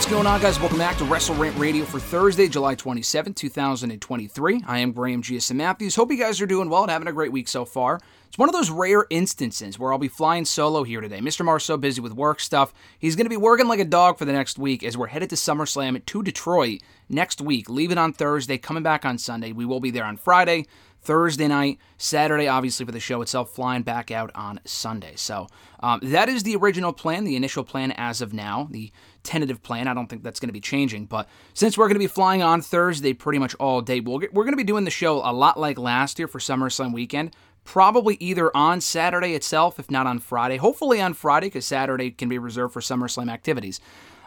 What's 0.00 0.10
going 0.10 0.26
on, 0.26 0.40
guys? 0.40 0.58
Welcome 0.58 0.78
back 0.78 0.96
to 0.96 1.04
Wrestle 1.04 1.34
Rant 1.34 1.58
Radio 1.58 1.84
for 1.84 2.00
Thursday, 2.00 2.48
July 2.48 2.74
27, 2.74 3.34
2023. 3.34 4.62
I 4.66 4.78
am 4.78 4.92
Graham 4.92 5.22
GSM 5.22 5.56
Matthews. 5.56 5.94
Hope 5.94 6.10
you 6.10 6.16
guys 6.16 6.40
are 6.40 6.46
doing 6.46 6.70
well 6.70 6.80
and 6.80 6.90
having 6.90 7.06
a 7.06 7.12
great 7.12 7.32
week 7.32 7.48
so 7.48 7.66
far. 7.66 8.00
It's 8.26 8.38
one 8.38 8.48
of 8.48 8.54
those 8.54 8.70
rare 8.70 9.04
instances 9.10 9.78
where 9.78 9.92
I'll 9.92 9.98
be 9.98 10.08
flying 10.08 10.46
solo 10.46 10.84
here 10.84 11.02
today. 11.02 11.18
Mr. 11.18 11.44
Mar's 11.44 11.64
so 11.64 11.76
busy 11.76 12.00
with 12.00 12.14
work 12.14 12.40
stuff. 12.40 12.72
He's 12.98 13.14
going 13.14 13.26
to 13.26 13.30
be 13.30 13.36
working 13.36 13.68
like 13.68 13.78
a 13.78 13.84
dog 13.84 14.16
for 14.16 14.24
the 14.24 14.32
next 14.32 14.58
week 14.58 14.82
as 14.82 14.96
we're 14.96 15.08
headed 15.08 15.28
to 15.30 15.36
SummerSlam 15.36 16.02
to 16.06 16.22
Detroit 16.22 16.80
next 17.10 17.42
week. 17.42 17.68
Leaving 17.68 17.98
on 17.98 18.14
Thursday, 18.14 18.56
coming 18.56 18.82
back 18.82 19.04
on 19.04 19.18
Sunday. 19.18 19.52
We 19.52 19.66
will 19.66 19.80
be 19.80 19.90
there 19.90 20.06
on 20.06 20.16
Friday. 20.16 20.64
Thursday 21.02 21.48
night, 21.48 21.78
Saturday, 21.96 22.46
obviously, 22.46 22.84
for 22.84 22.92
the 22.92 23.00
show 23.00 23.22
itself, 23.22 23.54
flying 23.54 23.82
back 23.82 24.10
out 24.10 24.30
on 24.34 24.60
Sunday. 24.64 25.14
So 25.16 25.48
um, 25.82 26.00
that 26.02 26.28
is 26.28 26.42
the 26.42 26.56
original 26.56 26.92
plan, 26.92 27.24
the 27.24 27.36
initial 27.36 27.64
plan 27.64 27.92
as 27.92 28.20
of 28.20 28.34
now, 28.34 28.68
the 28.70 28.92
tentative 29.22 29.62
plan. 29.62 29.88
I 29.88 29.94
don't 29.94 30.06
think 30.08 30.22
that's 30.22 30.40
going 30.40 30.48
to 30.48 30.54
be 30.54 30.60
changing. 30.60 31.06
But 31.06 31.28
since 31.54 31.76
we're 31.76 31.86
going 31.86 31.94
to 31.94 32.00
be 32.00 32.06
flying 32.06 32.42
on 32.42 32.62
Thursday 32.62 33.12
pretty 33.12 33.38
much 33.38 33.54
all 33.56 33.80
day, 33.80 34.00
we'll 34.00 34.18
get, 34.18 34.34
we're 34.34 34.44
going 34.44 34.52
to 34.52 34.56
be 34.56 34.64
doing 34.64 34.84
the 34.84 34.90
show 34.90 35.16
a 35.18 35.32
lot 35.32 35.58
like 35.58 35.78
last 35.78 36.18
year 36.18 36.28
for 36.28 36.38
SummerSlam 36.38 36.92
weekend. 36.92 37.34
Probably 37.64 38.16
either 38.20 38.54
on 38.56 38.80
Saturday 38.80 39.34
itself, 39.34 39.78
if 39.78 39.90
not 39.90 40.06
on 40.06 40.18
Friday. 40.18 40.56
Hopefully 40.56 41.00
on 41.00 41.14
Friday, 41.14 41.46
because 41.46 41.66
Saturday 41.66 42.10
can 42.10 42.28
be 42.28 42.38
reserved 42.38 42.72
for 42.72 42.80
SummerSlam 42.80 43.30
activities. 43.30 43.80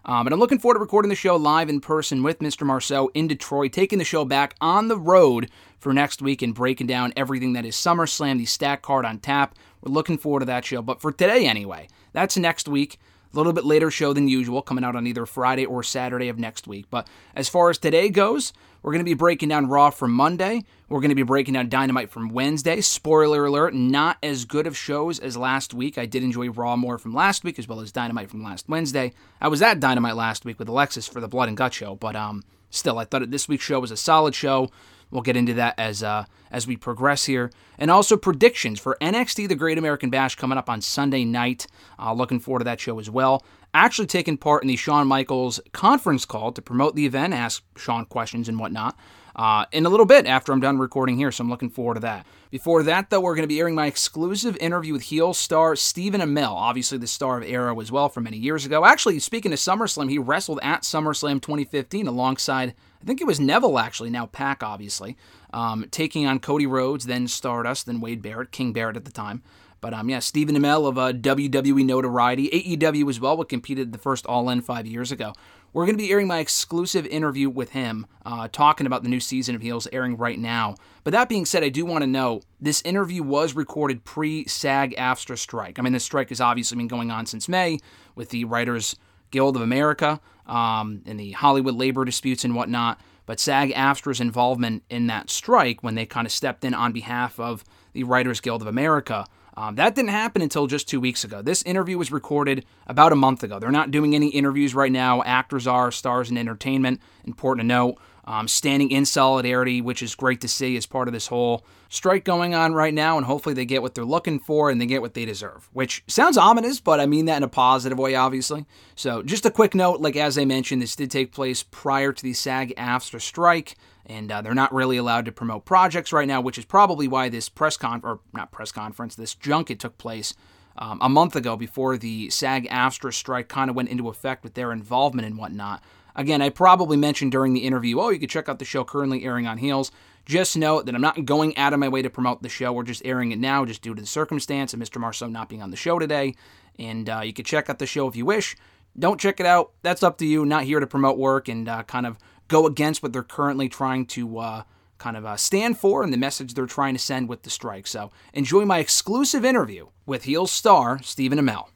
Um, 0.06 0.26
but 0.26 0.34
I'm 0.34 0.40
looking 0.40 0.60
forward 0.60 0.76
to 0.76 0.82
recording 0.82 1.10
the 1.10 1.16
show 1.16 1.38
live 1.38 1.70
in 1.70 1.80
person 1.80 2.24
with 2.24 2.40
Mr. 2.40 2.66
Marceau 2.66 3.10
in 3.14 3.28
Detroit, 3.28 3.72
taking 3.72 4.00
the 4.00 4.06
show 4.06 4.26
back 4.26 4.56
on 4.60 4.90
the 4.90 4.98
road 4.98 5.50
for 5.80 5.94
next 5.94 6.22
week 6.22 6.42
and 6.42 6.54
breaking 6.54 6.88
down 6.88 7.14
everything 7.16 7.54
that 7.54 7.66
is 7.66 7.76
SummerSlam, 7.76 8.38
the 8.38 8.46
stack 8.46 8.82
card 8.82 9.06
on 9.06 9.20
tap. 9.20 9.56
We're 9.82 9.94
looking 9.94 10.18
forward 10.18 10.42
to 10.42 10.46
that 10.48 10.66
show. 10.66 10.82
But 10.82 11.02
for 11.02 11.12
today, 11.12 11.46
anyway, 11.46 11.88
that's 12.12 12.38
next 12.38 12.68
week. 12.68 13.00
A 13.34 13.38
little 13.38 13.54
bit 13.54 13.66
later 13.66 13.90
show 13.90 14.14
than 14.14 14.28
usual, 14.28 14.62
coming 14.62 14.84
out 14.84 14.96
on 14.96 15.08
either 15.08 15.26
Friday 15.26 15.66
or 15.66 15.82
Saturday 15.82 16.30
of 16.30 16.38
next 16.38 16.68
week. 16.68 16.86
But 16.92 17.08
as 17.36 17.50
far 17.50 17.72
as 17.72 17.80
today 17.80 18.10
goes, 18.10 18.54
we're 18.84 18.92
going 18.92 19.00
to 19.00 19.10
be 19.10 19.16
breaking 19.16 19.50
down 19.50 19.68
Raw 19.68 19.90
from 19.90 20.12
Monday. 20.12 20.66
We're 20.88 21.00
going 21.00 21.10
to 21.10 21.16
be 21.16 21.24
breaking 21.24 21.56
down 21.56 21.70
Dynamite 21.70 22.12
from 22.12 22.30
Wednesday. 22.30 22.82
Spoiler 22.82 23.46
alert, 23.46 23.74
not 23.74 24.18
as 24.22 24.46
good 24.46 24.68
of 24.68 24.78
shows 24.78 25.18
as 25.18 25.36
last 25.36 25.74
week. 25.74 25.98
I 25.98 26.06
did 26.06 26.22
enjoy 26.22 26.50
Raw 26.50 26.76
more 26.76 27.00
from 27.00 27.16
last 27.16 27.44
week 27.44 27.58
as 27.58 27.68
well 27.68 27.80
as 27.80 27.92
Dynamite 27.92 28.30
from 28.30 28.44
last 28.44 28.70
Wednesday. 28.70 29.14
I 29.42 29.48
was 29.48 29.64
at 29.64 29.80
Dynamite 29.80 30.16
last 30.16 30.46
week 30.46 30.60
with 30.60 30.70
Alexis 30.70 31.08
for 31.08 31.20
the 31.20 31.28
Blood 31.28 31.48
and 31.48 31.58
Gut 31.58 31.74
show, 31.74 31.96
but 31.96 32.16
um, 32.16 32.44
still, 32.70 33.00
I 33.00 33.06
thought 33.06 33.32
this 33.32 33.48
week's 33.48 33.66
show 33.66 33.80
was 33.80 33.90
a 33.90 33.98
solid 33.98 34.36
show. 34.36 34.70
We'll 35.14 35.22
get 35.22 35.38
into 35.38 35.54
that 35.54 35.76
as 35.78 36.02
uh, 36.02 36.26
as 36.52 36.66
we 36.66 36.76
progress 36.76 37.26
here, 37.26 37.52
and 37.78 37.92
also 37.92 38.18
predictions 38.18 38.80
for 38.80 38.98
NXT: 39.00 39.48
The 39.48 39.56
Great 39.56 39.78
American 39.78 40.10
Bash 40.10 40.36
coming 40.36 40.58
up 40.58 40.70
on 40.70 40.82
Sunday 40.82 41.24
night. 41.24 41.68
Uh, 42.00 42.14
looking 42.14 42.40
forward 42.40 42.60
to 42.60 42.66
that 42.66 42.80
show 42.80 43.00
as 43.00 43.12
well. 43.12 43.46
Actually, 43.76 44.08
taking 44.08 44.38
part 44.38 44.64
in 44.64 44.68
the 44.68 44.76
Shawn 44.76 45.08
Michaels 45.08 45.60
conference 45.72 46.26
call 46.26 46.52
to 46.52 46.62
promote 46.64 46.96
the 46.96 47.06
event, 47.06 47.34
ask 47.34 47.64
Shawn 47.78 48.06
questions 48.06 48.50
and 48.50 48.60
whatnot. 48.60 48.98
Uh, 49.36 49.66
in 49.72 49.86
a 49.86 49.90
little 49.90 50.06
bit 50.06 50.28
after 50.28 50.52
I'm 50.52 50.60
done 50.60 50.78
recording 50.78 51.18
here, 51.18 51.32
so 51.32 51.44
I'm 51.44 51.50
looking 51.50 51.70
forward 51.70 51.96
to 51.96 52.00
that. 52.02 52.26
Before 52.52 52.84
that, 52.84 53.10
though, 53.10 53.22
we're 53.22 53.34
going 53.34 53.44
to 53.44 53.48
be 53.48 53.60
airing 53.60 53.74
my 53.74 53.88
exclusive 53.88 54.56
interview 54.58 54.94
with 54.94 55.04
heel 55.04 55.34
star 55.34 55.76
Stephen 55.76 56.22
Amell, 56.22 56.52
obviously 56.52 57.00
the 57.00 57.08
star 57.08 57.38
of 57.38 57.44
Arrow 57.44 57.80
as 57.80 57.92
well 57.92 58.10
from 58.10 58.26
many 58.26 58.38
years 58.38 58.66
ago. 58.66 58.86
Actually, 58.86 59.18
speaking 59.20 59.52
of 59.52 59.60
SummerSlam, 59.60 60.10
he 60.10 60.20
wrestled 60.20 60.60
at 60.62 60.84
SummerSlam 60.84 61.42
2015 61.42 62.08
alongside 62.08 62.76
I 63.04 63.06
think 63.06 63.20
it 63.20 63.28
was 63.28 63.40
Neville 63.40 63.78
actually, 63.80 64.10
now 64.10 64.28
PAC, 64.28 64.64
obviously, 64.64 65.18
um, 65.52 65.86
taking 65.92 66.26
on 66.26 66.40
Cody 66.40 66.66
Rhodes, 66.66 67.06
then 67.06 67.28
Stardust, 67.28 67.86
then 67.86 68.00
Wade 68.00 68.22
Barrett, 68.22 68.52
King 68.52 68.72
Barrett 68.72 68.96
at 68.96 69.04
the 69.04 69.12
time. 69.12 69.44
But 69.82 69.94
um, 69.94 70.10
yeah, 70.10 70.20
Stephen 70.20 70.56
Amell 70.56 70.88
of 70.88 70.98
uh, 70.98 71.12
WWE 71.12 71.86
notoriety, 71.86 72.50
AEW 72.50 73.10
as 73.10 73.20
well, 73.20 73.36
what 73.36 73.50
competed 73.50 73.92
the 73.92 73.98
first 73.98 74.26
All 74.26 74.50
In 74.50 74.62
five 74.62 74.88
years 74.88 75.12
ago. 75.12 75.34
We're 75.74 75.86
going 75.86 75.98
to 75.98 76.04
be 76.04 76.12
airing 76.12 76.28
my 76.28 76.38
exclusive 76.38 77.06
interview 77.08 77.50
with 77.50 77.72
him, 77.72 78.06
uh, 78.26 78.48
talking 78.50 78.88
about 78.88 79.04
the 79.04 79.10
new 79.10 79.20
season 79.20 79.56
of 79.56 79.62
Heels 79.62 79.88
airing 79.92 80.16
right 80.16 80.40
now. 80.40 80.76
But 81.04 81.12
that 81.12 81.28
being 81.28 81.46
said, 81.46 81.64
I 81.64 81.70
do 81.70 81.84
want 81.84 82.04
to 82.04 82.08
know 82.08 82.42
this 82.62 82.82
interview 82.84 83.24
was 83.24 83.56
recorded 83.56 84.06
pre 84.06 84.46
SAG 84.48 84.96
AFTRA 84.96 85.38
strike. 85.38 85.78
I 85.78 85.82
mean, 85.82 85.92
the 85.92 86.00
strike 86.00 86.30
has 86.30 86.40
obviously 86.40 86.78
been 86.78 86.88
going 86.88 87.12
on 87.12 87.26
since 87.26 87.50
May 87.50 87.80
with 88.16 88.30
the 88.30 88.46
Writers 88.46 88.96
Guild 89.32 89.58
of 89.58 89.64
America 89.64 90.22
um, 90.46 91.02
and 91.06 91.20
the 91.20 91.32
Hollywood 91.32 91.76
labor 91.76 92.06
disputes 92.06 92.44
and 92.44 92.56
whatnot. 92.56 93.00
But 93.26 93.40
SAG 93.40 93.72
AFTRA's 93.74 94.20
involvement 94.20 94.84
in 94.90 95.08
that 95.08 95.30
strike 95.30 95.82
when 95.82 95.96
they 95.96 96.06
kind 96.06 96.28
of 96.28 96.34
stepped 96.34 96.66
in 96.66 96.74
on 96.74 96.92
behalf 96.92 97.40
of 97.40 97.64
the 97.94 98.04
Writers 98.04 98.42
Guild 98.42 98.62
of 98.62 98.68
America. 98.68 99.26
Um, 99.56 99.76
that 99.76 99.94
didn't 99.96 100.10
happen 100.10 100.42
until 100.42 100.68
just 100.68 100.90
two 100.90 101.00
weeks 101.00 101.24
ago. 101.24 101.42
This 101.42 101.62
interview 101.64 101.98
was 101.98 102.12
recorded 102.12 102.66
about 102.88 103.12
a 103.12 103.16
month 103.16 103.44
ago. 103.44 103.60
They're 103.60 103.72
not 103.72 103.92
doing 103.92 104.16
any 104.16 104.30
interviews 104.30 104.74
right 104.74 104.92
now. 104.92 105.22
Actors 105.24 105.68
are, 105.68 105.92
stars 105.92 106.32
in 106.32 106.38
entertainment. 106.38 107.02
Important 107.24 107.62
to 107.62 107.68
note. 107.68 107.98
Um, 108.26 108.48
standing 108.48 108.90
in 108.90 109.04
solidarity, 109.04 109.82
which 109.82 110.02
is 110.02 110.16
great 110.16 110.40
to 110.42 110.48
see 110.48 110.78
as 110.78 110.86
part 110.86 111.10
of 111.10 111.14
this 111.14 111.28
whole 111.28 111.66
strike 111.90 112.24
going 112.24 112.56
on 112.56 112.74
right 112.74 112.94
now. 112.94 113.18
And 113.18 113.26
hopefully 113.26 113.54
they 113.54 113.66
get 113.66 113.82
what 113.82 113.96
they're 113.96 114.06
looking 114.06 114.40
for 114.40 114.70
and 114.70 114.80
they 114.80 114.86
get 114.86 115.02
what 115.02 115.14
they 115.14 115.26
deserve, 115.26 115.70
which 115.74 116.06
sounds 116.08 116.38
ominous, 116.38 116.80
but 116.80 117.02
I 117.02 117.06
mean 117.06 117.26
that 117.26 117.36
in 117.36 117.44
a 117.44 117.50
positive 117.50 117.98
way, 117.98 118.16
obviously. 118.16 118.66
So, 118.96 119.24
just 119.24 119.46
a 119.46 119.52
quick 119.52 119.76
note 119.76 120.00
like, 120.00 120.16
as 120.16 120.38
I 120.38 120.46
mentioned, 120.46 120.82
this 120.82 120.96
did 120.96 121.12
take 121.12 121.34
place 121.34 121.64
prior 121.64 122.14
to 122.14 122.24
the 122.24 122.32
SAG 122.32 122.74
AFTRA 122.78 123.20
strike 123.20 123.76
and 124.06 124.32
uh, 124.32 124.42
they're 124.42 124.54
not 124.54 124.74
really 124.74 124.98
allowed 124.98 125.26
to 125.26 125.32
promote 125.32 125.66
projects 125.66 126.12
right 126.12 126.28
now, 126.28 126.42
which 126.42 126.58
is 126.58 126.66
probably 126.66 127.08
why 127.08 127.30
this 127.30 127.50
press 127.50 127.78
con 127.78 128.02
or 128.04 128.20
not 128.34 128.52
press 128.52 128.72
conference, 128.72 129.16
this 129.16 129.36
junket 129.36 129.80
took 129.80 129.98
place 129.98 130.34
um, 130.78 131.00
a 131.02 131.10
month 131.10 131.36
ago 131.36 131.56
before 131.56 131.98
the 131.98 132.30
SAG-AFTRA 132.30 133.14
strike 133.14 133.48
kind 133.48 133.70
of 133.70 133.76
went 133.76 133.90
into 133.90 134.10
effect 134.10 134.44
with 134.44 134.56
their 134.56 134.72
involvement 134.72 135.26
and 135.26 135.38
whatnot. 135.38 135.84
Again, 136.16 136.42
I 136.42 136.50
probably 136.50 136.98
mentioned 136.98 137.32
during 137.32 137.54
the 137.54 137.66
interview, 137.66 138.00
oh, 138.00 138.10
you 138.10 138.20
can 138.20 138.30
check 138.30 138.48
out 138.48 138.60
the 138.60 138.66
show 138.66 138.84
currently 138.84 139.24
airing 139.24 139.48
on 139.48 139.58
Heels. 139.58 139.92
Just 140.26 140.56
note 140.56 140.86
that 140.86 140.96
I'm 140.96 141.02
not 141.02 141.26
going 141.26 141.58
out 141.58 141.74
of 141.74 141.80
my 141.80 141.90
way 141.90 142.02
to 142.02 142.10
promote 142.10 142.42
the 142.42 142.50
show. 142.50 142.72
We're 142.72 142.84
just 142.84 143.02
airing 143.04 143.32
it 143.32 143.40
now, 143.40 143.66
just 143.66 143.82
due 143.82 143.94
to 143.96 144.02
the 144.02 144.08
circumstance 144.08 144.74
of 144.74 144.80
Mr. 144.80 145.00
Marceau 145.00 145.28
not 145.28 145.50
being 145.50 145.62
on 145.62 145.72
the 145.72 145.78
show 145.78 146.00
today. 146.00 146.36
And 146.80 147.10
uh, 147.10 147.22
you 147.22 147.34
can 147.34 147.46
check 147.46 147.70
out 147.70 147.80
the 147.80 147.86
show 147.86 148.08
if 148.08 148.16
you 148.16 148.26
wish. 148.26 148.56
Don't 148.98 149.20
check 149.20 149.40
it 149.40 149.46
out. 149.46 149.72
That's 149.82 150.04
up 150.04 150.18
to 150.20 150.26
you. 150.26 150.46
Not 150.46 150.64
here 150.64 150.80
to 150.80 150.88
promote 150.88 151.18
work 151.18 151.48
and 151.50 151.68
uh, 151.68 151.84
kind 151.84 152.06
of 152.06 152.18
go 152.48 152.68
against 152.68 153.02
what 153.02 153.12
they're 153.12 153.24
currently 153.24 153.68
trying 153.68 154.06
to 154.06 154.38
uh, 154.38 154.64
kind 155.00 155.18
of 155.18 155.26
uh, 155.26 155.36
stand 155.36 155.78
for 155.78 156.04
and 156.04 156.14
the 156.14 156.18
message 156.18 156.54
they're 156.54 156.66
trying 156.66 156.94
to 156.94 157.00
send 157.00 157.28
with 157.28 157.44
the 157.44 157.50
strike. 157.50 157.88
So 157.88 158.12
enjoy 158.34 158.66
my 158.66 158.80
exclusive 158.80 159.44
interview 159.44 159.88
with 160.06 160.24
Heels 160.24 160.52
star 160.52 161.02
Stephen 161.02 161.40
Amell. 161.40 161.68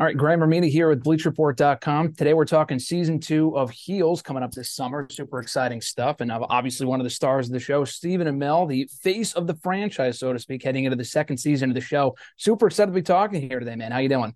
All 0.00 0.06
right, 0.06 0.16
Graham 0.16 0.40
Romina 0.40 0.70
here 0.70 0.88
with 0.88 1.04
BleacherReport.com. 1.04 2.14
Today 2.14 2.32
we're 2.32 2.46
talking 2.46 2.78
season 2.78 3.20
two 3.20 3.54
of 3.54 3.70
Heels 3.70 4.22
coming 4.22 4.42
up 4.42 4.50
this 4.50 4.70
summer. 4.70 5.06
Super 5.10 5.40
exciting 5.40 5.82
stuff. 5.82 6.22
And 6.22 6.32
uh, 6.32 6.46
obviously 6.48 6.86
one 6.86 7.00
of 7.00 7.04
the 7.04 7.10
stars 7.10 7.48
of 7.48 7.52
the 7.52 7.60
show, 7.60 7.84
Stephen 7.84 8.26
Amell, 8.26 8.66
the 8.66 8.88
face 9.02 9.34
of 9.34 9.46
the 9.46 9.56
franchise, 9.56 10.18
so 10.18 10.32
to 10.32 10.38
speak, 10.38 10.62
heading 10.64 10.84
into 10.84 10.96
the 10.96 11.04
second 11.04 11.36
season 11.36 11.68
of 11.68 11.74
the 11.74 11.82
show. 11.82 12.16
Super 12.38 12.68
excited 12.68 12.92
to 12.92 12.94
be 12.94 13.02
talking 13.02 13.46
here 13.46 13.58
today, 13.58 13.76
man. 13.76 13.92
How 13.92 13.98
you 13.98 14.08
doing? 14.08 14.34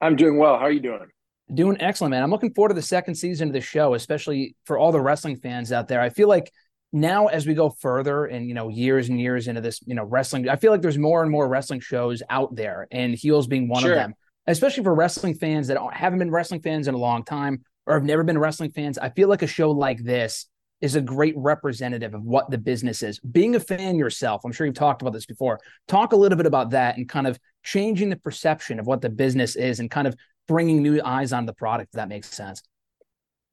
I'm 0.00 0.16
doing 0.16 0.38
well. 0.38 0.54
How 0.54 0.64
are 0.64 0.70
you 0.70 0.80
doing? 0.80 1.04
Doing 1.52 1.76
excellent, 1.82 2.12
man. 2.12 2.22
I'm 2.22 2.30
looking 2.30 2.54
forward 2.54 2.70
to 2.70 2.74
the 2.74 2.80
second 2.80 3.16
season 3.16 3.48
of 3.48 3.52
the 3.52 3.60
show, 3.60 3.92
especially 3.92 4.56
for 4.64 4.78
all 4.78 4.90
the 4.90 5.02
wrestling 5.02 5.36
fans 5.36 5.70
out 5.70 5.88
there. 5.88 6.00
I 6.00 6.08
feel 6.08 6.28
like 6.28 6.50
now 6.94 7.26
as 7.26 7.46
we 7.46 7.52
go 7.52 7.68
further 7.68 8.24
and 8.24 8.48
you 8.48 8.54
know 8.54 8.70
years 8.70 9.10
and 9.10 9.20
years 9.20 9.48
into 9.48 9.60
this 9.60 9.78
you 9.84 9.94
know 9.94 10.04
wrestling 10.04 10.48
i 10.48 10.56
feel 10.56 10.72
like 10.72 10.80
there's 10.80 10.96
more 10.96 11.20
and 11.20 11.30
more 11.30 11.46
wrestling 11.46 11.80
shows 11.80 12.22
out 12.30 12.56
there 12.56 12.88
and 12.90 13.14
heels 13.14 13.46
being 13.46 13.68
one 13.68 13.82
Sure. 13.82 13.92
of 13.92 13.98
them 13.98 14.14
especially 14.48 14.82
for 14.82 14.94
wrestling 14.94 15.34
fans 15.34 15.68
that 15.68 15.78
haven't 15.92 16.18
been 16.18 16.30
wrestling 16.30 16.60
fans 16.60 16.88
in 16.88 16.94
a 16.94 16.98
long 16.98 17.24
time 17.24 17.62
or 17.86 17.94
have 17.94 18.04
never 18.04 18.24
been 18.24 18.38
wrestling 18.38 18.70
fans 18.70 18.98
i 18.98 19.08
feel 19.10 19.28
like 19.28 19.42
a 19.42 19.46
show 19.46 19.70
like 19.70 20.02
this 20.02 20.46
is 20.80 20.94
a 20.94 21.00
great 21.00 21.34
representative 21.36 22.14
of 22.14 22.22
what 22.22 22.50
the 22.50 22.58
business 22.58 23.02
is 23.02 23.18
being 23.20 23.54
a 23.54 23.60
fan 23.60 23.96
yourself 23.96 24.40
i'm 24.44 24.52
sure 24.52 24.66
you've 24.66 24.74
talked 24.74 25.02
about 25.02 25.12
this 25.12 25.26
before 25.26 25.58
talk 25.86 26.12
a 26.12 26.16
little 26.16 26.36
bit 26.36 26.46
about 26.46 26.70
that 26.70 26.96
and 26.96 27.08
kind 27.08 27.26
of 27.26 27.38
changing 27.62 28.08
the 28.08 28.16
perception 28.16 28.78
of 28.78 28.86
what 28.86 29.00
the 29.00 29.08
business 29.08 29.56
is 29.56 29.80
and 29.80 29.90
kind 29.90 30.06
of 30.06 30.14
bringing 30.48 30.82
new 30.82 31.00
eyes 31.04 31.32
on 31.32 31.46
the 31.46 31.52
product. 31.52 31.90
If 31.92 31.98
that 31.98 32.08
makes 32.08 32.28
sense. 32.28 32.62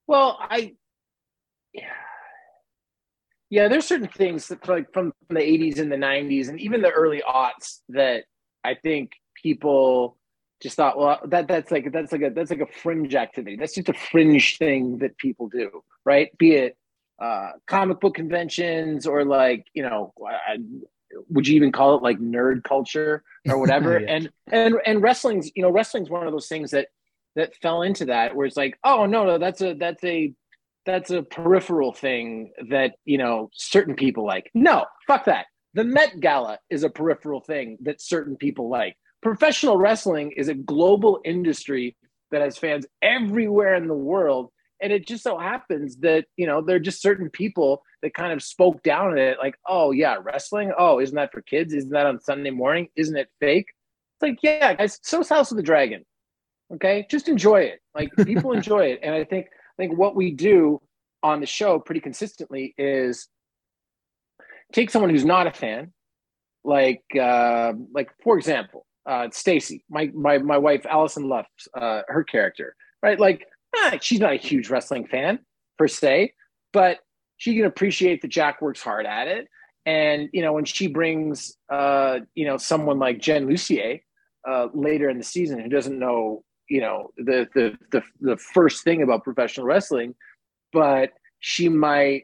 Well, 0.07 0.38
I 0.39 0.74
yeah, 1.74 1.83
yeah. 3.50 3.68
there's 3.68 3.86
certain 3.86 4.07
things 4.07 4.47
that 4.47 4.68
like 4.68 4.92
from, 4.94 5.12
from 5.27 5.36
the 5.36 5.42
80s 5.42 5.80
and 5.80 5.92
the 5.92 5.97
90s 5.97 6.47
and 6.47 6.59
even 6.59 6.81
the 6.81 6.92
early 6.92 7.21
aughts 7.27 7.81
that 7.89 8.24
I 8.63 8.75
think 8.75 9.12
people 9.44 10.18
just 10.66 10.78
thought, 10.78 10.98
well, 10.98 11.20
that 11.26 11.48
that's 11.48 11.70
like 11.70 11.92
that's 11.92 12.12
like 12.12 12.24
a 12.24 12.32
that's 12.32 12.50
like 12.50 12.60
a 12.60 12.66
fringe 12.66 13.14
activity. 13.14 13.56
That's 13.56 13.76
just 13.76 13.88
a 13.88 13.94
fringe 13.94 14.58
thing 14.58 14.98
that 14.98 15.16
people 15.20 15.48
do, 15.48 15.84
right? 16.06 16.36
Be 16.40 16.54
it 16.54 16.78
uh, 17.20 17.52
comic 17.68 18.00
book 18.00 18.16
conventions 18.16 19.06
or 19.06 19.24
like 19.24 19.68
you 19.76 19.84
know, 19.84 20.12
I, 20.28 20.58
would 21.30 21.48
you 21.48 21.56
even 21.56 21.72
call 21.72 21.96
it 21.96 22.02
like 22.02 22.18
nerd 22.18 22.64
culture 22.64 23.24
or 23.48 23.60
whatever? 23.60 24.00
Yeah. 24.00 24.16
And 24.16 24.30
and 24.52 24.76
and 24.88 25.04
wrestling's 25.04 25.52
you 25.56 25.62
know 25.62 25.70
wrestling's 25.70 26.10
one 26.10 26.26
of 26.26 26.34
those 26.34 26.48
things 26.48 26.72
that 26.72 26.88
that 27.36 27.56
fell 27.58 27.84
into 27.84 28.06
that 28.06 28.36
where 28.36 28.48
it's 28.48 28.58
like, 28.58 28.80
oh 28.84 29.06
no, 29.06 29.24
no, 29.24 29.38
that's 29.38 29.62
a 29.62 29.76
that's 29.76 30.04
a 30.04 30.34
that's 30.88 31.12
a 31.12 31.22
peripheral 31.22 31.94
thing 31.94 32.54
that 32.70 32.96
you 33.06 33.20
know 33.20 33.52
certain 33.54 33.94
people 33.94 34.26
like. 34.26 34.50
No, 34.56 34.86
fuck 35.06 35.26
that. 35.26 35.46
The 35.76 35.84
Met 35.84 36.20
Gala 36.22 36.58
is 36.72 36.84
a 36.84 36.90
peripheral 36.90 37.42
thing 37.42 37.78
that 37.82 38.02
certain 38.02 38.36
people 38.36 38.68
like. 38.68 38.98
Professional 39.25 39.77
wrestling 39.77 40.33
is 40.38 40.50
a 40.50 40.54
global 40.54 41.19
industry 41.25 41.98
that 42.30 42.44
has 42.44 42.60
fans 42.60 42.86
everywhere 43.01 43.74
in 43.74 43.88
the 43.88 43.95
world. 43.95 44.51
And 44.80 44.94
it 44.94 45.07
just 45.07 45.24
so 45.24 45.39
happens 45.39 45.98
that, 46.01 46.25
you 46.38 46.45
know, 46.45 46.62
there 46.62 46.75
are 46.75 46.80
just 46.80 47.01
certain 47.01 47.31
people 47.31 47.81
that 48.04 48.13
kind 48.13 48.33
of 48.33 48.44
spoke 48.44 48.83
down 48.83 49.13
at 49.13 49.18
it, 49.18 49.38
like, 49.39 49.56
oh, 49.68 49.89
yeah, 49.89 50.18
wrestling. 50.22 50.74
Oh, 50.77 51.00
isn't 51.00 51.16
that 51.16 51.31
for 51.31 51.42
kids? 51.42 51.74
Isn't 51.74 51.89
that 51.89 52.06
on 52.06 52.22
Sunday 52.22 52.51
morning? 52.51 52.89
Isn't 52.95 53.18
it 53.18 53.30
fake? 53.39 53.66
It's 53.68 54.22
like, 54.22 54.38
yeah, 54.44 54.75
guys, 54.75 55.00
so's 55.01 55.28
House 55.28 55.50
of 55.50 55.57
the 55.57 55.63
Dragon. 55.63 56.06
Okay. 56.75 57.07
Just 57.10 57.28
enjoy 57.28 57.62
it. 57.62 57.80
Like, 57.95 58.12
people 58.25 58.51
enjoy 58.54 58.86
it. 58.92 59.00
And 59.01 59.16
I 59.16 59.24
think, 59.24 59.48
I 59.48 59.75
think 59.81 59.98
what 59.98 60.16
we 60.16 60.33
do 60.33 60.80
on 61.24 61.39
the 61.39 61.48
show 61.48 61.80
pretty 61.80 62.01
consistently 62.01 62.75
is 62.78 63.28
take 64.71 64.92
someone 64.92 65.10
who's 65.10 65.25
not 65.25 65.48
a 65.48 65.51
fan, 65.51 65.94
like 66.63 67.01
uh, 67.19 67.74
like 67.92 68.12
for 68.24 68.38
example, 68.38 68.86
uh, 69.06 69.30
Stacy, 69.31 69.84
my 69.90 70.12
my 70.13 70.38
my 70.38 70.57
wife 70.57 70.86
Alison 70.90 71.28
Luff, 71.30 71.48
uh, 71.74 72.02
her 72.07 72.24
character, 72.24 72.75
right? 73.04 73.19
Like 73.19 73.48
eh, 73.78 73.98
she's 74.02 74.19
not 74.19 74.34
a 74.34 74.38
huge 74.38 74.69
wrestling 74.69 75.06
fan 75.06 75.40
per 75.78 75.88
se, 75.88 76.34
but 76.74 77.00
she 77.38 77.56
can 77.56 77.66
appreciate 77.66 78.22
that 78.22 78.30
Jack 78.30 78.62
works 78.62 78.81
hard 78.81 79.06
at 79.06 79.28
it. 79.28 79.48
And 79.86 80.30
you 80.34 80.42
know 80.42 80.54
when 80.54 80.66
she 80.66 80.88
brings 80.88 81.56
uh, 81.69 82.19
you 82.34 82.46
know 82.46 82.57
someone 82.57 82.98
like 82.98 83.19
Jen 83.19 83.48
Lucier 83.48 84.00
uh, 84.48 84.68
later 84.74 85.10
in 85.10 85.18
the 85.18 85.24
season 85.24 85.60
who 85.60 85.69
doesn't 85.69 86.00
know 86.00 86.44
you 86.69 86.81
know 86.81 87.12
the 87.18 87.48
the 87.54 87.78
the 87.92 88.02
the 88.22 88.38
first 88.38 88.84
thing 88.84 89.04
about 89.04 89.24
professional 89.24 89.68
wrestling, 89.68 90.16
but 90.74 91.12
she 91.40 91.69
might 91.69 92.24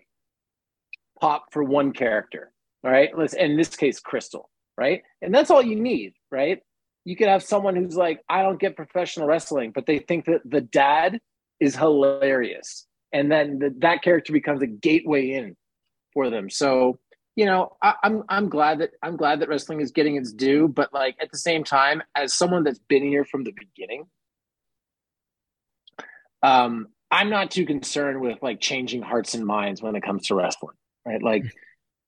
pop 1.19 1.45
for 1.51 1.63
one 1.63 1.93
character, 1.93 2.51
all 2.83 2.89
right? 2.89 3.15
Let's 3.15 3.35
in 3.35 3.55
this 3.55 3.75
case, 3.75 3.99
Crystal, 3.99 4.49
right? 4.77 5.03
And 5.21 5.33
that's 5.33 5.51
all 5.51 5.61
you 5.61 5.75
need, 5.75 6.13
right? 6.31 6.59
You 7.05 7.15
could 7.15 7.27
have 7.27 7.43
someone 7.43 7.75
who's 7.75 7.95
like, 7.95 8.21
I 8.29 8.43
don't 8.43 8.59
get 8.59 8.75
professional 8.75 9.27
wrestling, 9.27 9.71
but 9.73 9.85
they 9.85 9.99
think 9.99 10.25
that 10.25 10.41
the 10.45 10.61
dad 10.61 11.19
is 11.59 11.75
hilarious, 11.75 12.85
and 13.11 13.31
then 13.31 13.59
the, 13.59 13.73
that 13.79 14.01
character 14.03 14.33
becomes 14.33 14.61
a 14.61 14.67
gateway 14.67 15.31
in 15.31 15.55
for 16.13 16.29
them. 16.29 16.49
So, 16.49 16.99
you 17.35 17.45
know, 17.45 17.75
I, 17.81 17.95
I'm 18.03 18.23
I'm 18.29 18.49
glad 18.49 18.79
that 18.79 18.91
I'm 19.01 19.17
glad 19.17 19.39
that 19.39 19.49
wrestling 19.49 19.81
is 19.81 19.91
getting 19.91 20.15
its 20.15 20.31
due, 20.31 20.67
but 20.67 20.93
like 20.93 21.15
at 21.21 21.31
the 21.31 21.37
same 21.37 21.63
time, 21.63 22.03
as 22.15 22.33
someone 22.33 22.63
that's 22.63 22.79
been 22.79 23.03
here 23.03 23.25
from 23.25 23.43
the 23.43 23.51
beginning, 23.51 24.05
um, 26.43 26.87
I'm 27.09 27.29
not 27.29 27.51
too 27.51 27.65
concerned 27.65 28.21
with 28.21 28.37
like 28.41 28.59
changing 28.59 29.01
hearts 29.01 29.33
and 29.33 29.45
minds 29.45 29.81
when 29.81 29.95
it 29.95 30.03
comes 30.03 30.27
to 30.27 30.35
wrestling, 30.35 30.75
right? 31.05 31.21
Like, 31.21 31.43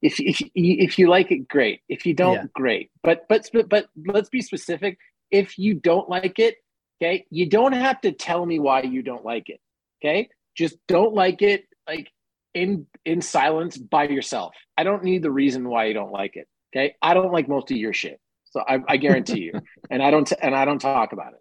if 0.03 0.19
if 0.19 0.41
you- 0.41 0.49
if 0.85 0.99
you 0.99 1.07
like 1.07 1.31
it, 1.31 1.47
great. 1.47 1.79
If 1.89 2.05
you 2.05 2.13
don't, 2.13 2.35
Yeah. 2.35 2.45
great. 2.53 2.91
But 3.01 3.25
but 3.29 3.49
but 3.69 3.87
let's 4.15 4.29
be 4.29 4.41
specific. 4.41 4.97
If 5.31 5.57
you 5.57 5.73
don't 5.89 6.07
like 6.09 6.37
it, 6.37 6.55
okay, 7.01 7.25
you 7.31 7.45
don't 7.49 7.73
have 7.73 7.99
to 8.01 8.11
tell 8.11 8.45
me 8.45 8.59
why 8.59 8.81
you 8.83 9.01
don't 9.01 9.25
like 9.25 9.49
it. 9.49 9.59
Okay, 9.99 10.29
just 10.55 10.75
don't 10.87 11.13
like 11.13 11.41
it, 11.41 11.65
like 11.87 12.11
in 12.53 12.85
in 13.05 13.21
silence 13.21 13.77
by 13.77 14.03
yourself. 14.07 14.53
I 14.77 14.83
don't 14.83 15.03
need 15.03 15.23
the 15.23 15.31
reason 15.31 15.67
why 15.67 15.85
you 15.85 15.93
don't 15.93 16.11
like 16.11 16.35
it. 16.35 16.47
Okay, 16.69 16.95
I 17.01 17.13
don't 17.13 17.31
like 17.31 17.47
most 17.47 17.71
of 17.71 17.77
your 17.77 17.93
shit, 17.93 18.19
so 18.45 18.61
I, 18.67 18.79
I 18.87 18.97
guarantee 18.97 19.41
you, 19.41 19.53
and 19.91 20.03
I 20.03 20.11
don't 20.11 20.31
and 20.41 20.53
I 20.55 20.65
don't 20.65 20.79
talk 20.79 21.13
about 21.13 21.33
it. 21.33 21.39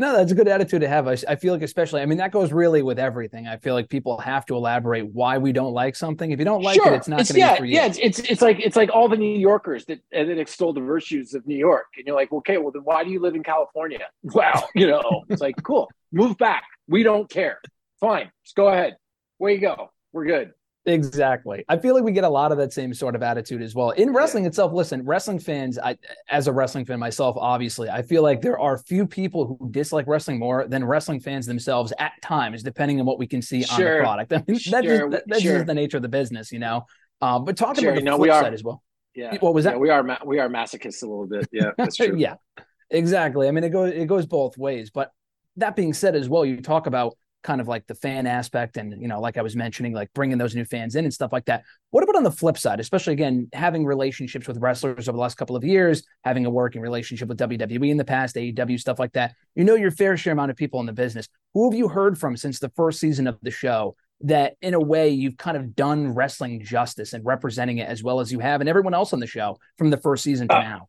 No, 0.00 0.16
that's 0.16 0.32
a 0.32 0.34
good 0.34 0.48
attitude 0.48 0.80
to 0.80 0.88
have. 0.88 1.06
I, 1.06 1.16
I 1.28 1.36
feel 1.36 1.52
like, 1.52 1.62
especially, 1.62 2.00
I 2.00 2.06
mean, 2.06 2.16
that 2.16 2.32
goes 2.32 2.52
really 2.52 2.80
with 2.80 2.98
everything. 2.98 3.46
I 3.46 3.58
feel 3.58 3.74
like 3.74 3.90
people 3.90 4.16
have 4.18 4.46
to 4.46 4.56
elaborate 4.56 5.06
why 5.12 5.36
we 5.36 5.52
don't 5.52 5.74
like 5.74 5.94
something. 5.94 6.30
If 6.30 6.38
you 6.38 6.46
don't 6.46 6.62
like 6.62 6.78
it, 6.78 6.90
it's 6.94 7.06
not 7.06 7.16
going 7.16 7.26
to 7.26 7.38
yeah, 7.38 7.52
be 7.52 7.58
for 7.58 7.64
you. 7.66 7.74
yeah. 7.74 7.92
It's, 8.00 8.18
it's 8.18 8.40
like 8.40 8.60
it's 8.60 8.76
like 8.76 8.88
all 8.94 9.10
the 9.10 9.18
New 9.18 9.38
Yorkers 9.38 9.84
that 9.84 10.00
that 10.10 10.38
extol 10.38 10.72
the 10.72 10.80
virtues 10.80 11.34
of 11.34 11.46
New 11.46 11.56
York, 11.56 11.84
and 11.98 12.06
you're 12.06 12.16
like, 12.16 12.32
okay, 12.32 12.56
well 12.56 12.72
then 12.72 12.80
why 12.82 13.04
do 13.04 13.10
you 13.10 13.20
live 13.20 13.34
in 13.34 13.42
California? 13.42 14.06
Wow, 14.32 14.68
you 14.74 14.86
know, 14.86 15.24
it's 15.28 15.42
like 15.42 15.56
cool, 15.62 15.90
move 16.12 16.38
back. 16.38 16.64
We 16.88 17.02
don't 17.02 17.28
care. 17.28 17.60
Fine, 18.00 18.30
just 18.44 18.56
go 18.56 18.68
ahead. 18.68 18.96
Where 19.36 19.52
you 19.52 19.60
go, 19.60 19.90
we're 20.12 20.24
good. 20.24 20.52
Exactly. 20.86 21.64
I 21.68 21.76
feel 21.76 21.94
like 21.94 22.04
we 22.04 22.12
get 22.12 22.24
a 22.24 22.28
lot 22.28 22.52
of 22.52 22.58
that 22.58 22.72
same 22.72 22.94
sort 22.94 23.14
of 23.14 23.22
attitude 23.22 23.60
as 23.60 23.74
well. 23.74 23.90
In 23.90 24.12
wrestling 24.14 24.46
itself, 24.46 24.72
listen, 24.72 25.04
wrestling 25.04 25.38
fans, 25.38 25.78
I 25.78 25.96
as 26.30 26.46
a 26.46 26.52
wrestling 26.52 26.86
fan 26.86 26.98
myself, 26.98 27.36
obviously, 27.38 27.90
I 27.90 28.00
feel 28.02 28.22
like 28.22 28.40
there 28.40 28.58
are 28.58 28.78
few 28.78 29.06
people 29.06 29.46
who 29.60 29.70
dislike 29.70 30.06
wrestling 30.06 30.38
more 30.38 30.66
than 30.66 30.84
wrestling 30.84 31.20
fans 31.20 31.44
themselves 31.46 31.92
at 31.98 32.12
times, 32.22 32.62
depending 32.62 32.98
on 32.98 33.06
what 33.06 33.18
we 33.18 33.26
can 33.26 33.42
see 33.42 33.64
on 33.66 33.78
the 33.80 33.98
product. 34.00 34.32
I 34.32 34.36
mean, 34.36 34.44
that's 34.48 34.62
Sure. 34.62 34.82
just, 34.82 35.10
that- 35.10 35.24
that's 35.26 35.42
Sure. 35.42 35.54
just 35.56 35.66
the 35.66 35.74
nature 35.74 35.98
of 35.98 36.02
the 36.02 36.08
business, 36.08 36.50
you 36.50 36.58
know. 36.58 36.86
Uh, 37.20 37.38
but 37.38 37.56
talking 37.58 37.82
Sure, 37.82 37.90
about 37.92 38.00
the 38.00 38.04
no, 38.06 38.16
flip 38.16 38.22
we 38.28 38.30
are- 38.30 38.42
side 38.42 38.54
as 38.54 38.64
well. 38.64 38.82
Yeah. 39.14 39.36
What 39.40 39.52
was 39.54 39.64
that? 39.64 39.74
Yeah, 39.74 39.78
we 39.78 39.90
are 39.90 40.02
ma- 40.04 40.18
we 40.24 40.38
are 40.38 40.48
masochists 40.48 41.02
a 41.02 41.06
little 41.06 41.26
bit. 41.26 41.46
Yeah, 41.52 41.72
that's 41.76 41.96
true. 41.96 42.14
yeah, 42.16 42.36
exactly. 42.90 43.48
I 43.48 43.50
mean, 43.50 43.64
it 43.64 43.70
goes 43.70 43.92
it 43.92 44.06
goes 44.06 44.24
both 44.24 44.56
ways. 44.56 44.90
But 44.90 45.10
that 45.56 45.74
being 45.76 45.92
said, 45.92 46.14
as 46.14 46.28
well, 46.28 46.44
you 46.46 46.60
talk 46.62 46.86
about 46.86 47.16
kind 47.42 47.60
of 47.60 47.68
like 47.68 47.86
the 47.86 47.94
fan 47.94 48.26
aspect, 48.26 48.76
and 48.76 49.00
you 49.00 49.08
know, 49.08 49.20
like 49.20 49.38
I 49.38 49.42
was 49.42 49.56
mentioning, 49.56 49.92
like 49.92 50.12
bringing 50.14 50.38
those 50.38 50.54
new 50.54 50.64
fans 50.64 50.94
in 50.96 51.04
and 51.04 51.12
stuff 51.14 51.32
like 51.32 51.46
that. 51.46 51.62
What 51.90 52.02
about 52.04 52.16
on 52.16 52.22
the 52.24 52.30
flip 52.30 52.58
side, 52.58 52.80
especially 52.80 53.12
again 53.14 53.48
having 53.52 53.84
relationships 53.86 54.46
with 54.46 54.58
wrestlers 54.58 55.08
over 55.08 55.16
the 55.16 55.20
last 55.22 55.36
couple 55.36 55.56
of 55.56 55.64
years, 55.64 56.02
having 56.24 56.46
a 56.46 56.50
working 56.50 56.80
relationship 56.82 57.28
with 57.28 57.38
WWE 57.38 57.90
in 57.90 57.96
the 57.96 58.04
past, 58.04 58.36
AEW 58.36 58.78
stuff 58.78 58.98
like 58.98 59.12
that. 59.12 59.34
You 59.54 59.64
know 59.64 59.74
your 59.74 59.90
fair 59.90 60.16
share 60.16 60.32
amount 60.32 60.50
of 60.50 60.56
people 60.56 60.80
in 60.80 60.86
the 60.86 60.92
business. 60.92 61.28
Who 61.54 61.70
have 61.70 61.76
you 61.78 61.88
heard 61.88 62.18
from 62.18 62.36
since 62.36 62.58
the 62.58 62.70
first 62.70 63.00
season 63.00 63.26
of 63.26 63.38
the 63.42 63.50
show? 63.50 63.96
That 64.24 64.56
in 64.60 64.74
a 64.74 64.80
way 64.80 65.08
you've 65.08 65.38
kind 65.38 65.56
of 65.56 65.74
done 65.74 66.14
wrestling 66.14 66.62
justice 66.62 67.14
and 67.14 67.24
representing 67.24 67.78
it 67.78 67.88
as 67.88 68.02
well 68.02 68.20
as 68.20 68.30
you 68.30 68.38
have, 68.40 68.60
and 68.60 68.68
everyone 68.68 68.92
else 68.92 69.14
on 69.14 69.20
the 69.20 69.26
show 69.26 69.56
from 69.78 69.88
the 69.88 69.96
first 69.96 70.22
season 70.24 70.46
to 70.48 70.56
Uh, 70.56 70.62
now. 70.62 70.88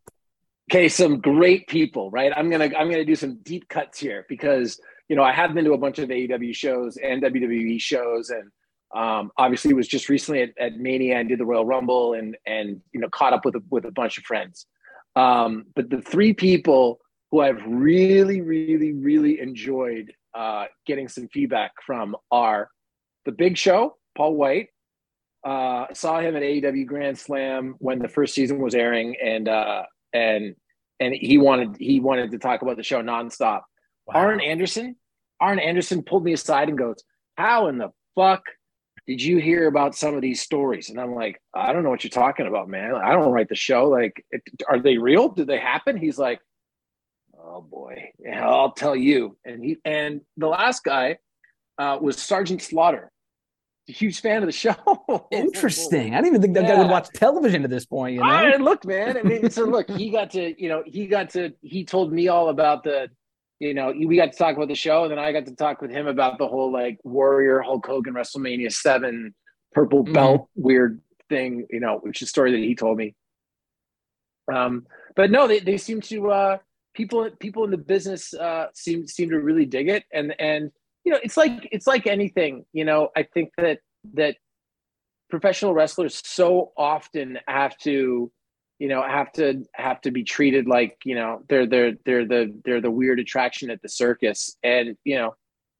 okay 0.70 0.86
some 0.88 1.18
great 1.18 1.66
people 1.66 2.10
right 2.10 2.30
i'm 2.36 2.50
gonna 2.50 2.70
i'm 2.78 2.90
gonna 2.90 3.04
do 3.06 3.14
some 3.16 3.38
deep 3.42 3.68
cuts 3.68 3.98
here 3.98 4.24
because 4.28 4.78
you 5.12 5.16
know 5.16 5.22
i 5.22 5.30
have 5.30 5.52
been 5.52 5.66
to 5.66 5.74
a 5.74 5.78
bunch 5.78 5.98
of 5.98 6.08
aew 6.08 6.54
shows 6.54 6.96
and 6.96 7.22
wwe 7.22 7.78
shows 7.78 8.30
and 8.30 8.50
um, 8.94 9.30
obviously 9.36 9.74
was 9.74 9.86
just 9.86 10.08
recently 10.08 10.40
at, 10.40 10.50
at 10.58 10.78
mania 10.78 11.18
and 11.18 11.28
did 11.28 11.38
the 11.38 11.44
royal 11.44 11.66
rumble 11.66 12.14
and 12.14 12.34
and 12.46 12.80
you 12.94 13.00
know 13.00 13.10
caught 13.10 13.34
up 13.34 13.44
with 13.44 13.54
a, 13.54 13.62
with 13.68 13.84
a 13.84 13.90
bunch 13.90 14.16
of 14.16 14.24
friends 14.24 14.66
um, 15.14 15.66
but 15.76 15.90
the 15.90 16.00
three 16.00 16.32
people 16.32 16.98
who 17.30 17.40
i've 17.40 17.62
really 17.66 18.40
really 18.40 18.94
really 18.94 19.38
enjoyed 19.38 20.10
uh, 20.34 20.64
getting 20.86 21.08
some 21.08 21.28
feedback 21.28 21.72
from 21.84 22.16
are 22.30 22.70
the 23.26 23.32
big 23.32 23.58
show 23.58 23.98
paul 24.16 24.34
white 24.34 24.68
uh, 25.44 25.86
saw 25.92 26.20
him 26.20 26.36
at 26.36 26.42
AEW 26.42 26.86
Grand 26.86 27.18
Slam 27.18 27.74
when 27.80 27.98
the 27.98 28.06
first 28.06 28.32
season 28.32 28.60
was 28.60 28.76
airing, 28.76 29.16
and 29.20 29.48
uh, 29.48 29.82
and 30.12 30.54
and 31.00 31.12
he 31.12 31.36
wanted 31.36 31.76
he 31.78 31.98
wanted 31.98 32.30
to 32.30 32.38
talk 32.38 32.62
about 32.62 32.76
the 32.76 32.84
show 32.84 33.02
nonstop. 33.02 33.62
Arn 34.08 34.40
Anderson, 34.40 34.94
Arn 35.42 35.58
Anderson 35.58 36.02
pulled 36.04 36.24
me 36.24 36.32
aside 36.32 36.68
and 36.68 36.78
goes, 36.78 37.02
"How 37.36 37.66
in 37.66 37.78
the 37.78 37.90
fuck 38.14 38.42
did 39.08 39.20
you 39.20 39.38
hear 39.38 39.66
about 39.66 39.96
some 39.96 40.14
of 40.14 40.22
these 40.22 40.40
stories?" 40.40 40.88
And 40.88 41.00
I'm 41.00 41.14
like, 41.14 41.42
"I 41.52 41.72
don't 41.72 41.82
know 41.82 41.90
what 41.90 42.04
you're 42.04 42.10
talking 42.10 42.46
about, 42.46 42.68
man. 42.68 42.94
I 42.94 43.12
don't 43.12 43.32
write 43.32 43.48
the 43.48 43.56
show. 43.56 43.88
Like, 43.88 44.24
it, 44.30 44.42
are 44.68 44.78
they 44.78 44.98
real? 44.98 45.28
Did 45.28 45.48
they 45.48 45.58
happen?" 45.58 45.96
He's 45.96 46.16
like, 46.16 46.40
"Oh 47.36 47.60
boy, 47.60 48.12
yeah, 48.20 48.48
I'll 48.48 48.70
tell 48.70 48.94
you." 48.94 49.36
And 49.44 49.64
he 49.64 49.78
and 49.84 50.20
the 50.36 50.46
last 50.46 50.84
guy 50.84 51.18
uh, 51.76 51.98
was 52.00 52.16
Sergeant 52.22 52.62
Slaughter. 52.62 53.10
A 53.88 53.92
huge 53.92 54.20
fan 54.20 54.44
of 54.44 54.46
the 54.46 54.52
show. 54.52 54.76
Interesting. 55.32 56.14
I 56.14 56.18
didn't 56.18 56.28
even 56.28 56.42
think 56.42 56.54
that 56.54 56.68
guy 56.68 56.78
would 56.78 56.88
watch 56.88 57.08
television 57.14 57.64
at 57.64 57.70
this 57.70 57.84
point. 57.84 58.14
You 58.14 58.20
know, 58.20 58.26
I, 58.26 58.56
look, 58.58 58.84
man. 58.84 59.18
I 59.18 59.22
mean, 59.24 59.50
so 59.50 59.64
look, 59.64 59.90
he 59.90 60.10
got 60.10 60.30
to, 60.30 60.54
you 60.62 60.68
know, 60.68 60.84
he 60.86 61.08
got 61.08 61.30
to, 61.30 61.52
he 61.62 61.84
told 61.84 62.12
me 62.12 62.28
all 62.28 62.48
about 62.48 62.84
the, 62.84 63.10
you 63.62 63.74
know, 63.74 63.92
we 63.92 64.16
got 64.16 64.32
to 64.32 64.36
talk 64.36 64.56
about 64.56 64.66
the 64.66 64.74
show, 64.74 65.04
and 65.04 65.12
then 65.12 65.20
I 65.20 65.30
got 65.30 65.46
to 65.46 65.54
talk 65.54 65.80
with 65.80 65.92
him 65.92 66.08
about 66.08 66.36
the 66.38 66.48
whole 66.48 66.72
like 66.72 66.98
Warrior 67.04 67.60
Hulk 67.60 67.86
Hogan 67.86 68.12
WrestleMania 68.12 68.72
Seven 68.72 69.36
purple 69.72 70.04
Mhm. 70.04 70.12
belt 70.12 70.48
weird 70.56 71.00
thing, 71.28 71.68
you 71.70 71.78
know, 71.78 71.98
which 71.98 72.20
is 72.20 72.26
a 72.26 72.28
story 72.28 72.50
that 72.50 72.58
he 72.58 72.74
told 72.74 72.98
me. 72.98 73.14
Um, 74.52 74.84
but 75.14 75.30
no, 75.30 75.46
they, 75.46 75.60
they 75.60 75.78
seem 75.78 76.00
to 76.00 76.32
uh, 76.32 76.58
people 76.92 77.30
people 77.38 77.62
in 77.62 77.70
the 77.70 77.76
business 77.78 78.34
uh, 78.34 78.66
seem 78.74 79.06
seem 79.06 79.30
to 79.30 79.38
really 79.38 79.64
dig 79.64 79.88
it, 79.88 80.04
and 80.12 80.34
and 80.40 80.72
you 81.04 81.12
know 81.12 81.20
it's 81.22 81.36
like 81.36 81.68
it's 81.70 81.86
like 81.86 82.08
anything. 82.08 82.64
You 82.72 82.84
know, 82.84 83.10
I 83.16 83.22
think 83.22 83.50
that 83.58 83.78
that 84.14 84.38
professional 85.30 85.72
wrestlers 85.72 86.20
so 86.24 86.72
often 86.76 87.38
have 87.46 87.78
to 87.78 88.32
you 88.82 88.88
know 88.88 89.00
have 89.00 89.30
to 89.30 89.64
have 89.74 90.00
to 90.00 90.10
be 90.10 90.24
treated 90.24 90.66
like 90.66 90.98
you 91.04 91.14
know 91.14 91.40
they're 91.48 91.68
they're 91.68 91.92
they're 92.04 92.26
the 92.26 92.52
they're 92.64 92.80
the 92.80 92.90
weird 92.90 93.20
attraction 93.20 93.70
at 93.70 93.80
the 93.80 93.88
circus. 93.88 94.56
And 94.64 94.96
you 95.04 95.14
know 95.14 95.36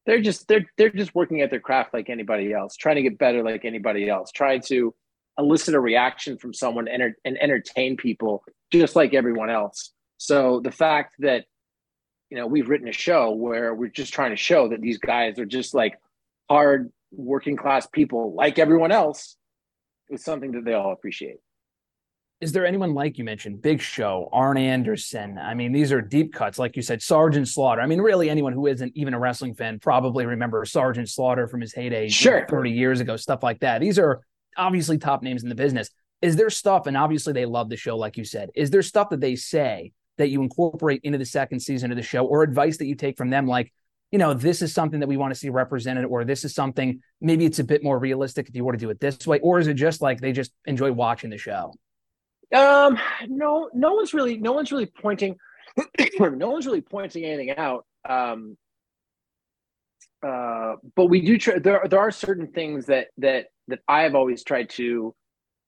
they're 0.07 0.21
just 0.21 0.47
they're 0.47 0.71
they're 0.79 0.91
just 0.91 1.13
working 1.13 1.41
at 1.41 1.51
their 1.51 1.59
craft 1.59 1.93
like 1.93 2.09
anybody 2.09 2.53
else 2.53 2.77
trying 2.77 2.95
to 2.95 3.03
get 3.03 3.19
better 3.19 3.43
like 3.43 3.65
anybody 3.65 4.09
else 4.09 4.31
trying 4.31 4.61
to 4.67 4.95
elicit 5.37 5.75
a 5.75 5.81
reaction 5.81 6.39
from 6.39 6.55
someone 6.55 6.87
and, 6.87 7.13
and 7.25 7.43
entertain 7.43 7.97
people 7.97 8.45
just 8.71 8.95
like 8.95 9.15
everyone 9.15 9.51
else. 9.51 9.91
So 10.19 10.61
the 10.61 10.71
fact 10.71 11.17
that 11.19 11.47
you 12.31 12.37
know 12.37 12.47
we've 12.47 12.69
written 12.69 12.87
a 12.87 12.93
show 12.93 13.33
where 13.33 13.75
we're 13.75 13.89
just 13.89 14.13
trying 14.13 14.31
to 14.31 14.37
show 14.37 14.69
that 14.69 14.81
these 14.81 14.99
guys 14.99 15.41
are 15.41 15.45
just 15.45 15.75
like 15.75 15.99
hard 16.49 16.93
working 17.11 17.57
class 17.57 17.85
people 17.85 18.33
like 18.33 18.61
everyone 18.61 18.93
else 18.93 19.37
is 20.09 20.23
something 20.23 20.53
that 20.53 20.65
they 20.65 20.75
all 20.75 20.93
appreciate 20.93 21.41
is 22.43 22.51
there 22.51 22.67
anyone 22.67 22.93
like 22.93 23.19
you 23.19 23.25
mentioned, 23.25 23.63
Big 23.63 23.81
Show, 23.81 24.29
Arn 24.33 24.59
Anderson? 24.59 25.39
I 25.39 25.55
mean, 25.55 25.71
these 25.71 25.93
are 25.93 26.01
deep 26.01 26.35
cuts, 26.35 26.59
like 26.59 26.75
you 26.75 26.83
said, 26.83 27.01
Sergeant 27.01 27.47
Slaughter. 27.47 27.81
I 27.81 27.87
mean, 27.87 28.01
really, 28.01 28.29
anyone 28.29 28.53
who 28.53 28.67
isn't 28.67 28.93
even 28.97 29.15
a 29.15 29.19
wrestling 29.21 29.55
fan 29.55 29.79
probably 29.79 30.27
remembers 30.27 30.73
Sergeant 30.73 31.09
Slaughter 31.09 31.47
from 31.47 31.61
his 31.61 31.73
heyday, 31.73 32.09
Sure. 32.09 32.45
30 32.51 32.73
years 32.73 32.99
ago, 32.99 33.17
stuff 33.17 33.45
like 33.45 33.61
that. 33.61 33.81
These 33.81 33.97
are 33.97 34.23
obviously 34.57 34.99
top 34.99 35.23
names 35.23 35.45
in 35.45 35.51
the 35.51 35.55
business. 35.55 35.89
Is 36.21 36.35
there 36.35 36.51
stuff, 36.51 36.89
and 36.89 36.97
obviously 36.97 37.33
they 37.33 37.47
love 37.47 37.69
the 37.69 37.77
show, 37.77 37.97
like 37.97 38.17
you 38.17 38.25
said, 38.25 38.51
is 38.57 38.71
there 38.71 38.83
stuff 38.83 39.11
that 39.11 39.21
they 39.21 39.37
say 39.37 39.93
that 40.19 40.29
you 40.29 40.43
incorporate 40.43 41.01
into 41.05 41.19
the 41.19 41.25
second 41.25 41.61
season 41.61 41.93
of 41.93 41.97
the 41.97 42.03
show 42.03 42.27
or 42.27 42.43
advice 42.43 42.77
that 42.79 42.87
you 42.87 42.97
take 42.97 43.17
from 43.17 43.31
them, 43.31 43.47
like, 43.47 43.73
you 44.11 44.19
know, 44.19 44.35
this 44.35 44.63
is 44.63 44.75
something 44.75 44.99
that 44.99 45.09
we 45.09 45.17
want 45.17 45.33
to 45.33 45.39
see 45.39 45.49
represented, 45.49 46.07
or 46.07 46.25
this 46.25 46.45
is 46.45 46.57
something 46.57 47.01
maybe 47.21 47.45
it's 47.45 47.61
a 47.61 47.65
bit 47.65 47.85
more 47.85 48.01
realistic 48.01 48.49
if 48.49 48.57
you 48.57 48.65
were 48.65 48.73
to 48.73 48.79
do 48.79 48.91
it 48.91 48.99
this 48.99 49.29
way, 49.29 49.39
or 49.39 49.61
is 49.61 49.69
it 49.69 49.75
just 49.75 50.03
like 50.03 50.21
they 50.21 50.33
just 50.33 50.51
enjoy 50.67 50.91
watching 50.91 51.31
the 51.31 51.39
show? 51.39 51.73
Um, 52.53 52.99
no, 53.29 53.71
no 53.73 53.95
one's 53.95 54.13
really, 54.13 54.37
no 54.37 54.53
one's 54.53 54.73
really 54.73 54.87
pointing, 54.87 55.37
no 56.19 56.51
one's 56.51 56.67
really 56.67 56.83
pointing 56.83 57.25
anything 57.25 57.51
out. 57.57 57.87
Um, 58.09 58.57
uh, 60.27 60.77
but 60.95 61.07
we 61.07 61.21
do 61.21 61.39
try. 61.39 61.59
There, 61.59 61.83
there 61.89 61.99
are 61.99 62.11
certain 62.11 62.49
things 62.49 62.87
that 62.87 63.09
that 63.19 63.47
that 63.69 63.81
I 63.89 64.03
have 64.03 64.15
always 64.15 64.45
tried 64.45 64.71
to 64.71 65.15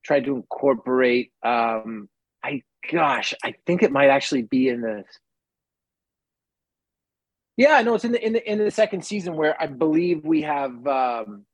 try 0.05 0.21
to 0.21 0.37
incorporate. 0.37 1.33
Um, 1.43 2.09
I 2.43 2.63
gosh, 2.91 3.35
I 3.43 3.55
think 3.67 3.83
it 3.83 3.91
might 3.91 4.11
actually 4.11 4.43
be 4.43 4.69
in 4.69 4.81
the. 4.81 5.05
Yeah, 7.57 7.81
no, 7.83 7.95
it's 7.95 8.05
in 8.05 8.13
the 8.13 8.25
in 8.25 8.33
the 8.35 8.51
in 8.51 8.59
the 8.59 8.71
second 8.71 9.05
season 9.05 9.37
where 9.37 9.61
I 9.61 9.67
believe 9.67 10.25
we 10.25 10.43
have 10.43 10.87
um, 10.87 11.47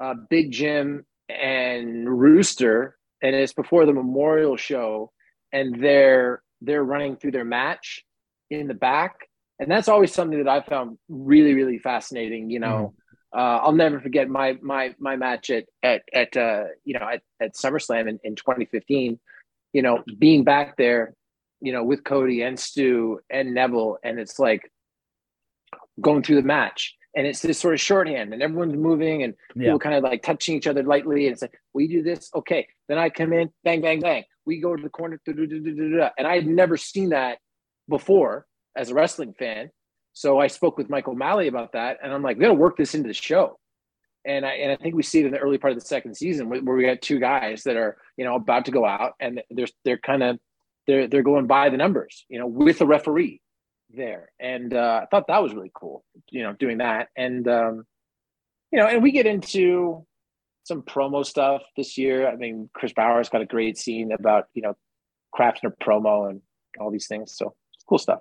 uh, 0.00 0.14
Big 0.30 0.50
Jim 0.50 1.04
and 1.28 2.08
Rooster 2.08 2.96
and 3.22 3.34
it's 3.34 3.52
before 3.52 3.86
the 3.86 3.92
memorial 3.92 4.56
show 4.56 5.10
and 5.52 5.82
they're 5.82 6.42
they're 6.60 6.84
running 6.84 7.16
through 7.16 7.32
their 7.32 7.44
match 7.44 8.04
in 8.50 8.68
the 8.68 8.74
back. 8.74 9.28
And 9.58 9.70
that's 9.70 9.88
always 9.88 10.12
something 10.12 10.42
that 10.42 10.48
i 10.48 10.60
found 10.60 10.98
really 11.08 11.54
really 11.54 11.78
fascinating 11.78 12.50
you 12.50 12.60
know. 12.60 12.94
Uh, 13.34 13.60
i'll 13.62 13.72
never 13.72 13.98
forget 13.98 14.28
my 14.28 14.58
my 14.60 14.94
my 14.98 15.16
match 15.16 15.48
at 15.48 15.64
at 15.82 16.02
at 16.12 16.36
uh, 16.36 16.64
you 16.84 16.92
know 16.98 17.08
at, 17.08 17.22
at 17.40 17.54
summerslam 17.54 18.06
in, 18.06 18.18
in 18.24 18.34
2015 18.34 19.18
you 19.72 19.80
know 19.80 20.02
being 20.18 20.44
back 20.44 20.76
there 20.76 21.14
you 21.60 21.72
know 21.72 21.82
with 21.82 22.04
cody 22.04 22.42
and 22.42 22.58
stu 22.60 23.20
and 23.30 23.54
neville 23.54 23.96
and 24.04 24.18
it's 24.18 24.38
like 24.38 24.70
going 26.00 26.22
through 26.22 26.36
the 26.36 26.42
match 26.42 26.94
and 27.14 27.26
it's 27.26 27.40
this 27.40 27.58
sort 27.58 27.74
of 27.74 27.80
shorthand 27.80 28.32
and 28.32 28.42
everyone's 28.42 28.74
moving 28.74 29.22
and 29.22 29.34
Yeah. 29.54 29.64
people 29.64 29.78
kind 29.78 29.94
of 29.94 30.02
like 30.02 30.22
touching 30.22 30.56
each 30.56 30.66
other 30.66 30.82
lightly 30.82 31.26
and 31.26 31.32
it's 31.34 31.42
like 31.42 31.58
we 31.74 31.88
do 31.88 32.02
this? 32.02 32.30
Okay 32.34 32.66
then 32.88 32.98
i 32.98 33.08
come 33.08 33.32
in 33.32 33.50
bang 33.64 33.80
bang 33.80 34.00
bang. 34.00 34.24
We 34.44 34.60
go 34.60 34.74
to 34.74 34.82
the 34.82 34.88
corner 34.88 35.20
and 35.26 36.26
i 36.26 36.34
had 36.34 36.46
never 36.46 36.76
seen 36.76 37.10
that 37.10 37.38
before 37.88 38.46
as 38.76 38.90
a 38.90 38.94
wrestling 38.94 39.34
fan 39.38 39.70
so 40.14 40.38
i 40.38 40.46
spoke 40.46 40.78
with 40.78 40.88
michael 40.88 41.14
Malley 41.14 41.48
about 41.48 41.72
that 41.72 41.98
and 42.02 42.12
i'm 42.12 42.22
like 42.22 42.36
we 42.36 42.42
got 42.42 42.48
to 42.48 42.54
work 42.54 42.76
this 42.76 42.94
into 42.94 43.08
the 43.08 43.14
show. 43.14 43.58
And 44.24 44.46
I, 44.46 44.50
and 44.52 44.70
I 44.70 44.76
think 44.76 44.94
we 44.94 45.02
see 45.02 45.18
it 45.18 45.26
in 45.26 45.32
the 45.32 45.38
early 45.40 45.58
part 45.58 45.72
of 45.72 45.80
the 45.80 45.84
second 45.84 46.16
season 46.16 46.48
where, 46.48 46.60
where 46.60 46.76
we 46.76 46.84
got 46.84 47.02
two 47.02 47.18
guys 47.18 47.64
that 47.64 47.76
are 47.76 47.96
you 48.16 48.24
know 48.24 48.36
about 48.36 48.64
to 48.66 48.70
go 48.70 48.86
out 48.86 49.14
and 49.18 49.42
they're 49.50 49.66
they're 49.84 49.98
kind 49.98 50.22
of 50.22 50.38
they're 50.86 51.08
they're 51.08 51.24
going 51.24 51.48
by 51.48 51.68
the 51.70 51.76
numbers 51.76 52.24
you 52.28 52.38
know 52.38 52.46
with 52.46 52.80
a 52.80 52.86
referee 52.86 53.41
there. 53.94 54.30
And 54.40 54.74
uh, 54.74 55.00
i 55.02 55.06
thought 55.06 55.26
that 55.28 55.42
was 55.42 55.54
really 55.54 55.72
cool 55.74 56.04
you 56.30 56.42
know 56.42 56.52
doing 56.52 56.78
that. 56.78 57.08
And 57.16 57.46
um 57.48 57.84
you 58.70 58.78
know 58.78 58.86
and 58.86 59.02
we 59.02 59.12
get 59.12 59.26
into 59.26 60.06
some 60.64 60.82
promo 60.82 61.24
stuff 61.24 61.62
this 61.76 61.98
year. 61.98 62.28
I 62.28 62.36
mean 62.36 62.70
chris 62.74 62.92
bauer's 62.92 63.28
got 63.28 63.42
a 63.42 63.46
great 63.46 63.78
scene 63.78 64.12
about 64.12 64.46
you 64.54 64.62
know 64.62 64.74
crafting 65.34 65.64
a 65.64 65.84
promo 65.84 66.30
and 66.30 66.40
all 66.80 66.90
these 66.90 67.06
things. 67.06 67.36
So 67.36 67.54
it's 67.74 67.84
cool 67.88 67.98
stuff. 67.98 68.20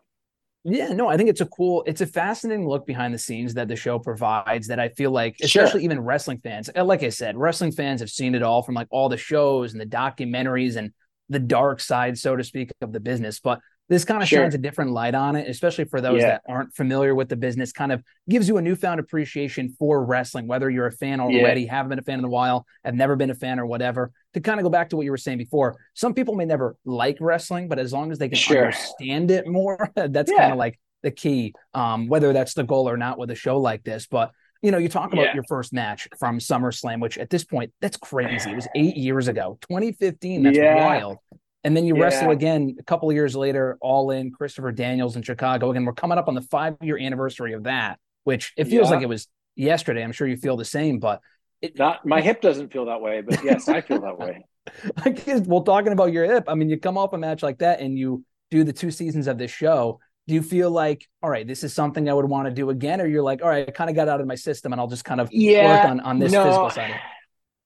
Yeah, 0.64 0.94
no, 0.94 1.08
I 1.08 1.18
think 1.18 1.30
it's 1.30 1.42
a 1.42 1.48
cool, 1.48 1.84
it's 1.88 2.02
a 2.02 2.06
fascinating 2.06 2.68
look 2.68 2.86
behind 2.86 3.16
the 3.16 3.18
scenes 3.18 3.56
that 3.56 3.68
the 3.68 3.76
show 3.76 3.98
provides 3.98 4.68
that 4.68 4.80
I 4.80 4.90
feel 4.90 5.10
like, 5.10 5.36
Sure. 5.44 5.64
especially 5.64 5.84
even 5.86 6.00
wrestling 6.00 6.38
fans, 6.38 6.70
like 6.76 7.02
I 7.02 7.10
said, 7.10 7.36
wrestling 7.36 7.72
fans 7.72 8.00
have 8.00 8.12
seen 8.12 8.36
it 8.36 8.44
all 8.44 8.62
from 8.62 8.76
like 8.76 8.88
all 8.92 9.10
the 9.10 9.18
shows 9.18 9.72
and 9.74 9.82
the 9.82 9.88
documentaries 9.88 10.76
and 10.76 10.92
the 11.30 11.40
dark 11.40 11.80
side, 11.80 12.18
so 12.20 12.36
to 12.36 12.44
speak, 12.44 12.72
of 12.82 12.92
the 12.92 13.00
business. 13.00 13.40
But 13.40 13.60
this 13.92 14.06
kind 14.06 14.24
of 14.24 14.30
Sure. 14.30 14.40
shines 14.44 14.56
a 14.56 14.58
different 14.58 14.92
light 14.92 15.14
on 15.14 15.36
it, 15.36 15.50
especially 15.50 15.84
for 15.84 16.00
those 16.00 16.22
Yeah. 16.22 16.28
that 16.30 16.42
aren't 16.48 16.74
familiar 16.74 17.14
with 17.14 17.28
the 17.28 17.36
business, 17.36 17.74
kind 17.74 17.92
of 17.92 18.02
gives 18.30 18.48
you 18.48 18.56
a 18.56 18.62
newfound 18.62 19.02
appreciation 19.02 19.76
for 19.78 20.06
wrestling, 20.06 20.48
whether 20.48 20.70
you're 20.70 20.88
a 20.88 20.92
fan 20.94 21.20
already, 21.20 21.66
haven't 21.66 21.90
been 21.90 22.00
a 22.00 22.02
fan 22.02 22.18
in 22.20 22.24
a 22.26 22.30
while, 22.30 22.66
have 22.86 22.96
never 22.96 23.18
been 23.18 23.30
a 23.30 23.36
fan 23.36 23.60
or 23.60 23.66
whatever. 23.66 24.12
To 24.34 24.40
kind 24.40 24.62
of 24.62 24.64
go 24.64 24.70
back 24.70 24.90
to 24.92 24.96
what 24.96 25.04
you 25.04 25.12
were 25.12 25.18
saying 25.18 25.40
before, 25.40 25.76
some 25.94 26.14
people 26.14 26.36
may 26.36 26.46
never 26.46 26.78
like 26.86 27.18
wrestling, 27.20 27.68
but 27.68 27.80
as 27.80 27.92
long 27.92 28.12
as 28.14 28.18
they 28.18 28.30
can 28.30 28.38
Sure. 28.38 28.64
understand 28.66 29.30
it 29.30 29.46
more, 29.46 29.78
that's 29.96 30.32
Yeah. 30.32 30.38
kind 30.38 30.52
of 30.54 30.58
like 30.58 30.80
the 31.04 31.12
key, 31.12 31.54
um, 31.74 32.08
whether 32.08 32.32
that's 32.32 32.54
the 32.54 32.64
goal 32.64 32.88
or 32.90 32.96
not 32.96 33.20
with 33.20 33.30
a 33.30 33.36
show 33.36 33.60
like 33.60 33.84
this. 33.84 34.08
But 34.08 34.32
you 34.64 34.70
know, 34.72 34.78
you 34.78 34.88
talk 34.90 35.12
about 35.12 35.26
Yeah. 35.26 35.34
your 35.34 35.44
first 35.50 35.74
match 35.74 36.08
from 36.20 36.38
SummerSlam, 36.38 37.02
which 37.02 37.18
at 37.18 37.30
this 37.32 37.44
point, 37.44 37.74
that's 37.82 37.98
crazy. 37.98 38.52
It 38.52 38.56
was 38.56 38.68
eight 38.76 38.96
years 38.96 39.28
ago, 39.28 39.58
2015. 39.62 40.44
That's 40.44 40.56
Yeah. 40.56 40.76
wild. 40.76 41.18
And 41.64 41.78
then 41.78 41.86
you 41.86 41.96
wrestle 41.96 42.32
again 42.32 42.76
a 42.80 42.84
couple 42.84 43.10
of 43.10 43.16
years 43.16 43.36
later, 43.36 43.78
all 43.82 44.12
in 44.12 44.32
Christopher 44.32 44.72
Daniels 44.72 45.16
in 45.16 45.22
Chicago. 45.22 45.70
Again, 45.72 45.86
we're 45.86 45.94
coming 45.94 46.18
up 46.18 46.28
on 46.28 46.34
the 46.34 46.42
five 46.42 46.76
year 46.82 46.98
anniversary 46.98 47.54
of 47.54 47.64
that, 47.64 48.00
which 48.24 48.54
it 48.58 48.66
feels 48.66 48.88
Yeah. 48.90 48.96
like 48.96 49.04
it 49.04 49.10
was 49.10 49.28
yesterday. 49.56 50.04
I'm 50.04 50.12
sure 50.12 50.28
you 50.28 50.38
feel 50.38 50.58
the 50.58 50.66
same, 50.66 51.00
but 51.00 51.22
it, 51.62 51.78
not 51.78 52.06
my 52.06 52.22
hip 52.22 52.42
doesn't 52.42 52.74
feel 52.74 52.86
that 52.86 53.02
way 53.02 53.22
but 53.22 53.44
yes 53.44 53.70
i 53.70 53.82
feel 53.82 54.02
that 54.02 54.18
way 54.18 54.44
I 55.06 55.10
guess, 55.10 55.42
well, 55.42 55.62
talking 55.64 55.92
about 55.92 56.12
your 56.12 56.26
hip, 56.26 56.46
I 56.48 56.56
mean, 56.56 56.70
you 56.70 56.78
come 56.78 56.98
off 56.98 57.14
a 57.14 57.18
match 57.18 57.42
like 57.42 57.60
that 57.60 57.80
and 57.80 57.98
you 57.98 58.24
do 58.52 58.64
the 58.64 58.74
two 58.74 58.92
seasons 58.92 59.28
of 59.28 59.38
this 59.38 59.50
show. 59.50 60.00
Do 60.28 60.36
you 60.36 60.44
feel 60.44 60.70
like, 60.70 61.08
all 61.24 61.30
right, 61.32 61.48
this 61.48 61.64
is 61.64 61.74
something 61.74 62.08
I 62.08 62.14
would 62.14 62.26
want 62.26 62.48
to 62.48 62.54
do 62.54 62.70
again, 62.70 63.02
or 63.02 63.08
you're 63.08 63.24
like, 63.24 63.42
all 63.42 63.50
right, 63.50 63.68
I 63.68 63.72
kind 63.72 63.90
of 63.90 63.96
got 63.96 64.08
out 64.08 64.22
of 64.22 64.28
my 64.28 64.36
system 64.36 64.72
and 64.72 64.80
I'll 64.80 64.88
just 64.88 65.04
kind 65.04 65.20
of 65.20 65.30
yeah 65.32 65.82
work 65.82 65.90
on 65.90 66.00
on 66.02 66.20
this 66.20 66.32
no, 66.32 66.44
physical 66.44 66.70
side? 66.70 67.00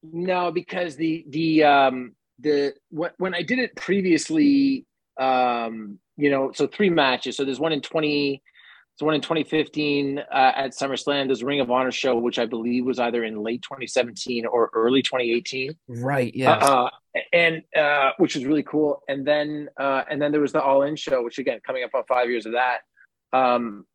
No, 0.04 0.52
because 0.52 0.96
the 0.96 1.26
the 1.28 1.64
um 1.66 2.16
the 2.40 2.74
when 2.90 3.12
when 3.18 3.34
I 3.34 3.42
did 3.42 3.60
it 3.60 3.76
previously, 3.76 4.86
um, 5.20 6.00
you 6.18 6.30
know, 6.30 6.52
so 6.54 6.68
three 6.68 6.90
matches. 6.90 7.38
So 7.38 7.46
there's 7.46 7.60
one 7.60 7.72
in 7.72 7.82
twenty. 7.82 8.42
There's 8.98 9.08
one 9.08 9.16
in 9.16 9.20
2015 9.20 10.20
uh, 10.20 10.24
at 10.32 10.72
SummerSlam. 10.72 11.26
There's 11.26 11.42
a 11.42 11.46
Ring 11.46 11.60
of 11.60 11.70
Honor 11.70 11.92
show, 11.92 12.18
which 12.18 12.40
I 12.40 12.46
believe 12.46 12.86
was 12.86 12.98
either 12.98 13.26
in 13.26 13.44
late 13.44 13.62
2017 13.62 14.46
or 14.46 14.70
early 14.74 15.02
2018. 15.02 15.76
Right. 15.90 16.34
Yeah. 16.34 16.54
Uh, 16.54 16.90
and 17.34 17.62
uh, 17.76 18.12
which 18.20 18.36
was 18.36 18.46
really 18.46 18.64
cool. 18.64 19.02
And 19.10 19.28
then 19.28 19.68
uh, 19.78 20.04
and 20.10 20.22
then 20.22 20.32
there 20.32 20.40
was 20.40 20.54
the 20.54 20.62
All 20.62 20.84
In 20.84 20.96
show, 20.96 21.22
which 21.24 21.40
again 21.40 21.60
coming 21.68 21.84
up 21.84 21.92
on 21.94 22.04
five 22.08 22.30
years 22.30 22.46
of 22.46 22.54
that. 22.54 22.80
Um, 23.34 23.86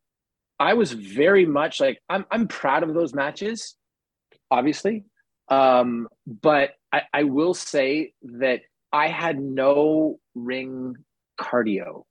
I 0.59 0.75
was 0.75 0.91
very 0.91 1.47
much 1.47 1.79
like 1.79 1.99
I'm 2.07 2.25
I'm 2.29 2.47
proud 2.47 2.83
of 2.83 2.93
those 2.93 3.15
matches, 3.15 3.75
obviously, 4.51 5.05
um, 5.51 6.07
but 6.25 6.71
I, 6.91 7.03
I 7.13 7.23
will 7.23 7.53
say 7.53 8.13
that 8.23 8.61
I 8.91 9.07
had 9.07 9.39
no 9.39 10.19
ring 10.33 10.95
cardio 11.39 12.03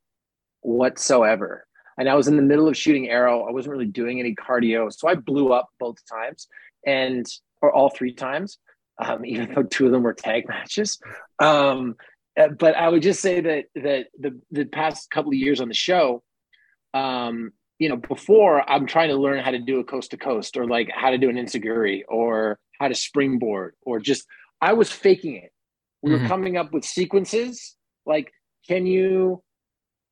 whatsoever. 0.61 1.67
And 1.99 2.09
I 2.09 2.15
was 2.15 2.29
in 2.29 2.37
the 2.37 2.43
middle 2.43 2.69
of 2.69 2.77
shooting 2.77 3.09
arrow. 3.09 3.47
I 3.47 3.51
wasn't 3.51 3.73
really 3.73 3.87
doing 3.87 4.21
any 4.21 4.35
cardio, 4.35 4.93
so 4.93 5.09
I 5.09 5.17
blew 5.17 5.53
up 5.53 5.69
both 5.79 5.99
times, 6.09 6.47
and 6.87 7.27
or 7.61 7.73
all 7.73 7.91
three 7.91 8.15
times 8.15 8.59
um, 9.01 9.25
even 9.25 9.53
though 9.55 9.63
two 9.63 9.87
of 9.87 9.93
them 9.93 10.03
were 10.03 10.15
tag 10.15 10.49
matches. 10.49 10.99
Um, 11.39 11.97
uh, 12.39 12.49
but 12.49 12.77
I 12.77 12.89
would 12.89 13.03
just 13.03 13.21
say 13.21 13.41
that 13.41 13.65
that 13.75 14.07
the 14.19 14.41
the 14.51 14.65
past 14.65 15.11
couple 15.11 15.31
of 15.31 15.39
years 15.39 15.61
on 15.61 15.69
the 15.69 15.75
show, 15.75 16.23
um, 16.95 17.53
you 17.81 17.89
know, 17.89 17.97
before 17.97 18.69
I'm 18.71 18.87
trying 18.87 19.09
to 19.09 19.17
learn 19.17 19.43
how 19.43 19.51
to 19.51 19.59
do 19.59 19.81
a 19.81 19.85
coast 19.85 20.13
to 20.13 20.19
coast 20.19 20.57
or 20.57 20.67
like 20.67 20.91
how 20.95 21.11
to 21.11 21.19
do 21.19 21.31
an 21.31 21.37
enzuigiri 21.37 22.03
or 22.09 22.59
how 22.79 22.89
to 22.89 22.95
springboard 22.95 23.75
or 23.83 23.99
just 23.99 24.27
I 24.61 24.75
was 24.75 24.93
faking 24.93 25.37
it. 25.37 25.51
We 26.03 26.11
Mhm. 26.11 26.23
were 26.23 26.29
coming 26.29 26.57
up 26.57 26.73
with 26.73 26.85
sequences 26.85 27.77
Like, 28.07 28.33
can 28.69 28.87
you 28.87 29.43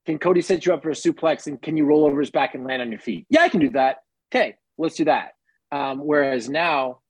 can 0.07 0.19
Cody 0.19 0.41
set 0.41 0.65
you 0.65 0.73
up 0.73 0.83
for 0.83 0.91
a 0.91 0.95
suplex 0.95 1.47
and 1.47 1.61
can 1.61 1.77
you 1.77 1.85
roll 1.85 2.07
over 2.07 2.21
his 2.21 2.31
back 2.31 2.55
and 2.55 2.65
land 2.65 2.81
on 2.81 2.91
your 2.91 3.01
feet? 3.01 3.27
Yeah, 3.29 3.43
I 3.43 3.51
can 3.51 3.61
do 3.61 3.71
that. 3.71 3.99
Okay, 4.33 4.57
let's 4.79 4.97
do 4.97 5.05
that. 5.05 5.33
Um, 5.71 5.99
whereas 5.99 6.49
now, 6.49 7.01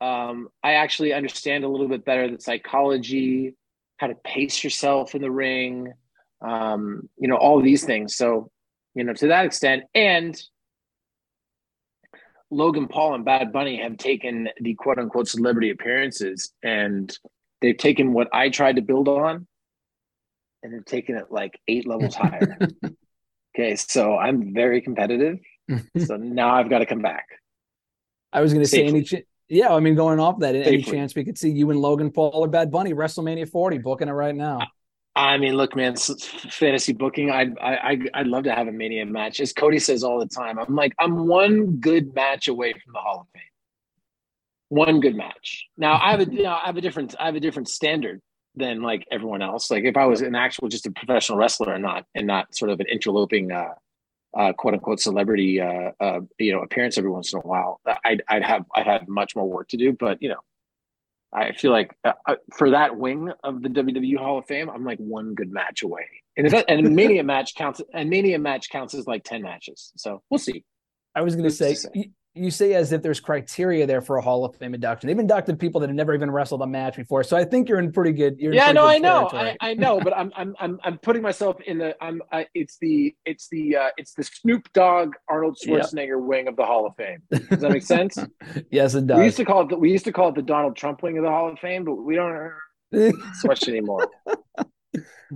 um, 0.00 0.48
I 0.62 0.74
actually 0.74 1.12
understand 1.12 1.64
a 1.64 1.68
little 1.68 1.88
bit 1.88 2.06
better 2.06 2.30
the 2.30 2.40
psychology, 2.40 3.54
how 3.98 4.06
to 4.06 4.14
pace 4.14 4.64
yourself 4.64 5.14
in 5.14 5.20
the 5.20 5.30
ring, 5.30 5.92
um, 6.40 7.10
you 7.18 7.28
know, 7.28 7.36
all 7.36 7.60
these 7.60 7.84
things. 7.84 8.16
So, 8.16 8.50
you 8.98 9.04
know, 9.04 9.12
to 9.12 9.28
that 9.28 9.44
extent, 9.44 9.84
and 9.94 10.36
Logan 12.50 12.88
Paul 12.88 13.14
and 13.14 13.24
Bad 13.24 13.52
Bunny 13.52 13.80
have 13.80 13.96
taken 13.96 14.48
the 14.60 14.74
quote 14.74 14.98
unquote 14.98 15.28
celebrity 15.28 15.70
appearances 15.70 16.52
and 16.64 17.16
they've 17.60 17.76
taken 17.76 18.12
what 18.12 18.28
I 18.32 18.48
tried 18.48 18.76
to 18.76 18.82
build 18.82 19.06
on 19.06 19.46
and 20.62 20.74
they've 20.74 20.84
taken 20.84 21.16
it 21.16 21.26
like 21.30 21.60
eight 21.68 21.86
levels 21.86 22.16
higher. 22.16 22.58
okay, 23.54 23.76
so 23.76 24.16
I'm 24.16 24.52
very 24.52 24.80
competitive. 24.80 25.38
so 26.06 26.16
now 26.16 26.54
I've 26.54 26.68
got 26.68 26.80
to 26.80 26.86
come 26.86 27.02
back. 27.02 27.26
I 28.32 28.40
was 28.40 28.52
going 28.52 28.64
to 28.64 28.68
say 28.68 28.84
any. 28.84 29.04
Ch- 29.04 29.26
yeah, 29.48 29.72
I 29.72 29.78
mean, 29.78 29.94
going 29.94 30.18
off 30.18 30.40
that, 30.40 30.56
any 30.56 30.82
Safely. 30.82 30.92
chance 30.92 31.14
we 31.14 31.24
could 31.24 31.38
see 31.38 31.50
you 31.50 31.70
and 31.70 31.80
Logan 31.80 32.10
Paul 32.10 32.32
or 32.34 32.48
Bad 32.48 32.72
Bunny 32.72 32.94
WrestleMania 32.94 33.48
40, 33.48 33.78
booking 33.78 34.08
it 34.08 34.12
right 34.12 34.34
now. 34.34 34.58
I 35.18 35.36
mean, 35.36 35.56
look, 35.56 35.74
man, 35.74 35.96
fantasy 35.96 36.92
booking. 36.92 37.32
I, 37.32 37.48
I, 37.60 37.98
I'd 38.14 38.28
love 38.28 38.44
to 38.44 38.54
have 38.54 38.68
a 38.68 38.72
mania 38.72 39.04
match. 39.04 39.40
As 39.40 39.52
Cody 39.52 39.80
says 39.80 40.04
all 40.04 40.20
the 40.20 40.26
time, 40.26 40.60
I'm 40.60 40.76
like, 40.76 40.94
I'm 40.96 41.26
one 41.26 41.78
good 41.80 42.14
match 42.14 42.46
away 42.46 42.72
from 42.72 42.92
the 42.92 43.00
Hall 43.00 43.22
of 43.22 43.26
Fame. 43.34 43.42
One 44.68 45.00
good 45.00 45.16
match. 45.16 45.66
Now, 45.76 45.98
I 46.00 46.12
have 46.12 46.20
a, 46.20 46.32
you 46.32 46.44
know, 46.44 46.52
I 46.52 46.66
have 46.66 46.76
a 46.76 46.80
different, 46.80 47.16
I 47.18 47.26
have 47.26 47.34
a 47.34 47.40
different 47.40 47.68
standard 47.68 48.20
than 48.54 48.80
like 48.80 49.08
everyone 49.10 49.42
else. 49.42 49.72
Like, 49.72 49.82
if 49.82 49.96
I 49.96 50.04
was 50.04 50.20
an 50.20 50.36
actual, 50.36 50.68
just 50.68 50.86
a 50.86 50.92
professional 50.92 51.36
wrestler 51.36 51.72
and 51.72 51.82
not, 51.82 52.04
and 52.14 52.28
not 52.28 52.54
sort 52.54 52.70
of 52.70 52.78
an 52.78 52.86
interloping, 52.86 53.50
uh, 53.50 53.74
uh, 54.36 54.52
quote 54.52 54.74
unquote 54.74 55.00
celebrity, 55.00 55.60
uh, 55.60 55.90
uh, 55.98 56.20
you 56.38 56.52
know, 56.52 56.60
appearance 56.60 56.96
every 56.96 57.10
once 57.10 57.32
in 57.32 57.40
a 57.40 57.42
while, 57.42 57.80
I'd, 58.04 58.22
I'd 58.28 58.44
have, 58.44 58.66
I'd 58.72 58.86
have 58.86 59.08
much 59.08 59.34
more 59.34 59.48
work 59.50 59.66
to 59.70 59.76
do. 59.76 59.94
But 59.98 60.22
you 60.22 60.28
know, 60.28 60.40
I 61.32 61.52
feel 61.52 61.72
like 61.72 61.94
uh, 62.04 62.12
uh, 62.26 62.36
for 62.56 62.70
that 62.70 62.96
wing 62.96 63.30
of 63.44 63.62
the 63.62 63.68
WWE 63.68 64.16
Hall 64.16 64.38
of 64.38 64.46
Fame, 64.46 64.70
I'm 64.70 64.84
like 64.84 64.98
one 64.98 65.34
good 65.34 65.52
match 65.52 65.82
away. 65.82 66.06
And 66.36 66.46
if 66.46 66.52
that, 66.52 66.66
and 66.68 66.86
a 66.86 66.90
Mania 66.90 67.22
match 67.22 67.54
counts, 67.54 67.82
a 67.94 68.04
Mania 68.04 68.38
match 68.38 68.70
counts 68.70 68.94
as 68.94 69.06
like 69.06 69.24
ten 69.24 69.42
matches. 69.42 69.92
So 69.96 70.22
we'll 70.30 70.38
see. 70.38 70.64
I 71.14 71.22
was 71.22 71.34
going 71.34 71.44
to 71.44 71.48
Who's 71.48 71.58
say, 71.58 71.70
to 71.70 71.76
say? 71.76 72.10
You, 72.38 72.50
say 72.50 72.74
as 72.74 72.92
if 72.92 73.02
there's 73.02 73.20
criteria 73.20 73.86
there 73.86 74.00
for 74.00 74.16
a 74.16 74.22
Hall 74.22 74.44
of 74.44 74.56
Fame 74.56 74.74
induction. 74.74 75.08
They've 75.08 75.18
inducted 75.18 75.58
people 75.58 75.80
that 75.80 75.88
have 75.88 75.96
never 75.96 76.14
even 76.14 76.30
wrestled 76.30 76.62
a 76.62 76.66
match 76.66 76.96
before, 76.96 77.22
so 77.24 77.36
I 77.36 77.44
think 77.44 77.68
you're 77.68 77.78
in 77.78 77.92
pretty 77.92 78.12
good. 78.12 78.38
You're 78.38 78.54
Yeah, 78.54 78.72
no, 78.72 78.86
I 78.86 78.98
know, 78.98 79.28
I. 79.32 79.56
I 79.60 79.74
know, 79.74 80.00
but 80.00 80.16
I'm, 80.16 80.32
I'm, 80.36 80.54
I'm, 80.60 80.78
I'm 80.84 80.98
putting 80.98 81.22
myself 81.22 81.60
in 81.62 81.78
the, 81.78 81.96
I'm, 82.02 82.22
I, 82.32 82.46
it's 82.54 82.78
the, 82.80 83.14
it's 83.24 83.48
the, 83.50 83.76
uh, 83.76 83.88
it's 83.96 84.14
the 84.14 84.24
Snoop 84.24 84.72
Dogg 84.72 85.14
Arnold 85.28 85.58
Yeah. 85.62 85.78
Schwarzenegger 85.78 86.20
wing 86.22 86.48
of 86.48 86.56
the 86.56 86.64
Hall 86.64 86.86
of 86.86 86.94
Fame. 86.96 87.22
Does 87.30 87.60
that 87.60 87.70
make 87.70 87.82
sense? 87.82 88.18
yes, 88.70 88.94
it 88.94 89.06
does. 89.06 89.18
we 89.18 89.24
used 89.24 89.36
to 89.38 89.44
call 89.44 89.62
it, 89.62 89.68
the, 89.70 89.76
we 89.76 89.90
used 89.90 90.04
to 90.04 90.12
call 90.12 90.28
it 90.30 90.34
the 90.34 90.42
Donald 90.42 90.76
Trump 90.76 91.02
wing 91.02 91.18
of 91.18 91.24
the 91.24 91.30
Hall 91.30 91.48
of 91.48 91.58
Fame, 91.58 91.84
but 91.84 91.94
we 91.94 92.14
don't 92.14 92.50
so 92.92 93.12
much 93.46 93.68
anymore. 93.68 94.08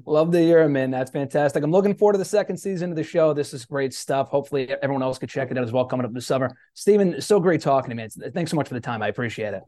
Love 0.07 0.33
to 0.33 0.39
hear 0.39 0.61
it, 0.63 0.69
man. 0.69 0.91
That's 0.91 1.11
fantastic. 1.11 1.63
I'm 1.63 1.71
looking 1.71 1.95
forward 1.95 2.15
to 2.15 2.19
the 2.19 2.25
second 2.25 2.57
season 2.57 2.91
of 2.91 2.97
the 2.97 3.05
show. 3.05 3.33
This 3.33 3.53
is 3.53 3.65
great 3.65 3.93
stuff. 3.95 4.29
Hopefully, 4.29 4.71
everyone 4.83 5.03
else 5.03 5.19
could 5.19 5.29
check 5.29 5.51
it 5.51 5.59
out 5.59 5.65
as 5.65 5.73
well 5.73 5.85
coming 5.85 6.07
up 6.07 6.13
this 6.13 6.27
summer. 6.27 6.57
Stephen, 6.75 7.21
so 7.21 7.41
great 7.41 7.61
talking 7.61 7.91
to 7.91 8.03
you, 8.03 8.09
man. 8.21 8.33
Thanks 8.33 8.51
so 8.51 8.57
much 8.57 8.69
for 8.69 8.75
the 8.75 8.81
time. 8.81 9.03
I 9.03 9.09
appreciate 9.09 9.55
it. 9.55 9.63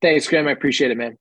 Thanks, 0.00 0.28
Graham. 0.28 0.48
I 0.48 0.52
appreciate 0.52 0.90
it, 0.90 0.96
man. 0.96 1.16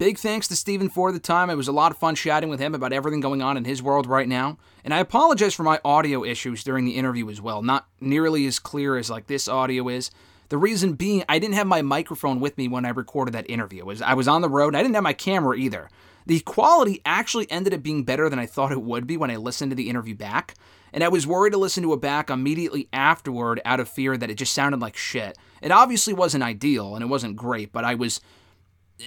Big 0.00 0.16
thanks 0.16 0.48
to 0.48 0.56
Stephen 0.56 0.88
for 0.88 1.12
the 1.12 1.18
time. 1.18 1.50
It 1.50 1.56
was 1.56 1.68
a 1.68 1.72
lot 1.72 1.92
of 1.92 1.98
fun 1.98 2.14
chatting 2.14 2.48
with 2.48 2.58
him 2.58 2.74
about 2.74 2.94
everything 2.94 3.20
going 3.20 3.42
on 3.42 3.58
in 3.58 3.66
his 3.66 3.82
world 3.82 4.06
right 4.06 4.26
now. 4.26 4.56
And 4.82 4.94
I 4.94 4.98
apologize 4.98 5.52
for 5.52 5.62
my 5.62 5.78
audio 5.84 6.24
issues 6.24 6.64
during 6.64 6.86
the 6.86 6.96
interview 6.96 7.28
as 7.28 7.38
well. 7.38 7.60
Not 7.60 7.86
nearly 8.00 8.46
as 8.46 8.58
clear 8.58 8.96
as 8.96 9.10
like 9.10 9.26
this 9.26 9.46
audio 9.46 9.88
is. 9.88 10.10
The 10.48 10.56
reason 10.56 10.94
being 10.94 11.22
I 11.28 11.38
didn't 11.38 11.56
have 11.56 11.66
my 11.66 11.82
microphone 11.82 12.40
with 12.40 12.56
me 12.56 12.66
when 12.66 12.86
I 12.86 12.88
recorded 12.88 13.34
that 13.34 13.50
interview. 13.50 13.84
Was 13.84 14.00
I 14.00 14.14
was 14.14 14.26
on 14.26 14.40
the 14.40 14.48
road 14.48 14.68
and 14.68 14.78
I 14.78 14.82
didn't 14.82 14.94
have 14.94 15.04
my 15.04 15.12
camera 15.12 15.54
either. 15.54 15.90
The 16.26 16.40
quality 16.40 17.00
actually 17.04 17.50
ended 17.50 17.74
up 17.74 17.82
being 17.82 18.04
better 18.04 18.28
than 18.28 18.38
I 18.38 18.46
thought 18.46 18.72
it 18.72 18.82
would 18.82 19.06
be 19.06 19.16
when 19.16 19.30
I 19.30 19.36
listened 19.36 19.70
to 19.70 19.76
the 19.76 19.88
interview 19.88 20.14
back. 20.14 20.54
And 20.92 21.04
I 21.04 21.08
was 21.08 21.26
worried 21.26 21.52
to 21.52 21.58
listen 21.58 21.82
to 21.84 21.92
it 21.92 22.00
back 22.00 22.30
immediately 22.30 22.88
afterward 22.92 23.60
out 23.64 23.80
of 23.80 23.88
fear 23.88 24.16
that 24.16 24.30
it 24.30 24.34
just 24.34 24.52
sounded 24.52 24.80
like 24.80 24.96
shit. 24.96 25.38
It 25.62 25.70
obviously 25.70 26.12
wasn't 26.12 26.44
ideal 26.44 26.94
and 26.94 27.02
it 27.02 27.08
wasn't 27.08 27.36
great, 27.36 27.72
but 27.72 27.84
I 27.84 27.94
was 27.94 28.20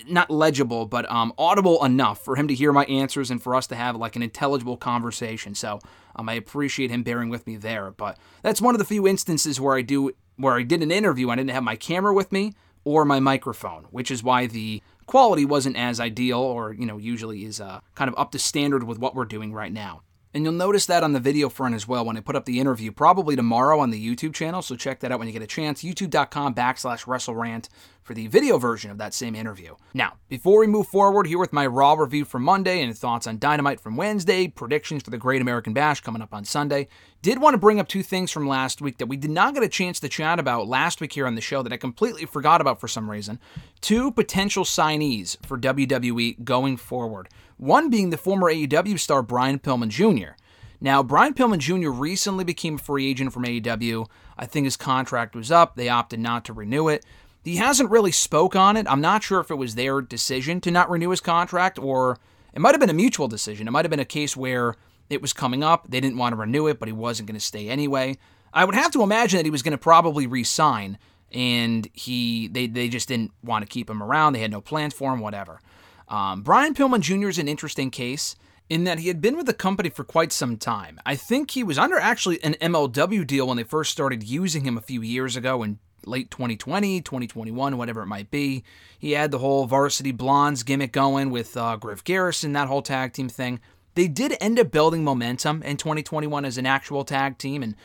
not 0.07 0.29
legible, 0.29 0.85
but 0.85 1.09
um, 1.11 1.33
audible 1.37 1.83
enough 1.83 2.23
for 2.23 2.35
him 2.35 2.47
to 2.47 2.53
hear 2.53 2.73
my 2.73 2.85
answers 2.85 3.29
and 3.29 3.41
for 3.41 3.55
us 3.55 3.67
to 3.67 3.75
have 3.75 3.95
like 3.95 4.15
an 4.15 4.23
intelligible 4.23 4.77
conversation. 4.77 5.55
So 5.55 5.79
um, 6.15 6.29
I 6.29 6.33
appreciate 6.33 6.89
him 6.89 7.03
bearing 7.03 7.29
with 7.29 7.45
me 7.45 7.57
there. 7.57 7.91
But 7.91 8.17
that's 8.41 8.61
one 8.61 8.75
of 8.75 8.79
the 8.79 8.85
few 8.85 9.07
instances 9.07 9.59
where 9.59 9.75
I 9.75 9.81
do 9.81 10.11
where 10.35 10.55
I 10.55 10.63
did 10.63 10.81
an 10.81 10.91
interview. 10.91 11.29
I 11.29 11.35
didn't 11.35 11.51
have 11.51 11.63
my 11.63 11.75
camera 11.75 12.13
with 12.13 12.31
me 12.31 12.53
or 12.83 13.05
my 13.05 13.19
microphone, 13.19 13.85
which 13.91 14.09
is 14.11 14.23
why 14.23 14.47
the 14.47 14.81
quality 15.05 15.45
wasn't 15.45 15.77
as 15.77 15.99
ideal, 15.99 16.39
or 16.39 16.73
you 16.73 16.85
know, 16.85 16.97
usually 16.97 17.45
is 17.45 17.59
uh, 17.59 17.79
kind 17.95 18.09
of 18.09 18.17
up 18.17 18.31
to 18.31 18.39
standard 18.39 18.83
with 18.83 18.99
what 18.99 19.15
we're 19.15 19.25
doing 19.25 19.53
right 19.53 19.71
now. 19.71 20.01
And 20.33 20.43
you'll 20.43 20.53
notice 20.53 20.87
that 20.87 21.03
on 21.03 21.13
the 21.13 21.19
video 21.19 21.47
front 21.47 21.75
as 21.75 21.87
well 21.87 22.05
when 22.05 22.17
I 22.17 22.21
put 22.21 22.35
up 22.35 22.45
the 22.45 22.59
interview, 22.59 22.91
probably 22.91 23.35
tomorrow 23.35 23.79
on 23.79 23.91
the 23.91 24.15
YouTube 24.15 24.33
channel. 24.33 24.63
So 24.63 24.75
check 24.75 24.99
that 25.01 25.11
out 25.11 25.19
when 25.19 25.27
you 25.27 25.33
get 25.33 25.43
a 25.43 25.47
chance. 25.47 25.83
YouTube.com 25.83 26.55
backslash 26.55 27.05
WrestleRant 27.05 27.69
for 28.01 28.13
the 28.13 28.27
video 28.27 28.57
version 28.57 28.91
of 28.91 28.97
that 28.97 29.13
same 29.13 29.35
interview. 29.35 29.75
Now, 29.93 30.13
before 30.27 30.59
we 30.59 30.67
move 30.67 30.87
forward 30.87 31.27
here 31.27 31.37
with 31.37 31.53
my 31.53 31.65
Raw 31.65 31.93
review 31.93 32.25
from 32.25 32.43
Monday 32.43 32.81
and 32.81 32.97
thoughts 32.97 33.27
on 33.27 33.37
Dynamite 33.37 33.79
from 33.79 33.95
Wednesday, 33.95 34.47
predictions 34.47 35.03
for 35.03 35.09
the 35.09 35.17
Great 35.17 35.41
American 35.41 35.73
Bash 35.73 36.01
coming 36.01 36.21
up 36.21 36.33
on 36.33 36.43
Sunday, 36.43 36.87
did 37.21 37.39
want 37.39 37.53
to 37.53 37.59
bring 37.59 37.79
up 37.79 37.87
two 37.87 38.03
things 38.03 38.31
from 38.31 38.47
last 38.47 38.81
week 38.81 38.97
that 38.97 39.05
we 39.05 39.15
did 39.15 39.31
not 39.31 39.53
get 39.53 39.63
a 39.63 39.69
chance 39.69 39.99
to 40.01 40.09
chat 40.09 40.39
about 40.39 40.67
last 40.67 40.99
week 40.99 41.13
here 41.13 41.27
on 41.27 41.35
the 41.35 41.41
show 41.41 41.63
that 41.63 41.71
I 41.71 41.77
completely 41.77 42.25
forgot 42.25 42.59
about 42.59 42.81
for 42.81 42.87
some 42.87 43.09
reason. 43.09 43.39
Two 43.79 44.11
potential 44.11 44.65
signees 44.65 45.37
for 45.45 45.57
WWE 45.57 46.43
going 46.43 46.75
forward. 46.75 47.29
One 47.63 47.89
being 47.89 48.09
the 48.09 48.17
former 48.17 48.51
AEW 48.51 48.99
star 48.99 49.23
Brian 49.23 49.57
Pillman 49.57 49.87
Jr. 49.87 50.33
Now, 50.81 51.01
Brian 51.01 51.33
Pillman 51.33 51.59
Jr. 51.59 51.91
recently 51.91 52.43
became 52.43 52.75
a 52.75 52.77
free 52.77 53.09
agent 53.09 53.31
from 53.31 53.45
AEW. 53.45 54.05
I 54.37 54.45
think 54.45 54.65
his 54.65 54.75
contract 54.75 55.33
was 55.33 55.49
up. 55.49 55.77
They 55.77 55.87
opted 55.87 56.19
not 56.19 56.43
to 56.43 56.53
renew 56.53 56.89
it. 56.89 57.05
He 57.41 57.55
hasn't 57.55 57.89
really 57.89 58.11
spoke 58.11 58.53
on 58.53 58.75
it. 58.75 58.85
I'm 58.89 58.99
not 58.99 59.23
sure 59.23 59.39
if 59.39 59.49
it 59.49 59.55
was 59.55 59.75
their 59.75 60.01
decision 60.01 60.59
to 60.59 60.71
not 60.71 60.89
renew 60.89 61.11
his 61.11 61.21
contract 61.21 61.79
or 61.79 62.19
it 62.53 62.59
might 62.59 62.73
have 62.73 62.81
been 62.81 62.89
a 62.89 62.93
mutual 62.93 63.29
decision. 63.29 63.65
It 63.65 63.71
might 63.71 63.85
have 63.85 63.89
been 63.89 63.99
a 64.01 64.05
case 64.05 64.35
where 64.35 64.75
it 65.09 65.21
was 65.21 65.31
coming 65.31 65.63
up. 65.63 65.89
They 65.89 66.01
didn't 66.01 66.17
want 66.17 66.33
to 66.33 66.37
renew 66.41 66.67
it, 66.67 66.79
but 66.79 66.89
he 66.89 66.93
wasn't 66.93 67.27
going 67.29 67.39
to 67.39 67.45
stay 67.45 67.69
anyway. 67.69 68.17
I 68.53 68.65
would 68.65 68.75
have 68.75 68.91
to 68.91 69.03
imagine 69.03 69.37
that 69.37 69.45
he 69.45 69.51
was 69.51 69.63
going 69.63 69.71
to 69.71 69.77
probably 69.77 70.27
re-sign 70.27 70.97
and 71.31 71.87
he 71.93 72.49
they, 72.49 72.67
they 72.67 72.89
just 72.89 73.07
didn't 73.07 73.31
want 73.41 73.63
to 73.63 73.69
keep 73.69 73.89
him 73.89 74.03
around. 74.03 74.33
They 74.33 74.41
had 74.41 74.51
no 74.51 74.59
plans 74.59 74.93
for 74.93 75.13
him, 75.13 75.21
whatever. 75.21 75.61
Um, 76.07 76.41
Brian 76.41 76.73
Pillman 76.73 77.01
Jr. 77.01 77.29
is 77.29 77.39
an 77.39 77.47
interesting 77.47 77.91
case 77.91 78.35
in 78.69 78.85
that 78.85 78.99
he 78.99 79.07
had 79.07 79.21
been 79.21 79.37
with 79.37 79.45
the 79.45 79.53
company 79.53 79.89
for 79.89 80.03
quite 80.03 80.31
some 80.31 80.57
time. 80.57 80.99
I 81.05 81.15
think 81.15 81.51
he 81.51 81.63
was 81.63 81.77
under 81.77 81.99
actually 81.99 82.43
an 82.43 82.55
MLW 82.55 83.25
deal 83.27 83.47
when 83.47 83.57
they 83.57 83.63
first 83.63 83.91
started 83.91 84.23
using 84.23 84.63
him 84.63 84.77
a 84.77 84.81
few 84.81 85.01
years 85.01 85.35
ago 85.35 85.63
in 85.63 85.79
late 86.05 86.31
2020, 86.31 87.01
2021, 87.01 87.77
whatever 87.77 88.01
it 88.01 88.07
might 88.07 88.31
be. 88.31 88.63
He 88.97 89.11
had 89.11 89.31
the 89.31 89.39
whole 89.39 89.65
Varsity 89.65 90.11
Blondes 90.11 90.63
gimmick 90.63 90.91
going 90.91 91.29
with 91.29 91.55
uh, 91.57 91.75
Griff 91.77 92.03
Garrison, 92.03 92.53
that 92.53 92.67
whole 92.67 92.81
tag 92.81 93.13
team 93.13 93.29
thing. 93.29 93.59
They 93.95 94.07
did 94.07 94.35
end 94.41 94.59
up 94.59 94.71
building 94.71 95.03
momentum 95.03 95.61
in 95.63 95.77
2021 95.77 96.45
as 96.45 96.57
an 96.57 96.65
actual 96.65 97.03
tag 97.03 97.37
team, 97.37 97.61
and 97.61 97.75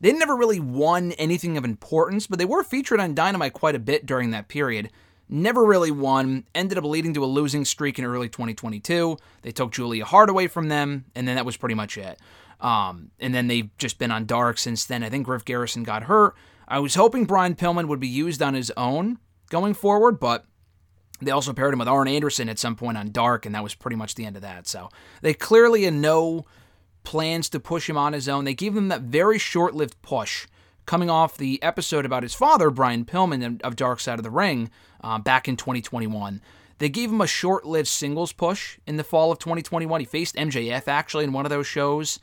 they 0.00 0.12
never 0.12 0.34
really 0.34 0.58
won 0.58 1.12
anything 1.12 1.56
of 1.56 1.64
importance, 1.64 2.26
but 2.26 2.38
they 2.38 2.44
were 2.44 2.64
featured 2.64 3.00
on 3.00 3.14
Dynamite 3.14 3.52
quite 3.52 3.76
a 3.76 3.80
bit 3.80 4.06
during 4.06 4.32
that 4.32 4.48
period. 4.48 4.90
Never 5.34 5.64
really 5.64 5.90
won, 5.90 6.44
ended 6.54 6.76
up 6.76 6.84
leading 6.84 7.14
to 7.14 7.24
a 7.24 7.26
losing 7.26 7.64
streak 7.64 7.98
in 7.98 8.04
early 8.04 8.28
2022. 8.28 9.16
They 9.40 9.50
took 9.50 9.72
Julia 9.72 10.04
Hart 10.04 10.28
away 10.28 10.46
from 10.46 10.68
them, 10.68 11.06
and 11.14 11.26
then 11.26 11.36
that 11.36 11.46
was 11.46 11.56
pretty 11.56 11.74
much 11.74 11.96
it. 11.96 12.18
Um, 12.60 13.12
and 13.18 13.34
then 13.34 13.46
they've 13.46 13.70
just 13.78 13.98
been 13.98 14.10
on 14.10 14.26
dark 14.26 14.58
since 14.58 14.84
then. 14.84 15.02
I 15.02 15.08
think 15.08 15.24
Griff 15.24 15.46
Garrison 15.46 15.84
got 15.84 16.02
hurt. 16.02 16.34
I 16.68 16.80
was 16.80 16.96
hoping 16.96 17.24
Brian 17.24 17.54
Pillman 17.54 17.88
would 17.88 17.98
be 17.98 18.08
used 18.08 18.42
on 18.42 18.52
his 18.52 18.70
own 18.76 19.20
going 19.48 19.72
forward, 19.72 20.20
but 20.20 20.44
they 21.22 21.30
also 21.30 21.54
paired 21.54 21.72
him 21.72 21.78
with 21.78 21.88
Arn 21.88 22.08
Anderson 22.08 22.50
at 22.50 22.58
some 22.58 22.76
point 22.76 22.98
on 22.98 23.10
Dark, 23.10 23.46
and 23.46 23.54
that 23.54 23.62
was 23.62 23.74
pretty 23.74 23.96
much 23.96 24.16
the 24.16 24.26
end 24.26 24.36
of 24.36 24.42
that. 24.42 24.68
So 24.68 24.90
they 25.22 25.32
clearly 25.32 25.84
had 25.84 25.94
no 25.94 26.44
plans 27.04 27.48
to 27.48 27.58
push 27.58 27.88
him 27.88 27.96
on 27.96 28.12
his 28.12 28.28
own. 28.28 28.44
They 28.44 28.52
gave 28.52 28.76
him 28.76 28.88
that 28.88 29.00
very 29.00 29.38
short 29.38 29.74
lived 29.74 30.02
push 30.02 30.46
coming 30.86 31.10
off 31.10 31.36
the 31.36 31.62
episode 31.62 32.04
about 32.04 32.22
his 32.22 32.34
father, 32.34 32.70
Brian 32.70 33.04
Pillman 33.04 33.60
of 33.62 33.76
Dark 33.76 34.00
Side 34.00 34.18
of 34.18 34.24
the 34.24 34.30
Ring, 34.30 34.70
uh, 35.02 35.18
back 35.18 35.48
in 35.48 35.56
2021. 35.56 36.40
They 36.78 36.88
gave 36.88 37.10
him 37.10 37.20
a 37.20 37.26
short 37.26 37.64
lived 37.64 37.88
singles 37.88 38.32
push 38.32 38.78
in 38.86 38.96
the 38.96 39.04
fall 39.04 39.30
of 39.30 39.38
2021. 39.38 40.00
He 40.00 40.06
faced 40.06 40.34
MJF 40.34 40.88
actually 40.88 41.24
in 41.24 41.32
one 41.32 41.46
of 41.46 41.50
those 41.50 41.66
shows, 41.66 42.18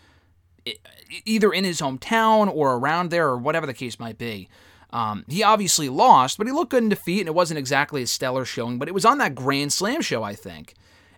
either 1.25 1.53
in 1.53 1.63
his 1.63 1.79
hometown 1.79 2.53
or 2.53 2.75
around 2.75 3.09
there 3.09 3.29
or 3.29 3.37
whatever 3.37 3.65
the 3.65 3.73
case 3.73 3.99
might 3.99 4.17
be. 4.17 4.49
Um, 4.91 5.23
he 5.27 5.43
obviously 5.43 5.87
lost, 5.87 6.37
but 6.37 6.47
he 6.47 6.53
looked 6.53 6.71
good 6.71 6.83
in 6.83 6.89
defeat, 6.89 7.19
and 7.19 7.27
it 7.27 7.35
wasn't 7.35 7.59
exactly 7.59 8.01
a 8.01 8.07
stellar 8.07 8.43
showing, 8.43 8.79
but 8.79 8.87
it 8.87 8.93
was 8.93 9.05
on 9.05 9.19
that 9.19 9.35
Grand 9.35 9.71
Slam 9.71 10.01
show, 10.01 10.23
I 10.23 10.33
think. 10.33 10.73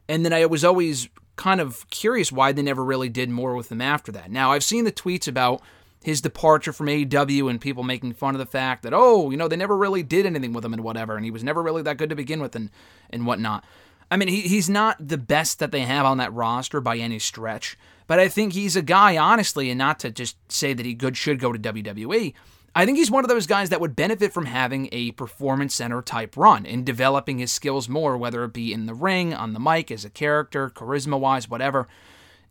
And 0.10 0.26
then 0.26 0.34
I 0.34 0.46
was 0.46 0.66
always 0.66 1.08
kind 1.38 1.62
of 1.62 1.90
curious 1.90 2.32
why 2.32 2.52
they 2.52 2.62
never 2.62 2.84
really 2.84 3.10
did 3.10 3.30
more 3.30 3.56
with 3.56 3.72
him 3.72 3.82
after 3.82 4.12
that. 4.12 4.30
Now, 4.30 4.52
I've 4.52 4.64
seen 4.64 4.84
the 4.84 4.92
tweets 4.92 5.28
about 5.28 5.62
his 6.04 6.22
departure 6.22 6.74
from 6.74 6.88
AEW 6.88 7.50
and 7.50 7.62
people 7.62 7.84
making 7.84 8.14
fun 8.14 8.36
of 8.36 8.40
the 8.40 8.46
fact 8.46 8.84
that, 8.84 8.94
oh, 8.94 9.30
you 9.30 9.38
know, 9.38 9.48
they 9.48 9.56
never 9.56 9.78
really 9.78 10.04
did 10.04 10.26
anything 10.26 10.54
with 10.54 10.66
him 10.66 10.74
and 10.74 10.84
whatever, 10.84 11.16
and 11.16 11.26
he 11.26 11.32
was 11.32 11.44
never 11.44 11.62
really 11.62 11.84
that 11.84 11.98
good 11.98 12.10
to 12.10 12.16
begin 12.16 12.42
with 12.42 12.56
and, 12.56 12.70
and 13.10 13.26
whatnot. 13.26 13.64
I 14.10 14.18
mean, 14.18 14.28
he, 14.28 14.42
he's 14.42 14.70
not 14.70 15.08
the 15.08 15.18
best 15.18 15.60
that 15.60 15.72
they 15.72 15.82
have 15.82 16.06
on 16.06 16.18
that 16.18 16.34
roster 16.34 16.82
by 16.82 16.98
any 16.98 17.20
stretch, 17.20 17.78
but 18.08 18.20
I 18.20 18.28
think 18.28 18.54
he's 18.54 18.76
a 18.76 18.82
guy, 18.82 19.16
honestly, 19.16 19.70
and 19.70 19.78
not 19.78 20.00
to 20.00 20.12
just 20.12 20.36
say 20.52 20.74
that 20.74 20.86
he 20.86 20.94
good 20.94 21.16
should 21.16 21.40
go 21.40 21.54
to 21.54 21.60
WWE. 21.60 22.34
I 22.74 22.86
think 22.86 22.98
he's 22.98 23.12
one 23.12 23.24
of 23.24 23.30
those 23.30 23.48
guys 23.48 23.70
that 23.70 23.82
would 23.82 23.96
benefit 23.96 24.34
from 24.34 24.46
having 24.46 24.88
a 24.92 25.12
performance 25.12 25.76
center 25.76 26.02
type 26.02 26.38
run 26.38 26.66
and 26.66 26.86
developing 26.86 27.40
his 27.40 27.52
skills 27.52 27.90
more, 27.90 28.18
whether 28.18 28.44
it 28.46 28.54
be 28.54 28.74
in 28.74 28.86
the 28.86 28.94
ring, 28.94 29.34
on 29.34 29.54
the 29.54 29.60
mic, 29.60 29.92
as 29.92 30.06
a 30.06 30.10
character, 30.10 30.70
charisma 30.70 31.20
wise, 31.20 31.50
whatever, 31.50 31.88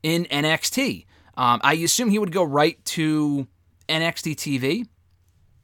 in 0.03 0.27
NXT. 0.27 1.07
Um, 1.37 1.61
I 1.62 1.75
assume 1.75 2.11
he 2.11 2.19
would 2.19 2.33
go 2.33 2.43
right 2.43 2.83
to 2.87 3.47
NXT 3.88 4.37
TV, 4.37 4.88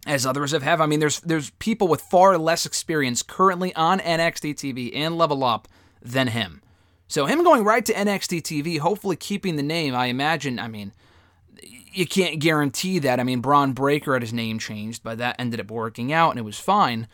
as 0.07 0.25
others 0.25 0.53
have. 0.53 0.63
have. 0.63 0.81
I 0.81 0.87
mean, 0.87 1.01
there's 1.01 1.21
there's 1.21 1.51
people 1.51 1.89
with 1.89 2.01
far 2.01 2.39
less 2.39 2.67
experience 2.67 3.23
currently 3.23 3.75
on 3.75 3.99
NXT 4.01 4.55
TV 4.55 4.95
and 4.95 5.19
Level 5.19 5.45
Up 5.45 5.69
than 6.01 6.29
him. 6.29 6.63
So 7.09 7.27
him 7.27 7.45
going 7.45 7.65
right 7.65 7.85
to 7.85 7.93
NXT 7.93 8.43
TV, 8.43 8.79
hopefully 8.79 9.17
keeping 9.17 9.57
the 9.57 9.63
name. 9.63 9.95
I 9.95 10.07
imagine. 10.07 10.59
I 10.59 10.69
mean, 10.69 10.93
you 11.63 12.07
can't 12.07 12.41
guarantee 12.41 12.99
that. 13.01 13.21
I 13.21 13.23
mean, 13.23 13.41
Bron 13.41 13.73
Breakker 13.73 14.13
had 14.13 14.23
his 14.23 14.33
name 14.33 14.59
changed, 14.59 15.03
but 15.03 15.19
that 15.19 15.37
ended 15.39 15.61
up 15.61 15.71
working 15.71 16.13
out 16.13 16.31
and 16.31 16.39
it 16.39 16.45
was 16.45 16.59
fine. 16.59 17.09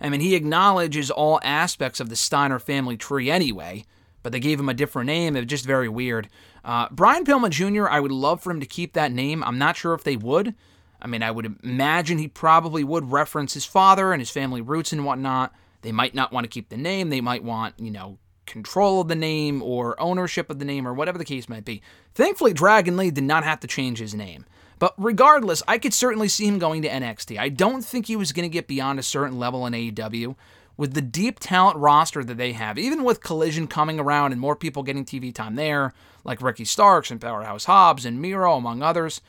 I 0.00 0.08
mean, 0.08 0.20
he 0.20 0.36
acknowledges 0.36 1.10
all 1.10 1.40
aspects 1.42 1.98
of 1.98 2.08
the 2.08 2.14
Steiner 2.14 2.60
family 2.60 2.96
tree 2.96 3.30
anyway, 3.30 3.84
but 4.22 4.30
they 4.30 4.38
gave 4.38 4.60
him 4.60 4.68
a 4.68 4.74
different 4.74 5.06
name. 5.06 5.34
It 5.34 5.40
was 5.40 5.48
just 5.48 5.66
very 5.66 5.88
weird. 5.88 6.28
Uh, 6.68 6.86
Brian 6.90 7.24
Pillman 7.24 7.48
Jr., 7.48 7.88
I 7.88 7.98
would 7.98 8.12
love 8.12 8.42
for 8.42 8.50
him 8.50 8.60
to 8.60 8.66
keep 8.66 8.92
that 8.92 9.10
name. 9.10 9.42
I'm 9.42 9.56
not 9.56 9.74
sure 9.74 9.94
if 9.94 10.04
they 10.04 10.16
would. 10.16 10.54
I 11.00 11.06
mean, 11.06 11.22
I 11.22 11.30
would 11.30 11.56
imagine 11.64 12.18
he 12.18 12.28
probably 12.28 12.84
would 12.84 13.10
reference 13.10 13.54
his 13.54 13.64
father 13.64 14.12
and 14.12 14.20
his 14.20 14.30
family 14.30 14.60
roots 14.60 14.92
and 14.92 15.06
whatnot. 15.06 15.54
They 15.80 15.92
might 15.92 16.14
not 16.14 16.30
want 16.30 16.44
to 16.44 16.48
keep 16.48 16.68
the 16.68 16.76
name. 16.76 17.08
They 17.08 17.22
might 17.22 17.42
want, 17.42 17.76
you 17.78 17.90
know, 17.90 18.18
control 18.44 19.00
of 19.00 19.08
the 19.08 19.14
name 19.14 19.62
or 19.62 19.98
ownership 19.98 20.50
of 20.50 20.58
the 20.58 20.66
name 20.66 20.86
or 20.86 20.92
whatever 20.92 21.16
the 21.16 21.24
case 21.24 21.48
might 21.48 21.64
be. 21.64 21.80
Thankfully, 22.14 22.52
Dragon 22.52 22.98
Lee 22.98 23.10
did 23.10 23.24
not 23.24 23.44
have 23.44 23.60
to 23.60 23.66
change 23.66 23.98
his 23.98 24.14
name. 24.14 24.44
But 24.78 24.92
regardless, 24.98 25.62
I 25.66 25.78
could 25.78 25.94
certainly 25.94 26.28
see 26.28 26.46
him 26.46 26.58
going 26.58 26.82
to 26.82 26.88
NXT. 26.88 27.38
I 27.38 27.48
don't 27.48 27.82
think 27.82 28.06
he 28.06 28.16
was 28.16 28.32
going 28.32 28.48
to 28.48 28.52
get 28.52 28.68
beyond 28.68 28.98
a 28.98 29.02
certain 29.02 29.38
level 29.38 29.64
in 29.64 29.72
AEW. 29.72 30.36
With 30.78 30.94
the 30.94 31.02
deep 31.02 31.40
talent 31.40 31.76
roster 31.76 32.24
that 32.24 32.38
they 32.38 32.52
have, 32.52 32.78
even 32.78 33.04
with 33.04 33.22
Collision 33.22 33.66
coming 33.66 34.00
around 34.00 34.32
and 34.32 34.40
more 34.40 34.56
people 34.56 34.82
getting 34.82 35.04
TV 35.04 35.34
time 35.34 35.56
there, 35.56 35.92
like 36.24 36.40
Ricky 36.40 36.64
Starks 36.64 37.10
and 37.10 37.20
Powerhouse 37.20 37.66
Hobbs 37.66 38.06
and 38.06 38.22
Miro, 38.22 38.54
among 38.54 38.82
others, 38.82 39.20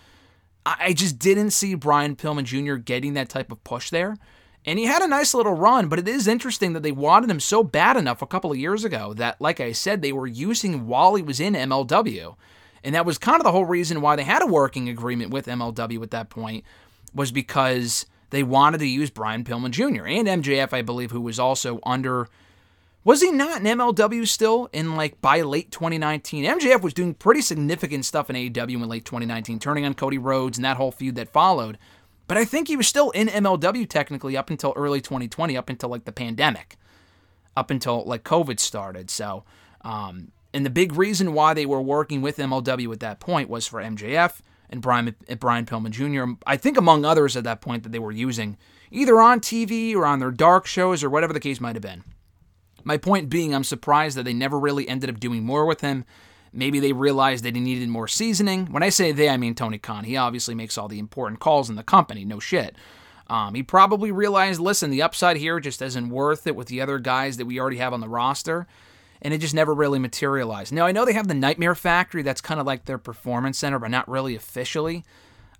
I 0.65 0.93
just 0.93 1.17
didn't 1.17 1.51
see 1.51 1.73
Brian 1.73 2.15
Pillman 2.15 2.43
Jr. 2.43 2.75
getting 2.75 3.15
that 3.15 3.29
type 3.29 3.51
of 3.51 3.63
push 3.63 3.89
there. 3.89 4.17
And 4.65 4.77
he 4.77 4.85
had 4.85 5.01
a 5.01 5.07
nice 5.07 5.33
little 5.33 5.53
run, 5.53 5.87
but 5.87 5.97
it 5.97 6.07
is 6.07 6.27
interesting 6.27 6.73
that 6.73 6.83
they 6.83 6.91
wanted 6.91 7.31
him 7.31 7.39
so 7.39 7.63
bad 7.63 7.97
enough 7.97 8.21
a 8.21 8.27
couple 8.27 8.51
of 8.51 8.57
years 8.57 8.83
ago 8.83 9.13
that, 9.15 9.41
like 9.41 9.59
I 9.59 9.71
said, 9.71 10.01
they 10.01 10.11
were 10.11 10.27
using 10.27 10.85
while 10.85 11.15
he 11.15 11.23
was 11.23 11.39
in 11.39 11.53
MLW. 11.53 12.35
And 12.83 12.93
that 12.93 13.05
was 13.05 13.17
kind 13.17 13.37
of 13.37 13.43
the 13.43 13.51
whole 13.51 13.65
reason 13.65 14.01
why 14.01 14.15
they 14.15 14.23
had 14.23 14.43
a 14.43 14.47
working 14.47 14.87
agreement 14.87 15.31
with 15.31 15.47
MLW 15.47 16.03
at 16.03 16.11
that 16.11 16.29
point, 16.29 16.63
was 17.13 17.31
because 17.31 18.05
they 18.29 18.43
wanted 18.43 18.79
to 18.79 18.87
use 18.87 19.09
Brian 19.09 19.43
Pillman 19.43 19.71
Jr. 19.71 20.05
and 20.05 20.27
MJF, 20.27 20.73
I 20.73 20.81
believe, 20.81 21.11
who 21.11 21.21
was 21.21 21.39
also 21.39 21.79
under. 21.83 22.27
Was 23.03 23.21
he 23.21 23.31
not 23.31 23.61
in 23.61 23.77
MLW 23.77 24.27
still 24.27 24.69
in 24.73 24.95
like 24.95 25.19
by 25.21 25.41
late 25.41 25.71
2019? 25.71 26.43
MJF 26.45 26.81
was 26.81 26.93
doing 26.93 27.13
pretty 27.13 27.41
significant 27.41 28.05
stuff 28.05 28.29
in 28.29 28.35
AEW 28.35 28.75
in 28.75 28.89
late 28.89 29.05
2019, 29.05 29.57
turning 29.59 29.85
on 29.85 29.93
Cody 29.93 30.17
Rhodes 30.17 30.57
and 30.57 30.65
that 30.65 30.77
whole 30.77 30.91
feud 30.91 31.15
that 31.15 31.29
followed. 31.29 31.77
But 32.27 32.37
I 32.37 32.45
think 32.45 32.67
he 32.67 32.77
was 32.77 32.87
still 32.87 33.09
in 33.11 33.27
MLW 33.27 33.89
technically 33.89 34.37
up 34.37 34.49
until 34.49 34.73
early 34.75 35.01
2020, 35.01 35.57
up 35.57 35.69
until 35.69 35.89
like 35.89 36.05
the 36.05 36.11
pandemic, 36.11 36.77
up 37.57 37.71
until 37.71 38.03
like 38.03 38.23
COVID 38.23 38.59
started. 38.59 39.09
So, 39.09 39.45
um, 39.81 40.31
and 40.53 40.65
the 40.65 40.69
big 40.69 40.93
reason 40.93 41.33
why 41.33 41.53
they 41.53 41.65
were 41.65 41.81
working 41.81 42.21
with 42.21 42.37
MLW 42.37 42.91
at 42.93 42.99
that 42.99 43.19
point 43.19 43.49
was 43.49 43.65
for 43.65 43.81
MJF 43.81 44.41
and 44.69 44.81
Brian 44.81 45.15
Brian 45.39 45.65
Pillman 45.65 45.91
Jr. 45.91 46.33
I 46.45 46.57
think 46.57 46.77
among 46.77 47.05
others 47.05 47.35
at 47.35 47.43
that 47.43 47.61
point 47.61 47.83
that 47.83 47.91
they 47.91 47.99
were 47.99 48.11
using 48.11 48.57
either 48.91 49.21
on 49.21 49.39
TV 49.39 49.95
or 49.95 50.05
on 50.05 50.19
their 50.19 50.31
dark 50.31 50.65
shows 50.65 51.03
or 51.03 51.09
whatever 51.09 51.33
the 51.33 51.39
case 51.39 51.59
might 51.59 51.75
have 51.75 51.83
been. 51.83 52.03
My 52.83 52.97
point 52.97 53.29
being, 53.29 53.53
I'm 53.53 53.63
surprised 53.63 54.17
that 54.17 54.23
they 54.23 54.33
never 54.33 54.57
really 54.57 54.87
ended 54.87 55.09
up 55.09 55.19
doing 55.19 55.43
more 55.43 55.65
with 55.65 55.81
him. 55.81 56.05
Maybe 56.51 56.79
they 56.79 56.93
realized 56.93 57.43
that 57.43 57.55
he 57.55 57.61
needed 57.61 57.89
more 57.89 58.07
seasoning. 58.07 58.67
When 58.67 58.81
I 58.81 58.89
say 58.89 59.11
they, 59.11 59.29
I 59.29 59.37
mean 59.37 59.53
Tony 59.53 59.77
Khan. 59.77 60.05
He 60.05 60.17
obviously 60.17 60.55
makes 60.55 60.77
all 60.77 60.87
the 60.87 60.99
important 60.99 61.39
calls 61.39 61.69
in 61.69 61.75
the 61.75 61.83
company, 61.83 62.25
no 62.25 62.39
shit. 62.39 62.75
Um, 63.27 63.53
he 63.53 63.61
probably 63.61 64.11
realized, 64.11 64.59
listen, 64.59 64.89
the 64.89 65.03
upside 65.03 65.37
here 65.37 65.59
just 65.59 65.81
isn't 65.81 66.09
worth 66.09 66.47
it 66.47 66.55
with 66.55 66.67
the 66.67 66.81
other 66.81 66.97
guys 66.97 67.37
that 67.37 67.45
we 67.45 67.59
already 67.59 67.77
have 67.77 67.93
on 67.93 67.99
the 67.99 68.09
roster. 68.09 68.65
And 69.21 69.33
it 69.33 69.39
just 69.39 69.53
never 69.53 69.73
really 69.73 69.99
materialized. 69.99 70.71
Now, 70.71 70.85
I 70.85 70.93
know 70.93 71.03
they 71.03 71.13
have 71.13 71.27
the 71.27 71.33
Nightmare 71.33 71.75
Factory, 71.75 72.21
that's 72.21 72.41
kind 72.41 72.59
of 72.59 72.65
like 72.65 72.85
their 72.85 72.97
performance 72.97 73.57
center, 73.57 73.77
but 73.77 73.91
not 73.91 74.07
really 74.07 74.35
officially. 74.35 75.03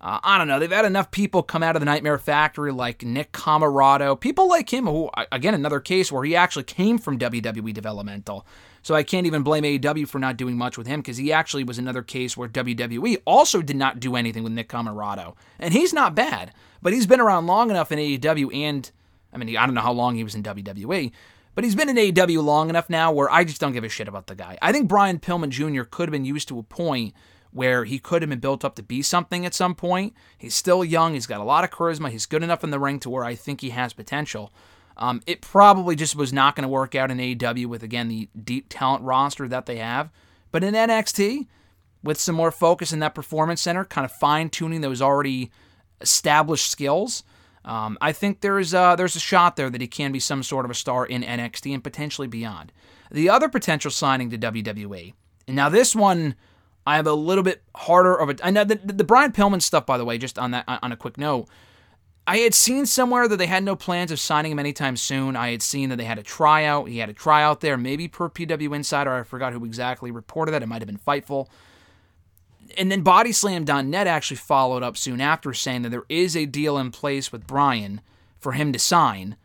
Uh, 0.01 0.19
I 0.23 0.37
don't 0.37 0.47
know. 0.47 0.59
They've 0.59 0.71
had 0.71 0.85
enough 0.85 1.11
people 1.11 1.43
come 1.43 1.61
out 1.61 1.75
of 1.75 1.81
the 1.81 1.85
Nightmare 1.85 2.17
Factory, 2.17 2.71
like 2.71 3.03
Nick 3.03 3.33
Comoroto, 3.33 4.17
people 4.17 4.47
like 4.47 4.71
him, 4.71 4.85
who, 4.85 5.09
again, 5.31 5.53
another 5.53 5.81
case 5.81 6.09
where 6.09 6.23
he 6.23 6.37
actually 6.37 6.63
came 6.63 6.97
from 6.97 7.19
WWE 7.19 7.73
Developmental. 7.73 8.45
So 8.81 8.95
I 8.95 9.03
can't 9.03 9.27
even 9.27 9.43
blame 9.43 9.65
AEW 9.65 10.07
for 10.07 10.19
not 10.19 10.37
doing 10.37 10.57
much 10.57 10.77
with 10.77 10.87
him 10.87 11.01
because 11.01 11.17
he 11.17 11.33
actually 11.33 11.65
was 11.65 11.77
another 11.77 12.01
case 12.01 12.37
where 12.37 12.47
WWE 12.47 13.17
also 13.25 13.61
did 13.61 13.75
not 13.75 13.99
do 13.99 14.15
anything 14.15 14.43
with 14.43 14.53
Nick 14.53 14.69
Comoroto. 14.69 15.35
And 15.59 15.73
he's 15.73 15.91
not 15.91 16.15
bad, 16.15 16.53
but 16.81 16.93
he's 16.93 17.05
been 17.05 17.19
around 17.19 17.47
long 17.47 17.69
enough 17.69 17.91
in 17.91 17.99
AEW 17.99 18.55
and, 18.55 18.89
I 19.33 19.37
mean, 19.37 19.57
I 19.57 19.65
don't 19.65 19.75
know 19.75 19.81
how 19.81 19.91
long 19.91 20.15
he 20.15 20.23
was 20.23 20.33
in 20.33 20.43
WWE, 20.43 21.11
but 21.55 21.63
he's 21.63 21.75
been 21.75 21.89
in 21.89 21.95
AEW 21.95 22.43
long 22.43 22.69
enough 22.69 22.89
now 22.89 23.12
where 23.12 23.29
I 23.31 23.43
just 23.43 23.59
don't 23.59 23.73
give 23.73 23.83
a 23.83 23.89
shit 23.89 24.07
about 24.07 24.27
the 24.27 24.35
guy. 24.35 24.57
I 24.62 24.71
think 24.71 24.88
Brian 24.88 25.19
Pillman 25.19 25.49
Jr. 25.49 25.83
could 25.83 26.07
have 26.07 26.13
been 26.13 26.25
used 26.25 26.47
to 26.49 26.59
a 26.59 26.63
point 26.63 27.13
where 27.51 27.85
he 27.85 27.99
could 27.99 28.21
have 28.21 28.29
been 28.29 28.39
built 28.39 28.63
up 28.63 28.75
to 28.75 28.83
be 28.83 29.01
something 29.01 29.45
at 29.45 29.53
some 29.53 29.75
point. 29.75 30.13
He's 30.38 30.55
still 30.55 30.85
young, 30.85 31.13
he's 31.13 31.27
got 31.27 31.41
a 31.41 31.43
lot 31.43 31.63
of 31.63 31.71
charisma, 31.71 32.09
he's 32.09 32.25
good 32.25 32.43
enough 32.43 32.63
in 32.63 32.69
the 32.69 32.79
ring 32.79 32.99
to 32.99 33.09
where 33.09 33.23
I 33.23 33.35
think 33.35 33.62
he 33.62 33.71
has 33.71 33.93
potential. 33.93 34.53
Um, 34.97 35.21
it 35.25 35.41
probably 35.41 35.95
just 35.95 36.15
was 36.15 36.33
not 36.33 36.55
going 36.55 36.63
to 36.63 36.69
work 36.69 36.93
out 36.93 37.09
in 37.09 37.17
AEW 37.17 37.67
with, 37.67 37.83
again, 37.83 38.09
the 38.09 38.29
deep 38.41 38.67
talent 38.69 39.03
roster 39.03 39.47
that 39.47 39.65
they 39.65 39.77
have. 39.77 40.12
But 40.51 40.63
in 40.63 40.73
NXT, 40.73 41.47
with 42.03 42.19
some 42.19 42.35
more 42.35 42.51
focus 42.51 42.91
in 42.91 42.99
that 42.99 43.15
performance 43.15 43.62
center, 43.62 43.85
kind 43.85 44.03
of 44.03 44.12
fine 44.12 44.49
tuning 44.49 44.81
those 44.81 45.01
already 45.01 45.51
established 46.01 46.69
skills, 46.69 47.23
um, 47.65 47.97
I 48.01 48.11
think 48.11 48.41
there's 48.41 48.73
uh, 48.73 48.95
there's 48.95 49.15
a 49.15 49.19
shot 49.19 49.55
there 49.55 49.69
that 49.69 49.81
he 49.81 49.87
can 49.87 50.11
be 50.11 50.19
some 50.19 50.43
sort 50.43 50.65
of 50.65 50.71
a 50.71 50.75
star 50.75 51.05
in 51.05 51.23
NXT 51.23 51.73
and 51.73 51.83
potentially 51.83 52.27
beyond. 52.27 52.71
The 53.11 53.29
other 53.29 53.49
potential 53.49 53.91
signing 53.91 54.29
to 54.29 54.37
WWE, 54.37 55.13
and 55.47 55.55
now 55.55 55.69
this 55.69 55.95
one 55.95 56.35
I 56.85 56.95
have 56.95 57.07
a 57.07 57.13
little 57.13 57.43
bit 57.43 57.61
harder 57.75 58.15
of 58.15 58.29
a. 58.29 58.35
I 58.43 58.49
know 58.49 58.63
the, 58.63 58.75
the 58.75 59.03
Brian 59.03 59.31
Pillman 59.31 59.61
stuff, 59.61 59.85
by 59.85 59.97
the 59.97 60.05
way, 60.05 60.17
just 60.17 60.39
on 60.39 60.51
that 60.51 60.65
on 60.67 60.91
a 60.91 60.97
quick 60.97 61.17
note. 61.17 61.47
I 62.25 62.37
had 62.37 62.53
seen 62.53 62.85
somewhere 62.85 63.27
that 63.27 63.37
they 63.37 63.47
had 63.47 63.63
no 63.63 63.75
plans 63.75 64.11
of 64.11 64.19
signing 64.19 64.51
him 64.51 64.59
anytime 64.59 64.97
soon. 64.97 65.35
I 65.35 65.51
had 65.51 65.63
seen 65.63 65.89
that 65.89 65.95
they 65.95 66.05
had 66.05 66.19
a 66.19 66.23
tryout. 66.23 66.87
He 66.87 66.99
had 66.99 67.09
a 67.09 67.13
tryout 67.13 67.61
there, 67.61 67.77
maybe 67.77 68.07
per 68.07 68.29
PW 68.29 68.75
Insider. 68.75 69.11
I 69.11 69.23
forgot 69.23 69.53
who 69.53 69.65
exactly 69.65 70.11
reported 70.11 70.51
that. 70.51 70.61
It 70.61 70.67
might 70.67 70.81
have 70.81 70.87
been 70.87 70.99
Fightful. 70.99 71.47
And 72.77 72.91
then 72.91 73.03
BodySlam.net 73.03 74.08
actually 74.08 74.38
followed 74.38 74.84
up 74.84 74.97
soon 74.97 75.21
after 75.21 75.53
saying 75.53 75.82
that 75.84 75.89
there 75.89 76.05
is 76.10 76.36
a 76.36 76.45
deal 76.45 76.77
in 76.77 76.91
place 76.91 77.32
with 77.32 77.47
Brian 77.47 78.01
for 78.38 78.53
him 78.53 78.71
to 78.73 78.79
sign, 78.79 79.36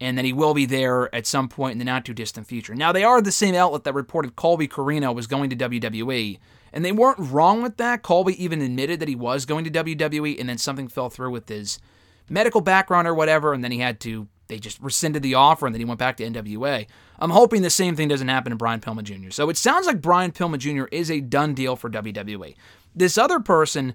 and 0.00 0.18
that 0.18 0.24
he 0.24 0.32
will 0.32 0.54
be 0.54 0.66
there 0.66 1.12
at 1.14 1.26
some 1.26 1.48
point 1.48 1.72
in 1.72 1.78
the 1.78 1.84
not 1.84 2.04
too 2.04 2.14
distant 2.14 2.46
future. 2.46 2.74
Now, 2.74 2.92
they 2.92 3.04
are 3.04 3.20
the 3.20 3.32
same 3.32 3.54
outlet 3.54 3.84
that 3.84 3.94
reported 3.94 4.36
Colby 4.36 4.68
Corino 4.68 5.14
was 5.14 5.26
going 5.26 5.50
to 5.50 5.56
WWE, 5.56 6.38
and 6.72 6.84
they 6.84 6.92
weren't 6.92 7.18
wrong 7.18 7.62
with 7.62 7.76
that. 7.78 8.02
Colby 8.02 8.42
even 8.42 8.60
admitted 8.60 9.00
that 9.00 9.08
he 9.08 9.16
was 9.16 9.46
going 9.46 9.64
to 9.64 9.70
WWE, 9.70 10.38
and 10.38 10.48
then 10.48 10.58
something 10.58 10.88
fell 10.88 11.10
through 11.10 11.30
with 11.30 11.48
his 11.48 11.78
medical 12.28 12.60
background 12.60 13.08
or 13.08 13.14
whatever, 13.14 13.52
and 13.52 13.62
then 13.62 13.72
he 13.72 13.78
had 13.78 14.00
to, 14.00 14.28
they 14.48 14.58
just 14.58 14.80
rescinded 14.80 15.22
the 15.22 15.34
offer 15.34 15.66
and 15.66 15.74
then 15.74 15.80
he 15.80 15.84
went 15.84 15.98
back 15.98 16.16
to 16.18 16.24
NWA. 16.24 16.86
I'm 17.18 17.30
hoping 17.30 17.62
the 17.62 17.70
same 17.70 17.96
thing 17.96 18.08
doesn't 18.08 18.28
happen 18.28 18.50
to 18.50 18.56
Brian 18.56 18.80
Pillman 18.80 19.04
Jr. 19.04 19.30
So 19.30 19.48
it 19.48 19.56
sounds 19.56 19.86
like 19.86 20.00
Brian 20.00 20.32
Pillman 20.32 20.58
Jr. 20.58 20.84
is 20.90 21.10
a 21.10 21.20
done 21.20 21.54
deal 21.54 21.76
for 21.76 21.90
WWE. 21.90 22.54
This 22.94 23.18
other 23.18 23.40
person, 23.40 23.94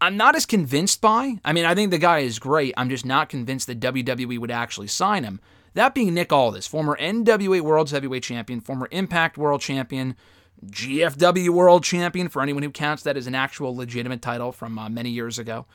I'm 0.00 0.16
not 0.16 0.36
as 0.36 0.46
convinced 0.46 1.00
by. 1.00 1.38
I 1.44 1.52
mean, 1.52 1.64
I 1.64 1.74
think 1.74 1.90
the 1.90 1.98
guy 1.98 2.20
is 2.20 2.38
great. 2.38 2.74
I'm 2.76 2.88
just 2.88 3.06
not 3.06 3.28
convinced 3.28 3.66
that 3.68 3.80
WWE 3.80 4.38
would 4.38 4.50
actually 4.50 4.88
sign 4.88 5.24
him. 5.24 5.40
That 5.74 5.94
being 5.94 6.12
Nick 6.12 6.32
Aldis, 6.32 6.66
former 6.66 6.96
NWA 7.00 7.60
World 7.60 7.90
Heavyweight 7.90 8.22
Champion, 8.22 8.60
former 8.60 8.88
Impact 8.90 9.38
World 9.38 9.60
Champion, 9.60 10.16
GFW 10.66 11.48
World 11.48 11.82
Champion, 11.82 12.28
for 12.28 12.42
anyone 12.42 12.62
who 12.62 12.70
counts 12.70 13.02
that 13.04 13.16
as 13.16 13.26
an 13.26 13.34
actual 13.34 13.74
legitimate 13.74 14.22
title 14.22 14.52
from 14.52 14.78
uh, 14.78 14.88
many 14.88 15.10
years 15.10 15.38
ago. 15.38 15.66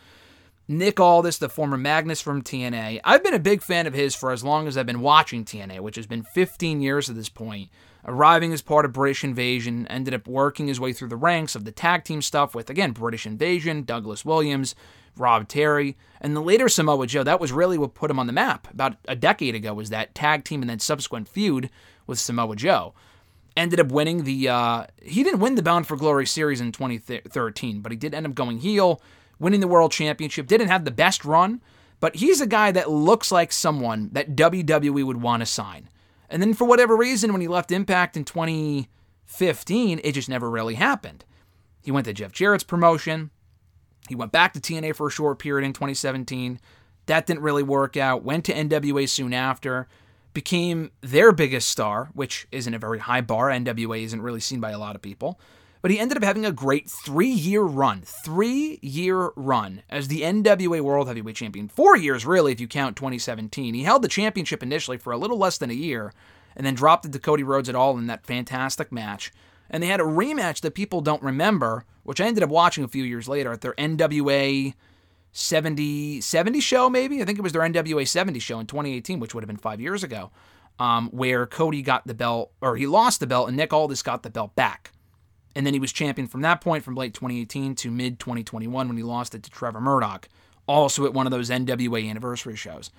Nick 0.70 1.00
Aldis, 1.00 1.38
the 1.38 1.48
former 1.48 1.78
Magnus 1.78 2.20
from 2.20 2.42
TNA. 2.42 3.00
I've 3.06 3.24
been 3.24 3.34
a 3.34 3.40
big 3.40 3.62
fan 3.62 3.88
of 3.88 3.94
his 3.94 4.16
for 4.16 4.32
as 4.32 4.44
long 4.44 4.68
as 4.68 4.78
I've 4.78 4.86
been 4.86 5.00
watching 5.00 5.46
TNA, 5.46 5.80
which 5.80 5.96
has 5.96 6.08
been 6.08 6.24
15 6.24 6.82
years 6.82 7.10
at 7.10 7.16
this 7.16 7.30
point. 7.30 7.70
Arriving 8.04 8.52
as 8.52 8.62
part 8.62 8.84
of 8.84 8.92
British 8.92 9.24
Invasion, 9.24 9.88
ended 9.88 10.14
up 10.14 10.28
working 10.28 10.68
his 10.68 10.80
way 10.80 10.92
through 10.92 11.08
the 11.08 11.16
ranks 11.16 11.56
of 11.56 11.64
the 11.64 11.72
tag 11.72 12.04
team 12.04 12.22
stuff 12.22 12.54
with, 12.54 12.70
again, 12.70 12.92
British 12.92 13.26
Invasion, 13.26 13.84
Douglas 13.84 14.26
Williams, 14.26 14.76
Rob 15.16 15.48
Terry, 15.48 15.96
and 16.20 16.36
the 16.36 16.42
later 16.42 16.68
Samoa 16.68 17.08
Joe. 17.08 17.24
That 17.24 17.40
was 17.40 17.54
really 17.54 17.78
what 17.78 17.94
put 17.94 18.12
him 18.12 18.20
on 18.20 18.28
the 18.28 18.34
map 18.34 18.70
about 18.70 18.98
a 19.08 19.16
decade 19.16 19.56
ago, 19.56 19.74
was 19.74 19.90
that 19.90 20.16
tag 20.16 20.44
team 20.44 20.62
and 20.62 20.70
then 20.70 20.80
subsequent 20.80 21.30
feud 21.30 21.70
with 22.06 22.20
Samoa 22.20 22.58
Joe 22.58 22.94
ended 23.56 23.80
up 23.80 23.92
winning 23.92 24.24
the 24.24 24.48
uh, 24.48 24.86
he 25.02 25.24
didn't 25.24 25.40
win 25.40 25.56
the 25.56 25.64
bound 25.64 25.88
for 25.88 25.98
glory 25.98 26.28
series 26.28 26.62
in 26.62 26.72
2013 26.72 27.82
but 27.82 27.92
he 27.92 27.98
did 27.98 28.14
end 28.14 28.28
up 28.28 28.36
going 28.36 28.60
heel 28.60 29.02
winning 29.40 29.60
the 29.60 29.68
world 29.68 29.92
championship 29.92 30.48
didn't 30.48 30.70
have 30.70 30.86
the 30.86 30.92
best 30.92 31.26
run 31.26 31.62
but 32.00 32.16
he's 32.16 32.42
a 32.42 32.48
guy 32.48 32.72
that 32.72 32.92
looks 32.92 33.32
like 33.32 33.52
someone 33.52 34.10
that 34.14 34.36
wwe 34.36 35.04
would 35.04 35.22
want 35.22 35.42
to 35.42 35.46
sign. 35.48 35.90
And 36.30 36.42
then 36.42 36.54
for 36.54 36.66
whatever 36.66 36.96
reason 36.96 37.32
when 37.32 37.42
he 37.42 37.48
left 37.48 37.72
impact 37.72 38.16
in 38.16 38.24
2015 38.24 40.02
it 40.04 40.12
just 40.12 40.30
never 40.30 40.50
really 40.50 40.76
happened. 40.76 41.26
He 41.82 41.92
went 41.92 42.06
to 42.06 42.14
jeff 42.14 42.32
jarrett's 42.32 42.64
promotion. 42.64 43.32
He 44.10 44.16
went 44.16 44.32
back 44.32 44.54
to 44.54 44.60
tna 44.60 44.96
for 44.96 45.08
a 45.08 45.12
short 45.12 45.40
period 45.40 45.66
in 45.66 45.74
2017 45.74 46.60
that 47.08 47.26
didn't 47.26 47.42
really 47.42 47.64
work 47.64 47.98
out. 47.98 48.24
Went 48.24 48.46
to 48.46 48.54
nwa 48.54 49.10
soon 49.10 49.34
after. 49.34 49.88
Became 50.34 50.92
their 51.02 51.32
biggest 51.32 51.70
star, 51.70 52.10
which 52.14 52.48
isn't 52.52 52.74
a 52.74 52.78
very 52.78 53.00
high 53.00 53.22
bar. 53.22 53.50
NWA 53.50 54.04
isn't 54.04 54.22
really 54.22 54.40
seen 54.40 54.60
by 54.60 54.70
a 54.70 54.78
lot 54.78 54.96
of 54.96 55.02
people. 55.02 55.40
But 55.82 55.92
he 55.92 56.00
ended 56.00 56.18
up 56.18 56.24
having 56.24 56.46
a 56.46 56.52
great 56.52 56.90
three 56.90 57.30
year 57.30 57.62
run, 57.62 58.02
three 58.02 58.80
year 58.82 59.32
run 59.36 59.84
as 59.90 60.08
the 60.08 60.22
NWA 60.22 60.82
World 60.82 61.08
Heavyweight 61.08 61.36
Champion. 61.36 61.68
Four 61.68 61.96
years, 61.98 62.26
really, 62.26 62.52
if 62.52 62.60
you 62.60 62.68
count 62.68 62.96
2017. 62.96 63.74
He 63.74 63.84
held 63.84 64.02
the 64.02 64.08
championship 64.08 64.64
initially 64.64 64.98
for 64.98 65.14
a 65.14 65.18
little 65.18 65.38
less 65.38 65.58
than 65.58 65.70
a 65.70 65.76
year 65.76 66.14
and 66.56 66.66
then 66.66 66.74
dropped 66.74 67.06
it 67.06 67.14
to 67.14 67.20
Cody 67.20 67.44
Rhodes 67.44 67.70
at 67.70 67.76
all 67.76 67.98
in 67.98 68.08
that 68.08 68.26
fantastic 68.26 68.92
match. 68.92 69.32
And 69.70 69.84
they 69.84 69.88
had 69.88 70.00
a 70.00 70.04
rematch 70.04 70.62
that 70.62 70.74
people 70.74 71.02
don't 71.02 71.22
remember, 71.22 71.86
which 72.04 72.20
I 72.20 72.26
ended 72.26 72.44
up 72.44 72.50
watching 72.50 72.84
a 72.84 72.88
few 72.88 73.04
years 73.04 73.28
later 73.28 73.52
at 73.52 73.62
their 73.62 73.74
NWA 73.74 74.74
70, 75.32 76.22
70 76.22 76.60
show, 76.60 76.90
maybe. 76.90 77.22
I 77.22 77.26
think 77.26 77.38
it 77.38 77.44
was 77.44 77.54
their 77.54 77.62
NWA 77.62 78.08
70 78.08 78.40
show 78.40 78.60
in 78.60 78.66
2018, 78.66 79.20
which 79.20 79.36
would 79.36 79.44
have 79.44 79.48
been 79.48 79.58
five 79.58 79.80
years 79.80 80.04
ago, 80.04 80.32
um, 80.80 81.10
where 81.10 81.46
Cody 81.46 81.84
got 81.84 82.08
the 82.08 82.16
belt, 82.16 82.52
or 82.60 82.76
he 82.76 82.88
lost 82.88 83.20
the 83.20 83.28
belt, 83.28 83.48
and 83.48 83.56
Nick 83.56 83.72
Aldis 83.72 84.02
got 84.02 84.24
the 84.24 84.32
belt 84.32 84.56
back. 84.56 84.92
And 85.58 85.66
then 85.66 85.74
he 85.74 85.80
was 85.80 85.92
champion 85.92 86.28
from 86.28 86.42
that 86.42 86.62
point, 86.62 86.84
from 86.84 86.94
late 86.94 87.16
2018 87.16 87.74
to 87.78 87.90
mid 87.90 88.20
2021, 88.20 88.88
when 88.88 88.96
he 88.96 89.02
lost 89.02 89.34
it 89.34 89.42
to 89.42 89.50
Trevor 89.50 89.82
Murdoch, 89.82 90.30
also 90.68 91.04
at 91.08 91.16
one 91.16 91.26
of 91.26 91.32
those 91.32 91.50
NWA 91.50 92.08
anniversary 92.08 92.56
shows. 92.56 92.92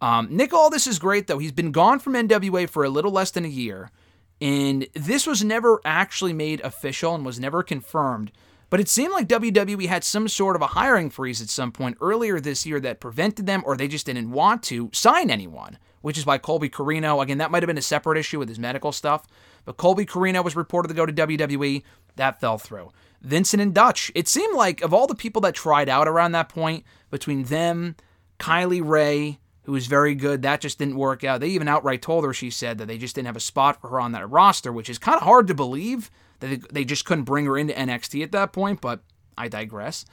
Um, 0.00 0.26
Nick 0.28 0.52
Aldis 0.52 0.88
is 0.88 0.98
great, 0.98 1.28
though. 1.28 1.38
He's 1.38 1.52
been 1.52 1.70
gone 1.70 2.00
from 2.00 2.14
NWA 2.14 2.68
for 2.68 2.82
a 2.82 2.88
little 2.88 3.12
less 3.12 3.30
than 3.30 3.44
a 3.44 3.48
year, 3.48 3.92
and 4.40 4.88
this 4.94 5.24
was 5.24 5.44
never 5.44 5.80
actually 5.84 6.32
made 6.32 6.60
official 6.62 7.14
and 7.14 7.24
was 7.24 7.38
never 7.38 7.62
confirmed. 7.62 8.32
But 8.70 8.80
it 8.80 8.88
seemed 8.88 9.12
like 9.12 9.28
WWE 9.28 9.86
had 9.86 10.02
some 10.02 10.26
sort 10.26 10.56
of 10.56 10.62
a 10.62 10.66
hiring 10.66 11.10
freeze 11.10 11.40
at 11.40 11.48
some 11.48 11.70
point 11.70 11.96
earlier 12.00 12.40
this 12.40 12.66
year 12.66 12.80
that 12.80 12.98
prevented 12.98 13.46
them, 13.46 13.62
or 13.64 13.76
they 13.76 13.86
just 13.86 14.06
didn't 14.06 14.32
want 14.32 14.64
to 14.64 14.90
sign 14.92 15.30
anyone, 15.30 15.78
which 16.04 16.18
is 16.18 16.26
why 16.26 16.36
Colby 16.36 16.68
Corino, 16.68 17.22
again, 17.22 17.38
that 17.38 17.50
might 17.50 17.62
have 17.62 17.66
been 17.66 17.78
a 17.78 17.82
separate 17.82 18.18
issue 18.18 18.38
with 18.38 18.50
his 18.50 18.58
medical 18.58 18.92
stuff, 18.92 19.26
but 19.64 19.78
Colby 19.78 20.04
Corino 20.04 20.44
was 20.44 20.54
reported 20.54 20.88
to 20.88 20.94
go 20.94 21.06
to 21.06 21.12
WWE. 21.14 21.82
That 22.16 22.38
fell 22.42 22.58
through. 22.58 22.92
Vincent 23.22 23.62
and 23.62 23.72
Dutch, 23.72 24.12
it 24.14 24.28
seemed 24.28 24.54
like 24.54 24.82
of 24.82 24.92
all 24.92 25.06
the 25.06 25.14
people 25.14 25.40
that 25.40 25.54
tried 25.54 25.88
out 25.88 26.06
around 26.06 26.32
that 26.32 26.50
point, 26.50 26.84
between 27.10 27.44
them, 27.44 27.96
Kylie 28.38 28.86
Rae, 28.86 29.38
who 29.62 29.72
was 29.72 29.86
very 29.86 30.14
good, 30.14 30.42
that 30.42 30.60
just 30.60 30.78
didn't 30.78 30.96
work 30.96 31.24
out. 31.24 31.40
They 31.40 31.48
even 31.48 31.68
outright 31.68 32.02
told 32.02 32.26
her, 32.26 32.34
she 32.34 32.50
said, 32.50 32.76
that 32.76 32.86
they 32.86 32.98
just 32.98 33.14
didn't 33.14 33.28
have 33.28 33.36
a 33.36 33.40
spot 33.40 33.80
for 33.80 33.88
her 33.88 33.98
on 33.98 34.12
that 34.12 34.28
roster, 34.28 34.74
which 34.74 34.90
is 34.90 34.98
kind 34.98 35.16
of 35.16 35.22
hard 35.22 35.46
to 35.46 35.54
believe 35.54 36.10
they, 36.40 36.56
they 36.56 36.84
just 36.84 37.06
couldn't 37.06 37.24
bring 37.24 37.46
her 37.46 37.56
into 37.56 37.72
NXT 37.72 38.22
at 38.22 38.32
that 38.32 38.52
point, 38.52 38.82
but 38.82 39.00
I 39.38 39.48
digress. 39.48 40.04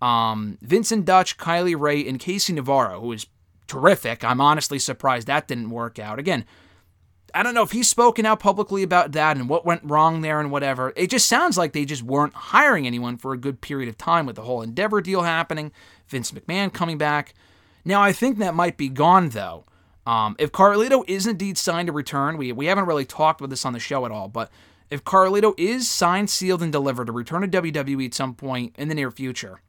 Um, 0.00 0.56
Vincent 0.62 1.04
Dutch, 1.04 1.36
Kylie 1.36 1.78
Rae, 1.78 2.08
and 2.08 2.18
Casey 2.18 2.54
Navarro, 2.54 3.02
who 3.02 3.12
is 3.12 3.26
terrific. 3.66 4.24
I'm 4.24 4.40
honestly 4.40 4.78
surprised 4.78 5.26
that 5.26 5.48
didn't 5.48 5.70
work 5.70 5.98
out. 5.98 6.18
Again, 6.18 6.44
I 7.34 7.42
don't 7.42 7.54
know 7.54 7.62
if 7.62 7.72
he's 7.72 7.88
spoken 7.88 8.24
out 8.24 8.40
publicly 8.40 8.82
about 8.82 9.12
that 9.12 9.36
and 9.36 9.48
what 9.48 9.66
went 9.66 9.84
wrong 9.84 10.22
there 10.22 10.40
and 10.40 10.50
whatever. 10.50 10.92
It 10.96 11.10
just 11.10 11.28
sounds 11.28 11.58
like 11.58 11.72
they 11.72 11.84
just 11.84 12.02
weren't 12.02 12.34
hiring 12.34 12.86
anyone 12.86 13.16
for 13.16 13.32
a 13.32 13.38
good 13.38 13.60
period 13.60 13.88
of 13.88 13.98
time 13.98 14.26
with 14.26 14.36
the 14.36 14.42
whole 14.42 14.62
Endeavor 14.62 15.00
deal 15.00 15.22
happening, 15.22 15.72
Vince 16.08 16.32
McMahon 16.32 16.72
coming 16.72 16.98
back. 16.98 17.34
Now, 17.84 18.02
I 18.02 18.12
think 18.12 18.38
that 18.38 18.54
might 18.54 18.76
be 18.76 18.88
gone, 18.88 19.30
though. 19.30 19.64
Um, 20.06 20.36
if 20.38 20.52
Carlito 20.52 21.04
is 21.08 21.26
indeed 21.26 21.58
signed 21.58 21.88
to 21.88 21.92
return, 21.92 22.36
we, 22.36 22.52
we 22.52 22.66
haven't 22.66 22.86
really 22.86 23.04
talked 23.04 23.40
about 23.40 23.50
this 23.50 23.66
on 23.66 23.72
the 23.72 23.80
show 23.80 24.06
at 24.06 24.12
all, 24.12 24.28
but 24.28 24.50
if 24.88 25.04
Carlito 25.04 25.52
is 25.58 25.90
signed, 25.90 26.30
sealed, 26.30 26.62
and 26.62 26.72
delivered 26.72 27.06
to 27.06 27.12
return 27.12 27.42
to 27.42 27.62
WWE 27.62 28.06
at 28.06 28.14
some 28.14 28.34
point 28.34 28.74
in 28.78 28.88
the 28.88 28.94
near 28.94 29.10
future, 29.10 29.60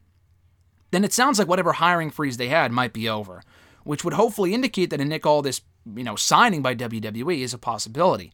then 0.91 1.03
it 1.03 1.11
sounds 1.11 1.39
like 1.39 1.47
whatever 1.47 1.73
hiring 1.73 2.11
freeze 2.11 2.37
they 2.37 2.49
had 2.49 2.71
might 2.71 2.93
be 2.93 3.09
over, 3.09 3.41
which 3.87 4.03
would 4.03 4.13
hopefully 4.13 4.53
indicate 4.53 4.89
that 4.89 5.01
a 5.01 5.05
Nick 5.05 5.25
Aldis, 5.25 5.61
you 5.95 6.03
know, 6.03 6.15
signing 6.15 6.61
by 6.61 6.75
WWE 6.75 7.39
is 7.39 7.53
a 7.53 7.57
possibility. 7.57 8.33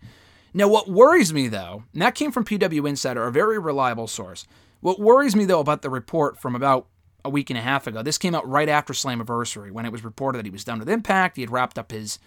Now, 0.53 0.67
what 0.67 0.89
worries 0.89 1.33
me 1.33 1.47
though, 1.47 1.83
and 1.93 2.01
that 2.01 2.15
came 2.15 2.31
from 2.31 2.45
PW 2.45 2.87
Insider, 2.87 3.25
a 3.25 3.31
very 3.31 3.59
reliable 3.59 4.07
source. 4.07 4.45
What 4.81 4.99
worries 4.99 5.35
me 5.35 5.45
though 5.45 5.59
about 5.59 5.81
the 5.81 5.89
report 5.89 6.39
from 6.39 6.55
about 6.55 6.87
a 7.25 7.29
week 7.29 7.49
and 7.49 7.57
a 7.57 7.61
half 7.61 7.87
ago, 7.87 8.03
this 8.03 8.17
came 8.17 8.35
out 8.35 8.47
right 8.47 8.67
after 8.67 8.93
Slammiversary 8.93 9.71
when 9.71 9.85
it 9.85 9.91
was 9.91 10.03
reported 10.03 10.39
that 10.39 10.45
he 10.45 10.51
was 10.51 10.63
done 10.63 10.79
with 10.79 10.89
Impact. 10.89 11.37
He 11.37 11.43
had 11.43 11.51
wrapped 11.51 11.79
up 11.79 11.91
his 11.91 12.19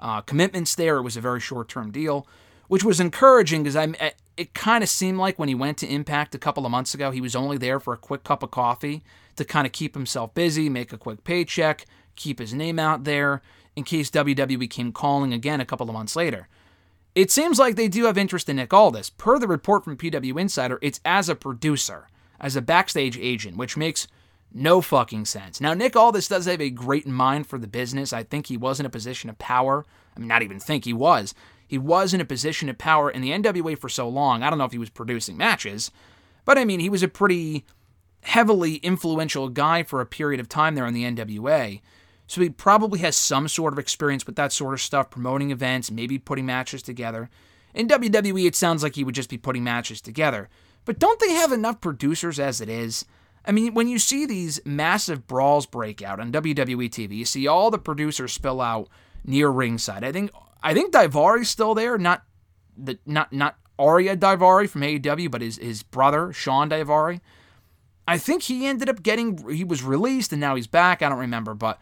uh, 0.00 0.22
commitments 0.22 0.74
there. 0.74 0.96
It 0.96 1.02
was 1.02 1.16
a 1.16 1.20
very 1.20 1.40
short 1.40 1.68
term 1.68 1.90
deal 1.90 2.26
which 2.70 2.84
was 2.84 3.00
encouraging 3.00 3.64
because 3.64 3.74
I 3.74 4.12
it 4.36 4.54
kind 4.54 4.84
of 4.84 4.88
seemed 4.88 5.18
like 5.18 5.40
when 5.40 5.48
he 5.48 5.56
went 5.56 5.76
to 5.78 5.88
Impact 5.92 6.36
a 6.36 6.38
couple 6.38 6.64
of 6.64 6.70
months 6.70 6.94
ago, 6.94 7.10
he 7.10 7.20
was 7.20 7.34
only 7.34 7.58
there 7.58 7.80
for 7.80 7.92
a 7.92 7.96
quick 7.96 8.22
cup 8.22 8.44
of 8.44 8.52
coffee 8.52 9.02
to 9.34 9.44
kind 9.44 9.66
of 9.66 9.72
keep 9.72 9.92
himself 9.92 10.34
busy, 10.34 10.68
make 10.68 10.92
a 10.92 10.96
quick 10.96 11.24
paycheck, 11.24 11.84
keep 12.20 12.38
his 12.38 12.54
name 12.54 12.78
out 12.78 13.04
there 13.04 13.42
in 13.74 13.84
case 13.84 14.10
WWE 14.10 14.68
came 14.68 14.92
calling 14.92 15.32
again 15.32 15.60
a 15.60 15.64
couple 15.64 15.88
of 15.88 15.94
months 15.94 16.16
later. 16.16 16.48
It 17.14 17.30
seems 17.30 17.58
like 17.58 17.74
they 17.74 17.88
do 17.88 18.04
have 18.04 18.16
interest 18.16 18.48
in 18.48 18.56
Nick 18.56 18.72
Aldis. 18.72 19.10
Per 19.10 19.38
the 19.38 19.48
report 19.48 19.84
from 19.84 19.96
PW 19.96 20.40
Insider, 20.40 20.78
it's 20.80 21.00
as 21.04 21.28
a 21.28 21.34
producer, 21.34 22.06
as 22.40 22.54
a 22.54 22.62
backstage 22.62 23.18
agent, 23.18 23.56
which 23.56 23.76
makes 23.76 24.06
no 24.52 24.80
fucking 24.80 25.24
sense. 25.24 25.60
Now, 25.60 25.74
Nick 25.74 25.96
Aldis 25.96 26.28
does 26.28 26.46
have 26.46 26.60
a 26.60 26.70
great 26.70 27.06
mind 27.06 27.46
for 27.46 27.58
the 27.58 27.66
business. 27.66 28.12
I 28.12 28.22
think 28.22 28.46
he 28.46 28.56
was 28.56 28.78
in 28.78 28.86
a 28.86 28.90
position 28.90 29.30
of 29.30 29.38
power. 29.38 29.84
I 30.16 30.20
mean, 30.20 30.28
not 30.28 30.42
even 30.42 30.60
think 30.60 30.84
he 30.84 30.92
was. 30.92 31.34
He 31.66 31.78
was 31.78 32.12
in 32.12 32.20
a 32.20 32.24
position 32.24 32.68
of 32.68 32.78
power 32.78 33.10
in 33.10 33.22
the 33.22 33.30
NWA 33.30 33.78
for 33.78 33.88
so 33.88 34.08
long. 34.08 34.42
I 34.42 34.50
don't 34.50 34.58
know 34.58 34.64
if 34.64 34.72
he 34.72 34.78
was 34.78 34.90
producing 34.90 35.36
matches, 35.36 35.90
but 36.44 36.58
I 36.58 36.64
mean, 36.64 36.80
he 36.80 36.88
was 36.88 37.02
a 37.02 37.08
pretty 37.08 37.64
heavily 38.22 38.76
influential 38.76 39.48
guy 39.48 39.82
for 39.82 40.00
a 40.00 40.06
period 40.06 40.40
of 40.40 40.48
time 40.48 40.74
there 40.74 40.86
in 40.86 40.94
the 40.94 41.04
NWA. 41.04 41.80
So 42.30 42.40
he 42.40 42.48
probably 42.48 43.00
has 43.00 43.16
some 43.16 43.48
sort 43.48 43.72
of 43.72 43.78
experience 43.80 44.24
with 44.24 44.36
that 44.36 44.52
sort 44.52 44.72
of 44.72 44.80
stuff, 44.80 45.10
promoting 45.10 45.50
events, 45.50 45.90
maybe 45.90 46.16
putting 46.16 46.46
matches 46.46 46.80
together. 46.80 47.28
In 47.74 47.88
WWE, 47.88 48.46
it 48.46 48.54
sounds 48.54 48.84
like 48.84 48.94
he 48.94 49.02
would 49.02 49.16
just 49.16 49.28
be 49.28 49.36
putting 49.36 49.64
matches 49.64 50.00
together. 50.00 50.48
But 50.84 51.00
don't 51.00 51.18
they 51.18 51.32
have 51.32 51.50
enough 51.50 51.80
producers 51.80 52.38
as 52.38 52.60
it 52.60 52.68
is? 52.68 53.04
I 53.44 53.50
mean, 53.50 53.74
when 53.74 53.88
you 53.88 53.98
see 53.98 54.26
these 54.26 54.60
massive 54.64 55.26
brawls 55.26 55.66
break 55.66 56.02
out 56.02 56.20
on 56.20 56.30
WWE 56.30 56.88
TV, 56.88 57.16
you 57.16 57.24
see 57.24 57.48
all 57.48 57.68
the 57.68 57.80
producers 57.80 58.32
spill 58.32 58.60
out 58.60 58.88
near 59.24 59.48
ringside. 59.48 60.04
I 60.04 60.12
think 60.12 60.30
I 60.62 60.72
think 60.72 60.92
Daivari's 60.92 61.50
still 61.50 61.74
there, 61.74 61.98
not 61.98 62.22
the 62.76 62.96
not 63.06 63.32
not 63.32 63.56
Ariya 63.76 64.16
Daivari 64.16 64.68
from 64.68 64.82
AEW, 64.82 65.32
but 65.32 65.42
his 65.42 65.56
his 65.56 65.82
brother 65.82 66.32
Shawn 66.32 66.70
Daivari. 66.70 67.22
I 68.06 68.18
think 68.18 68.44
he 68.44 68.68
ended 68.68 68.88
up 68.88 69.02
getting 69.02 69.50
he 69.50 69.64
was 69.64 69.82
released 69.82 70.30
and 70.30 70.40
now 70.40 70.54
he's 70.54 70.68
back. 70.68 71.02
I 71.02 71.08
don't 71.08 71.18
remember, 71.18 71.54
but 71.54 71.80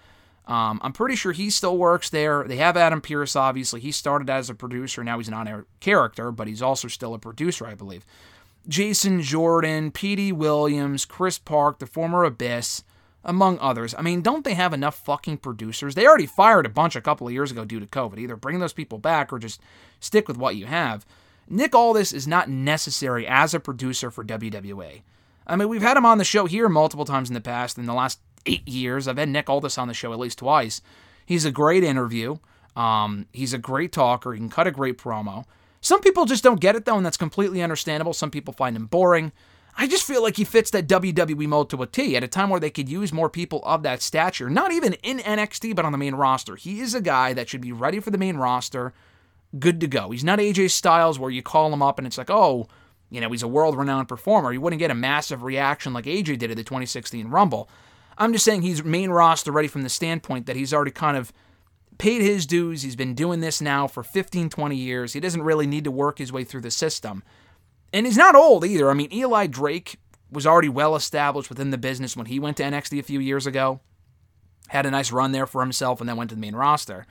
um, 0.48 0.80
I'm 0.82 0.94
pretty 0.94 1.14
sure 1.14 1.32
he 1.32 1.50
still 1.50 1.76
works 1.76 2.08
there. 2.08 2.42
They 2.44 2.56
have 2.56 2.76
Adam 2.76 3.02
Pearce, 3.02 3.37
obviously. 3.37 3.80
He 3.80 3.92
started 3.92 4.30
as 4.30 4.48
a 4.48 4.54
producer, 4.54 5.04
now 5.04 5.18
he's 5.18 5.28
an 5.28 5.34
on-air 5.34 5.66
character, 5.80 6.32
but 6.32 6.48
he's 6.48 6.62
also 6.62 6.88
still 6.88 7.12
a 7.12 7.18
producer, 7.18 7.66
I 7.66 7.74
believe. 7.74 8.06
Jason 8.66 9.20
Jordan, 9.20 9.90
Petey 9.90 10.32
Williams, 10.32 11.04
Chris 11.04 11.38
Park, 11.38 11.78
the 11.78 11.87
former 11.87 12.24
Abyss 12.24 12.82
among 13.24 13.58
others. 13.58 13.94
I 13.96 14.00
mean, 14.00 14.22
don't 14.22 14.44
they 14.44 14.54
have 14.54 14.72
enough 14.72 14.96
fucking 14.96 15.38
producers? 15.38 15.94
They 15.94 16.06
already 16.06 16.26
fired 16.26 16.64
a 16.64 16.70
bunch 16.70 16.96
a 16.96 17.02
couple 17.02 17.26
of 17.26 17.32
years 17.32 17.50
ago 17.50 17.66
due 17.66 17.80
to 17.80 17.87
COVID. 17.87 18.18
Either 18.18 18.37
bring 18.37 18.58
those 18.58 18.72
people 18.72 18.98
back 18.98 19.32
or 19.32 19.38
just 19.38 19.61
stick 20.00 20.28
with 20.28 20.38
what 20.38 20.56
you 20.56 20.64
have. 20.64 21.04
Nick 21.46 21.74
Aldis 21.74 22.12
is 22.12 22.26
not 22.26 22.48
necessary 22.48 23.26
as 23.26 23.52
a 23.52 23.61
producer 23.61 24.11
for 24.11 24.24
WWE. 24.24 25.02
I 25.46 25.56
mean, 25.56 25.68
we've 25.68 25.82
had 25.82 25.96
him 25.96 26.06
on 26.06 26.18
the 26.18 26.24
show 26.24 26.46
here 26.46 26.68
multiple 26.68 27.06
times 27.06 27.28
in 27.28 27.34
the 27.34 27.40
past. 27.40 27.78
In 27.78 27.87
the 27.87 27.94
last 27.94 28.20
eight 28.46 28.66
years, 28.66 29.09
I've 29.09 29.18
had 29.18 29.29
Nick 29.29 29.48
Aldis 29.48 29.79
on 29.79 29.88
the 29.88 29.94
show 29.94 30.12
at 30.12 30.18
least 30.18 30.38
twice. 30.38 30.81
He's 31.24 31.44
a 31.44 31.51
great 31.51 31.85
interview. 31.85 32.37
Um, 32.77 33.27
he's 33.33 33.53
a 33.53 33.59
great 33.59 33.92
talker. 33.92 34.33
He 34.33 34.38
can 34.38 34.48
cut 34.48 34.66
a 34.66 34.70
great 34.70 34.98
promo. 34.98 35.44
Some 35.81 36.01
people 36.01 36.24
just 36.24 36.44
don't 36.44 36.61
get 36.61 36.77
it 36.77 36.85
though, 36.85 36.96
and 36.96 37.07
that's 37.07 37.16
completely 37.16 37.62
understandable. 37.62 38.12
Some 38.12 38.31
people 38.31 38.55
find 38.55 38.77
him 38.77 38.87
boring. 38.87 39.33
I 39.81 39.87
just 39.87 40.05
feel 40.05 40.22
like 40.22 40.37
he 40.37 40.44
fits 40.44 40.70
that 40.72 40.88
WWE 40.88 41.46
mold 41.46 41.70
to 41.70 41.83
a 41.83 41.87
T 41.87 42.16
at 42.16 42.24
a 42.24 42.29
time 42.29 42.51
where 42.51 42.59
they 42.59 42.70
could 42.70 42.88
use 42.88 43.12
more 43.12 43.31
people 43.31 43.62
of 43.64 43.85
that 43.85 44.03
stature, 44.03 44.51
not 44.51 44.72
even 44.72 44.94
in 45.05 45.18
NXT, 45.18 45.77
but 45.77 45.85
on 45.85 45.92
the 45.92 45.98
main 45.98 46.16
roster. 46.16 46.57
He 46.57 46.81
is 46.81 46.94
a 46.94 47.01
guy 47.01 47.33
that 47.35 47.48
should 47.48 47.61
be 47.61 47.70
ready 47.70 48.01
for 48.01 48.11
the 48.11 48.18
main 48.18 48.37
roster, 48.37 48.92
good 49.57 49.81
to 49.81 49.87
go. 49.87 50.11
He's 50.11 50.24
not 50.24 50.40
AJ 50.40 50.70
Styles 50.70 51.18
where 51.18 51.31
you 51.31 51.42
call 51.42 51.72
him 51.72 51.83
up 51.83 51.98
and 51.98 52.07
it's 52.07 52.18
like, 52.18 52.31
oh, 52.31 52.66
you 53.11 53.20
know, 53.20 53.31
he's 53.31 53.44
a 53.44 53.48
world 53.48 53.77
renowned 53.77 54.09
performer. 54.09 54.53
You 54.53 54.61
wouldn't 54.61 54.81
get 54.81 54.90
a 54.90 54.96
massive 54.96 55.44
reaction 55.44 55.92
like 55.92 56.07
AJ 56.07 56.38
did 56.38 56.51
at 56.51 56.57
the 56.57 56.64
2016 56.64 57.29
Rumble. 57.29 57.70
I'm 58.18 58.33
just 58.33 58.44
saying 58.44 58.62
he's 58.62 58.83
main 58.85 59.11
roster 59.11 59.52
ready 59.52 59.68
from 59.68 59.83
the 59.83 59.88
standpoint 59.88 60.46
that 60.46 60.57
he's 60.57 60.74
already 60.74 60.90
kind 60.90 61.16
of 61.16 61.33
paid 61.98 62.20
his 62.20 62.46
dues. 62.46 62.83
He's 62.83 62.96
been 62.96 63.14
doing 63.14 63.40
this 63.40 63.61
now 63.61 63.87
for 63.87 64.02
15, 64.02 64.50
20 64.50 64.76
years. 64.76 65.12
He 65.12 65.20
doesn't 65.20 65.42
really 65.42 65.66
need 65.66 65.85
to 65.85 65.90
work 65.90 66.18
his 66.18 66.33
way 66.33 66.44
through 66.44 66.62
the 66.62 66.70
system. 66.70 67.22
And 67.92 68.07
he's 68.07 68.16
not 68.16 68.35
old 68.35 68.64
either. 68.64 68.90
I 68.90 68.94
mean, 68.94 69.12
Eli 69.12 69.46
Drake 69.46 69.98
was 70.31 70.46
already 70.46 70.68
well 70.68 70.94
established 70.94 71.48
within 71.48 71.70
the 71.70 71.78
business 71.78 72.16
when 72.16 72.26
he 72.26 72.38
went 72.38 72.57
to 72.59 72.62
NXT 72.62 72.98
a 72.98 73.04
few 73.04 73.20
years 73.20 73.46
ago. 73.46 73.81
Had 74.68 74.85
a 74.85 74.90
nice 74.90 75.11
run 75.11 75.33
there 75.33 75.46
for 75.46 75.62
himself 75.62 76.00
and 76.00 76.09
then 76.09 76.16
went 76.16 76.31
to 76.31 76.37
the 76.37 76.40
main 76.40 76.57
roster. 76.57 77.07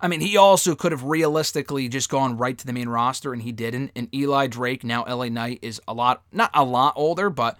I 0.00 0.08
mean, 0.08 0.20
he 0.20 0.36
also 0.36 0.74
could 0.74 0.92
have 0.92 1.04
realistically 1.04 1.88
just 1.88 2.10
gone 2.10 2.36
right 2.36 2.56
to 2.58 2.66
the 2.66 2.72
main 2.72 2.88
roster 2.88 3.32
and 3.32 3.42
he 3.42 3.50
didn't. 3.50 3.92
And 3.96 4.14
Eli 4.14 4.46
Drake, 4.46 4.84
now 4.84 5.04
LA 5.04 5.28
Knight, 5.28 5.58
is 5.62 5.80
a 5.88 5.94
lot, 5.94 6.22
not 6.30 6.50
a 6.54 6.62
lot 6.62 6.92
older, 6.96 7.30
but 7.30 7.58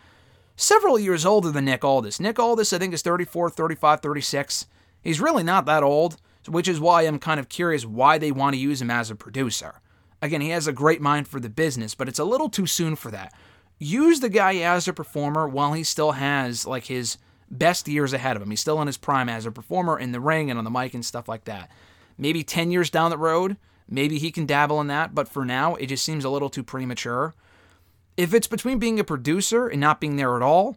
several 0.56 0.98
years 0.98 1.24
older 1.24 1.50
than 1.50 1.66
Nick 1.66 1.84
Aldis. 1.84 2.18
Nick 2.18 2.38
Aldis, 2.38 2.72
I 2.72 2.78
think, 2.78 2.94
is 2.94 3.02
34, 3.02 3.50
35, 3.50 4.00
36. 4.00 4.66
He's 5.02 5.20
really 5.20 5.42
not 5.42 5.66
that 5.66 5.82
old, 5.82 6.16
which 6.48 6.66
is 6.66 6.80
why 6.80 7.02
I'm 7.02 7.18
kind 7.18 7.38
of 7.38 7.48
curious 7.48 7.84
why 7.84 8.18
they 8.18 8.32
want 8.32 8.54
to 8.54 8.60
use 8.60 8.82
him 8.82 8.90
as 8.90 9.10
a 9.10 9.14
producer. 9.14 9.80
Again, 10.22 10.40
he 10.40 10.50
has 10.50 10.66
a 10.66 10.72
great 10.72 11.00
mind 11.00 11.28
for 11.28 11.38
the 11.38 11.50
business, 11.50 11.94
but 11.94 12.08
it's 12.08 12.18
a 12.18 12.24
little 12.24 12.48
too 12.48 12.66
soon 12.66 12.96
for 12.96 13.10
that. 13.10 13.32
Use 13.78 14.20
the 14.20 14.30
guy 14.30 14.56
as 14.56 14.88
a 14.88 14.92
performer 14.92 15.46
while 15.46 15.74
he 15.74 15.84
still 15.84 16.12
has 16.12 16.66
like 16.66 16.86
his 16.86 17.18
best 17.50 17.86
years 17.86 18.12
ahead 18.12 18.34
of 18.34 18.42
him. 18.42 18.50
He's 18.50 18.60
still 18.60 18.80
in 18.80 18.86
his 18.86 18.96
prime 18.96 19.28
as 19.28 19.44
a 19.44 19.52
performer 19.52 19.98
in 19.98 20.12
the 20.12 20.20
ring 20.20 20.50
and 20.50 20.58
on 20.58 20.64
the 20.64 20.70
mic 20.70 20.94
and 20.94 21.04
stuff 21.04 21.28
like 21.28 21.44
that. 21.44 21.70
Maybe 22.16 22.42
10 22.42 22.70
years 22.70 22.88
down 22.88 23.10
the 23.10 23.18
road, 23.18 23.58
maybe 23.88 24.18
he 24.18 24.32
can 24.32 24.46
dabble 24.46 24.80
in 24.80 24.86
that, 24.86 25.14
but 25.14 25.28
for 25.28 25.44
now, 25.44 25.74
it 25.74 25.86
just 25.86 26.04
seems 26.04 26.24
a 26.24 26.30
little 26.30 26.48
too 26.48 26.62
premature. 26.62 27.34
If 28.16 28.33
it's 28.33 28.46
between 28.46 28.79
being 28.79 28.98
a 28.98 29.05
producer 29.05 29.66
and 29.66 29.81
not 29.81 30.00
being 30.00 30.16
there 30.16 30.37
at 30.37 30.42
all, 30.42 30.76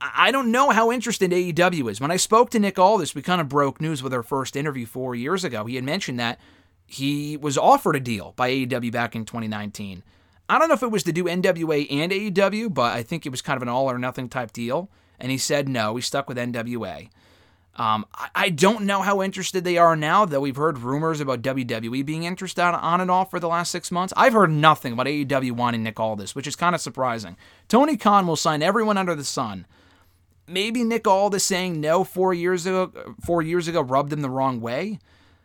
I 0.00 0.30
don't 0.32 0.50
know 0.50 0.70
how 0.70 0.90
interested 0.90 1.30
AEW 1.30 1.90
is. 1.90 2.00
When 2.00 2.10
I 2.10 2.16
spoke 2.16 2.50
to 2.50 2.58
Nick 2.58 2.78
Aldis, 2.78 3.14
we 3.14 3.22
kind 3.22 3.40
of 3.40 3.48
broke 3.48 3.80
news 3.80 4.02
with 4.02 4.12
our 4.12 4.22
first 4.22 4.56
interview 4.56 4.84
four 4.84 5.14
years 5.14 5.44
ago. 5.44 5.64
He 5.64 5.76
had 5.76 5.84
mentioned 5.84 6.18
that 6.18 6.40
he 6.86 7.36
was 7.36 7.56
offered 7.56 7.96
a 7.96 8.00
deal 8.00 8.32
by 8.36 8.50
AEW 8.50 8.90
back 8.90 9.14
in 9.14 9.24
2019. 9.24 10.02
I 10.48 10.58
don't 10.58 10.68
know 10.68 10.74
if 10.74 10.82
it 10.82 10.90
was 10.90 11.04
to 11.04 11.12
do 11.12 11.24
NWA 11.24 11.86
and 11.90 12.12
AEW, 12.12 12.74
but 12.74 12.92
I 12.94 13.02
think 13.02 13.24
it 13.24 13.30
was 13.30 13.40
kind 13.40 13.56
of 13.56 13.62
an 13.62 13.68
all 13.68 13.90
or 13.90 13.98
nothing 13.98 14.28
type 14.28 14.52
deal. 14.52 14.90
And 15.18 15.30
he 15.30 15.38
said 15.38 15.68
no, 15.68 15.94
he 15.94 16.02
stuck 16.02 16.28
with 16.28 16.36
NWA. 16.36 17.08
Um, 17.76 18.04
I, 18.14 18.28
I 18.34 18.48
don't 18.50 18.84
know 18.84 19.00
how 19.02 19.22
interested 19.22 19.64
they 19.64 19.78
are 19.78 19.96
now, 19.96 20.24
though 20.24 20.40
we've 20.40 20.56
heard 20.56 20.78
rumors 20.78 21.20
about 21.20 21.42
WWE 21.42 22.04
being 22.04 22.24
interested 22.24 22.62
on 22.62 23.00
and 23.00 23.10
off 23.10 23.30
for 23.30 23.40
the 23.40 23.48
last 23.48 23.70
six 23.70 23.90
months. 23.90 24.12
I've 24.16 24.34
heard 24.34 24.50
nothing 24.50 24.92
about 24.92 25.06
AEW 25.06 25.52
wanting 25.52 25.82
Nick 25.82 25.98
Aldis, 25.98 26.34
which 26.34 26.46
is 26.46 26.56
kind 26.56 26.74
of 26.74 26.80
surprising. 26.80 27.36
Tony 27.68 27.96
Khan 27.96 28.26
will 28.26 28.36
sign 28.36 28.62
everyone 28.62 28.98
under 28.98 29.14
the 29.14 29.24
sun. 29.24 29.66
Maybe 30.46 30.84
Nick 30.84 31.06
Aldis 31.06 31.44
saying 31.44 31.80
no 31.80 32.04
four 32.04 32.34
years 32.34 32.66
ago, 32.66 32.92
four 33.24 33.40
years 33.40 33.68
ago 33.68 33.80
rubbed 33.80 34.12
him 34.12 34.20
the 34.20 34.28
wrong 34.30 34.60
way. 34.60 34.98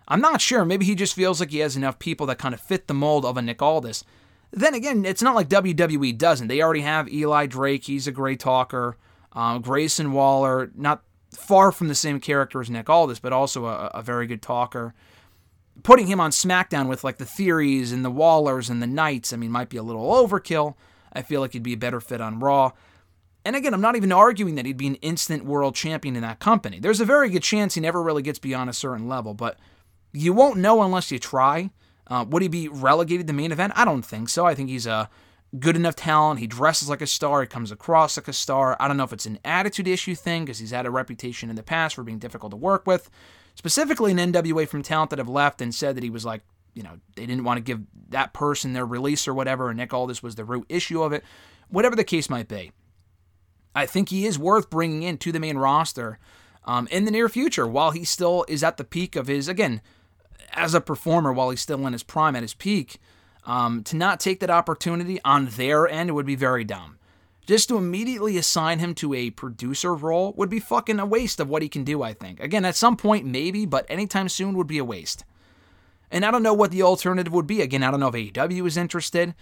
I'm 0.07 0.21
not 0.21 0.41
sure. 0.41 0.65
Maybe 0.65 0.85
he 0.85 0.95
just 0.95 1.15
feels 1.15 1.39
like 1.39 1.51
he 1.51 1.59
has 1.59 1.77
enough 1.77 1.99
people 1.99 2.25
that 2.27 2.39
kind 2.39 2.53
of 2.53 2.61
fit 2.61 2.87
the 2.87 2.93
mold 2.93 3.25
of 3.25 3.37
a 3.37 3.41
Nick 3.41 3.61
Aldis. 3.61 4.03
Then 4.51 4.73
again, 4.73 5.05
it's 5.05 5.21
not 5.21 5.35
like 5.35 5.49
WWE 5.49 6.17
doesn't. 6.17 6.47
They 6.47 6.61
already 6.61 6.81
have 6.81 7.11
Eli 7.11 7.45
Drake. 7.45 7.85
He's 7.85 8.07
a 8.07 8.11
great 8.11 8.39
talker. 8.39 8.97
Um, 9.33 9.61
Grayson 9.61 10.13
Waller, 10.13 10.71
not 10.75 11.03
far 11.37 11.71
from 11.71 11.87
the 11.87 11.95
same 11.95 12.19
character 12.19 12.59
as 12.59 12.69
Nick 12.69 12.89
Aldis, 12.89 13.19
but 13.19 13.31
also 13.31 13.65
a, 13.65 13.91
a 13.93 14.01
very 14.01 14.27
good 14.27 14.41
talker. 14.41 14.93
Putting 15.83 16.07
him 16.07 16.19
on 16.19 16.31
SmackDown 16.31 16.87
with 16.87 17.03
like 17.03 17.17
the 17.17 17.25
Theories 17.25 17.91
and 17.91 18.03
the 18.03 18.11
Wallers 18.11 18.69
and 18.69 18.81
the 18.81 18.87
Knights, 18.87 19.31
I 19.31 19.37
mean, 19.37 19.51
might 19.51 19.69
be 19.69 19.77
a 19.77 19.83
little 19.83 20.11
overkill. 20.11 20.75
I 21.13 21.21
feel 21.21 21.39
like 21.39 21.53
he'd 21.53 21.63
be 21.63 21.73
a 21.73 21.77
better 21.77 22.01
fit 22.01 22.21
on 22.21 22.39
Raw. 22.39 22.71
And 23.45 23.55
again, 23.55 23.73
I'm 23.73 23.81
not 23.81 23.95
even 23.95 24.11
arguing 24.11 24.55
that 24.55 24.65
he'd 24.65 24.77
be 24.77 24.87
an 24.87 24.95
instant 24.95 25.45
world 25.45 25.75
champion 25.75 26.15
in 26.15 26.21
that 26.23 26.39
company. 26.39 26.79
There's 26.79 26.99
a 26.99 27.05
very 27.05 27.29
good 27.29 27.43
chance 27.43 27.75
he 27.75 27.81
never 27.81 28.01
really 28.01 28.23
gets 28.23 28.39
beyond 28.39 28.69
a 28.69 28.73
certain 28.73 29.07
level, 29.07 29.33
but 29.33 29.57
you 30.11 30.33
won't 30.33 30.57
know 30.57 30.81
unless 30.81 31.11
you 31.11 31.19
try. 31.19 31.69
Uh, 32.07 32.25
would 32.27 32.41
he 32.41 32.47
be 32.47 32.67
relegated 32.67 33.27
to 33.27 33.33
main 33.33 33.51
event? 33.51 33.73
I 33.75 33.85
don't 33.85 34.01
think 34.03 34.29
so. 34.29 34.45
I 34.45 34.55
think 34.55 34.69
he's 34.69 34.87
a 34.87 35.09
good 35.59 35.75
enough 35.75 35.95
talent. 35.95 36.39
He 36.39 36.47
dresses 36.47 36.89
like 36.89 37.01
a 37.01 37.07
star. 37.07 37.41
He 37.41 37.47
comes 37.47 37.71
across 37.71 38.17
like 38.17 38.27
a 38.27 38.33
star. 38.33 38.75
I 38.79 38.87
don't 38.87 38.97
know 38.97 39.03
if 39.03 39.13
it's 39.13 39.25
an 39.25 39.39
attitude 39.45 39.87
issue 39.87 40.15
thing 40.15 40.45
because 40.45 40.59
he's 40.59 40.71
had 40.71 40.85
a 40.85 40.91
reputation 40.91 41.49
in 41.49 41.55
the 41.55 41.63
past 41.63 41.95
for 41.95 42.03
being 42.03 42.19
difficult 42.19 42.51
to 42.51 42.57
work 42.57 42.85
with. 42.85 43.09
Specifically 43.55 44.11
in 44.11 44.17
NWA 44.17 44.67
from 44.67 44.83
talent 44.83 45.09
that 45.09 45.19
have 45.19 45.29
left 45.29 45.61
and 45.61 45.73
said 45.73 45.95
that 45.95 46.03
he 46.03 46.09
was 46.09 46.25
like, 46.25 46.41
you 46.73 46.83
know, 46.83 46.99
they 47.15 47.25
didn't 47.25 47.43
want 47.43 47.57
to 47.57 47.63
give 47.63 47.81
that 48.09 48.33
person 48.33 48.73
their 48.73 48.85
release 48.85 49.27
or 49.27 49.33
whatever, 49.33 49.69
and 49.69 49.77
Nick 49.77 49.93
Aldis 49.93 50.21
was 50.21 50.35
the 50.35 50.45
root 50.45 50.65
issue 50.69 51.01
of 51.01 51.11
it. 51.11 51.23
Whatever 51.69 51.95
the 51.95 52.03
case 52.03 52.29
might 52.29 52.47
be. 52.47 52.71
I 53.73 53.85
think 53.85 54.09
he 54.09 54.25
is 54.25 54.37
worth 54.37 54.69
bringing 54.69 55.03
in 55.03 55.17
to 55.19 55.31
the 55.31 55.39
main 55.39 55.57
roster 55.57 56.19
um, 56.65 56.87
in 56.91 57.05
the 57.05 57.11
near 57.11 57.29
future 57.29 57.65
while 57.65 57.91
he 57.91 58.03
still 58.03 58.45
is 58.47 58.63
at 58.63 58.77
the 58.77 58.83
peak 58.83 59.15
of 59.15 59.27
his, 59.27 59.47
again, 59.47 59.81
as 60.51 60.73
a 60.73 60.81
performer, 60.81 61.33
while 61.33 61.49
he's 61.49 61.61
still 61.61 61.85
in 61.87 61.93
his 61.93 62.03
prime 62.03 62.35
at 62.35 62.43
his 62.43 62.53
peak. 62.53 62.99
Um, 63.47 63.81
to 63.83 63.95
not 63.95 64.19
take 64.19 64.41
that 64.41 64.49
opportunity 64.49 65.19
on 65.23 65.45
their 65.45 65.87
end 65.87 66.13
would 66.13 66.25
be 66.25 66.35
very 66.35 66.65
dumb. 66.65 66.99
Just 67.47 67.69
to 67.69 67.77
immediately 67.77 68.37
assign 68.37 68.79
him 68.79 68.93
to 68.95 69.13
a 69.13 69.29
producer 69.29 69.95
role 69.95 70.33
would 70.35 70.49
be 70.49 70.59
fucking 70.59 70.99
a 70.99 71.05
waste 71.05 71.39
of 71.39 71.47
what 71.47 71.61
he 71.61 71.69
can 71.69 71.85
do, 71.85 72.03
I 72.03 72.11
think. 72.11 72.41
Again, 72.41 72.65
at 72.65 72.75
some 72.75 72.97
point, 72.97 73.25
maybe, 73.25 73.65
but 73.65 73.85
anytime 73.89 74.27
soon 74.27 74.57
would 74.57 74.67
be 74.67 74.79
a 74.79 74.83
waste. 74.83 75.23
And 76.11 76.25
I 76.25 76.31
don't 76.31 76.43
know 76.43 76.53
what 76.53 76.71
the 76.71 76.83
alternative 76.83 77.31
would 77.31 77.47
be. 77.47 77.61
Again, 77.61 77.83
I 77.83 77.91
don't 77.91 78.01
know 78.01 78.09
if 78.09 78.15
AEW 78.15 78.67
is 78.67 78.75
interested. 78.75 79.33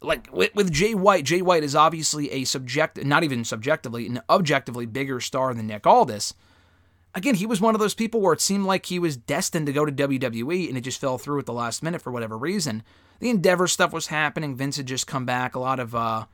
Like 0.00 0.32
with, 0.32 0.54
with 0.54 0.72
Jay 0.72 0.94
White, 0.94 1.24
Jay 1.24 1.42
White 1.42 1.62
is 1.62 1.76
obviously 1.76 2.30
a 2.30 2.44
subject, 2.44 3.04
not 3.04 3.22
even 3.22 3.44
subjectively, 3.44 4.06
an 4.06 4.22
objectively 4.30 4.86
bigger 4.86 5.20
star 5.20 5.52
than 5.52 5.66
Nick 5.66 5.86
Aldis. 5.86 6.32
Again, 7.14 7.34
he 7.34 7.46
was 7.46 7.60
one 7.60 7.74
of 7.74 7.80
those 7.80 7.94
people 7.94 8.20
where 8.20 8.32
it 8.32 8.40
seemed 8.40 8.66
like 8.66 8.86
he 8.86 8.98
was 8.98 9.16
destined 9.16 9.66
to 9.66 9.72
go 9.72 9.84
to 9.84 9.92
WWE 9.92 10.68
and 10.68 10.78
it 10.78 10.82
just 10.82 11.00
fell 11.00 11.18
through 11.18 11.40
at 11.40 11.46
the 11.46 11.52
last 11.52 11.82
minute 11.82 12.00
for 12.00 12.12
whatever 12.12 12.38
reason. 12.38 12.84
The 13.18 13.30
Endeavor 13.30 13.66
stuff 13.66 13.92
was 13.92 14.06
happening. 14.06 14.54
Vince 14.54 14.76
had 14.76 14.86
just 14.86 15.06
come 15.06 15.26
back. 15.26 15.54
A 15.54 15.60
lot 15.60 15.80
of 15.80 15.94
uh, 15.94 16.26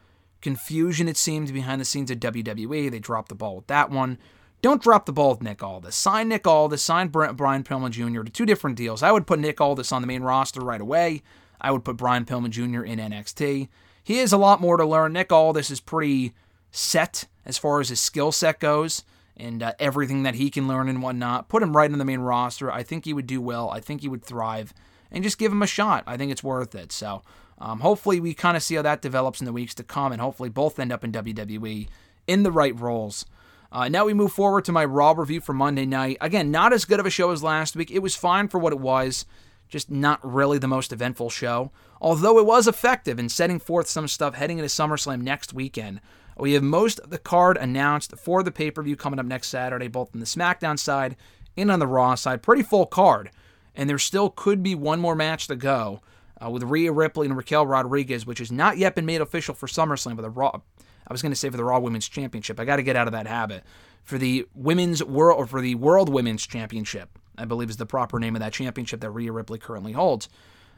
confusion, 0.43 1.09
it 1.09 1.17
seemed, 1.17 1.53
behind 1.53 1.81
the 1.81 1.87
scenes 1.87 2.11
at 2.11 2.21
WWE. 2.21 2.91
They 2.91 2.99
dropped 2.99 3.31
the 3.31 3.35
ball 3.35 3.57
with 3.57 3.67
that 3.69 3.91
one. 3.91 4.19
Don't 4.61 4.83
drop 4.83 5.07
the 5.07 5.13
ball 5.13 5.31
with 5.31 5.43
Nick 5.43 5.63
Aldis. 5.63 5.95
Sign 5.95 6.29
Nick 6.29 6.47
Aldis, 6.47 6.83
sign 6.83 7.09
Brent, 7.09 7.37
Brian 7.37 7.65
Pillman 7.65 7.91
Jr. 7.91 8.23
to 8.23 8.31
two 8.31 8.47
different 8.47 8.77
deals. 8.77 9.03
I 9.03 9.13
would 9.13 9.27
put 9.27 9.39
Nick 9.39 9.61
Aldis 9.61 9.93
on 9.93 10.03
the 10.03 10.09
main 10.09 10.23
roster 10.23 10.61
right 10.61 10.81
away. 10.81 11.23
I 11.61 11.71
would 11.71 11.85
put 11.85 11.97
Brian 11.97 12.25
Pillman 12.27 12.51
Jr. 12.51 12.85
in 12.85 12.99
NXT. 12.99 13.69
He 14.05 14.19
has 14.19 14.33
a 14.33 14.39
lot 14.39 14.61
more 14.61 14.77
to 14.77 14.85
learn. 14.85 15.15
Nick 15.15 15.33
Aldis 15.33 15.71
is 15.71 15.81
pretty 15.81 16.35
set 16.71 17.25
as 17.47 17.57
far 17.57 17.81
as 17.81 17.89
his 17.89 18.01
skill 18.01 18.31
set 18.31 18.61
goes 18.61 19.03
and 19.37 19.63
uh, 19.63 19.73
everything 19.79 20.23
that 20.23 20.37
he 20.37 20.51
can 20.51 20.67
learn 20.67 20.89
and 20.89 21.03
whatnot. 21.03 21.49
Put 21.49 21.63
him 21.63 21.77
right 21.77 21.91
in 21.91 21.99
the 21.99 22.05
main 22.05 22.21
roster. 22.21 22.73
I 22.73 22.83
think 22.83 23.05
he 23.05 23.13
would 23.13 23.27
do 23.27 23.41
well. 23.41 23.71
I 23.71 23.81
think 23.81 24.01
he 24.01 24.09
would 24.09 24.25
thrive 24.25 24.73
and 25.11 25.23
just 25.23 25.39
give 25.39 25.53
him 25.53 25.63
a 25.63 25.67
shot. 25.67 26.05
I 26.07 26.17
think 26.17 26.33
it's 26.33 26.43
worth 26.43 26.75
it. 26.75 26.93
So 26.93 27.23
um, 27.59 27.81
hopefully 27.81 28.21
we 28.21 28.35
kind 28.35 28.57
of 28.57 28.63
see 28.63 28.75
how 28.75 28.83
that 28.83 29.03
develops 29.03 29.41
in 29.41 29.45
the 29.45 29.53
weeks 29.53 29.75
to 29.75 29.85
come, 29.85 30.13
and 30.13 30.21
hopefully 30.21 30.49
both 30.49 30.79
end 30.79 30.93
up 30.93 31.05
in 31.05 31.13
WWE 31.13 31.89
in 32.27 32.43
the 32.43 32.53
right 32.53 32.79
roles. 32.79 33.27
Uh, 33.73 33.89
now 33.89 34.05
we 34.05 34.15
move 34.15 34.33
forward 34.33 34.65
to 34.65 34.73
my 34.73 34.85
Raw 34.85 35.13
review 35.13 35.41
for 35.41 35.53
Monday 35.53 35.87
night. 35.87 36.19
Again, 36.21 36.51
not 36.51 36.73
as 36.73 36.85
good 36.85 37.01
of 37.01 37.07
a 37.07 37.11
show 37.11 37.31
as 37.31 37.43
last 37.43 37.77
week. 37.77 37.91
It 37.91 37.99
was 37.99 38.15
fine 38.15 38.49
for 38.49 38.59
what 38.59 38.73
it 38.73 38.79
was, 38.79 39.27
just 39.69 39.91
not 39.91 40.25
really 40.25 40.59
the 40.59 40.69
most 40.69 40.93
eventful 40.93 41.31
show. 41.31 41.73
Although 42.01 42.39
it 42.39 42.47
was 42.47 42.69
effective 42.69 43.19
in 43.19 43.29
setting 43.29 43.59
forth 43.59 43.89
some 43.89 44.07
stuff 44.07 44.35
heading 44.35 44.59
into 44.59 44.69
SummerSlam 44.69 45.23
next 45.23 45.53
weekend. 45.53 46.01
We 46.39 46.53
have 46.53 46.63
most 46.63 46.99
of 47.01 47.11
the 47.11 47.19
card 47.19 47.57
announced 47.57 48.17
for 48.19 48.43
the 48.43 48.51
pay 48.51 48.71
per 48.71 48.83
view 48.83 48.97
coming 48.97 49.19
up 49.19 49.27
next 49.27 49.49
Saturday, 49.49 49.89
both 49.89 50.15
on 50.15 50.21
the 50.21 50.27
SmackDown 50.27 50.79
side 50.79 51.17
and 51.57 51.71
on 51.71 51.79
the 51.79 51.87
Raw 51.87 52.15
side. 52.15 52.43
Pretty 52.43 52.63
full 52.63 52.87
card 52.87 53.31
and 53.77 53.89
there 53.89 53.99
still 53.99 54.31
could 54.31 54.63
be 54.63 54.75
one 54.75 55.01
more 55.01 55.15
match 55.15 55.47
to 55.49 55.55
go 55.55 56.01
uh, 56.45 56.51
with 56.51 56.63
Rhea 56.63 56.91
Ripley 56.91 57.27
and 57.27 57.37
Raquel 57.37 57.67
Rodriguez, 57.67 58.27
which 58.27 58.39
has 58.39 58.51
not 58.51 58.79
yet 58.79 58.95
been 58.95 59.07
made 59.07 59.21
official 59.21 59.55
for 59.55 59.67
SummerSlam, 59.67 60.17
but 60.17 60.23
the 60.23 60.31
Raw. 60.31 60.61
I 61.07 61.13
was 61.13 61.23
going 61.23 61.33
to 61.33 61.37
say 61.37 61.51
for 61.51 61.57
the 61.57 61.65
Raw 61.65 61.79
Women's 61.79 62.09
Championship. 62.09 62.59
I 62.59 62.65
got 62.65 62.77
to 62.77 62.83
get 62.83 62.97
out 62.97 63.07
of 63.07 63.13
that 63.13 63.27
habit. 63.27 63.63
For 64.03 64.19
the 64.19 64.47
Women's 64.55 65.05
World 65.05 65.39
or 65.39 65.47
for 65.47 65.61
the 65.61 65.75
World 65.77 66.09
Women's 66.09 66.47
Championship, 66.47 67.19
I 67.39 67.45
believe 67.45 67.71
is 67.71 67.77
the 67.77 67.87
proper 67.87 68.19
name 68.19 68.35
of 68.35 68.41
that 68.41 68.53
championship 68.53 69.01
that 69.01 69.11
Rhea 69.11 69.31
Ripley 69.31 69.59
currently 69.59 69.93
holds. 69.93 70.29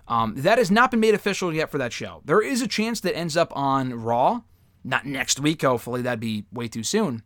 Um, 0.07 0.35
that 0.39 0.59
has 0.59 0.71
not 0.71 0.91
been 0.91 1.01
made 1.01 1.15
official 1.15 1.55
yet 1.55 1.71
for 1.71 1.79
that 1.79 1.93
show. 1.93 2.23
There 2.25 2.43
is 2.43 2.63
a 2.63 2.67
chance 2.67 3.01
that 3.01 3.17
ends 3.17 3.37
up 3.37 3.55
on 3.55 3.95
Raw, 3.95 4.43
not 4.89 5.07
next 5.07 5.39
week. 5.39 5.63
Hopefully, 5.63 6.03
that'd 6.03 6.21
be 6.21 6.45
way 6.53 6.69
too 6.69 6.83
soon. 6.83 7.23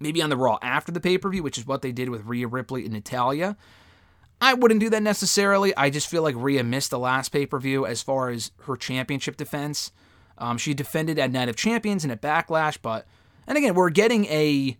Maybe 0.00 0.22
on 0.22 0.30
the 0.30 0.36
Raw 0.36 0.58
after 0.62 0.92
the 0.92 1.00
pay 1.00 1.18
per 1.18 1.28
view, 1.28 1.42
which 1.42 1.58
is 1.58 1.66
what 1.66 1.82
they 1.82 1.92
did 1.92 2.08
with 2.08 2.24
Rhea 2.24 2.46
Ripley 2.46 2.84
and 2.84 2.92
Natalya. 2.92 3.56
I 4.40 4.54
wouldn't 4.54 4.80
do 4.80 4.90
that 4.90 5.02
necessarily. 5.02 5.76
I 5.76 5.90
just 5.90 6.08
feel 6.08 6.22
like 6.22 6.36
Rhea 6.38 6.62
missed 6.62 6.90
the 6.90 6.98
last 6.98 7.30
pay 7.30 7.46
per 7.46 7.58
view 7.58 7.84
as 7.84 8.02
far 8.02 8.30
as 8.30 8.52
her 8.62 8.76
championship 8.76 9.36
defense. 9.36 9.90
Um, 10.38 10.56
she 10.56 10.72
defended 10.72 11.18
at 11.18 11.32
Night 11.32 11.48
of 11.48 11.56
Champions 11.56 12.04
and 12.04 12.12
at 12.12 12.22
Backlash, 12.22 12.78
but 12.80 13.06
and 13.48 13.58
again, 13.58 13.74
we're 13.74 13.90
getting 13.90 14.26
a 14.26 14.76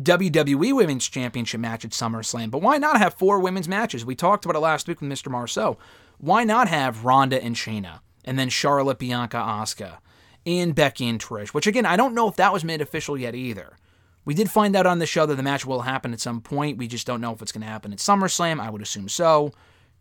WWE 0.00 0.74
Women's 0.74 1.08
Championship 1.08 1.60
match 1.60 1.84
at 1.84 1.90
SummerSlam, 1.90 2.50
but 2.50 2.62
why 2.62 2.78
not 2.78 2.98
have 2.98 3.14
four 3.14 3.40
women's 3.40 3.68
matches? 3.68 4.04
We 4.04 4.14
talked 4.14 4.44
about 4.44 4.56
it 4.56 4.60
last 4.60 4.86
week 4.86 5.00
with 5.00 5.10
Mr. 5.10 5.30
Marceau. 5.30 5.76
Why 6.18 6.44
not 6.44 6.68
have 6.68 7.04
Ronda 7.04 7.42
and 7.42 7.56
Shayna, 7.56 8.00
and 8.24 8.38
then 8.38 8.48
Charlotte, 8.48 9.00
Bianca, 9.00 9.38
Asuka, 9.38 9.98
and 10.46 10.74
Becky 10.74 11.08
and 11.08 11.20
Trish? 11.20 11.48
Which 11.48 11.66
again, 11.66 11.86
I 11.86 11.96
don't 11.96 12.14
know 12.14 12.28
if 12.28 12.36
that 12.36 12.52
was 12.52 12.64
made 12.64 12.80
official 12.80 13.16
yet 13.16 13.34
either. 13.34 13.76
We 14.24 14.34
did 14.34 14.50
find 14.50 14.76
out 14.76 14.86
on 14.86 14.98
the 14.98 15.06
show 15.06 15.26
that 15.26 15.34
the 15.34 15.42
match 15.42 15.66
will 15.66 15.82
happen 15.82 16.12
at 16.12 16.20
some 16.20 16.40
point. 16.40 16.78
We 16.78 16.86
just 16.86 17.06
don't 17.06 17.20
know 17.20 17.32
if 17.32 17.42
it's 17.42 17.52
going 17.52 17.62
to 17.62 17.68
happen 17.68 17.92
at 17.92 17.98
SummerSlam. 17.98 18.60
I 18.60 18.70
would 18.70 18.82
assume 18.82 19.08
so. 19.08 19.52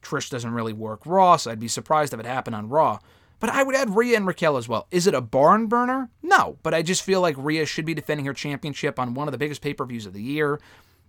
Trish 0.02 0.30
doesn't 0.30 0.54
really 0.54 0.74
work 0.74 1.06
Raw, 1.06 1.38
so 1.38 1.52
I'd 1.52 1.60
be 1.60 1.68
surprised 1.68 2.14
if 2.14 2.20
it 2.20 2.26
happened 2.26 2.56
on 2.56 2.70
Raw. 2.70 3.00
But 3.40 3.50
I 3.50 3.64
would 3.64 3.76
add 3.76 3.96
Rhea 3.96 4.18
and 4.18 4.28
Raquel 4.28 4.58
as 4.58 4.68
well. 4.68 4.88
Is 4.92 5.08
it 5.08 5.16
a 5.16 5.22
barn 5.22 5.66
burner? 5.66 6.12
No, 6.22 6.58
but 6.62 6.76
I 6.76 6.84
just 6.84 7.02
feel 7.02 7.22
like 7.22 7.36
Rhea 7.38 7.66
should 7.66 7.86
be 7.86 7.96
defending 7.96 8.28
her 8.28 8.34
championship 8.34 9.00
on 9.00 9.16
one 9.16 9.28
of 9.28 9.32
the 9.32 9.40
biggest 9.40 9.62
pay 9.62 9.74
per 9.74 9.86
views 9.86 10.06
of 10.06 10.14
the 10.14 10.22
year. 10.22 10.60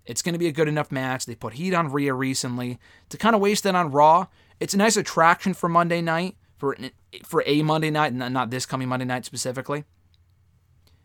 It's 0.06 0.22
going 0.22 0.32
to 0.32 0.38
be 0.38 0.48
a 0.48 0.52
good 0.52 0.68
enough 0.68 0.90
match. 0.90 1.26
They 1.26 1.34
put 1.34 1.54
heat 1.54 1.74
on 1.74 1.92
Rhea 1.92 2.14
recently. 2.14 2.78
To 3.10 3.18
kind 3.18 3.36
of 3.36 3.42
waste 3.42 3.66
it 3.66 3.76
on 3.76 3.90
Raw, 3.90 4.26
it's 4.60 4.74
a 4.74 4.78
nice 4.78 4.96
attraction 4.96 5.52
for 5.52 5.68
Monday 5.68 6.00
night, 6.00 6.36
for, 6.62 6.76
for 7.24 7.42
a 7.44 7.60
Monday 7.62 7.90
night, 7.90 8.12
and 8.12 8.32
not 8.32 8.50
this 8.50 8.66
coming 8.66 8.88
Monday 8.88 9.04
night 9.04 9.24
specifically. 9.24 9.82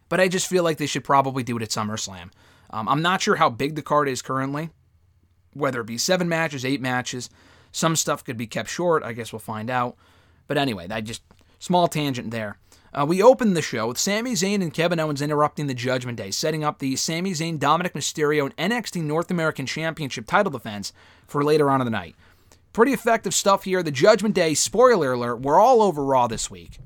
But 0.07 0.19
I 0.19 0.27
just 0.27 0.45
feel 0.45 0.63
like 0.63 0.77
they 0.77 0.85
should 0.85 1.03
probably 1.03 1.41
do 1.41 1.57
it 1.57 1.63
at 1.63 1.69
SummerSlam. 1.69 2.29
Um, 2.69 2.87
I'm 2.87 3.01
not 3.01 3.23
sure 3.23 3.37
how 3.37 3.49
big 3.49 3.73
the 3.73 3.81
card 3.81 4.07
is 4.07 4.21
currently, 4.21 4.69
whether 5.53 5.81
it 5.81 5.87
be 5.87 5.97
seven 5.97 6.29
matches, 6.29 6.63
eight 6.63 6.79
matches. 6.79 7.31
Some 7.71 7.95
stuff 7.95 8.23
could 8.23 8.37
be 8.37 8.45
kept 8.45 8.69
short. 8.69 9.01
I 9.01 9.13
guess 9.13 9.33
we'll 9.33 9.39
find 9.39 9.71
out. 9.71 9.95
But 10.45 10.59
anyway, 10.59 10.85
that 10.85 11.05
just 11.05 11.23
small 11.57 11.87
tangent 11.87 12.29
there. 12.29 12.59
Uh, 12.93 13.07
we 13.07 13.23
opened 13.23 13.57
the 13.57 13.63
show 13.63 13.87
with 13.87 13.97
Sami 13.97 14.33
Zayn 14.33 14.61
and 14.61 14.71
Kevin 14.71 14.99
Owens 14.99 15.23
interrupting 15.23 15.65
the 15.65 15.73
Judgment 15.73 16.19
Day, 16.19 16.29
setting 16.29 16.63
up 16.63 16.77
the 16.77 16.95
Sami 16.95 17.31
Zayn 17.31 17.57
Dominik 17.57 17.93
Mysterio 17.93 18.51
and 18.59 18.71
NXT 18.71 19.01
North 19.01 19.31
American 19.31 19.65
Championship 19.65 20.27
title 20.27 20.51
defense 20.51 20.93
for 21.25 21.43
later 21.43 21.71
on 21.71 21.81
in 21.81 21.85
the 21.85 21.91
night. 21.91 22.15
Pretty 22.77 22.93
effective 22.93 23.33
stuff 23.33 23.63
here. 23.63 23.81
The 23.81 23.89
Judgment 23.89 24.35
Day, 24.35 24.53
spoiler 24.53 25.13
alert, 25.13 25.37
we're 25.41 25.59
all 25.59 25.81
over 25.81 26.05
Raw 26.05 26.27
this 26.27 26.51
week. 26.51 26.77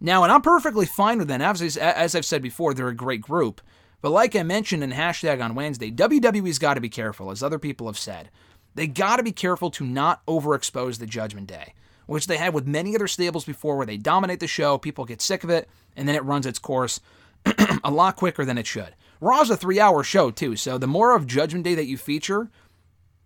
Now, 0.00 0.24
and 0.24 0.32
I'm 0.32 0.42
perfectly 0.42 0.84
fine 0.84 1.16
with 1.16 1.28
that. 1.28 1.40
As, 1.40 2.16
I've 2.16 2.24
said 2.24 2.42
before, 2.42 2.74
they're 2.74 2.88
a 2.88 2.92
great 2.92 3.20
group. 3.20 3.60
But 4.00 4.10
like 4.10 4.34
I 4.34 4.42
mentioned 4.42 4.82
in 4.82 4.90
hashtag 4.90 5.40
on 5.40 5.54
Wednesday, 5.54 5.92
WWE's 5.92 6.58
got 6.58 6.74
to 6.74 6.80
be 6.80 6.88
careful, 6.88 7.30
as 7.30 7.40
other 7.40 7.60
people 7.60 7.86
have 7.86 7.96
said. 7.96 8.30
They 8.74 8.88
got 8.88 9.18
to 9.18 9.22
be 9.22 9.30
careful 9.30 9.70
to 9.70 9.86
not 9.86 10.26
overexpose 10.26 10.98
the 10.98 11.06
Judgment 11.06 11.46
Day 11.46 11.72
which 12.06 12.26
they 12.26 12.38
had 12.38 12.54
with 12.54 12.66
many 12.66 12.96
other 12.96 13.06
stables 13.06 13.44
before, 13.44 13.76
where 13.76 13.86
they 13.86 13.98
dominate 13.98 14.40
the 14.40 14.46
show, 14.46 14.78
people 14.78 15.04
get 15.04 15.20
sick 15.20 15.44
of 15.44 15.50
it, 15.50 15.68
and 15.94 16.08
then 16.08 16.16
it 16.16 16.24
runs 16.24 16.46
its 16.46 16.58
course 16.58 17.00
a 17.84 17.90
lot 17.90 18.16
quicker 18.16 18.46
than 18.46 18.56
it 18.56 18.66
should. 18.66 18.96
Raw's 19.20 19.50
a 19.50 19.58
three 19.58 19.78
hour 19.78 20.02
show, 20.02 20.30
too, 20.30 20.56
so 20.56 20.78
the 20.78 20.86
more 20.86 21.14
of 21.14 21.26
Judgment 21.26 21.64
Day 21.64 21.74
that 21.74 21.84
you 21.84 21.98
feature, 21.98 22.50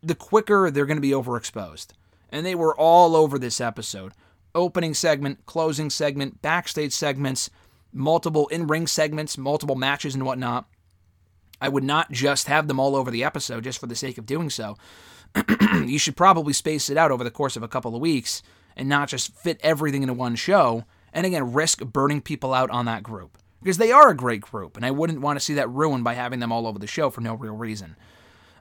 the 0.03 0.17
quicker 0.17 0.69
they're 0.71 0.85
going 0.85 0.97
to 0.97 1.01
be 1.01 1.13
overexposed. 1.13 1.93
And 2.33 2.45
they 2.45 2.57
were 2.57 2.75
all 2.75 3.15
over 3.15 3.39
this 3.39 3.61
episode 3.61 4.13
opening 4.55 4.93
segment, 4.95 5.47
closing 5.47 5.89
segment, 5.89 6.43
backstage 6.43 6.93
segments, 6.93 7.49
multiple 7.93 8.49
in 8.49 8.67
ring 8.67 8.87
segments, 8.87 9.39
multiple 9.39 9.77
matches, 9.77 10.15
and 10.15 10.27
whatnot. 10.27 10.67
I 11.61 11.69
would 11.69 11.85
not 11.85 12.11
just 12.11 12.49
have 12.49 12.67
them 12.67 12.81
all 12.81 12.97
over 12.97 13.11
the 13.11 13.25
episode 13.25 13.65
just 13.65 13.79
for 13.79 13.87
the 13.87 13.95
sake 13.95 14.19
of 14.19 14.27
doing 14.27 14.51
so. 14.51 14.77
you 15.87 15.99
should 15.99 16.17
probably 16.17 16.53
space 16.53 16.91
it 16.91 16.97
out 16.97 17.11
over 17.11 17.25
the 17.25 17.31
course 17.31 17.57
of 17.57 17.63
a 17.63 17.69
couple 17.69 17.95
of 17.95 18.01
weeks 18.01 18.43
and 18.77 18.89
not 18.89 19.09
just 19.09 19.35
fit 19.35 19.61
everything 19.63 20.03
into 20.03 20.15
one 20.15 20.35
show, 20.35 20.85
and 21.13 21.27
again, 21.27 21.53
risk 21.53 21.85
burning 21.85 22.21
people 22.21 22.55
out 22.55 22.71
on 22.71 22.87
that 22.87 23.03
group. 23.03 23.39
Because 23.63 23.79
they 23.79 23.93
are 23.93 24.11
a 24.11 24.17
great 24.17 24.41
group, 24.41 24.77
and 24.77 24.85
I 24.85 24.91
wouldn't 24.91 25.21
want 25.21 25.39
to 25.39 25.45
see 25.45 25.55
that 25.55 25.71
ruined 25.71 26.03
by 26.03 26.15
having 26.15 26.41
them 26.41 26.51
all 26.51 26.67
over 26.67 26.79
the 26.79 26.87
show 26.87 27.11
for 27.11 27.21
no 27.21 27.35
real 27.35 27.55
reason. 27.55 27.97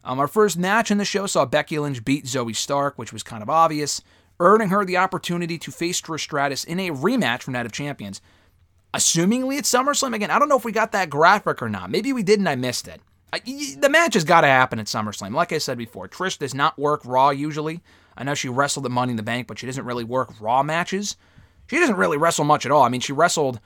Um, 0.04 0.20
our 0.20 0.28
first 0.28 0.58
match 0.58 0.90
in 0.90 0.98
the 0.98 1.06
show 1.06 1.28
saw 1.28 1.46
Becky 1.46 1.78
Lynch 1.78 2.04
beat 2.04 2.26
Zoey 2.26 2.56
Stark, 2.56 2.98
which 2.98 3.14
was 3.14 3.24
kind 3.24 3.44
of 3.44 3.50
obvious, 3.50 4.02
earning 4.40 4.70
her 4.70 4.84
the 4.84 4.98
opportunity 4.98 5.58
to 5.60 5.72
face 5.72 6.02
Trish 6.02 6.22
Stratus 6.22 6.64
in 6.64 6.80
a 6.80 6.90
rematch 6.90 7.44
from 7.44 7.54
Night 7.54 7.66
of 7.66 7.72
Champions. 7.72 8.22
Assumingly 8.94 9.58
it's 9.58 9.72
SummerSlam 9.72 10.16
again. 10.16 10.32
I 10.32 10.40
don't 10.40 10.50
know 10.50 10.58
if 10.58 10.66
we 10.66 10.72
got 10.72 10.92
that 10.92 11.10
graphic 11.10 11.62
or 11.62 11.70
not. 11.70 11.92
Maybe 11.92 12.12
we 12.12 12.24
didn't. 12.24 12.48
I 12.48 12.56
missed 12.56 12.88
it. 12.88 13.02
The 13.32 13.90
match 13.90 14.16
has 14.16 14.26
got 14.26 14.42
to 14.42 14.48
happen 14.48 14.80
at 14.80 14.88
SummerSlam. 14.88 15.34
Like 15.34 15.54
I 15.54 15.60
said 15.60 15.78
before, 15.78 16.10
Trish 16.10 16.38
does 16.40 16.54
not 16.54 16.78
work 16.78 17.02
Raw 17.06 17.30
usually. 17.30 17.82
I 18.18 18.26
know 18.26 18.34
she 18.34 18.50
wrestled 18.50 18.86
at 18.86 18.92
Money 18.92 19.12
in 19.12 19.18
the 19.18 19.24
Bank, 19.24 19.48
but 19.48 19.58
she 19.58 19.66
doesn't 19.66 19.86
really 19.86 20.04
work 20.04 20.34
Raw 20.42 20.64
matches. 20.64 21.16
She 21.68 21.80
doesn't 21.80 21.96
really 21.96 22.18
wrestle 22.18 22.44
much 22.44 22.66
at 22.66 22.72
all. 22.72 22.84
I 22.84 22.90
mean, 22.90 23.00
she 23.00 23.14
wrestled 23.14 23.62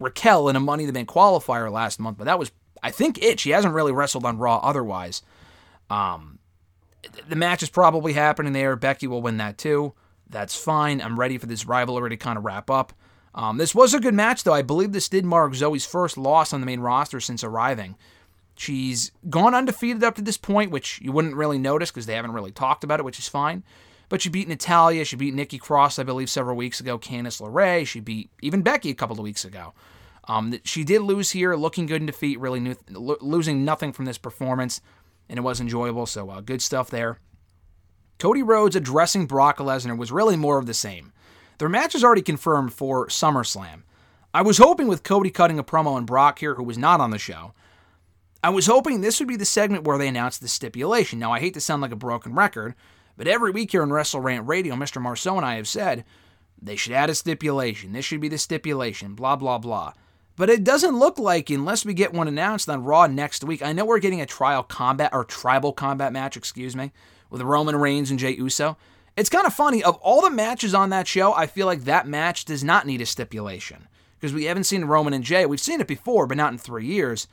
Raquel 0.00 0.48
in 0.48 0.56
a 0.56 0.60
Money 0.60 0.84
in 0.84 0.86
the 0.86 0.94
Bank 0.94 1.10
qualifier 1.10 1.70
last 1.70 2.00
month, 2.00 2.16
but 2.16 2.24
that 2.24 2.38
was, 2.38 2.52
I 2.82 2.90
think, 2.90 3.22
it. 3.22 3.38
She 3.40 3.50
hasn't 3.50 3.74
really 3.74 3.92
wrestled 3.92 4.24
on 4.24 4.38
Raw 4.38 4.56
otherwise. 4.62 5.20
Um, 5.92 6.38
the 7.28 7.36
match 7.36 7.62
is 7.62 7.68
probably 7.68 8.14
happening 8.14 8.52
there. 8.52 8.76
Becky 8.76 9.06
will 9.06 9.22
win 9.22 9.36
that 9.36 9.58
too. 9.58 9.92
That's 10.30 10.56
fine. 10.56 11.02
I'm 11.02 11.20
ready 11.20 11.36
for 11.36 11.46
this 11.46 11.66
rivalry 11.66 12.10
to 12.10 12.16
kind 12.16 12.38
of 12.38 12.44
wrap 12.44 12.70
up. 12.70 12.94
Um, 13.34 13.58
this 13.58 13.74
was 13.74 13.92
a 13.92 14.00
good 14.00 14.14
match, 14.14 14.44
though. 14.44 14.54
I 14.54 14.62
believe 14.62 14.92
this 14.92 15.08
did 15.08 15.24
mark 15.24 15.52
Zoey's 15.52 15.86
first 15.86 16.16
loss 16.16 16.52
on 16.52 16.60
the 16.60 16.66
main 16.66 16.80
roster 16.80 17.20
since 17.20 17.44
arriving. 17.44 17.96
She's 18.54 19.12
gone 19.28 19.54
undefeated 19.54 20.04
up 20.04 20.14
to 20.16 20.22
this 20.22 20.36
point, 20.36 20.70
which 20.70 21.00
you 21.02 21.12
wouldn't 21.12 21.36
really 21.36 21.58
notice 21.58 21.90
because 21.90 22.06
they 22.06 22.14
haven't 22.14 22.32
really 22.32 22.52
talked 22.52 22.84
about 22.84 23.00
it, 23.00 23.04
which 23.04 23.18
is 23.18 23.28
fine. 23.28 23.62
But 24.08 24.20
she 24.20 24.28
beat 24.28 24.48
Natalya, 24.48 25.04
she 25.04 25.16
beat 25.16 25.34
Nikki 25.34 25.58
Cross, 25.58 25.98
I 25.98 26.02
believe, 26.02 26.28
several 26.28 26.56
weeks 26.56 26.80
ago, 26.80 26.98
Candice 26.98 27.40
LeRae, 27.40 27.86
she 27.86 28.00
beat 28.00 28.30
even 28.42 28.60
Becky 28.60 28.90
a 28.90 28.94
couple 28.94 29.16
of 29.16 29.22
weeks 29.22 29.44
ago. 29.44 29.72
Um, 30.28 30.58
she 30.64 30.84
did 30.84 31.00
lose 31.00 31.30
here, 31.30 31.56
looking 31.56 31.86
good 31.86 32.02
in 32.02 32.06
defeat, 32.06 32.38
really 32.38 32.60
new, 32.60 32.76
lo- 32.90 33.16
losing 33.22 33.64
nothing 33.64 33.92
from 33.92 34.04
this 34.04 34.18
performance, 34.18 34.82
and 35.28 35.38
it 35.38 35.42
was 35.42 35.60
enjoyable, 35.60 36.06
so 36.06 36.30
uh, 36.30 36.40
good 36.40 36.62
stuff 36.62 36.90
there. 36.90 37.18
Cody 38.18 38.42
Rhodes 38.42 38.76
addressing 38.76 39.26
Brock 39.26 39.58
Lesnar 39.58 39.96
was 39.96 40.12
really 40.12 40.36
more 40.36 40.58
of 40.58 40.66
the 40.66 40.74
same. 40.74 41.12
Their 41.58 41.68
match 41.68 41.94
is 41.94 42.04
already 42.04 42.22
confirmed 42.22 42.72
for 42.72 43.08
SummerSlam. 43.08 43.82
I 44.34 44.42
was 44.42 44.58
hoping 44.58 44.88
with 44.88 45.02
Cody 45.02 45.30
cutting 45.30 45.58
a 45.58 45.64
promo 45.64 45.94
on 45.94 46.04
Brock 46.04 46.38
here, 46.38 46.54
who 46.54 46.64
was 46.64 46.78
not 46.78 47.00
on 47.00 47.10
the 47.10 47.18
show, 47.18 47.52
I 48.44 48.50
was 48.50 48.66
hoping 48.66 49.00
this 49.00 49.20
would 49.20 49.28
be 49.28 49.36
the 49.36 49.44
segment 49.44 49.84
where 49.84 49.96
they 49.98 50.08
announced 50.08 50.40
the 50.40 50.48
stipulation. 50.48 51.20
Now, 51.20 51.32
I 51.32 51.38
hate 51.38 51.54
to 51.54 51.60
sound 51.60 51.80
like 51.80 51.92
a 51.92 51.96
broken 51.96 52.34
record, 52.34 52.74
but 53.16 53.28
every 53.28 53.52
week 53.52 53.70
here 53.70 53.82
on 53.82 53.90
WrestleRant 53.90 54.48
Radio, 54.48 54.74
Mr. 54.74 55.00
Marceau 55.00 55.36
and 55.36 55.46
I 55.46 55.54
have 55.54 55.68
said 55.68 56.04
they 56.60 56.74
should 56.74 56.92
add 56.92 57.08
a 57.08 57.14
stipulation. 57.14 57.92
This 57.92 58.04
should 58.04 58.20
be 58.20 58.28
the 58.28 58.38
stipulation, 58.38 59.14
blah, 59.14 59.36
blah, 59.36 59.58
blah. 59.58 59.92
But 60.36 60.48
it 60.48 60.64
doesn't 60.64 60.98
look 60.98 61.18
like, 61.18 61.50
unless 61.50 61.84
we 61.84 61.94
get 61.94 62.14
one 62.14 62.28
announced 62.28 62.68
on 62.68 62.84
Raw 62.84 63.06
next 63.06 63.44
week. 63.44 63.62
I 63.62 63.72
know 63.72 63.84
we're 63.84 63.98
getting 63.98 64.20
a 64.20 64.26
trial 64.26 64.62
combat 64.62 65.10
or 65.12 65.24
tribal 65.24 65.72
combat 65.72 66.12
match, 66.12 66.36
excuse 66.36 66.74
me, 66.74 66.92
with 67.28 67.42
Roman 67.42 67.76
Reigns 67.76 68.10
and 68.10 68.18
Jey 68.18 68.32
Uso. 68.32 68.76
It's 69.16 69.28
kind 69.28 69.46
of 69.46 69.52
funny. 69.52 69.82
Of 69.82 69.96
all 69.96 70.22
the 70.22 70.30
matches 70.30 70.74
on 70.74 70.90
that 70.90 71.06
show, 71.06 71.34
I 71.34 71.46
feel 71.46 71.66
like 71.66 71.84
that 71.84 72.06
match 72.06 72.46
does 72.46 72.64
not 72.64 72.86
need 72.86 73.02
a 73.02 73.06
stipulation 73.06 73.88
because 74.18 74.32
we 74.32 74.44
haven't 74.44 74.64
seen 74.64 74.86
Roman 74.86 75.12
and 75.12 75.24
Jey. 75.24 75.44
We've 75.44 75.60
seen 75.60 75.82
it 75.82 75.86
before, 75.86 76.26
but 76.26 76.38
not 76.38 76.52
in 76.52 76.58
three 76.58 76.86
years. 76.86 77.28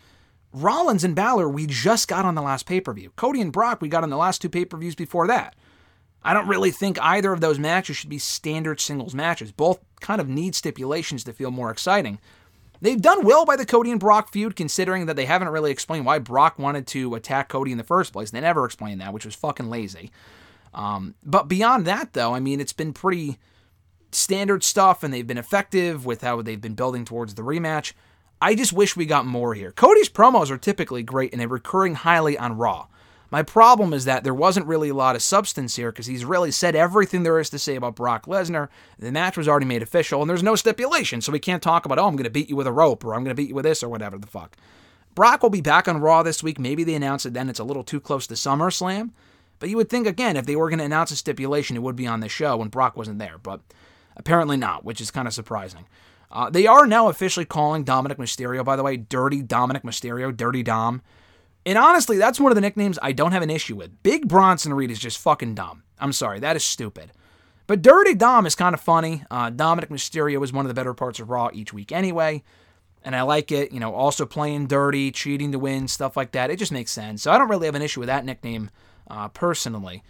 Rollins 0.51 1.03
and 1.03 1.15
Balor, 1.15 1.47
we 1.47 1.67
just 1.67 2.07
got 2.07 2.25
on 2.25 2.35
the 2.35 2.41
last 2.41 2.65
pay 2.65 2.81
per 2.81 2.93
view. 2.93 3.11
Cody 3.15 3.39
and 3.39 3.53
Brock, 3.53 3.81
we 3.81 3.87
got 3.87 4.03
on 4.03 4.09
the 4.09 4.17
last 4.17 4.41
two 4.41 4.49
pay 4.49 4.65
per 4.65 4.77
views 4.77 4.95
before 4.95 5.27
that. 5.27 5.55
I 6.21 6.33
don't 6.33 6.47
really 6.49 6.71
think 6.71 6.99
either 7.01 7.31
of 7.31 7.39
those 7.39 7.59
matches 7.59 7.95
should 7.95 8.09
be 8.09 8.17
standard 8.17 8.81
singles 8.81 9.15
matches. 9.15 9.53
Both 9.53 9.79
kind 10.01 10.19
of 10.19 10.27
need 10.27 10.53
stipulations 10.53 11.23
to 11.23 11.33
feel 11.33 11.51
more 11.51 11.71
exciting. 11.71 12.19
They've 12.81 13.01
done 13.01 13.25
well 13.25 13.45
by 13.45 13.55
the 13.55 13.65
Cody 13.65 13.91
and 13.91 13.99
Brock 13.99 14.31
feud, 14.31 14.55
considering 14.55 15.05
that 15.05 15.15
they 15.15 15.25
haven't 15.25 15.49
really 15.49 15.71
explained 15.71 16.05
why 16.05 16.19
Brock 16.19 16.57
wanted 16.57 16.87
to 16.87 17.15
attack 17.15 17.49
Cody 17.49 17.71
in 17.71 17.77
the 17.77 17.83
first 17.83 18.13
place. 18.13 18.31
They 18.31 18.39
never 18.39 18.65
explained 18.65 19.01
that, 19.01 19.13
which 19.13 19.25
was 19.25 19.35
fucking 19.35 19.69
lazy. 19.69 20.11
Um, 20.73 21.15
but 21.25 21.47
beyond 21.47 21.85
that, 21.85 22.13
though, 22.13 22.33
I 22.33 22.39
mean, 22.39 22.61
it's 22.61 22.73
been 22.73 22.93
pretty 22.93 23.37
standard 24.11 24.63
stuff, 24.63 25.03
and 25.03 25.13
they've 25.13 25.27
been 25.27 25.37
effective 25.37 26.05
with 26.05 26.21
how 26.21 26.41
they've 26.41 26.61
been 26.61 26.75
building 26.75 27.05
towards 27.05 27.35
the 27.35 27.41
rematch. 27.41 27.93
I 28.41 28.55
just 28.55 28.71
wish 28.71 28.95
we 28.95 29.05
got 29.05 29.25
more 29.25 29.53
here. 29.53 29.71
Cody's 29.71 30.09
promos 30.09 30.49
are 30.49 30.57
typically 30.57 31.03
great 31.03 31.33
and 31.33 31.41
they're 31.41 31.47
recurring 31.47 31.95
highly 31.95 32.37
on 32.37 32.55
Raw. 32.55 32.87
My 33.31 33.43
problem 33.43 33.93
is 33.93 34.05
that 34.05 34.23
there 34.23 34.33
wasn't 34.33 34.65
really 34.65 34.89
a 34.89 34.95
lot 34.95 35.15
of 35.15 35.21
substance 35.21 35.75
here 35.75 35.91
because 35.91 36.07
he's 36.07 36.25
really 36.25 36.51
said 36.51 36.75
everything 36.75 37.23
there 37.23 37.39
is 37.39 37.49
to 37.51 37.59
say 37.59 37.75
about 37.75 37.95
Brock 37.95 38.25
Lesnar. 38.25 38.69
The 38.97 39.11
match 39.11 39.37
was 39.37 39.47
already 39.47 39.67
made 39.67 39.83
official 39.83 40.21
and 40.21 40.29
there's 40.29 40.41
no 40.41 40.55
stipulation, 40.55 41.21
so 41.21 41.31
we 41.31 41.39
can't 41.39 41.61
talk 41.61 41.85
about, 41.85 41.99
oh, 41.99 42.07
I'm 42.07 42.15
going 42.15 42.23
to 42.23 42.29
beat 42.29 42.49
you 42.49 42.55
with 42.55 42.67
a 42.67 42.71
rope 42.71 43.05
or 43.05 43.13
I'm 43.13 43.23
going 43.23 43.35
to 43.35 43.39
beat 43.39 43.49
you 43.49 43.55
with 43.55 43.65
this 43.65 43.83
or 43.83 43.89
whatever 43.89 44.17
the 44.17 44.27
fuck. 44.27 44.57
Brock 45.13 45.43
will 45.43 45.49
be 45.49 45.61
back 45.61 45.87
on 45.87 46.01
Raw 46.01 46.23
this 46.23 46.41
week. 46.41 46.59
Maybe 46.59 46.83
they 46.83 46.95
announce 46.95 47.25
it 47.25 47.33
then. 47.33 47.49
It's 47.49 47.59
a 47.59 47.63
little 47.63 47.83
too 47.83 47.99
close 47.99 48.25
to 48.27 48.35
SummerSlam. 48.35 49.11
But 49.59 49.69
you 49.69 49.75
would 49.75 49.89
think, 49.89 50.07
again, 50.07 50.37
if 50.37 50.45
they 50.45 50.55
were 50.55 50.69
going 50.69 50.79
to 50.79 50.85
announce 50.85 51.11
a 51.11 51.17
stipulation, 51.17 51.75
it 51.75 51.81
would 51.81 51.97
be 51.97 52.07
on 52.07 52.21
the 52.21 52.29
show 52.29 52.57
when 52.57 52.69
Brock 52.69 52.95
wasn't 52.95 53.19
there. 53.19 53.37
But 53.37 53.59
apparently 54.15 54.55
not, 54.55 54.85
which 54.85 55.01
is 55.01 55.11
kind 55.11 55.27
of 55.27 55.33
surprising. 55.33 55.85
Uh, 56.31 56.49
they 56.49 56.67
are 56.67 56.87
now 56.87 57.09
officially 57.09 57.45
calling 57.45 57.83
Dominik 57.83 58.15
Mysterio, 58.15 58.63
by 58.63 58.75
the 58.75 58.83
way, 58.83 58.95
Dirty 58.95 59.43
Dominik 59.43 59.83
Mysterio, 59.83 60.35
Dirty 60.35 60.63
Dom. 60.63 61.01
And 61.69 61.77
honestly, 61.77 62.17
that's 62.17 62.39
one 62.39 62.51
of 62.51 62.55
the 62.55 62.61
nicknames 62.61 62.97
I 62.99 63.11
don't 63.11 63.31
have 63.31 63.43
an 63.43 63.51
issue 63.51 63.75
with. 63.75 64.01
Big 64.01 64.27
Bronson 64.27 64.73
Reed 64.73 64.89
is 64.89 64.97
just 64.97 65.19
fucking 65.19 65.53
dumb. 65.53 65.83
I'm 65.99 66.13
sorry, 66.13 66.39
that 66.39 66.55
is 66.55 66.65
stupid. 66.65 67.11
But 67.67 67.83
Dirty 67.83 68.15
Dom 68.15 68.47
is 68.47 68.55
kind 68.55 68.73
of 68.73 68.81
funny. 68.81 69.23
Uh, 69.29 69.51
Dominik 69.51 69.89
Mysterio 69.89 70.43
is 70.43 70.51
one 70.51 70.65
of 70.65 70.67
the 70.67 70.73
better 70.73 70.95
parts 70.95 71.19
of 71.19 71.29
Raw 71.29 71.51
each 71.53 71.71
week 71.71 71.91
anyway. 71.91 72.41
And 73.03 73.15
I 73.15 73.21
like 73.21 73.51
it, 73.51 73.71
you 73.71 73.79
know, 73.79 73.93
also 73.93 74.25
playing 74.25 74.65
dirty, 74.65 75.11
cheating 75.11 75.51
to 75.51 75.59
win, 75.59 75.87
stuff 75.87 76.17
like 76.17 76.31
that. 76.31 76.49
It 76.49 76.57
just 76.57 76.71
makes 76.71 76.89
sense. 76.89 77.21
So 77.21 77.31
I 77.31 77.37
don't 77.37 77.49
really 77.49 77.67
have 77.67 77.75
an 77.75 77.83
issue 77.83 77.99
with 77.99 78.07
that 78.07 78.25
nickname 78.25 78.71
uh, 79.07 79.27
personally. 79.27 80.01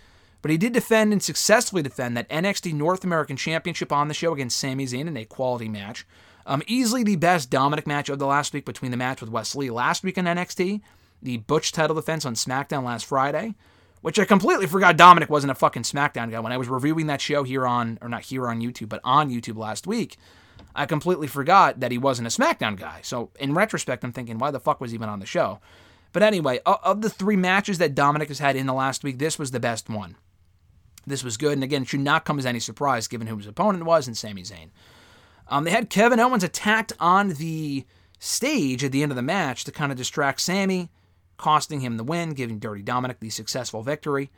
But 0.41 0.51
he 0.51 0.57
did 0.57 0.71
defend 0.71 1.11
and 1.11 1.21
successfully 1.21 1.81
defend 1.83 2.15
that 2.15 2.29
NXT 2.29 2.71
North 2.71 3.03
American 3.03 3.35
Championship 3.35 3.91
on 3.91 4.07
the 4.07 4.13
show 4.13 4.31
against 4.31 4.57
Sami 4.57 4.85
Zayn 4.85 5.07
in 5.07 5.17
a 5.17 5.25
quality 5.25 5.67
match. 5.67 6.07
Um, 6.45 6.63
easily 6.67 7.03
the 7.03 7.17
best 7.17 7.51
Dominik 7.51 7.85
match 7.85 8.07
of 8.07 8.17
the 8.17 8.27
last 8.27 8.53
week 8.53 8.63
between 8.63 8.91
the 8.91 8.97
match 8.97 9.19
with 9.19 9.29
Wesley 9.29 9.69
last 9.69 10.05
week 10.05 10.17
in 10.17 10.23
NXT, 10.23 10.79
the 11.21 11.37
Butch 11.37 11.71
title 11.71 11.95
defense 11.95 12.25
on 12.25 12.35
SmackDown 12.35 12.83
last 12.83 13.05
Friday, 13.05 13.55
which 14.01 14.19
I 14.19 14.25
completely 14.25 14.67
forgot 14.67 14.97
Dominik 14.97 15.29
wasn't 15.29 15.51
a 15.51 15.55
fucking 15.55 15.83
SmackDown 15.83 16.31
guy 16.31 16.39
when 16.39 16.51
I 16.51 16.57
was 16.57 16.69
reviewing 16.69 17.07
that 17.07 17.21
show 17.21 17.43
here 17.43 17.67
on, 17.67 17.97
or 18.01 18.09
not 18.09 18.23
here 18.23 18.47
on 18.47 18.61
YouTube, 18.61 18.89
but 18.89 19.01
on 19.03 19.29
YouTube 19.29 19.57
last 19.57 19.87
week. 19.87 20.17
I 20.75 20.85
completely 20.85 21.27
forgot 21.27 21.79
that 21.79 21.91
he 21.91 21.97
wasn't 21.97 22.27
a 22.27 22.31
SmackDown 22.31 22.77
guy. 22.77 23.01
So 23.03 23.31
in 23.39 23.53
retrospect, 23.53 24.03
I'm 24.03 24.13
thinking, 24.13 24.37
why 24.37 24.51
the 24.51 24.59
fuck 24.59 24.79
was 24.79 24.91
he 24.91 24.95
even 24.95 25.09
on 25.09 25.19
the 25.19 25.25
show? 25.25 25.59
But 26.11 26.23
anyway, 26.23 26.59
of 26.65 27.01
the 27.01 27.09
three 27.09 27.35
matches 27.35 27.77
that 27.77 27.95
Dominik 27.95 28.29
has 28.29 28.39
had 28.39 28.55
in 28.55 28.65
the 28.65 28.73
last 28.73 29.03
week, 29.03 29.19
this 29.19 29.37
was 29.37 29.51
the 29.51 29.59
best 29.59 29.89
one. 29.89 30.15
This 31.05 31.23
was 31.23 31.37
good, 31.37 31.53
and 31.53 31.63
again, 31.63 31.83
it 31.83 31.87
should 31.87 31.99
not 31.99 32.25
come 32.25 32.39
as 32.39 32.45
any 32.45 32.59
surprise 32.59 33.07
given 33.07 33.27
who 33.27 33.37
his 33.37 33.47
opponent 33.47 33.85
was 33.85 34.07
and 34.07 34.17
Sami 34.17 34.43
Zayn. 34.43 34.69
Um, 35.47 35.63
they 35.63 35.71
had 35.71 35.89
Kevin 35.89 36.19
Owens 36.19 36.43
attacked 36.43 36.93
on 36.99 37.29
the 37.29 37.85
stage 38.19 38.83
at 38.83 38.91
the 38.91 39.01
end 39.01 39.11
of 39.11 39.15
the 39.15 39.21
match 39.21 39.63
to 39.63 39.71
kind 39.71 39.91
of 39.91 39.97
distract 39.97 40.41
Sami, 40.41 40.89
costing 41.39 41.79
him 41.79 41.97
the 41.97 42.03
win, 42.03 42.33
giving 42.33 42.59
Dirty 42.59 42.83
Dominik 42.83 43.19
the 43.19 43.31
successful 43.31 43.81
victory. 43.81 44.29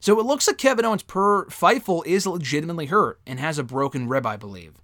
So 0.00 0.18
it 0.18 0.24
looks 0.26 0.46
like 0.46 0.56
Kevin 0.56 0.84
Owens 0.84 1.02
per 1.02 1.44
Fightful 1.46 2.06
is 2.06 2.26
legitimately 2.26 2.86
hurt 2.86 3.20
and 3.26 3.38
has 3.38 3.58
a 3.58 3.64
broken 3.64 4.08
rib, 4.08 4.24
I 4.24 4.36
believe. 4.36 4.74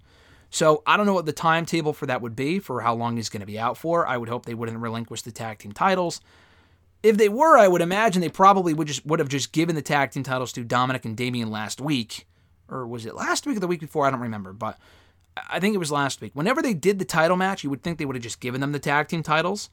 So 0.49 0.83
I 0.85 0.97
don't 0.97 1.05
know 1.05 1.13
what 1.13 1.25
the 1.25 1.33
timetable 1.33 1.93
for 1.93 2.05
that 2.05 2.21
would 2.21 2.35
be 2.35 2.59
for 2.59 2.81
how 2.81 2.93
long 2.93 3.15
he's 3.15 3.29
going 3.29 3.39
to 3.39 3.45
be 3.45 3.57
out 3.57 3.77
for. 3.77 4.05
I 4.05 4.17
would 4.17 4.29
hope 4.29 4.45
they 4.45 4.53
wouldn't 4.53 4.77
relinquish 4.77 5.21
the 5.21 5.31
tag 5.31 5.59
team 5.59 5.71
titles. 5.71 6.21
If 7.01 7.17
they 7.17 7.29
were, 7.29 7.57
I 7.57 7.67
would 7.67 7.81
imagine 7.81 8.21
they 8.21 8.29
probably 8.29 8.73
would 8.73 8.87
just 8.87 9.05
would 9.05 9.19
have 9.19 9.29
just 9.29 9.51
given 9.51 9.75
the 9.75 9.81
tag 9.81 10.11
team 10.11 10.23
titles 10.23 10.51
to 10.53 10.65
Dominik 10.65 11.05
and 11.05 11.15
Damian 11.15 11.51
last 11.51 11.79
week, 11.79 12.27
or 12.69 12.87
was 12.87 13.05
it 13.05 13.15
last 13.15 13.45
week 13.45 13.57
or 13.57 13.59
the 13.59 13.67
week 13.67 13.81
before? 13.81 14.05
I 14.05 14.11
don't 14.11 14.21
remember, 14.21 14.53
but 14.53 14.77
I 15.49 15.59
think 15.59 15.75
it 15.75 15.79
was 15.79 15.91
last 15.91 16.19
week. 16.21 16.31
Whenever 16.33 16.61
they 16.61 16.73
did 16.73 16.99
the 16.99 17.05
title 17.05 17.37
match, 17.37 17.63
you 17.63 17.69
would 17.69 17.83
think 17.83 17.97
they 17.97 18.05
would 18.05 18.15
have 18.15 18.23
just 18.23 18.39
given 18.39 18.61
them 18.61 18.71
the 18.71 18.79
tag 18.79 19.07
team 19.07 19.23
titles. 19.23 19.69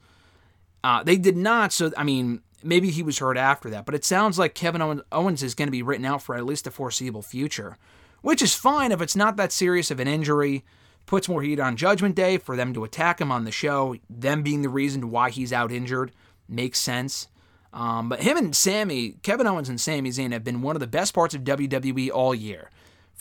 Uh, 0.84 1.02
they 1.02 1.16
did 1.16 1.36
not. 1.36 1.72
So 1.72 1.92
I 1.96 2.04
mean, 2.04 2.40
maybe 2.62 2.90
he 2.90 3.02
was 3.02 3.18
hurt 3.18 3.36
after 3.36 3.70
that, 3.70 3.86
but 3.86 3.94
it 3.94 4.04
sounds 4.04 4.38
like 4.38 4.54
Kevin 4.54 5.02
Owens 5.12 5.42
is 5.42 5.54
going 5.54 5.68
to 5.68 5.72
be 5.72 5.82
written 5.82 6.06
out 6.06 6.22
for 6.22 6.34
at 6.34 6.44
least 6.44 6.64
the 6.64 6.70
foreseeable 6.70 7.22
future, 7.22 7.78
which 8.20 8.42
is 8.42 8.54
fine 8.54 8.92
if 8.92 9.00
it's 9.00 9.16
not 9.16 9.36
that 9.36 9.52
serious 9.52 9.90
of 9.90 10.00
an 10.00 10.08
injury. 10.08 10.64
Puts 11.04 11.28
more 11.28 11.42
heat 11.42 11.58
on 11.58 11.76
Judgment 11.76 12.14
Day 12.14 12.38
for 12.38 12.56
them 12.56 12.72
to 12.74 12.84
attack 12.84 13.20
him 13.20 13.32
on 13.32 13.44
the 13.44 13.50
show. 13.50 13.96
Them 14.08 14.42
being 14.42 14.62
the 14.62 14.68
reason 14.68 15.10
why 15.10 15.30
he's 15.30 15.52
out 15.52 15.72
injured 15.72 16.12
makes 16.48 16.78
sense. 16.78 17.26
Um, 17.72 18.08
but 18.08 18.20
him 18.20 18.36
and 18.36 18.54
Sami, 18.54 19.16
Kevin 19.22 19.46
Owens 19.46 19.68
and 19.68 19.80
Sami 19.80 20.10
Zayn 20.10 20.32
have 20.32 20.44
been 20.44 20.62
one 20.62 20.76
of 20.76 20.80
the 20.80 20.86
best 20.86 21.12
parts 21.14 21.34
of 21.34 21.42
WWE 21.42 22.10
all 22.12 22.34
year. 22.34 22.70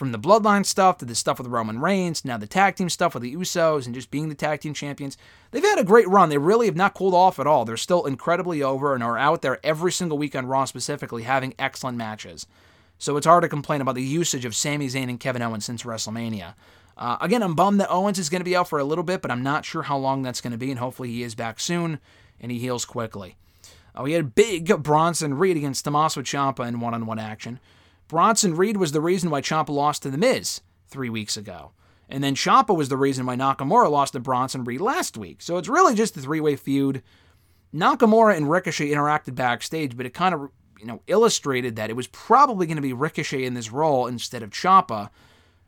From 0.01 0.11
the 0.11 0.17
Bloodline 0.17 0.65
stuff 0.65 0.97
to 0.97 1.05
the 1.05 1.13
stuff 1.13 1.37
with 1.37 1.45
Roman 1.45 1.79
Reigns, 1.79 2.25
now 2.25 2.35
the 2.35 2.47
tag 2.47 2.75
team 2.75 2.89
stuff 2.89 3.13
with 3.13 3.21
the 3.21 3.35
Usos, 3.35 3.85
and 3.85 3.93
just 3.93 4.09
being 4.09 4.29
the 4.29 4.33
tag 4.33 4.59
team 4.59 4.73
champions. 4.73 5.15
They've 5.51 5.61
had 5.61 5.77
a 5.77 5.83
great 5.83 6.09
run. 6.09 6.29
They 6.29 6.39
really 6.39 6.65
have 6.65 6.75
not 6.75 6.95
cooled 6.95 7.13
off 7.13 7.37
at 7.37 7.45
all. 7.45 7.65
They're 7.65 7.77
still 7.77 8.07
incredibly 8.07 8.63
over 8.63 8.95
and 8.95 9.03
are 9.03 9.15
out 9.15 9.43
there 9.43 9.63
every 9.63 9.91
single 9.91 10.17
week 10.17 10.35
on 10.35 10.47
Raw 10.47 10.65
specifically 10.65 11.21
having 11.21 11.53
excellent 11.59 11.99
matches. 11.99 12.47
So 12.97 13.15
it's 13.15 13.27
hard 13.27 13.43
to 13.43 13.47
complain 13.47 13.79
about 13.79 13.93
the 13.93 14.01
usage 14.01 14.43
of 14.43 14.55
Sami 14.55 14.87
Zayn 14.87 15.07
and 15.07 15.19
Kevin 15.19 15.43
Owens 15.43 15.65
since 15.65 15.83
WrestleMania. 15.83 16.55
Uh, 16.97 17.17
again, 17.21 17.43
I'm 17.43 17.53
bummed 17.53 17.79
that 17.79 17.91
Owens 17.91 18.17
is 18.17 18.29
going 18.29 18.41
to 18.41 18.43
be 18.43 18.55
out 18.55 18.69
for 18.69 18.79
a 18.79 18.83
little 18.83 19.03
bit, 19.03 19.21
but 19.21 19.29
I'm 19.29 19.43
not 19.43 19.65
sure 19.65 19.83
how 19.83 19.99
long 19.99 20.23
that's 20.23 20.41
going 20.41 20.49
to 20.49 20.57
be, 20.57 20.71
and 20.71 20.79
hopefully 20.79 21.09
he 21.09 21.21
is 21.21 21.35
back 21.35 21.59
soon 21.59 21.99
and 22.39 22.51
he 22.51 22.57
heals 22.57 22.85
quickly. 22.85 23.35
Uh, 23.95 24.01
we 24.01 24.13
had 24.13 24.33
big 24.33 24.81
Bronson 24.81 25.35
Reed 25.35 25.57
against 25.57 25.85
Tommaso 25.85 26.23
Ciampa 26.23 26.67
in 26.67 26.79
one-on-one 26.79 27.19
action. 27.19 27.59
Bronson 28.11 28.57
Reed 28.57 28.75
was 28.75 28.91
the 28.91 28.99
reason 28.99 29.29
why 29.29 29.39
Ciampa 29.39 29.69
lost 29.69 30.03
to 30.03 30.09
The 30.09 30.17
Miz 30.17 30.59
three 30.89 31.09
weeks 31.09 31.37
ago. 31.37 31.71
And 32.09 32.21
then 32.21 32.35
Ciampa 32.35 32.75
was 32.75 32.89
the 32.89 32.97
reason 32.97 33.25
why 33.25 33.37
Nakamura 33.37 33.89
lost 33.89 34.11
to 34.11 34.19
Bronson 34.19 34.65
Reed 34.65 34.81
last 34.81 35.15
week. 35.15 35.41
So 35.41 35.55
it's 35.55 35.69
really 35.69 35.95
just 35.95 36.17
a 36.17 36.19
three-way 36.19 36.57
feud. 36.57 37.03
Nakamura 37.73 38.35
and 38.35 38.51
Ricochet 38.51 38.89
interacted 38.89 39.35
backstage, 39.35 39.95
but 39.95 40.05
it 40.05 40.13
kind 40.13 40.35
of 40.35 40.49
you 40.77 40.85
know 40.85 41.01
illustrated 41.07 41.77
that 41.77 41.89
it 41.89 41.95
was 41.95 42.07
probably 42.07 42.65
going 42.65 42.75
to 42.75 42.81
be 42.81 42.91
Ricochet 42.91 43.45
in 43.45 43.53
this 43.53 43.71
role 43.71 44.07
instead 44.07 44.43
of 44.43 44.49
Ciampa, 44.49 45.09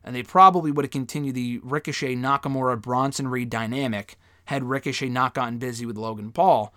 and 0.03 0.13
they 0.13 0.21
probably 0.21 0.69
would 0.69 0.83
have 0.83 0.91
continued 0.91 1.35
the 1.35 1.61
Ricochet 1.63 2.17
Nakamura 2.17 2.81
Bronson 2.81 3.29
Reed 3.29 3.49
dynamic 3.49 4.17
had 4.47 4.65
Ricochet 4.65 5.07
not 5.07 5.33
gotten 5.33 5.59
busy 5.59 5.85
with 5.85 5.97
Logan 5.97 6.33
Paul. 6.33 6.73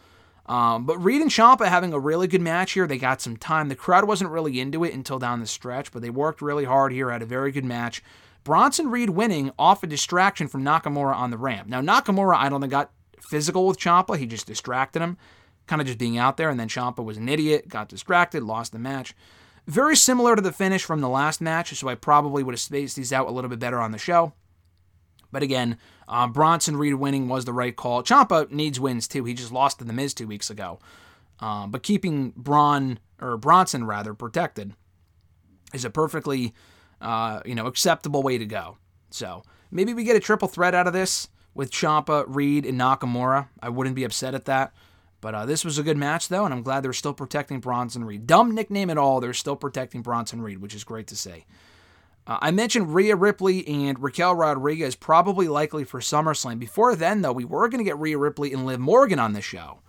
Um, 0.46 0.86
but 0.86 0.98
Reed 0.98 1.22
and 1.22 1.30
Ciampa 1.30 1.66
having 1.66 1.92
a 1.92 1.98
really 1.98 2.28
good 2.28 2.40
match 2.40 2.72
here. 2.72 2.86
They 2.86 2.98
got 2.98 3.20
some 3.20 3.36
time. 3.36 3.68
The 3.68 3.74
crowd 3.74 4.06
wasn't 4.06 4.30
really 4.30 4.60
into 4.60 4.84
it 4.84 4.94
until 4.94 5.18
down 5.18 5.40
the 5.40 5.46
stretch, 5.46 5.90
but 5.92 6.02
they 6.02 6.10
worked 6.10 6.40
really 6.40 6.64
hard 6.64 6.92
here. 6.92 7.10
Had 7.10 7.22
a 7.22 7.26
very 7.26 7.50
good 7.50 7.64
match. 7.64 8.02
Bronson 8.44 8.88
Reed 8.88 9.10
winning 9.10 9.50
off 9.58 9.82
a 9.82 9.88
distraction 9.88 10.46
from 10.46 10.62
Nakamura 10.62 11.16
on 11.16 11.30
the 11.30 11.36
ramp. 11.36 11.66
Now 11.68 11.80
Nakamura, 11.80 12.36
I 12.36 12.48
don't 12.48 12.60
think 12.60 12.70
got 12.70 12.92
physical 13.20 13.66
with 13.66 13.78
Ciampa. 13.78 14.16
He 14.16 14.26
just 14.26 14.46
distracted 14.46 15.02
him, 15.02 15.16
kind 15.66 15.82
of 15.82 15.86
just 15.88 15.98
being 15.98 16.16
out 16.16 16.36
there. 16.36 16.48
And 16.48 16.60
then 16.60 16.68
Ciampa 16.68 17.04
was 17.04 17.16
an 17.16 17.28
idiot, 17.28 17.68
got 17.68 17.88
distracted, 17.88 18.44
lost 18.44 18.70
the 18.70 18.78
match. 18.78 19.14
Very 19.66 19.96
similar 19.96 20.36
to 20.36 20.42
the 20.42 20.52
finish 20.52 20.84
from 20.84 21.00
the 21.00 21.08
last 21.08 21.40
match, 21.40 21.74
so 21.74 21.88
I 21.88 21.96
probably 21.96 22.44
would 22.44 22.54
have 22.54 22.60
spaced 22.60 22.94
these 22.94 23.12
out 23.12 23.26
a 23.26 23.32
little 23.32 23.50
bit 23.50 23.58
better 23.58 23.80
on 23.80 23.90
the 23.90 23.98
show. 23.98 24.32
But 25.32 25.42
again, 25.42 25.78
uh, 26.08 26.28
Bronson 26.28 26.76
Reed 26.76 26.94
winning 26.94 27.28
was 27.28 27.44
the 27.44 27.52
right 27.52 27.74
call. 27.74 28.02
Ciampa 28.02 28.50
needs 28.50 28.80
wins 28.80 29.08
too. 29.08 29.24
He 29.24 29.34
just 29.34 29.52
lost 29.52 29.78
to 29.78 29.84
the 29.84 29.92
Miz 29.92 30.14
two 30.14 30.26
weeks 30.26 30.50
ago. 30.50 30.78
Um, 31.40 31.70
but 31.70 31.82
keeping 31.82 32.32
Braun 32.36 32.98
or 33.20 33.36
Bronson 33.36 33.84
rather 33.84 34.14
protected 34.14 34.74
is 35.74 35.84
a 35.84 35.90
perfectly 35.90 36.54
uh, 37.00 37.40
you 37.44 37.54
know 37.54 37.66
acceptable 37.66 38.22
way 38.22 38.38
to 38.38 38.46
go. 38.46 38.78
So 39.10 39.42
maybe 39.70 39.94
we 39.94 40.04
get 40.04 40.16
a 40.16 40.20
triple 40.20 40.48
threat 40.48 40.74
out 40.74 40.86
of 40.86 40.92
this 40.92 41.28
with 41.54 41.70
Ciampa, 41.70 42.24
Reed, 42.28 42.66
and 42.66 42.80
Nakamura. 42.80 43.48
I 43.62 43.68
wouldn't 43.68 43.96
be 43.96 44.04
upset 44.04 44.34
at 44.34 44.44
that. 44.44 44.72
But 45.20 45.34
uh, 45.34 45.46
this 45.46 45.64
was 45.64 45.78
a 45.78 45.82
good 45.82 45.96
match 45.96 46.28
though, 46.28 46.44
and 46.44 46.54
I'm 46.54 46.62
glad 46.62 46.82
they're 46.82 46.92
still 46.92 47.14
protecting 47.14 47.60
Bronson 47.60 48.04
Reed. 48.04 48.26
Dumb 48.26 48.54
nickname 48.54 48.90
at 48.90 48.98
all, 48.98 49.20
they're 49.20 49.32
still 49.32 49.56
protecting 49.56 50.02
Bronson 50.02 50.42
Reed, 50.42 50.58
which 50.58 50.74
is 50.74 50.84
great 50.84 51.06
to 51.08 51.16
see. 51.16 51.46
Uh, 52.26 52.38
I 52.40 52.50
mentioned 52.50 52.94
Rhea 52.94 53.14
Ripley 53.14 53.66
and 53.68 54.02
Raquel 54.02 54.34
Rodriguez 54.34 54.96
probably 54.96 55.48
likely 55.48 55.84
for 55.84 56.00
SummerSlam. 56.00 56.58
Before 56.58 56.96
then, 56.96 57.22
though, 57.22 57.32
we 57.32 57.44
were 57.44 57.68
going 57.68 57.78
to 57.78 57.88
get 57.88 57.98
Rhea 57.98 58.18
Ripley 58.18 58.52
and 58.52 58.66
Liv 58.66 58.80
Morgan 58.80 59.18
on 59.18 59.32
the 59.32 59.40
show 59.40 59.80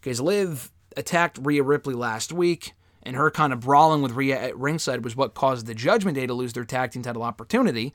because 0.00 0.20
Liv 0.20 0.72
attacked 0.96 1.38
Rhea 1.40 1.62
Ripley 1.62 1.94
last 1.94 2.32
week, 2.32 2.72
and 3.02 3.14
her 3.14 3.30
kind 3.30 3.52
of 3.52 3.60
brawling 3.60 4.02
with 4.02 4.12
Rhea 4.12 4.40
at 4.40 4.58
ringside 4.58 5.04
was 5.04 5.14
what 5.14 5.34
caused 5.34 5.66
the 5.66 5.74
Judgment 5.74 6.16
Day 6.16 6.26
to 6.26 6.34
lose 6.34 6.54
their 6.54 6.64
tag 6.64 6.90
team 6.90 7.02
title 7.02 7.22
opportunity 7.22 7.94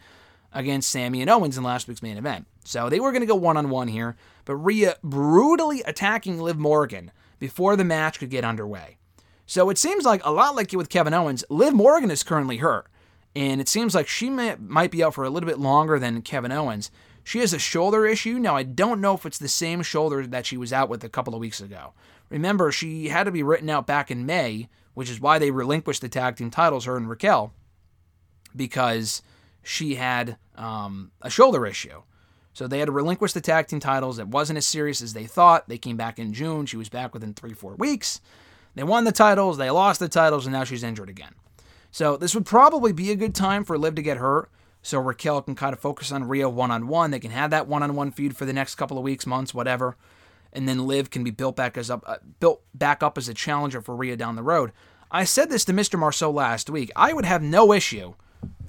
against 0.54 0.90
Sami 0.90 1.22
and 1.22 1.30
Owens 1.30 1.58
in 1.58 1.64
last 1.64 1.88
week's 1.88 2.02
main 2.02 2.18
event. 2.18 2.46
So 2.64 2.90
they 2.90 3.00
were 3.00 3.12
going 3.12 3.22
to 3.22 3.28
go 3.28 3.36
one 3.36 3.58
on 3.58 3.70
one 3.70 3.88
here, 3.88 4.16
but 4.46 4.56
Rhea 4.56 4.96
brutally 5.04 5.82
attacking 5.84 6.40
Liv 6.40 6.58
Morgan 6.58 7.12
before 7.40 7.76
the 7.76 7.84
match 7.84 8.20
could 8.20 8.30
get 8.30 8.44
underway. 8.46 8.98
So 9.46 9.70
it 9.70 9.78
seems 9.78 10.06
like 10.06 10.22
a 10.24 10.32
lot 10.32 10.56
like 10.56 10.72
with 10.72 10.90
Kevin 10.90 11.14
Owens, 11.14 11.44
Liv 11.50 11.74
Morgan 11.74 12.12
is 12.12 12.24
currently 12.24 12.58
hurt 12.58 12.88
and 13.36 13.62
it 13.62 13.70
seems 13.70 13.96
like 13.96 14.08
she 14.08 14.30
may, 14.30 14.56
might 14.60 14.92
be 14.92 15.04
out 15.04 15.14
for 15.14 15.24
a 15.24 15.30
little 15.30 15.48
bit 15.48 15.60
longer 15.60 16.00
than 16.00 16.22
Kevin 16.22 16.52
Owens. 16.52 16.92
She 17.24 17.40
has 17.40 17.54
a 17.54 17.60
shoulder 17.60 18.06
issue. 18.06 18.40
Now, 18.40 18.56
I 18.56 18.64
don't 18.64 19.02
know 19.02 19.14
if 19.14 19.26
it's 19.26 19.38
the 19.38 19.48
same 19.48 19.84
shoulder 19.84 20.26
that 20.28 20.46
she 20.46 20.58
was 20.58 20.74
out 20.74 20.90
with 20.90 21.04
a 21.04 21.10
couple 21.10 21.34
of 21.34 21.40
weeks 21.40 21.62
ago. 21.62 21.94
Remember, 22.30 22.72
she 22.72 23.10
had 23.10 23.26
to 23.26 23.32
be 23.32 23.44
written 23.44 23.70
out 23.70 23.86
back 23.86 24.10
in 24.10 24.26
May, 24.26 24.70
which 24.94 25.10
is 25.10 25.22
why 25.22 25.38
they 25.38 25.52
relinquished 25.52 26.02
the 26.02 26.10
tag 26.10 26.36
team 26.36 26.50
titles, 26.50 26.86
her 26.86 26.98
and 26.98 27.10
Raquel, 27.10 27.54
because 28.56 29.22
she 29.62 29.96
had 29.96 30.38
um, 30.56 31.12
a 31.22 31.30
shoulder 31.30 31.66
issue. 31.66 32.02
So 32.54 32.68
they 32.68 32.80
had 32.80 32.88
to 32.88 32.92
relinquish 32.92 33.34
the 33.34 33.42
tag 33.42 33.68
team 33.68 33.80
titles. 33.80 34.20
It 34.20 34.28
wasn't 34.28 34.58
as 34.58 34.66
serious 34.66 35.02
as 35.02 35.14
they 35.14 35.26
thought. 35.26 35.70
They 35.70 35.78
came 35.78 35.96
back 35.96 36.20
in 36.20 36.34
June. 36.34 36.66
She 36.66 36.78
was 36.78 36.90
back 36.90 37.14
within 37.14 37.34
three, 37.34 37.54
four 37.54 37.76
weeks. 37.76 38.20
They 38.76 38.84
won 38.84 39.04
the 39.04 39.12
titles, 39.12 39.58
they 39.58 39.70
lost 39.70 40.00
the 40.00 40.08
titles, 40.08 40.46
and 40.46 40.54
now 40.54 40.64
she's 40.64 40.84
injured 40.84 41.10
again. 41.10 41.34
So 41.92 42.16
this 42.18 42.34
would 42.34 42.46
probably 42.46 42.94
be 42.94 43.12
a 43.12 43.16
good 43.16 43.36
time 43.36 43.64
for 43.64 43.78
Liv 43.78 43.96
to 43.96 44.02
get 44.02 44.18
hurt. 44.18 44.50
So 44.82 45.00
Raquel 45.00 45.42
can 45.42 45.56
kind 45.56 45.74
of 45.74 45.80
focus 45.80 46.12
on 46.12 46.28
Rhea 46.28 46.50
one 46.50 46.72
on 46.72 46.88
one. 46.88 47.12
They 47.12 47.20
can 47.20 47.32
have 47.32 47.52
that 47.52 47.68
one 47.68 47.84
on 47.84 47.96
one 47.96 48.12
feud 48.12 48.36
for 48.36 48.46
the 48.46 48.54
next 48.54 48.76
couple 48.76 48.98
of 48.98 49.04
weeks, 49.04 49.28
months, 49.28 49.54
whatever. 49.54 49.96
And 50.54 50.68
then 50.68 50.88
Liv 50.88 51.12
can 51.12 51.24
be 51.24 51.32
built 51.32 51.56
back 51.56 51.78
as 51.78 51.92
up, 51.92 52.04
uh, 52.08 52.18
built 52.40 52.64
back 52.74 53.04
up 53.04 53.18
as 53.18 53.30
a 53.30 53.34
challenger 53.34 53.82
for 53.82 53.96
Rhea 53.96 54.18
down 54.18 54.36
the 54.36 54.44
road. 54.44 54.72
I 55.12 55.26
said 55.26 55.50
this 55.50 55.66
to 55.66 55.74
Mr. 55.74 56.00
Marceau 56.00 56.32
last 56.32 56.70
week. 56.70 56.90
I 56.96 57.14
would 57.14 57.26
have 57.26 57.44
no 57.44 57.74
issue, 57.74 58.14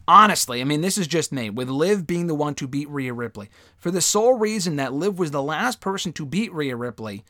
honestly. 0.07 0.61
I 0.61 0.65
mean, 0.65 0.81
this 0.81 0.99
is 0.99 1.07
just 1.07 1.33
me 1.33 1.49
with 1.51 1.69
Liv 1.69 2.07
being 2.07 2.27
the 2.27 2.35
one 2.35 2.55
to 2.57 2.69
beat 2.69 2.91
Rhea 2.91 3.15
Ripley 3.15 3.49
for 3.79 3.91
the 3.91 4.01
sole 4.01 4.35
reason 4.35 4.77
that 4.77 4.93
Liv 4.93 5.19
was 5.19 5.31
the 5.31 5.43
last 5.43 5.81
person 5.81 6.13
to 6.15 6.27
beat 6.27 6.53
Rhea 6.53 6.77
Ripley 6.77 7.25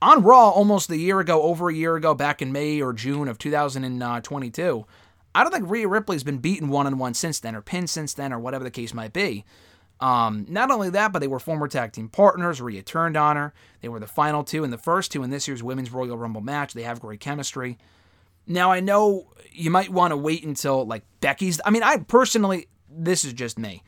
on 0.00 0.22
Raw 0.22 0.50
almost 0.50 0.90
a 0.90 0.96
year 0.96 1.18
ago, 1.20 1.42
over 1.42 1.68
a 1.68 1.74
year 1.74 1.96
ago, 1.96 2.14
back 2.14 2.40
in 2.40 2.52
May 2.52 2.80
or 2.80 2.92
June 2.92 3.26
of 3.26 3.38
2022. 3.38 4.86
I 5.38 5.44
don't 5.44 5.52
think 5.52 5.70
Rhea 5.70 5.86
Ripley's 5.86 6.24
been 6.24 6.38
beaten 6.38 6.68
one 6.68 6.88
on 6.88 6.98
one 6.98 7.14
since 7.14 7.38
then, 7.38 7.54
or 7.54 7.62
pinned 7.62 7.88
since 7.88 8.12
then, 8.12 8.32
or 8.32 8.40
whatever 8.40 8.64
the 8.64 8.72
case 8.72 8.92
might 8.92 9.12
be. 9.12 9.44
Um, 10.00 10.46
not 10.48 10.72
only 10.72 10.90
that, 10.90 11.12
but 11.12 11.20
they 11.20 11.28
were 11.28 11.38
former 11.38 11.68
tag 11.68 11.92
team 11.92 12.08
partners. 12.08 12.60
Rhea 12.60 12.82
turned 12.82 13.16
on 13.16 13.36
her. 13.36 13.54
They 13.80 13.88
were 13.88 14.00
the 14.00 14.08
final 14.08 14.42
two 14.42 14.64
and 14.64 14.72
the 14.72 14.78
first 14.78 15.12
two 15.12 15.22
in 15.22 15.30
this 15.30 15.46
year's 15.46 15.62
Women's 15.62 15.92
Royal 15.92 16.18
Rumble 16.18 16.40
match. 16.40 16.74
They 16.74 16.82
have 16.82 16.98
great 16.98 17.20
chemistry. 17.20 17.78
Now, 18.48 18.72
I 18.72 18.80
know 18.80 19.28
you 19.52 19.70
might 19.70 19.90
want 19.90 20.10
to 20.10 20.16
wait 20.16 20.44
until 20.44 20.84
like 20.84 21.04
Becky's. 21.20 21.60
I 21.64 21.70
mean, 21.70 21.84
I 21.84 21.98
personally, 21.98 22.66
this 22.90 23.24
is 23.24 23.32
just 23.32 23.60
me. 23.60 23.84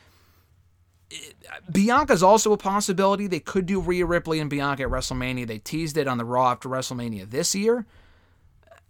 Bianca's 1.72 2.22
also 2.22 2.52
a 2.52 2.56
possibility. 2.56 3.26
They 3.26 3.40
could 3.40 3.66
do 3.66 3.80
Rhea 3.80 4.06
Ripley 4.06 4.38
and 4.38 4.48
Bianca 4.48 4.84
at 4.84 4.88
WrestleMania. 4.88 5.48
They 5.48 5.58
teased 5.58 5.96
it 5.96 6.06
on 6.06 6.16
the 6.16 6.24
Raw 6.24 6.52
after 6.52 6.68
WrestleMania 6.68 7.28
this 7.28 7.56
year. 7.56 7.86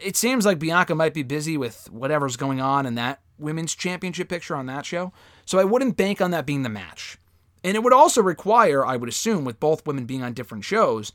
It 0.02 0.16
seems 0.16 0.46
like 0.46 0.58
Bianca 0.58 0.94
might 0.94 1.14
be 1.14 1.22
busy 1.22 1.56
with 1.56 1.88
whatever's 1.90 2.36
going 2.36 2.60
on 2.60 2.86
in 2.86 2.94
that 2.94 3.20
women's 3.38 3.74
championship 3.74 4.28
picture 4.28 4.56
on 4.56 4.66
that 4.66 4.86
show. 4.86 5.12
So 5.46 5.58
I 5.58 5.64
wouldn't 5.64 5.96
bank 5.96 6.20
on 6.20 6.30
that 6.30 6.46
being 6.46 6.62
the 6.62 6.68
match. 6.68 7.18
And 7.62 7.76
it 7.76 7.82
would 7.82 7.92
also 7.92 8.22
require, 8.22 8.84
I 8.84 8.96
would 8.96 9.08
assume, 9.08 9.44
with 9.44 9.60
both 9.60 9.86
women 9.86 10.06
being 10.06 10.22
on 10.22 10.32
different 10.32 10.64
shows, 10.64 11.12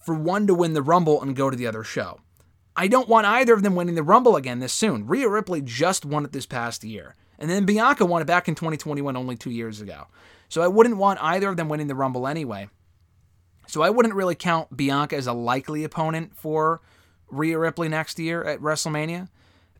for 0.00 0.14
one 0.14 0.46
to 0.46 0.54
win 0.54 0.74
the 0.74 0.82
Rumble 0.82 1.22
and 1.22 1.36
go 1.36 1.50
to 1.50 1.56
the 1.56 1.66
other 1.66 1.84
show. 1.84 2.20
I 2.76 2.88
don't 2.88 3.08
want 3.08 3.26
either 3.26 3.52
of 3.52 3.62
them 3.62 3.74
winning 3.74 3.94
the 3.94 4.02
Rumble 4.02 4.36
again 4.36 4.60
this 4.60 4.72
soon. 4.72 5.06
Rhea 5.06 5.28
Ripley 5.28 5.60
just 5.60 6.04
won 6.04 6.24
it 6.24 6.32
this 6.32 6.46
past 6.46 6.84
year. 6.84 7.14
And 7.38 7.50
then 7.50 7.66
Bianca 7.66 8.06
won 8.06 8.22
it 8.22 8.26
back 8.26 8.48
in 8.48 8.54
2021, 8.54 9.16
only 9.16 9.36
two 9.36 9.50
years 9.50 9.80
ago. 9.80 10.06
So 10.48 10.62
I 10.62 10.68
wouldn't 10.68 10.96
want 10.96 11.22
either 11.22 11.48
of 11.48 11.56
them 11.56 11.68
winning 11.68 11.88
the 11.88 11.94
Rumble 11.94 12.26
anyway. 12.26 12.68
So 13.66 13.82
I 13.82 13.90
wouldn't 13.90 14.14
really 14.14 14.34
count 14.34 14.76
Bianca 14.76 15.16
as 15.16 15.26
a 15.26 15.32
likely 15.32 15.84
opponent 15.84 16.36
for 16.36 16.80
Rhea 17.32 17.58
Ripley 17.58 17.88
next 17.88 18.18
year 18.18 18.44
at 18.44 18.60
WrestleMania. 18.60 19.28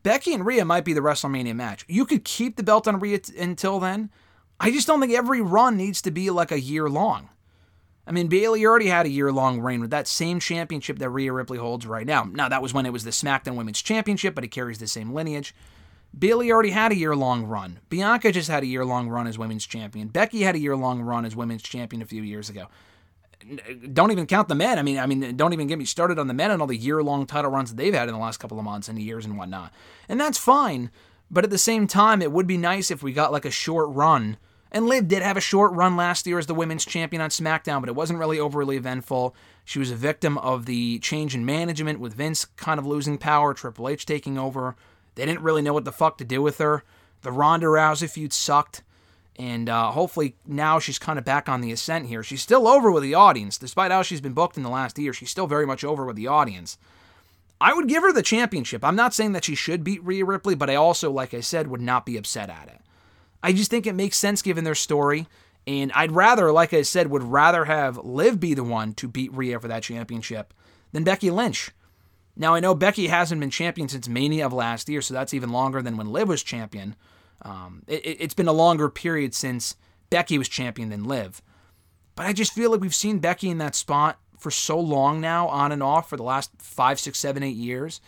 Becky 0.02 0.34
and 0.34 0.44
Rhea 0.44 0.64
might 0.64 0.84
be 0.84 0.94
the 0.94 1.00
WrestleMania 1.00 1.54
match. 1.54 1.84
You 1.88 2.04
could 2.04 2.24
keep 2.24 2.56
the 2.56 2.62
belt 2.62 2.88
on 2.88 2.98
Rhea 2.98 3.18
t- 3.18 3.38
until 3.38 3.78
then. 3.78 4.10
I 4.58 4.70
just 4.70 4.86
don't 4.86 5.00
think 5.00 5.12
every 5.12 5.40
run 5.40 5.76
needs 5.76 6.02
to 6.02 6.10
be 6.10 6.30
like 6.30 6.50
a 6.50 6.60
year 6.60 6.88
long. 6.88 7.28
I 8.06 8.10
mean, 8.10 8.26
Bayley 8.26 8.64
already 8.64 8.88
had 8.88 9.06
a 9.06 9.10
year 9.10 9.30
long 9.30 9.60
reign 9.60 9.80
with 9.80 9.90
that 9.90 10.08
same 10.08 10.40
championship 10.40 10.98
that 10.98 11.10
Rhea 11.10 11.32
Ripley 11.32 11.58
holds 11.58 11.86
right 11.86 12.06
now. 12.06 12.24
Now, 12.24 12.48
that 12.48 12.62
was 12.62 12.74
when 12.74 12.86
it 12.86 12.92
was 12.92 13.04
the 13.04 13.10
SmackDown 13.10 13.54
Women's 13.54 13.80
Championship, 13.80 14.34
but 14.34 14.42
it 14.42 14.48
carries 14.48 14.78
the 14.78 14.88
same 14.88 15.12
lineage. 15.12 15.54
Bayley 16.18 16.50
already 16.50 16.70
had 16.70 16.92
a 16.92 16.96
year 16.96 17.14
long 17.14 17.44
run. 17.44 17.78
Bianca 17.88 18.32
just 18.32 18.48
had 18.48 18.64
a 18.64 18.66
year 18.66 18.84
long 18.84 19.08
run 19.08 19.26
as 19.26 19.38
women's 19.38 19.66
champion. 19.66 20.08
Becky 20.08 20.42
had 20.42 20.56
a 20.56 20.58
year 20.58 20.76
long 20.76 21.00
run 21.00 21.24
as 21.24 21.36
women's 21.36 21.62
champion 21.62 22.02
a 22.02 22.06
few 22.06 22.22
years 22.22 22.50
ago. 22.50 22.66
Don't 23.92 24.10
even 24.10 24.26
count 24.26 24.48
the 24.48 24.54
men. 24.54 24.78
I 24.78 24.82
mean, 24.82 24.98
I 24.98 25.06
mean, 25.06 25.36
don't 25.36 25.52
even 25.52 25.66
get 25.66 25.78
me 25.78 25.84
started 25.84 26.18
on 26.18 26.28
the 26.28 26.34
men 26.34 26.50
and 26.50 26.60
all 26.60 26.68
the 26.68 26.76
year 26.76 27.02
long 27.02 27.26
title 27.26 27.50
runs 27.50 27.74
they've 27.74 27.94
had 27.94 28.08
in 28.08 28.14
the 28.14 28.20
last 28.20 28.38
couple 28.38 28.58
of 28.58 28.64
months 28.64 28.88
and 28.88 28.98
years 28.98 29.24
and 29.24 29.36
whatnot. 29.36 29.72
And 30.08 30.20
that's 30.20 30.38
fine. 30.38 30.90
But 31.30 31.44
at 31.44 31.50
the 31.50 31.58
same 31.58 31.86
time, 31.86 32.20
it 32.20 32.30
would 32.30 32.46
be 32.46 32.58
nice 32.58 32.90
if 32.90 33.02
we 33.02 33.12
got 33.12 33.32
like 33.32 33.44
a 33.44 33.50
short 33.50 33.88
run. 33.90 34.36
And 34.70 34.86
Liv 34.86 35.06
did 35.06 35.22
have 35.22 35.36
a 35.36 35.40
short 35.40 35.72
run 35.72 35.96
last 35.96 36.26
year 36.26 36.38
as 36.38 36.46
the 36.46 36.54
women's 36.54 36.86
champion 36.86 37.20
on 37.20 37.30
SmackDown, 37.30 37.80
but 37.80 37.90
it 37.90 37.94
wasn't 37.94 38.18
really 38.18 38.38
overly 38.38 38.76
eventful. 38.76 39.34
She 39.64 39.78
was 39.78 39.90
a 39.90 39.96
victim 39.96 40.38
of 40.38 40.64
the 40.64 40.98
change 41.00 41.34
in 41.34 41.44
management 41.44 42.00
with 42.00 42.14
Vince 42.14 42.44
kind 42.44 42.78
of 42.78 42.86
losing 42.86 43.18
power, 43.18 43.52
Triple 43.52 43.88
H 43.88 44.06
taking 44.06 44.38
over. 44.38 44.76
They 45.14 45.26
didn't 45.26 45.42
really 45.42 45.60
know 45.60 45.74
what 45.74 45.84
the 45.84 45.92
fuck 45.92 46.16
to 46.18 46.24
do 46.24 46.40
with 46.40 46.58
her. 46.58 46.84
The 47.20 47.32
Ronda 47.32 47.66
Rousey 47.66 48.08
feud 48.08 48.32
sucked. 48.32 48.82
And 49.38 49.68
uh, 49.68 49.92
hopefully 49.92 50.36
now 50.46 50.78
she's 50.78 50.98
kind 50.98 51.18
of 51.18 51.24
back 51.24 51.48
on 51.48 51.62
the 51.62 51.72
ascent 51.72 52.06
here. 52.06 52.22
She's 52.22 52.42
still 52.42 52.68
over 52.68 52.90
with 52.90 53.02
the 53.02 53.14
audience. 53.14 53.56
Despite 53.56 53.90
how 53.90 54.02
she's 54.02 54.20
been 54.20 54.34
booked 54.34 54.56
in 54.56 54.62
the 54.62 54.68
last 54.68 54.98
year, 54.98 55.12
she's 55.12 55.30
still 55.30 55.46
very 55.46 55.66
much 55.66 55.84
over 55.84 56.04
with 56.04 56.16
the 56.16 56.26
audience. 56.26 56.76
I 57.60 57.72
would 57.72 57.88
give 57.88 58.02
her 58.02 58.12
the 58.12 58.22
championship. 58.22 58.84
I'm 58.84 58.96
not 58.96 59.14
saying 59.14 59.32
that 59.32 59.44
she 59.44 59.54
should 59.54 59.84
beat 59.84 60.04
Rhea 60.04 60.24
Ripley, 60.24 60.54
but 60.54 60.68
I 60.68 60.74
also, 60.74 61.10
like 61.10 61.32
I 61.32 61.40
said, 61.40 61.68
would 61.68 61.80
not 61.80 62.04
be 62.04 62.16
upset 62.16 62.50
at 62.50 62.68
it. 62.68 62.80
I 63.42 63.52
just 63.52 63.70
think 63.70 63.86
it 63.86 63.94
makes 63.94 64.16
sense 64.18 64.42
given 64.42 64.64
their 64.64 64.74
story. 64.74 65.26
And 65.66 65.92
I'd 65.92 66.12
rather, 66.12 66.50
like 66.50 66.74
I 66.74 66.82
said, 66.82 67.08
would 67.08 67.22
rather 67.22 67.66
have 67.66 67.98
Liv 67.98 68.40
be 68.40 68.52
the 68.52 68.64
one 68.64 68.94
to 68.94 69.08
beat 69.08 69.32
Rhea 69.32 69.60
for 69.60 69.68
that 69.68 69.84
championship 69.84 70.52
than 70.90 71.04
Becky 71.04 71.30
Lynch. 71.30 71.70
Now, 72.36 72.54
I 72.54 72.60
know 72.60 72.74
Becky 72.74 73.08
hasn't 73.08 73.40
been 73.40 73.50
champion 73.50 73.88
since 73.88 74.08
Mania 74.08 74.46
of 74.46 74.52
last 74.52 74.88
year, 74.88 75.02
so 75.02 75.14
that's 75.14 75.34
even 75.34 75.50
longer 75.50 75.82
than 75.82 75.96
when 75.96 76.10
Liv 76.10 76.28
was 76.28 76.42
champion. 76.42 76.96
Um, 77.42 77.82
it, 77.86 78.20
has 78.20 78.34
been 78.34 78.48
a 78.48 78.52
longer 78.52 78.88
period 78.88 79.34
since 79.34 79.76
Becky 80.10 80.38
was 80.38 80.48
champion 80.48 80.90
than 80.90 81.04
Liv. 81.04 81.42
But 82.14 82.26
I 82.26 82.32
just 82.32 82.52
feel 82.52 82.70
like 82.70 82.80
we've 82.80 82.94
seen 82.94 83.18
Becky 83.18 83.48
in 83.48 83.58
that 83.58 83.74
spot 83.74 84.18
for 84.38 84.50
so 84.50 84.78
long 84.78 85.20
now, 85.20 85.48
on 85.48 85.72
and 85.72 85.82
off, 85.82 86.08
for 86.08 86.16
the 86.16 86.22
last 86.22 86.50
five, 86.58 87.00
six, 87.00 87.18
seven, 87.18 87.42
eight 87.42 87.56
years, 87.56 88.00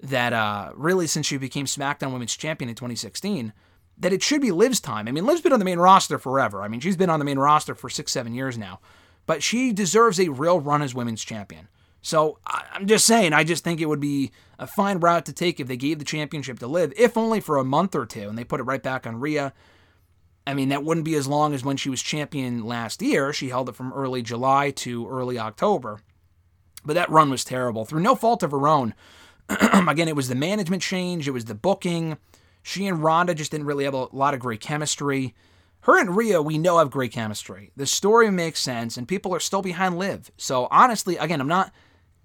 that 0.00 0.32
uh, 0.32 0.72
really 0.74 1.06
since 1.06 1.26
she 1.26 1.36
became 1.36 1.66
SmackDown 1.66 2.12
Women's 2.12 2.36
Champion 2.36 2.68
in 2.68 2.74
2016, 2.74 3.52
that 3.98 4.12
it 4.12 4.22
should 4.22 4.40
be 4.40 4.50
Liv's 4.50 4.80
time. 4.80 5.08
I 5.08 5.12
mean, 5.12 5.26
Liv's 5.26 5.40
been 5.40 5.52
on 5.52 5.58
the 5.58 5.64
main 5.64 5.78
roster 5.78 6.18
forever. 6.18 6.62
I 6.62 6.68
mean, 6.68 6.80
she's 6.80 6.96
been 6.96 7.10
on 7.10 7.18
the 7.18 7.24
main 7.24 7.38
roster 7.38 7.74
for 7.74 7.88
six, 7.88 8.12
seven 8.12 8.34
years 8.34 8.58
now. 8.58 8.80
But 9.26 9.42
she 9.42 9.72
deserves 9.72 10.18
a 10.18 10.28
real 10.28 10.60
run 10.60 10.82
as 10.82 10.94
Women's 10.94 11.24
Champion. 11.24 11.68
So 12.02 12.38
I'm 12.44 12.86
just 12.86 13.06
saying, 13.06 13.32
I 13.32 13.44
just 13.44 13.62
think 13.62 13.80
it 13.80 13.86
would 13.86 14.00
be 14.00 14.32
a 14.58 14.66
fine 14.66 14.98
route 14.98 15.24
to 15.26 15.32
take 15.32 15.60
if 15.60 15.68
they 15.68 15.76
gave 15.76 16.00
the 16.00 16.04
championship 16.04 16.58
to 16.58 16.66
Liv, 16.66 16.92
if 16.96 17.16
only 17.16 17.40
for 17.40 17.56
a 17.56 17.64
month 17.64 17.94
or 17.94 18.04
two, 18.04 18.28
and 18.28 18.36
they 18.36 18.44
put 18.44 18.60
it 18.60 18.64
right 18.64 18.82
back 18.82 19.06
on 19.06 19.20
Rhea. 19.20 19.52
I 20.44 20.54
mean, 20.54 20.70
that 20.70 20.82
wouldn't 20.82 21.04
be 21.04 21.14
as 21.14 21.28
long 21.28 21.54
as 21.54 21.64
when 21.64 21.76
she 21.76 21.88
was 21.88 22.02
champion 22.02 22.64
last 22.64 23.00
year. 23.00 23.32
She 23.32 23.50
held 23.50 23.68
it 23.68 23.76
from 23.76 23.92
early 23.92 24.22
July 24.22 24.72
to 24.72 25.08
early 25.08 25.38
October. 25.38 26.00
But 26.84 26.94
that 26.94 27.10
run 27.10 27.30
was 27.30 27.44
terrible 27.44 27.84
through 27.84 28.00
no 28.00 28.16
fault 28.16 28.42
of 28.42 28.50
her 28.50 28.66
own. 28.66 28.94
Again, 29.48 30.08
it 30.08 30.16
was 30.16 30.28
the 30.28 30.34
management 30.34 30.82
change, 30.82 31.28
it 31.28 31.32
was 31.32 31.44
the 31.44 31.54
booking. 31.54 32.18
She 32.64 32.86
and 32.86 33.02
Ronda 33.02 33.34
just 33.34 33.52
didn't 33.52 33.66
really 33.66 33.84
have 33.84 33.94
a 33.94 34.08
lot 34.12 34.34
of 34.34 34.40
great 34.40 34.60
chemistry. 34.60 35.34
Her 35.82 35.98
and 36.00 36.16
Rhea, 36.16 36.42
we 36.42 36.58
know 36.58 36.78
have 36.78 36.90
great 36.90 37.12
chemistry. 37.12 37.72
The 37.76 37.86
story 37.86 38.30
makes 38.30 38.60
sense, 38.60 38.96
and 38.96 39.08
people 39.08 39.34
are 39.34 39.40
still 39.40 39.62
behind 39.62 39.98
Liv. 39.98 40.30
So 40.36 40.68
honestly, 40.70 41.16
again, 41.16 41.40
I'm 41.40 41.48
not 41.48 41.72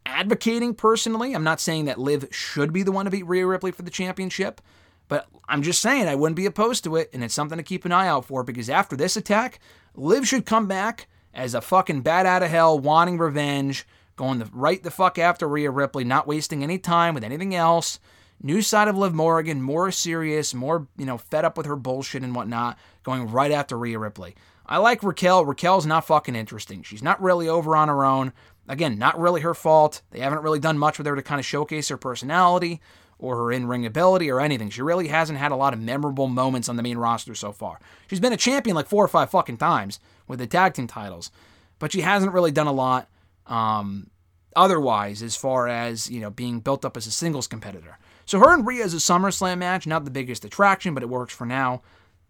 advocating 0.07 0.73
personally. 0.73 1.33
I'm 1.33 1.43
not 1.43 1.59
saying 1.59 1.85
that 1.85 1.99
Liv 1.99 2.27
should 2.31 2.73
be 2.73 2.83
the 2.83 2.91
one 2.91 3.05
to 3.05 3.11
beat 3.11 3.27
Rhea 3.27 3.45
Ripley 3.45 3.71
for 3.71 3.83
the 3.83 3.91
championship, 3.91 4.61
but 5.07 5.27
I'm 5.47 5.61
just 5.61 5.81
saying 5.81 6.07
I 6.07 6.15
wouldn't 6.15 6.37
be 6.37 6.45
opposed 6.45 6.83
to 6.85 6.95
it, 6.95 7.09
and 7.13 7.23
it's 7.23 7.33
something 7.33 7.57
to 7.57 7.63
keep 7.63 7.85
an 7.85 7.91
eye 7.91 8.07
out 8.07 8.25
for 8.25 8.43
because 8.43 8.69
after 8.69 8.95
this 8.95 9.17
attack, 9.17 9.59
Liv 9.93 10.27
should 10.27 10.45
come 10.45 10.67
back 10.67 11.07
as 11.33 11.53
a 11.53 11.61
fucking 11.61 12.01
bat 12.01 12.25
out 12.25 12.43
of 12.43 12.49
hell, 12.49 12.79
wanting 12.79 13.17
revenge, 13.17 13.85
going 14.15 14.39
the, 14.39 14.49
right 14.51 14.81
the 14.81 14.91
fuck 14.91 15.19
after 15.19 15.47
Rhea 15.47 15.69
Ripley, 15.69 16.03
not 16.03 16.27
wasting 16.27 16.63
any 16.63 16.79
time 16.79 17.13
with 17.13 17.23
anything 17.23 17.53
else. 17.53 17.99
New 18.41 18.61
side 18.61 18.87
of 18.87 18.97
Liv 18.97 19.13
Morgan, 19.13 19.61
more 19.61 19.91
serious, 19.91 20.53
more, 20.53 20.87
you 20.97 21.05
know, 21.05 21.17
fed 21.17 21.45
up 21.45 21.57
with 21.57 21.65
her 21.65 21.75
bullshit 21.75 22.23
and 22.23 22.35
whatnot, 22.35 22.77
going 23.03 23.29
right 23.31 23.51
after 23.51 23.77
Rhea 23.77 23.97
Ripley. 23.97 24.35
I 24.65 24.77
like 24.77 25.01
Raquel. 25.01 25.45
Raquel's 25.45 25.85
not 25.85 26.05
fucking 26.05 26.35
interesting. 26.35 26.83
She's 26.83 27.01
not 27.01 27.21
really 27.21 27.47
over 27.47 27.75
on 27.75 27.87
her 27.87 28.03
own. 28.03 28.33
Again, 28.67 28.97
not 28.97 29.19
really 29.19 29.41
her 29.41 29.53
fault. 29.53 30.01
They 30.11 30.19
haven't 30.19 30.43
really 30.43 30.59
done 30.59 30.77
much 30.77 30.97
with 30.97 31.07
her 31.07 31.15
to 31.15 31.21
kind 31.21 31.39
of 31.39 31.45
showcase 31.45 31.89
her 31.89 31.97
personality 31.97 32.81
or 33.19 33.37
her 33.37 33.51
in 33.51 33.67
ring 33.67 33.85
ability 33.85 34.29
or 34.29 34.39
anything. 34.39 34.69
She 34.69 34.81
really 34.81 35.07
hasn't 35.07 35.39
had 35.39 35.51
a 35.51 35.55
lot 35.55 35.73
of 35.73 35.79
memorable 35.79 36.27
moments 36.27 36.69
on 36.69 36.75
the 36.75 36.83
main 36.83 36.97
roster 36.97 37.33
so 37.33 37.51
far. 37.51 37.79
She's 38.09 38.19
been 38.19 38.33
a 38.33 38.37
champion 38.37 38.75
like 38.75 38.87
four 38.87 39.03
or 39.03 39.07
five 39.07 39.29
fucking 39.29 39.57
times 39.57 39.99
with 40.27 40.39
the 40.39 40.47
tag 40.47 40.73
team 40.73 40.87
titles, 40.87 41.31
but 41.79 41.91
she 41.91 42.01
hasn't 42.01 42.33
really 42.33 42.51
done 42.51 42.67
a 42.67 42.71
lot 42.71 43.09
um, 43.47 44.09
otherwise 44.55 45.23
as 45.23 45.35
far 45.35 45.67
as, 45.67 46.09
you 46.09 46.19
know, 46.19 46.29
being 46.29 46.59
built 46.59 46.85
up 46.85 46.97
as 46.97 47.07
a 47.07 47.11
singles 47.11 47.47
competitor. 47.47 47.97
So 48.25 48.39
her 48.39 48.53
and 48.53 48.67
Rhea 48.67 48.83
is 48.83 48.93
a 48.93 48.97
SummerSlam 48.97 49.59
match, 49.59 49.87
not 49.87 50.03
the 50.03 50.11
biggest 50.11 50.43
attraction, 50.43 50.93
but 50.93 51.03
it 51.03 51.09
works 51.09 51.33
for 51.33 51.45
now. 51.45 51.81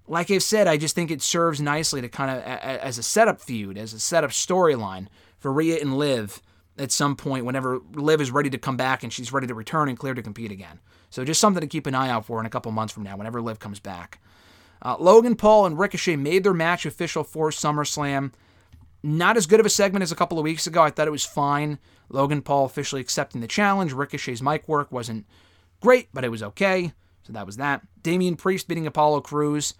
Like 0.07 0.31
I've 0.31 0.43
said, 0.43 0.67
I 0.67 0.77
just 0.77 0.95
think 0.95 1.11
it 1.11 1.21
serves 1.21 1.59
nicely 1.59 2.01
to 2.01 2.07
kind 2.07 2.31
of 2.31 2.41
as 2.43 2.97
a 2.97 3.03
setup 3.03 3.41
feud, 3.41 3.77
as 3.77 3.93
a 3.93 3.99
setup 3.99 4.29
storyline 4.29 5.07
for 5.39 5.51
Rhea 5.51 5.79
and 5.79 5.97
Liv 5.97 6.41
at 6.77 6.91
some 6.91 7.15
point 7.15 7.45
whenever 7.45 7.79
Liv 7.93 8.21
is 8.21 8.31
ready 8.31 8.49
to 8.49 8.57
come 8.57 8.77
back 8.77 9.03
and 9.03 9.11
she's 9.11 9.33
ready 9.33 9.47
to 9.47 9.53
return 9.53 9.89
and 9.89 9.97
clear 9.97 10.13
to 10.13 10.21
compete 10.21 10.51
again. 10.51 10.79
So 11.09 11.23
just 11.23 11.41
something 11.41 11.61
to 11.61 11.67
keep 11.67 11.87
an 11.87 11.95
eye 11.95 12.09
out 12.09 12.25
for 12.25 12.39
in 12.39 12.45
a 12.45 12.49
couple 12.49 12.71
months 12.71 12.93
from 12.93 13.03
now, 13.03 13.17
whenever 13.17 13.41
Liv 13.41 13.59
comes 13.59 13.79
back. 13.79 14.19
Uh, 14.81 14.95
Logan 14.99 15.35
Paul 15.35 15.65
and 15.65 15.79
Ricochet 15.79 16.17
made 16.17 16.43
their 16.43 16.53
match 16.53 16.85
official 16.85 17.23
for 17.23 17.49
SummerSlam. 17.49 18.31
Not 19.03 19.37
as 19.37 19.47
good 19.47 19.59
of 19.59 19.65
a 19.65 19.69
segment 19.69 20.03
as 20.03 20.11
a 20.11 20.15
couple 20.15 20.37
of 20.37 20.43
weeks 20.43 20.67
ago. 20.67 20.83
I 20.83 20.89
thought 20.89 21.07
it 21.07 21.11
was 21.11 21.25
fine. 21.25 21.79
Logan 22.09 22.41
Paul 22.41 22.65
officially 22.65 23.01
accepting 23.01 23.41
the 23.41 23.47
challenge. 23.47 23.93
Ricochet's 23.93 24.41
mic 24.41 24.67
work 24.67 24.91
wasn't 24.91 25.25
great, 25.79 26.09
but 26.13 26.23
it 26.23 26.29
was 26.29 26.43
okay. 26.43 26.93
So 27.23 27.33
that 27.33 27.45
was 27.45 27.57
that. 27.57 27.81
Damian 28.03 28.35
Priest 28.35 28.67
beating 28.67 28.87
Apollo 28.87 29.21
Crews. 29.21 29.73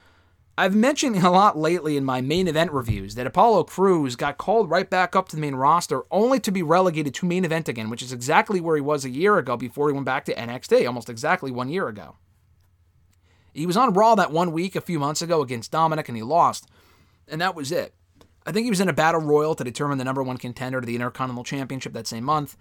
I've 0.60 0.74
mentioned 0.74 1.16
a 1.18 1.30
lot 1.30 1.55
lately 1.55 1.97
in 1.97 2.03
my 2.03 2.20
main 2.20 2.47
event 2.47 2.72
reviews 2.72 3.14
that 3.14 3.28
Apollo 3.28 3.66
Crews 3.66 4.16
got 4.16 4.39
called 4.39 4.72
right 4.72 4.89
back 4.89 5.16
up 5.16 5.30
to 5.30 5.36
the 5.36 5.41
main 5.41 5.53
roster 5.53 6.03
only 6.10 6.39
to 6.39 6.51
be 6.51 6.64
relegated 6.64 7.14
to 7.16 7.28
main 7.28 7.45
event 7.45 7.70
again, 7.70 7.91
which 7.91 8.01
is 8.01 8.12
exactly 8.12 8.60
where 8.60 8.76
he 8.76 8.82
was 8.82 9.05
a 9.05 9.12
year 9.12 9.38
ago 9.38 9.55
before 9.55 9.88
he 9.88 9.93
went 9.93 10.08
back 10.08 10.26
to 10.26 10.34
NXT, 10.34 10.88
almost 10.88 11.10
exactly 11.10 11.51
one 11.51 11.70
year 11.70 11.88
ago. 11.88 12.16
He 13.53 13.68
was 13.68 13.78
on 13.78 13.93
Raw 13.93 14.16
that 14.16 14.32
one 14.32 14.51
week 14.51 14.76
a 14.76 14.82
few 14.82 14.97
months 14.97 15.22
ago 15.22 15.43
against 15.43 15.72
Dominik 15.72 16.08
and 16.08 16.18
he 16.18 16.24
lost, 16.24 16.68
and 17.28 17.39
that 17.39 17.55
was 17.55 17.72
it. 17.72 17.93
I 18.43 18.51
think 18.51 18.64
he 18.64 18.72
was 18.72 18.82
in 18.82 18.89
a 18.89 18.93
battle 18.93 19.22
royal 19.22 19.53
to 19.55 19.64
determine 19.64 19.99
the 19.99 20.05
number 20.05 20.24
one 20.24 20.38
contender 20.38 20.82
to 20.82 20.88
the 20.88 20.95
Intercontinental 20.95 21.43
Championship 21.43 21.93
that 21.93 22.08
same 22.08 22.24
month. 22.24 22.58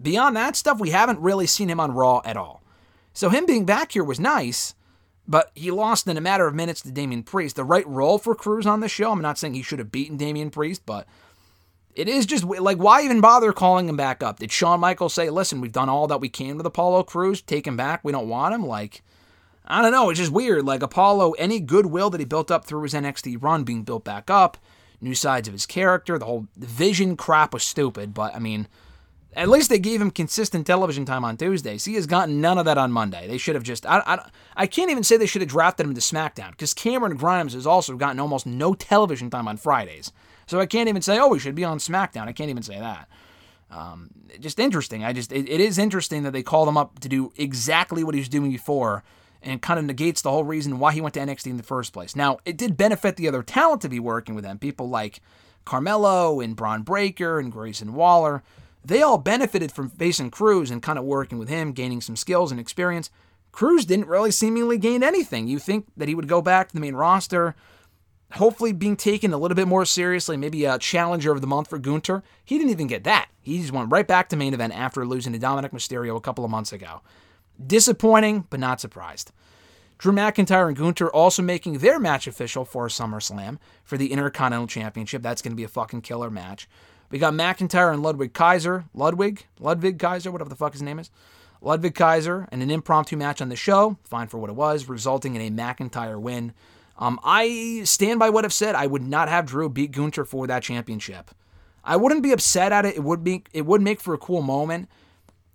Beyond 0.00 0.36
that 0.36 0.56
stuff, 0.56 0.80
we 0.80 0.90
haven't 0.90 1.20
really 1.20 1.46
seen 1.46 1.68
him 1.68 1.80
on 1.80 1.92
Raw 1.92 2.22
at 2.24 2.36
all. 2.38 2.62
So 3.12 3.28
him 3.28 3.44
being 3.44 3.66
back 3.66 3.92
here 3.92 4.04
was 4.04 4.20
nice, 4.20 4.74
but 5.28 5.50
he 5.54 5.70
lost 5.70 6.06
in 6.06 6.16
a 6.16 6.20
matter 6.20 6.46
of 6.46 6.54
minutes 6.54 6.80
to 6.82 6.90
Damian 6.90 7.22
Priest. 7.22 7.56
The 7.56 7.64
right 7.64 7.86
role 7.86 8.18
for 8.18 8.34
Crews 8.34 8.66
on 8.66 8.80
the 8.80 8.88
show. 8.88 9.12
I'm 9.12 9.20
not 9.20 9.38
saying 9.38 9.54
he 9.54 9.62
should 9.62 9.78
have 9.78 9.92
beaten 9.92 10.16
Damian 10.16 10.50
Priest, 10.50 10.82
but 10.86 11.06
it 11.94 12.08
is 12.08 12.26
just 12.26 12.44
like 12.44 12.78
why 12.78 13.02
even 13.02 13.20
bother 13.20 13.52
calling 13.52 13.88
him 13.88 13.96
back 13.96 14.22
up? 14.22 14.38
Did 14.38 14.52
Shawn 14.52 14.80
Michaels 14.80 15.14
say, 15.14 15.30
"Listen, 15.30 15.60
we've 15.60 15.72
done 15.72 15.88
all 15.88 16.06
that 16.06 16.20
we 16.20 16.28
can 16.28 16.56
with 16.56 16.66
Apollo 16.66 17.04
Crews. 17.04 17.42
Take 17.42 17.66
him 17.66 17.76
back. 17.76 18.00
We 18.02 18.12
don't 18.12 18.28
want 18.28 18.54
him." 18.54 18.66
Like, 18.66 19.02
I 19.66 19.82
don't 19.82 19.92
know. 19.92 20.10
It's 20.10 20.20
just 20.20 20.32
weird. 20.32 20.64
Like 20.64 20.82
Apollo, 20.82 21.32
any 21.32 21.58
goodwill 21.58 22.10
that 22.10 22.20
he 22.20 22.26
built 22.26 22.50
up 22.50 22.64
through 22.64 22.82
his 22.82 22.94
NXT 22.94 23.42
run 23.42 23.64
being 23.64 23.82
built 23.82 24.04
back 24.04 24.30
up, 24.30 24.58
new 25.00 25.14
sides 25.14 25.48
of 25.48 25.54
his 25.54 25.66
character, 25.66 26.18
the 26.18 26.26
whole 26.26 26.46
vision 26.56 27.16
crap 27.16 27.52
was 27.52 27.64
stupid. 27.64 28.14
But 28.14 28.34
I 28.36 28.38
mean, 28.38 28.68
at 29.36 29.50
least 29.50 29.68
they 29.68 29.78
gave 29.78 30.00
him 30.00 30.10
consistent 30.10 30.66
television 30.66 31.04
time 31.04 31.22
on 31.22 31.36
Tuesdays. 31.36 31.84
He 31.84 31.94
has 31.94 32.06
gotten 32.06 32.40
none 32.40 32.56
of 32.56 32.64
that 32.64 32.78
on 32.78 32.90
Monday. 32.90 33.28
They 33.28 33.36
should 33.36 33.54
have 33.54 33.62
just. 33.62 33.84
I, 33.84 34.02
I, 34.06 34.30
I 34.56 34.66
can't 34.66 34.90
even 34.90 35.04
say 35.04 35.18
they 35.18 35.26
should 35.26 35.42
have 35.42 35.50
drafted 35.50 35.86
him 35.86 35.94
to 35.94 36.00
SmackDown 36.00 36.52
because 36.52 36.72
Cameron 36.72 37.16
Grimes 37.18 37.52
has 37.52 37.66
also 37.66 37.96
gotten 37.96 38.18
almost 38.18 38.46
no 38.46 38.72
television 38.74 39.28
time 39.28 39.46
on 39.46 39.58
Fridays. 39.58 40.10
So 40.46 40.58
I 40.58 40.64
can't 40.64 40.88
even 40.88 41.02
say, 41.02 41.18
oh, 41.18 41.34
he 41.34 41.38
should 41.38 41.54
be 41.54 41.64
on 41.64 41.78
SmackDown. 41.78 42.28
I 42.28 42.32
can't 42.32 42.48
even 42.48 42.62
say 42.62 42.78
that. 42.78 43.08
Um, 43.70 44.10
just 44.40 44.58
interesting. 44.58 45.04
I 45.04 45.12
just 45.12 45.32
it, 45.32 45.48
it 45.48 45.60
is 45.60 45.76
interesting 45.76 46.22
that 46.22 46.32
they 46.32 46.42
called 46.42 46.68
him 46.68 46.78
up 46.78 46.98
to 47.00 47.08
do 47.08 47.32
exactly 47.36 48.02
what 48.04 48.14
he 48.14 48.20
was 48.20 48.30
doing 48.30 48.50
before, 48.50 49.04
and 49.42 49.60
kind 49.60 49.78
of 49.78 49.84
negates 49.84 50.22
the 50.22 50.30
whole 50.30 50.44
reason 50.44 50.78
why 50.78 50.92
he 50.92 51.00
went 51.02 51.14
to 51.14 51.20
NXT 51.20 51.48
in 51.48 51.56
the 51.58 51.62
first 51.62 51.92
place. 51.92 52.16
Now 52.16 52.38
it 52.46 52.56
did 52.56 52.76
benefit 52.78 53.16
the 53.16 53.28
other 53.28 53.42
talent 53.42 53.82
to 53.82 53.90
be 53.90 54.00
working 54.00 54.34
with 54.34 54.44
them. 54.44 54.58
People 54.58 54.88
like 54.88 55.20
Carmelo 55.66 56.40
and 56.40 56.56
Bron 56.56 56.82
Breakker 56.82 57.38
and 57.38 57.52
Grayson 57.52 57.92
Waller. 57.92 58.42
They 58.86 59.02
all 59.02 59.18
benefited 59.18 59.72
from 59.72 59.90
facing 59.90 60.30
Crews 60.30 60.70
and 60.70 60.80
kind 60.80 60.96
of 60.96 61.04
working 61.04 61.38
with 61.38 61.48
him, 61.48 61.72
gaining 61.72 62.00
some 62.00 62.14
skills 62.14 62.52
and 62.52 62.60
experience. 62.60 63.10
Crews 63.50 63.84
didn't 63.84 64.06
really 64.06 64.30
seemingly 64.30 64.78
gain 64.78 65.02
anything. 65.02 65.48
You 65.48 65.58
think 65.58 65.86
that 65.96 66.06
he 66.06 66.14
would 66.14 66.28
go 66.28 66.40
back 66.40 66.68
to 66.68 66.74
the 66.74 66.80
main 66.80 66.94
roster, 66.94 67.56
hopefully 68.34 68.72
being 68.72 68.96
taken 68.96 69.32
a 69.32 69.38
little 69.38 69.56
bit 69.56 69.66
more 69.66 69.84
seriously, 69.84 70.36
maybe 70.36 70.64
a 70.64 70.78
challenger 70.78 71.32
of 71.32 71.40
the 71.40 71.48
month 71.48 71.68
for 71.68 71.78
Gunther. 71.78 72.22
He 72.44 72.58
didn't 72.58 72.70
even 72.70 72.86
get 72.86 73.02
that. 73.02 73.28
He 73.42 73.58
just 73.58 73.72
went 73.72 73.90
right 73.90 74.06
back 74.06 74.28
to 74.28 74.36
main 74.36 74.54
event 74.54 74.72
after 74.72 75.04
losing 75.04 75.32
to 75.32 75.38
Dominik 75.40 75.72
Mysterio 75.72 76.16
a 76.16 76.20
couple 76.20 76.44
of 76.44 76.50
months 76.52 76.72
ago. 76.72 77.00
Disappointing, 77.64 78.46
but 78.50 78.60
not 78.60 78.80
surprised. 78.80 79.32
Drew 79.98 80.12
McIntyre 80.12 80.68
and 80.68 80.76
Gunther 80.76 81.08
also 81.08 81.42
making 81.42 81.78
their 81.78 81.98
match 81.98 82.28
official 82.28 82.64
for 82.64 82.86
SummerSlam 82.86 83.58
for 83.82 83.96
the 83.96 84.12
Intercontinental 84.12 84.68
Championship. 84.68 85.22
That's 85.22 85.42
going 85.42 85.52
to 85.52 85.56
be 85.56 85.64
a 85.64 85.68
fucking 85.68 86.02
killer 86.02 86.30
match. 86.30 86.68
We 87.10 87.18
got 87.18 87.34
McIntyre 87.34 87.92
and 87.92 88.02
Ludwig 88.02 88.32
Kaiser, 88.32 88.84
Ludwig, 88.94 89.46
Ludwig 89.60 89.98
Kaiser, 89.98 90.30
whatever 90.30 90.50
the 90.50 90.56
fuck 90.56 90.72
his 90.72 90.82
name 90.82 90.98
is. 90.98 91.10
Ludwig 91.60 91.94
Kaiser 91.94 92.48
and 92.52 92.62
an 92.62 92.70
impromptu 92.70 93.16
match 93.16 93.40
on 93.40 93.48
the 93.48 93.56
show, 93.56 93.96
fine 94.04 94.28
for 94.28 94.38
what 94.38 94.50
it 94.50 94.56
was, 94.56 94.88
resulting 94.88 95.34
in 95.34 95.42
a 95.42 95.50
McIntyre 95.50 96.20
win. 96.20 96.52
Um, 96.98 97.20
I 97.24 97.82
stand 97.84 98.18
by 98.18 98.30
what 98.30 98.44
I've 98.44 98.52
said. 98.52 98.74
I 98.74 98.86
would 98.86 99.02
not 99.02 99.28
have 99.28 99.46
Drew 99.46 99.68
beat 99.68 99.92
Gunther 99.92 100.24
for 100.24 100.46
that 100.46 100.62
championship. 100.62 101.30
I 101.84 101.96
wouldn't 101.96 102.22
be 102.22 102.32
upset 102.32 102.72
at 102.72 102.84
it. 102.84 102.96
It 102.96 103.04
would 103.04 103.22
be 103.22 103.44
it 103.52 103.64
would 103.66 103.80
make 103.80 104.00
for 104.00 104.14
a 104.14 104.18
cool 104.18 104.42
moment. 104.42 104.88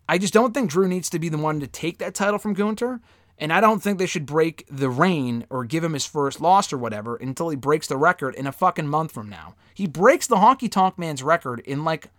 I 0.07 0.17
just 0.17 0.33
don't 0.33 0.53
think 0.53 0.69
Drew 0.69 0.87
needs 0.87 1.09
to 1.09 1.19
be 1.19 1.29
the 1.29 1.37
one 1.37 1.59
to 1.59 1.67
take 1.67 1.97
that 1.99 2.13
title 2.13 2.37
from 2.37 2.53
Gunther. 2.53 3.01
And 3.41 3.51
I 3.51 3.59
don't 3.59 3.81
think 3.81 3.97
they 3.97 4.05
should 4.05 4.27
break 4.27 4.65
the 4.69 4.89
reign 4.89 5.47
or 5.49 5.65
give 5.65 5.83
him 5.83 5.93
his 5.93 6.05
first 6.05 6.39
loss 6.39 6.71
or 6.71 6.77
whatever 6.77 7.15
until 7.15 7.49
he 7.49 7.55
breaks 7.57 7.87
the 7.87 7.97
record 7.97 8.35
in 8.35 8.45
a 8.45 8.51
fucking 8.51 8.87
month 8.87 9.11
from 9.11 9.29
now. 9.29 9.55
He 9.73 9.87
breaks 9.87 10.27
the 10.27 10.35
Honky 10.35 10.71
Tonk 10.71 10.99
Man's 10.99 11.23
record 11.23 11.59
in 11.61 11.83
like 11.83 12.09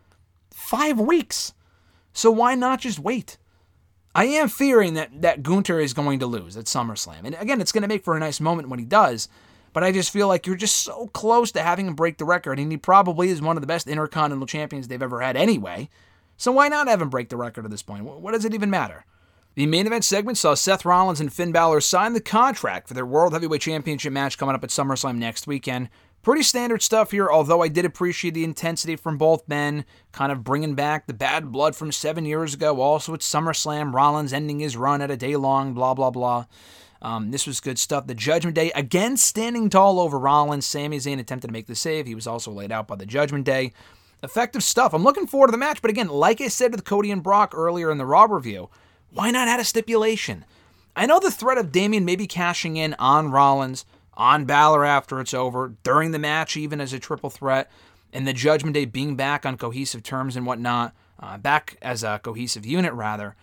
five 0.50 0.98
weeks. 0.98 1.54
So 2.12 2.32
why 2.32 2.56
not 2.56 2.80
just 2.80 2.98
wait? 2.98 3.38
I 4.16 4.24
am 4.24 4.48
fearing 4.48 4.94
that, 4.94 5.22
that 5.22 5.44
Gunther 5.44 5.78
is 5.78 5.94
going 5.94 6.18
to 6.18 6.26
lose 6.26 6.56
at 6.56 6.64
SummerSlam. 6.64 7.24
And 7.24 7.36
again, 7.38 7.60
it's 7.60 7.72
going 7.72 7.82
to 7.82 7.88
make 7.88 8.02
for 8.04 8.16
a 8.16 8.20
nice 8.20 8.40
moment 8.40 8.68
when 8.68 8.80
he 8.80 8.84
does. 8.84 9.28
But 9.72 9.84
I 9.84 9.92
just 9.92 10.10
feel 10.10 10.26
like 10.26 10.44
you're 10.44 10.56
just 10.56 10.82
so 10.82 11.06
close 11.14 11.52
to 11.52 11.62
having 11.62 11.86
him 11.86 11.94
break 11.94 12.18
the 12.18 12.24
record. 12.24 12.58
And 12.58 12.72
he 12.72 12.76
probably 12.76 13.28
is 13.28 13.40
one 13.40 13.56
of 13.56 13.60
the 13.60 13.68
best 13.68 13.86
Intercontinental 13.86 14.48
champions 14.48 14.88
they've 14.88 15.00
ever 15.00 15.20
had 15.20 15.36
anyway. 15.36 15.88
So 16.36 16.50
why 16.50 16.66
not 16.66 16.88
have 16.88 17.00
him 17.00 17.10
break 17.10 17.28
the 17.28 17.36
record 17.36 17.64
at 17.64 17.70
this 17.70 17.82
point? 17.82 18.04
What 18.04 18.32
does 18.32 18.44
it 18.44 18.54
even 18.54 18.70
matter? 18.70 19.06
The 19.54 19.66
main 19.66 19.86
event 19.86 20.02
segment 20.02 20.38
saw 20.38 20.54
Seth 20.54 20.86
Rollins 20.86 21.20
and 21.20 21.30
Finn 21.30 21.52
Balor 21.52 21.82
sign 21.82 22.14
the 22.14 22.22
contract 22.22 22.88
for 22.88 22.94
their 22.94 23.04
World 23.04 23.34
Heavyweight 23.34 23.60
Championship 23.60 24.10
match 24.10 24.38
coming 24.38 24.54
up 24.54 24.64
at 24.64 24.70
SummerSlam 24.70 25.18
next 25.18 25.46
weekend. 25.46 25.90
Pretty 26.22 26.42
standard 26.42 26.80
stuff 26.80 27.10
here, 27.10 27.28
although 27.30 27.62
I 27.62 27.68
did 27.68 27.84
appreciate 27.84 28.32
the 28.32 28.44
intensity 28.44 28.96
from 28.96 29.18
both 29.18 29.46
men, 29.46 29.84
kind 30.10 30.32
of 30.32 30.42
bringing 30.42 30.74
back 30.74 31.06
the 31.06 31.12
bad 31.12 31.52
blood 31.52 31.76
from 31.76 31.92
seven 31.92 32.24
years 32.24 32.54
ago. 32.54 32.80
Also, 32.80 33.12
at 33.12 33.20
SummerSlam, 33.20 33.92
Rollins 33.92 34.32
ending 34.32 34.60
his 34.60 34.74
run 34.74 35.02
at 35.02 35.10
a 35.10 35.18
day 35.18 35.36
long, 35.36 35.74
blah, 35.74 35.92
blah, 35.92 36.10
blah. 36.10 36.46
Um, 37.02 37.30
this 37.30 37.46
was 37.46 37.60
good 37.60 37.78
stuff. 37.78 38.06
The 38.06 38.14
Judgment 38.14 38.54
Day, 38.54 38.70
again, 38.72 39.18
standing 39.18 39.68
tall 39.68 40.00
over 40.00 40.18
Rollins. 40.18 40.64
Sami 40.64 40.96
Zayn 40.96 41.18
attempted 41.18 41.48
to 41.48 41.52
make 41.52 41.66
the 41.66 41.74
save. 41.74 42.06
He 42.06 42.14
was 42.14 42.26
also 42.26 42.50
laid 42.52 42.72
out 42.72 42.88
by 42.88 42.96
the 42.96 43.04
Judgment 43.04 43.44
Day. 43.44 43.74
Effective 44.22 44.62
stuff. 44.62 44.94
I'm 44.94 45.02
looking 45.02 45.26
forward 45.26 45.48
to 45.48 45.52
the 45.52 45.58
match, 45.58 45.82
but 45.82 45.90
again, 45.90 46.08
like 46.08 46.40
I 46.40 46.48
said 46.48 46.70
with 46.70 46.84
Cody 46.84 47.10
and 47.10 47.22
Brock 47.22 47.52
earlier 47.54 47.90
in 47.90 47.98
the 47.98 48.06
Raw 48.06 48.24
review, 48.24 48.70
why 49.12 49.30
not 49.30 49.48
add 49.48 49.60
a 49.60 49.64
stipulation? 49.64 50.44
I 50.96 51.06
know 51.06 51.20
the 51.20 51.30
threat 51.30 51.58
of 51.58 51.72
Damian 51.72 52.04
maybe 52.04 52.26
cashing 52.26 52.76
in 52.76 52.94
on 52.98 53.30
Rollins, 53.30 53.84
on 54.14 54.44
Balor 54.44 54.84
after 54.84 55.20
it's 55.20 55.34
over, 55.34 55.74
during 55.82 56.10
the 56.10 56.18
match, 56.18 56.56
even 56.56 56.80
as 56.80 56.92
a 56.92 56.98
triple 56.98 57.30
threat, 57.30 57.70
and 58.12 58.26
the 58.26 58.32
Judgment 58.32 58.74
Day 58.74 58.84
being 58.84 59.16
back 59.16 59.46
on 59.46 59.56
cohesive 59.56 60.02
terms 60.02 60.36
and 60.36 60.46
whatnot, 60.46 60.94
uh, 61.18 61.38
back 61.38 61.78
as 61.80 62.02
a 62.02 62.20
cohesive 62.22 62.66
unit, 62.66 62.92
rather, 62.92 63.36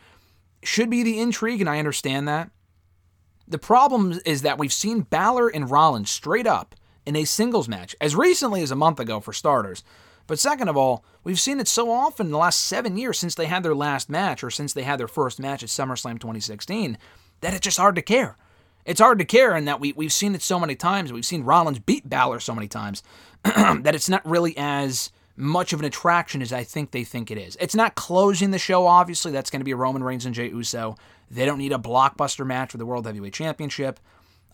should 0.63 0.89
be 0.89 1.03
the 1.03 1.19
intrigue, 1.19 1.61
and 1.61 1.69
I 1.69 1.79
understand 1.79 2.27
that. 2.27 2.51
The 3.47 3.57
problem 3.57 4.19
is 4.25 4.43
that 4.43 4.59
we've 4.59 4.73
seen 4.73 5.01
Balor 5.01 5.49
and 5.49 5.71
Rollins 5.71 6.11
straight 6.11 6.45
up 6.45 6.75
in 7.05 7.15
a 7.15 7.25
singles 7.25 7.67
match 7.67 7.95
as 7.99 8.15
recently 8.15 8.61
as 8.61 8.69
a 8.69 8.75
month 8.75 8.99
ago, 8.99 9.19
for 9.19 9.33
starters. 9.33 9.83
But 10.29 10.37
second 10.37 10.67
of 10.67 10.77
all, 10.77 11.03
we've 11.23 11.39
seen 11.39 11.59
it 11.59 11.67
so 11.67 11.91
often 11.91 12.27
in 12.27 12.31
the 12.31 12.37
last 12.37 12.59
seven 12.59 12.97
years 12.97 13.17
since 13.17 13.33
they 13.33 13.47
had 13.47 13.63
their 13.63 13.73
last 13.73 14.11
match 14.11 14.43
or 14.43 14.51
since 14.51 14.73
they 14.73 14.83
had 14.83 14.99
their 14.99 15.07
first 15.07 15.39
match 15.39 15.63
at 15.63 15.69
SummerSlam 15.69 16.19
2016 16.19 16.99
that 17.41 17.55
it's 17.55 17.63
just 17.63 17.79
hard 17.79 17.95
to 17.95 18.03
care. 18.03 18.37
It's 18.85 19.01
hard 19.01 19.17
to 19.17 19.25
care 19.25 19.57
in 19.57 19.65
that 19.65 19.79
we, 19.79 19.91
we've 19.93 20.13
seen 20.13 20.35
it 20.35 20.43
so 20.43 20.59
many 20.59 20.75
times. 20.75 21.11
We've 21.11 21.25
seen 21.25 21.43
Rollins 21.43 21.79
beat 21.79 22.07
Balor 22.07 22.41
so 22.41 22.53
many 22.53 22.67
times 22.67 23.01
that 23.43 23.95
it's 23.95 24.07
not 24.07 24.23
really 24.23 24.53
as 24.55 25.11
much 25.35 25.73
of 25.73 25.79
an 25.79 25.85
attraction 25.85 26.43
as 26.43 26.53
I 26.53 26.63
think 26.63 26.91
they 26.91 27.03
think 27.03 27.31
it 27.31 27.39
is. 27.39 27.57
It's 27.59 27.73
not 27.73 27.95
closing 27.95 28.51
the 28.51 28.59
show, 28.59 28.85
obviously. 28.85 29.31
That's 29.31 29.49
going 29.49 29.61
to 29.61 29.65
be 29.65 29.73
Roman 29.73 30.03
Reigns 30.03 30.27
and 30.27 30.35
Jey 30.35 30.49
Uso. 30.49 30.95
They 31.31 31.45
don't 31.45 31.57
need 31.57 31.73
a 31.73 31.79
blockbuster 31.79 32.45
match 32.45 32.71
for 32.71 32.77
the 32.77 32.85
World 32.85 33.07
Heavyweight 33.07 33.33
Championship. 33.33 33.99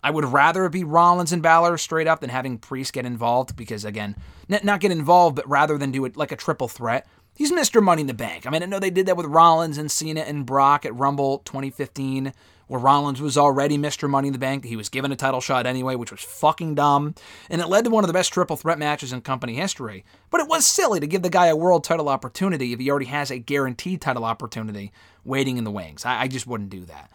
I 0.02 0.10
would 0.10 0.24
rather 0.24 0.68
be 0.68 0.84
Rollins 0.84 1.32
and 1.32 1.42
Balor 1.42 1.78
straight 1.78 2.06
up 2.06 2.20
than 2.20 2.30
having 2.30 2.58
Priest 2.58 2.92
get 2.92 3.06
involved 3.06 3.56
because, 3.56 3.84
again, 3.84 4.16
not 4.48 4.80
get 4.80 4.92
involved, 4.92 5.36
but 5.36 5.48
rather 5.48 5.78
than 5.78 5.90
do 5.90 6.04
it 6.04 6.16
like 6.16 6.32
a 6.32 6.36
triple 6.36 6.68
threat. 6.68 7.06
He's 7.34 7.52
Mr. 7.52 7.82
Money 7.82 8.00
in 8.00 8.06
the 8.06 8.14
Bank. 8.14 8.46
I 8.46 8.50
mean, 8.50 8.62
I 8.62 8.66
know 8.66 8.78
they 8.78 8.88
did 8.88 9.06
that 9.06 9.16
with 9.16 9.26
Rollins 9.26 9.76
and 9.76 9.90
Cena 9.90 10.22
and 10.22 10.46
Brock 10.46 10.86
at 10.86 10.94
Rumble 10.94 11.40
2015, 11.40 12.32
where 12.66 12.80
Rollins 12.80 13.20
was 13.20 13.36
already 13.36 13.76
Mr. 13.76 14.08
Money 14.08 14.28
in 14.28 14.32
the 14.32 14.38
Bank. 14.38 14.64
He 14.64 14.74
was 14.74 14.88
given 14.88 15.12
a 15.12 15.16
title 15.16 15.42
shot 15.42 15.66
anyway, 15.66 15.96
which 15.96 16.10
was 16.10 16.22
fucking 16.22 16.76
dumb. 16.76 17.14
And 17.50 17.60
it 17.60 17.68
led 17.68 17.84
to 17.84 17.90
one 17.90 18.04
of 18.04 18.08
the 18.08 18.14
best 18.14 18.32
triple 18.32 18.56
threat 18.56 18.78
matches 18.78 19.12
in 19.12 19.20
company 19.20 19.54
history. 19.54 20.04
But 20.30 20.40
it 20.40 20.48
was 20.48 20.64
silly 20.66 20.98
to 20.98 21.06
give 21.06 21.20
the 21.20 21.28
guy 21.28 21.48
a 21.48 21.56
world 21.56 21.84
title 21.84 22.08
opportunity 22.08 22.72
if 22.72 22.80
he 22.80 22.90
already 22.90 23.06
has 23.06 23.30
a 23.30 23.38
guaranteed 23.38 24.00
title 24.00 24.24
opportunity 24.24 24.90
waiting 25.24 25.58
in 25.58 25.64
the 25.64 25.70
wings. 25.70 26.06
I, 26.06 26.22
I 26.22 26.28
just 26.28 26.46
wouldn't 26.46 26.70
do 26.70 26.86
that. 26.86 27.10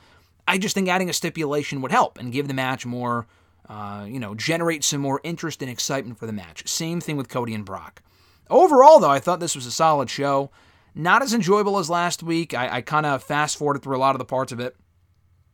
I 0.51 0.57
just 0.57 0.75
think 0.75 0.89
adding 0.89 1.09
a 1.09 1.13
stipulation 1.13 1.79
would 1.79 1.93
help 1.93 2.19
and 2.19 2.33
give 2.33 2.49
the 2.49 2.53
match 2.53 2.85
more, 2.85 3.25
uh, 3.69 4.05
you 4.05 4.19
know, 4.19 4.35
generate 4.35 4.83
some 4.83 4.99
more 4.99 5.21
interest 5.23 5.61
and 5.61 5.71
excitement 5.71 6.19
for 6.19 6.25
the 6.25 6.33
match. 6.33 6.67
Same 6.67 6.99
thing 6.99 7.15
with 7.15 7.29
Cody 7.29 7.53
and 7.53 7.63
Brock. 7.63 8.01
Overall, 8.49 8.99
though, 8.99 9.09
I 9.09 9.19
thought 9.19 9.39
this 9.39 9.55
was 9.55 9.65
a 9.65 9.71
solid 9.71 10.09
show. 10.09 10.51
Not 10.93 11.21
as 11.21 11.33
enjoyable 11.33 11.77
as 11.77 11.89
last 11.89 12.21
week. 12.21 12.53
I, 12.53 12.67
I 12.67 12.81
kind 12.81 13.05
of 13.05 13.23
fast 13.23 13.57
forwarded 13.57 13.81
through 13.81 13.95
a 13.95 13.97
lot 13.97 14.13
of 14.13 14.19
the 14.19 14.25
parts 14.25 14.51
of 14.51 14.59
it. 14.59 14.75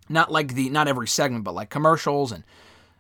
Not 0.10 0.32
like 0.32 0.56
the, 0.56 0.68
not 0.72 0.88
every 0.88 1.08
segment, 1.08 1.44
but 1.44 1.54
like 1.54 1.70
commercials 1.70 2.32
and. 2.32 2.44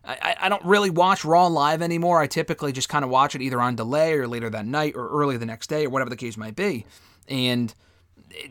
I, 0.09 0.35
I 0.39 0.47
don't 0.47 0.63
really 0.63 0.89
watch 0.89 1.25
Raw 1.25 1.47
live 1.47 1.81
anymore. 1.81 2.21
I 2.21 2.27
typically 2.27 2.71
just 2.71 2.87
kind 2.87 3.03
of 3.03 3.11
watch 3.11 3.35
it 3.35 3.41
either 3.41 3.59
on 3.59 3.75
delay 3.75 4.13
or 4.13 4.25
later 4.25 4.49
that 4.49 4.65
night 4.65 4.93
or 4.95 5.09
early 5.09 5.35
the 5.35 5.45
next 5.45 5.67
day 5.67 5.85
or 5.85 5.89
whatever 5.89 6.09
the 6.09 6.15
case 6.15 6.37
might 6.37 6.55
be. 6.55 6.85
And 7.27 7.73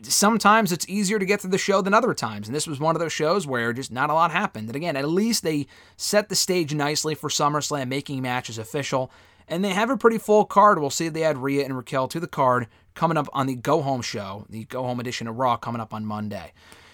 sometimes 0.03 0.71
it's 0.71 0.87
easier 0.87 1.19
to 1.19 1.25
get 1.25 1.41
through 1.41 1.51
the 1.51 1.57
show 1.57 1.81
than 1.81 1.93
other 1.93 2.13
times. 2.13 2.47
And 2.47 2.55
this 2.55 2.67
was 2.67 2.79
one 2.79 2.95
of 2.95 2.99
those 2.99 3.13
shows 3.13 3.45
where 3.47 3.73
just 3.73 3.91
not 3.91 4.09
a 4.09 4.13
lot 4.13 4.31
happened. 4.31 4.69
And 4.69 4.75
again, 4.75 4.95
at 4.95 5.07
least 5.07 5.43
they 5.43 5.67
set 5.95 6.29
the 6.29 6.35
stage 6.35 6.73
nicely 6.73 7.15
for 7.15 7.29
SummerSlam, 7.29 7.87
making 7.87 8.21
matches 8.21 8.57
official. 8.57 9.11
And 9.47 9.63
they 9.63 9.73
have 9.73 9.89
a 9.89 9.97
pretty 9.97 10.17
full 10.17 10.45
card. 10.45 10.79
We'll 10.79 10.89
see 10.89 11.05
if 11.05 11.13
they 11.13 11.23
add 11.23 11.37
Rhea 11.37 11.63
and 11.63 11.75
Raquel 11.77 12.07
to 12.09 12.19
the 12.19 12.27
card 12.27 12.67
coming 12.95 13.17
up 13.17 13.29
on 13.33 13.47
the 13.47 13.55
Go 13.55 13.81
Home 13.81 14.01
show, 14.01 14.45
the 14.49 14.65
Go 14.65 14.83
Home 14.83 14.99
edition 14.99 15.27
of 15.27 15.37
Raw 15.37 15.55
coming 15.55 15.81
up 15.81 15.93
on 15.93 16.05
Monday. 16.05 16.51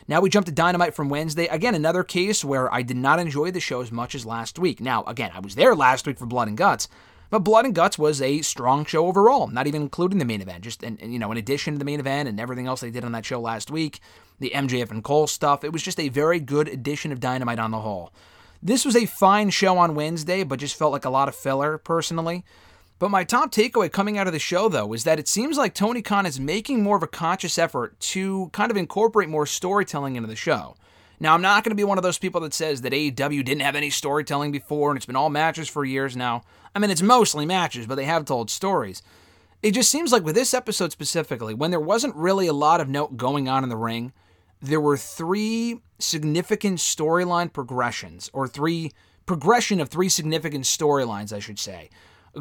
Now 0.07 0.19
we 0.19 0.29
jump 0.29 0.45
to 0.47 0.51
Dynamite 0.51 0.93
from 0.93 1.09
Wednesday. 1.09 1.47
Again, 1.47 1.75
another 1.75 2.03
case 2.03 2.43
where 2.43 2.71
I 2.73 2.81
did 2.81 2.97
not 2.97 3.19
enjoy 3.19 3.51
the 3.51 3.59
show 3.59 3.81
as 3.81 3.91
much 3.91 4.15
as 4.15 4.25
last 4.25 4.59
week. 4.59 4.81
Now, 4.81 5.03
again, 5.05 5.31
I 5.33 5.39
was 5.39 5.55
there 5.55 5.75
last 5.75 6.05
week 6.05 6.19
for 6.19 6.25
Blood 6.25 6.49
and 6.49 6.57
Guts, 6.57 6.89
But 7.33 7.39
Blood 7.39 7.65
and 7.65 7.73
Guts 7.73 7.97
was 7.97 8.21
a 8.21 8.43
strong 8.43 8.85
show 8.85 9.07
overall, 9.07 9.47
not 9.47 9.65
even 9.65 9.81
including 9.81 10.19
the 10.19 10.23
main 10.23 10.43
event. 10.43 10.63
Just 10.63 10.83
in, 10.83 10.99
you 11.01 11.17
know, 11.17 11.31
in 11.31 11.37
addition 11.39 11.73
to 11.73 11.79
the 11.79 11.83
main 11.83 11.99
event 11.99 12.29
and 12.29 12.39
everything 12.39 12.67
else 12.67 12.81
they 12.81 12.91
did 12.91 13.03
on 13.03 13.11
that 13.13 13.25
show 13.25 13.41
last 13.41 13.71
week, 13.71 14.01
the 14.37 14.51
MJF 14.51 14.91
and 14.91 15.03
Cole 15.03 15.25
stuff, 15.25 15.63
it 15.63 15.73
was 15.73 15.81
just 15.81 15.99
a 15.99 16.09
very 16.09 16.39
good 16.39 16.67
edition 16.67 17.11
of 17.11 17.19
Dynamite 17.19 17.57
on 17.57 17.71
the 17.71 17.79
whole. 17.79 18.13
This 18.61 18.85
was 18.85 18.95
a 18.95 19.07
fine 19.07 19.49
show 19.49 19.79
on 19.79 19.95
Wednesday, 19.95 20.43
but 20.43 20.59
just 20.59 20.75
felt 20.75 20.91
like 20.91 21.05
a 21.05 21.09
lot 21.09 21.27
of 21.27 21.35
filler 21.35 21.79
personally. 21.79 22.45
But 22.99 23.09
my 23.09 23.23
top 23.23 23.51
takeaway 23.51 23.91
coming 23.91 24.19
out 24.19 24.27
of 24.27 24.33
the 24.33 24.37
show, 24.37 24.69
though, 24.69 24.93
is 24.93 25.03
that 25.03 25.17
it 25.17 25.27
seems 25.27 25.57
like 25.57 25.73
Tony 25.73 26.03
Khan 26.03 26.27
is 26.27 26.39
making 26.39 26.83
more 26.83 26.97
of 26.97 27.03
a 27.03 27.07
conscious 27.07 27.57
effort 27.57 27.99
to 28.01 28.51
kind 28.53 28.69
of 28.69 28.77
incorporate 28.77 29.27
more 29.27 29.47
storytelling 29.47 30.17
into 30.17 30.29
the 30.29 30.35
show. 30.35 30.75
Now, 31.19 31.33
I'm 31.33 31.41
not 31.41 31.63
going 31.63 31.71
to 31.71 31.75
be 31.75 31.83
one 31.83 31.97
of 31.97 32.03
those 32.03 32.17
people 32.17 32.41
that 32.41 32.53
says 32.53 32.81
that 32.81 32.93
AEW 32.93 33.45
didn't 33.45 33.61
have 33.61 33.75
any 33.75 33.89
storytelling 33.89 34.51
before 34.51 34.91
and 34.91 34.97
it's 34.97 35.05
been 35.05 35.15
all 35.15 35.29
matches 35.29 35.69
for 35.69 35.85
years 35.85 36.17
now. 36.17 36.41
I 36.75 36.79
mean, 36.79 36.89
it's 36.91 37.01
mostly 37.01 37.45
matches, 37.45 37.87
but 37.87 37.95
they 37.95 38.05
have 38.05 38.25
told 38.25 38.49
stories. 38.49 39.01
It 39.61 39.71
just 39.71 39.89
seems 39.89 40.11
like 40.11 40.23
with 40.23 40.35
this 40.35 40.53
episode 40.53 40.91
specifically, 40.91 41.53
when 41.53 41.71
there 41.71 41.79
wasn't 41.79 42.15
really 42.15 42.47
a 42.47 42.53
lot 42.53 42.81
of 42.81 42.89
note 42.89 43.15
going 43.15 43.47
on 43.47 43.63
in 43.63 43.69
the 43.69 43.77
ring, 43.77 44.11
there 44.61 44.81
were 44.81 44.97
three 44.97 45.79
significant 45.99 46.79
storyline 46.79 47.51
progressions, 47.51 48.29
or 48.33 48.47
three 48.47 48.91
progression 49.25 49.79
of 49.79 49.89
three 49.89 50.09
significant 50.09 50.65
storylines, 50.65 51.31
I 51.31 51.39
should 51.39 51.59
say, 51.59 51.89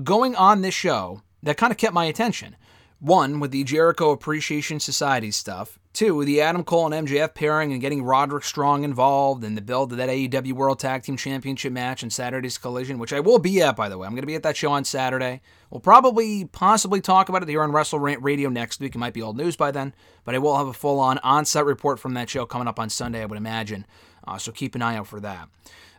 going 0.03 0.35
on 0.35 0.63
this 0.63 0.75
show 0.75 1.23
that 1.43 1.57
kind 1.57 1.71
of 1.71 1.77
kept 1.77 1.95
my 1.95 2.07
attention. 2.07 2.57
One, 3.03 3.41
with 3.41 3.51
the 3.51 3.65
Jericho 3.65 4.13
Appreciation 4.13 4.79
Society 4.79 5.33
stuff. 5.33 5.77
Two, 5.93 6.15
with 6.15 6.29
the 6.29 6.41
Adam 6.41 6.63
Cole 6.63 6.93
and 6.93 7.09
MJF 7.09 7.35
pairing 7.35 7.73
and 7.73 7.81
getting 7.81 8.05
Roderick 8.05 8.45
Strong 8.45 8.85
involved 8.85 9.43
and 9.43 9.57
the 9.57 9.61
build 9.61 9.91
to 9.91 9.97
that 9.97 10.09
AEW 10.09 10.53
World 10.53 10.79
Tag 10.79 11.03
Team 11.03 11.17
Championship 11.17 11.73
match 11.73 12.05
and 12.05 12.13
Saturday's 12.13 12.59
Collision, 12.59 13.01
which 13.01 13.13
I 13.13 13.19
will 13.19 13.41
be 13.41 13.61
at, 13.61 13.75
by 13.75 13.89
the 13.89 13.99
way. 13.99 14.07
I'm 14.07 14.13
going 14.13 14.23
to 14.23 14.29
be 14.29 14.37
at 14.37 14.45
that 14.45 14.57
show 14.57 14.71
on 14.71 14.85
Saturday. 14.85 15.41
We'll 15.69 15.81
probably, 15.81 16.45
possibly 16.45 17.01
talk 17.01 17.29
about 17.29 17.43
it 17.43 17.49
here 17.49 17.65
on 17.65 17.73
Wrestle 17.73 17.99
Radio 17.99 18.49
next 18.49 18.79
week. 18.79 18.95
It 18.95 18.99
might 18.99 19.15
be 19.15 19.23
old 19.23 19.37
news 19.37 19.57
by 19.57 19.73
then, 19.73 19.97
but 20.25 20.37
I 20.37 20.39
will 20.39 20.57
have 20.57 20.69
a 20.69 20.73
full 20.73 21.01
on 21.01 21.19
on 21.25 21.45
report 21.65 21.99
from 21.99 22.15
that 22.15 22.31
show 22.31 22.47
coming 22.47 22.69
up 22.69 22.79
on 22.79 22.89
Sunday, 22.89 23.23
I 23.23 23.27
would 23.27 23.37
imagine. 23.37 23.85
Uh, 24.25 24.39
so 24.39 24.53
keep 24.53 24.77
an 24.77 24.83
eye 24.83 24.97
out 24.97 25.09
for 25.09 25.19
that. 25.19 25.49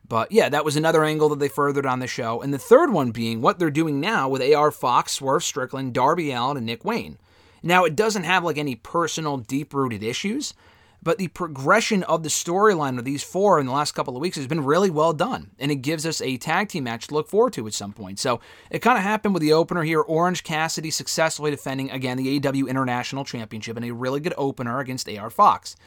But 0.08 0.32
yeah, 0.32 0.50
that 0.50 0.66
was 0.66 0.76
another 0.76 1.04
angle 1.04 1.30
that 1.30 1.40
they 1.40 1.48
furthered 1.48 1.86
on 1.86 2.00
the 2.00 2.08
show. 2.08 2.42
And 2.42 2.54
the 2.54 2.60
third 2.60 2.92
one 2.92 3.12
being 3.12 3.42
what 3.42 3.58
they're 3.58 3.72
doing 3.72 4.00
now 4.00 4.28
with 4.28 4.42
AR 4.42 4.72
Fox, 4.72 5.14
Swerve 5.14 5.44
Strickland, 5.44 5.94
Darby 5.94 6.32
Allin, 6.32 6.58
and 6.58 6.66
Nick 6.66 6.84
Wayne. 6.84 7.18
Now, 7.62 7.86
it 7.86 7.96
doesn't 7.96 8.26
have 8.26 8.44
like 8.44 8.58
any 8.58 8.76
personal, 8.76 9.38
deep 9.38 9.74
rooted 9.74 10.04
issues, 10.04 10.54
but 11.02 11.18
the 11.18 11.30
progression 11.30 12.04
of 12.04 12.24
the 12.24 12.30
storyline 12.30 13.00
of 13.00 13.06
these 13.06 13.24
four 13.24 13.60
in 13.60 13.66
the 13.66 13.72
last 13.72 13.94
couple 13.94 14.16
of 14.16 14.22
weeks 14.22 14.36
has 14.36 14.48
been 14.48 14.64
really 14.66 14.90
well 14.90 15.14
done. 15.14 15.52
And 15.58 15.72
it 15.72 15.78
gives 15.78 16.06
us 16.06 16.22
a 16.22 16.38
tag 16.38 16.68
team 16.68 16.84
match 16.84 17.08
to 17.08 17.14
look 17.14 17.30
forward 17.30 17.54
to 17.54 17.66
at 17.66 17.74
some 17.74 17.94
point. 17.94 18.20
So 18.20 18.42
it 18.70 18.80
kind 18.80 18.98
of 18.98 19.04
happened 19.04 19.34
with 19.34 19.42
the 19.42 19.54
opener 19.54 19.84
here 19.84 20.02
Orange 20.02 20.44
Cassidy 20.44 20.92
successfully 20.92 21.52
defending, 21.52 21.90
again, 21.92 22.18
the 22.18 22.40
AEW 22.40 22.68
International 22.68 23.24
Championship 23.24 23.78
in 23.78 23.86
a 23.86 23.92
really 23.92 24.20
good 24.20 24.34
opener 24.38 24.80
against 24.80 25.10
AR 25.10 25.30
Fox. 25.30 25.78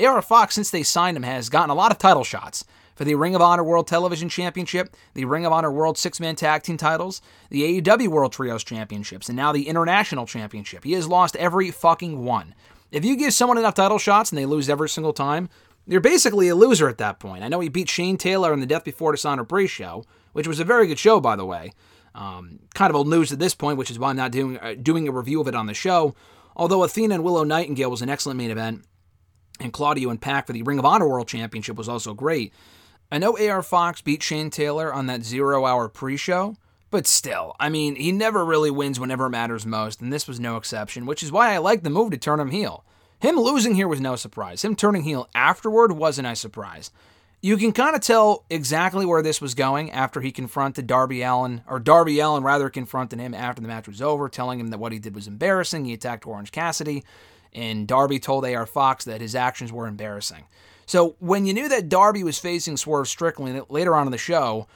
AR 0.00 0.22
Fox, 0.22 0.56
since 0.56 0.70
they 0.70 0.82
signed 0.82 1.16
him, 1.16 1.22
has 1.22 1.48
gotten 1.48 1.70
a 1.70 1.74
lot 1.74 1.92
of 1.92 1.98
title 1.98 2.24
shots 2.24 2.64
for 3.00 3.04
the 3.04 3.14
Ring 3.14 3.34
of 3.34 3.40
Honor 3.40 3.64
World 3.64 3.88
Television 3.88 4.28
Championship, 4.28 4.94
the 5.14 5.24
Ring 5.24 5.46
of 5.46 5.52
Honor 5.54 5.72
World 5.72 5.96
Six 5.96 6.20
Man 6.20 6.36
Tag 6.36 6.62
Team 6.62 6.76
titles, 6.76 7.22
the 7.48 7.80
AEW 7.80 8.08
World 8.08 8.30
Trios 8.30 8.62
Championships, 8.62 9.30
and 9.30 9.36
now 9.36 9.52
the 9.52 9.68
International 9.68 10.26
Championship. 10.26 10.84
He 10.84 10.92
has 10.92 11.08
lost 11.08 11.34
every 11.36 11.70
fucking 11.70 12.22
one. 12.22 12.54
If 12.90 13.02
you 13.02 13.16
give 13.16 13.32
someone 13.32 13.56
enough 13.56 13.72
title 13.72 13.96
shots 13.96 14.30
and 14.30 14.38
they 14.38 14.44
lose 14.44 14.68
every 14.68 14.90
single 14.90 15.14
time, 15.14 15.48
you're 15.86 16.02
basically 16.02 16.48
a 16.48 16.54
loser 16.54 16.90
at 16.90 16.98
that 16.98 17.18
point. 17.18 17.42
I 17.42 17.48
know 17.48 17.60
he 17.60 17.70
beat 17.70 17.88
Shane 17.88 18.18
Taylor 18.18 18.52
in 18.52 18.60
the 18.60 18.66
Death 18.66 18.84
Before 18.84 19.12
Dishonor 19.12 19.44
pre 19.44 19.66
show, 19.66 20.04
which 20.34 20.46
was 20.46 20.60
a 20.60 20.64
very 20.64 20.86
good 20.86 20.98
show, 20.98 21.20
by 21.20 21.36
the 21.36 21.46
way. 21.46 21.72
Um, 22.14 22.58
kind 22.74 22.90
of 22.90 22.96
old 22.96 23.08
news 23.08 23.32
at 23.32 23.38
this 23.38 23.54
point, 23.54 23.78
which 23.78 23.90
is 23.90 23.98
why 23.98 24.10
I'm 24.10 24.16
not 24.16 24.30
doing 24.30 24.58
uh, 24.58 24.74
doing 24.74 25.08
a 25.08 25.12
review 25.12 25.40
of 25.40 25.48
it 25.48 25.54
on 25.54 25.64
the 25.64 25.72
show. 25.72 26.14
Although 26.54 26.82
Athena 26.82 27.14
and 27.14 27.24
Willow 27.24 27.44
Nightingale 27.44 27.90
was 27.90 28.02
an 28.02 28.10
excellent 28.10 28.36
main 28.36 28.50
event, 28.50 28.84
and 29.58 29.72
Claudio 29.72 30.10
and 30.10 30.20
PAC 30.20 30.46
for 30.46 30.52
the 30.52 30.64
Ring 30.64 30.78
of 30.78 30.84
Honor 30.84 31.08
World 31.08 31.28
Championship 31.28 31.78
was 31.78 31.88
also 31.88 32.12
great. 32.12 32.52
I 33.12 33.18
know 33.18 33.36
AR 33.36 33.62
Fox 33.62 34.00
beat 34.00 34.22
Shane 34.22 34.50
Taylor 34.50 34.94
on 34.94 35.06
that 35.06 35.24
zero 35.24 35.66
hour 35.66 35.88
pre 35.88 36.16
show, 36.16 36.56
but 36.90 37.08
still, 37.08 37.56
I 37.58 37.68
mean, 37.68 37.96
he 37.96 38.12
never 38.12 38.44
really 38.44 38.70
wins 38.70 39.00
whenever 39.00 39.26
it 39.26 39.30
matters 39.30 39.66
most, 39.66 40.00
and 40.00 40.12
this 40.12 40.28
was 40.28 40.38
no 40.38 40.56
exception, 40.56 41.06
which 41.06 41.22
is 41.22 41.32
why 41.32 41.52
I 41.52 41.58
like 41.58 41.82
the 41.82 41.90
move 41.90 42.12
to 42.12 42.16
turn 42.16 42.38
him 42.38 42.50
heel. 42.50 42.84
Him 43.18 43.36
losing 43.36 43.74
here 43.74 43.88
was 43.88 44.00
no 44.00 44.16
surprise. 44.16 44.64
Him 44.64 44.76
turning 44.76 45.02
heel 45.02 45.28
afterward 45.34 45.92
wasn't 45.92 46.28
a 46.28 46.36
surprise. 46.36 46.90
You 47.42 47.56
can 47.56 47.72
kind 47.72 47.96
of 47.96 48.02
tell 48.02 48.44
exactly 48.48 49.04
where 49.04 49.22
this 49.22 49.40
was 49.40 49.54
going 49.54 49.90
after 49.90 50.20
he 50.20 50.30
confronted 50.30 50.86
Darby 50.86 51.22
Allin, 51.22 51.62
or 51.66 51.80
Darby 51.80 52.20
Allin 52.20 52.44
rather 52.44 52.70
confronted 52.70 53.18
him 53.18 53.34
after 53.34 53.60
the 53.60 53.68
match 53.68 53.88
was 53.88 54.00
over, 54.00 54.28
telling 54.28 54.60
him 54.60 54.68
that 54.68 54.78
what 54.78 54.92
he 54.92 54.98
did 54.98 55.14
was 55.14 55.26
embarrassing. 55.26 55.84
He 55.84 55.94
attacked 55.94 56.26
Orange 56.26 56.52
Cassidy, 56.52 57.02
and 57.52 57.88
Darby 57.88 58.20
told 58.20 58.44
AR 58.44 58.66
Fox 58.66 59.04
that 59.06 59.20
his 59.20 59.34
actions 59.34 59.72
were 59.72 59.86
embarrassing. 59.86 60.44
So 60.90 61.14
when 61.20 61.46
you 61.46 61.54
knew 61.54 61.68
that 61.68 61.88
Darby 61.88 62.24
was 62.24 62.40
facing 62.40 62.76
Swerve 62.76 63.06
Strickland 63.06 63.64
later 63.68 63.94
on 63.94 64.08
in 64.08 64.10
the 64.10 64.18
show, 64.18 64.66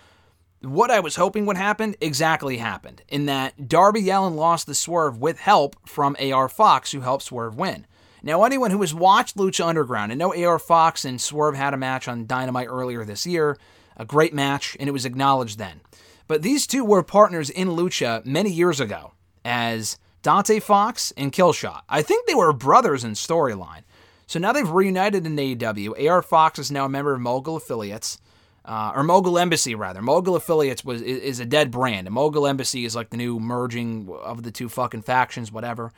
what 0.61 0.89
I 0.89 1.01
was 1.01 1.17
hoping 1.17 1.45
would 1.47 1.57
happen 1.57 1.97
exactly 2.01 2.59
happened. 2.59 3.03
In 3.09 3.27
that 3.27 3.69
Darby 3.69 4.09
Allin 4.11 4.37
lost 4.37 4.69
the 4.69 4.77
Swerve 4.77 5.19
with 5.19 5.41
help 5.41 5.75
from 5.89 6.17
AR 6.21 6.49
Fox, 6.49 6.93
who 6.93 7.01
helped 7.01 7.25
Swerve 7.25 7.59
win. 7.59 7.85
Now, 8.23 8.45
anyone 8.45 8.71
who 8.71 8.81
has 8.83 8.95
watched 8.95 9.37
Lucha 9.37 9.67
Underground 9.67 10.13
and 10.13 10.19
know 10.21 10.33
AR 10.33 10.61
Fox 10.61 11.05
and 11.05 11.21
Swerve 11.21 11.57
had 11.57 11.75
a 11.75 11.77
match 11.77 12.07
on 12.07 12.29
Dynamite 12.29 12.69
earlier 12.69 13.05
this 13.05 13.27
year, 13.27 13.59
a 13.97 14.05
great 14.05 14.33
match, 14.33 14.77
and 14.79 14.89
it 14.89 14.93
was 14.93 15.05
acknowledged 15.05 15.59
then. 15.59 15.81
But 16.29 16.43
these 16.43 16.69
two 16.69 16.85
were 16.85 17.03
partners 17.03 17.51
in 17.51 17.71
Lucha 17.71 18.25
many 18.25 18.53
years 18.53 18.79
ago 18.79 19.15
as 19.45 19.99
Dante 20.23 20.61
Fox 20.61 21.13
and 21.17 21.33
Killshot. 21.33 21.81
I 21.89 22.03
think 22.03 22.29
they 22.29 22.37
were 22.37 22.53
brothers 22.53 23.03
in 23.03 23.15
storyline. 23.15 23.83
So 24.27 24.39
now 24.39 24.53
they've 24.53 24.69
reunited 24.69 25.27
in 25.27 25.37
AEW. 25.37 26.09
AR 26.09 26.23
Fox 26.23 26.59
is 26.59 26.71
now 26.71 26.87
a 26.87 26.89
member 26.89 27.15
of 27.15 27.21
Mogul 27.21 27.57
Affiliates, 27.57 28.19
uh, 28.65 28.93
or 28.95 29.03
Mogul 29.03 29.39
Embassy 29.39 29.75
rather. 29.75 30.01
Mogul 30.01 30.37
Affiliates 30.37 30.85
was 30.85 31.03
is, 31.03 31.19
is 31.21 31.41
a 31.41 31.45
dead 31.45 31.71
brand, 31.71 32.07
and 32.07 32.15
Mogul 32.15 32.47
Embassy 32.47 32.85
is 32.85 32.97
like 32.97 33.11
the 33.11 33.17
new 33.17 33.39
merging 33.39 34.09
of 34.23 34.43
the 34.43 34.51
two 34.51 34.69
fucking 34.69 35.03
factions, 35.03 35.53
whatever. 35.53 35.93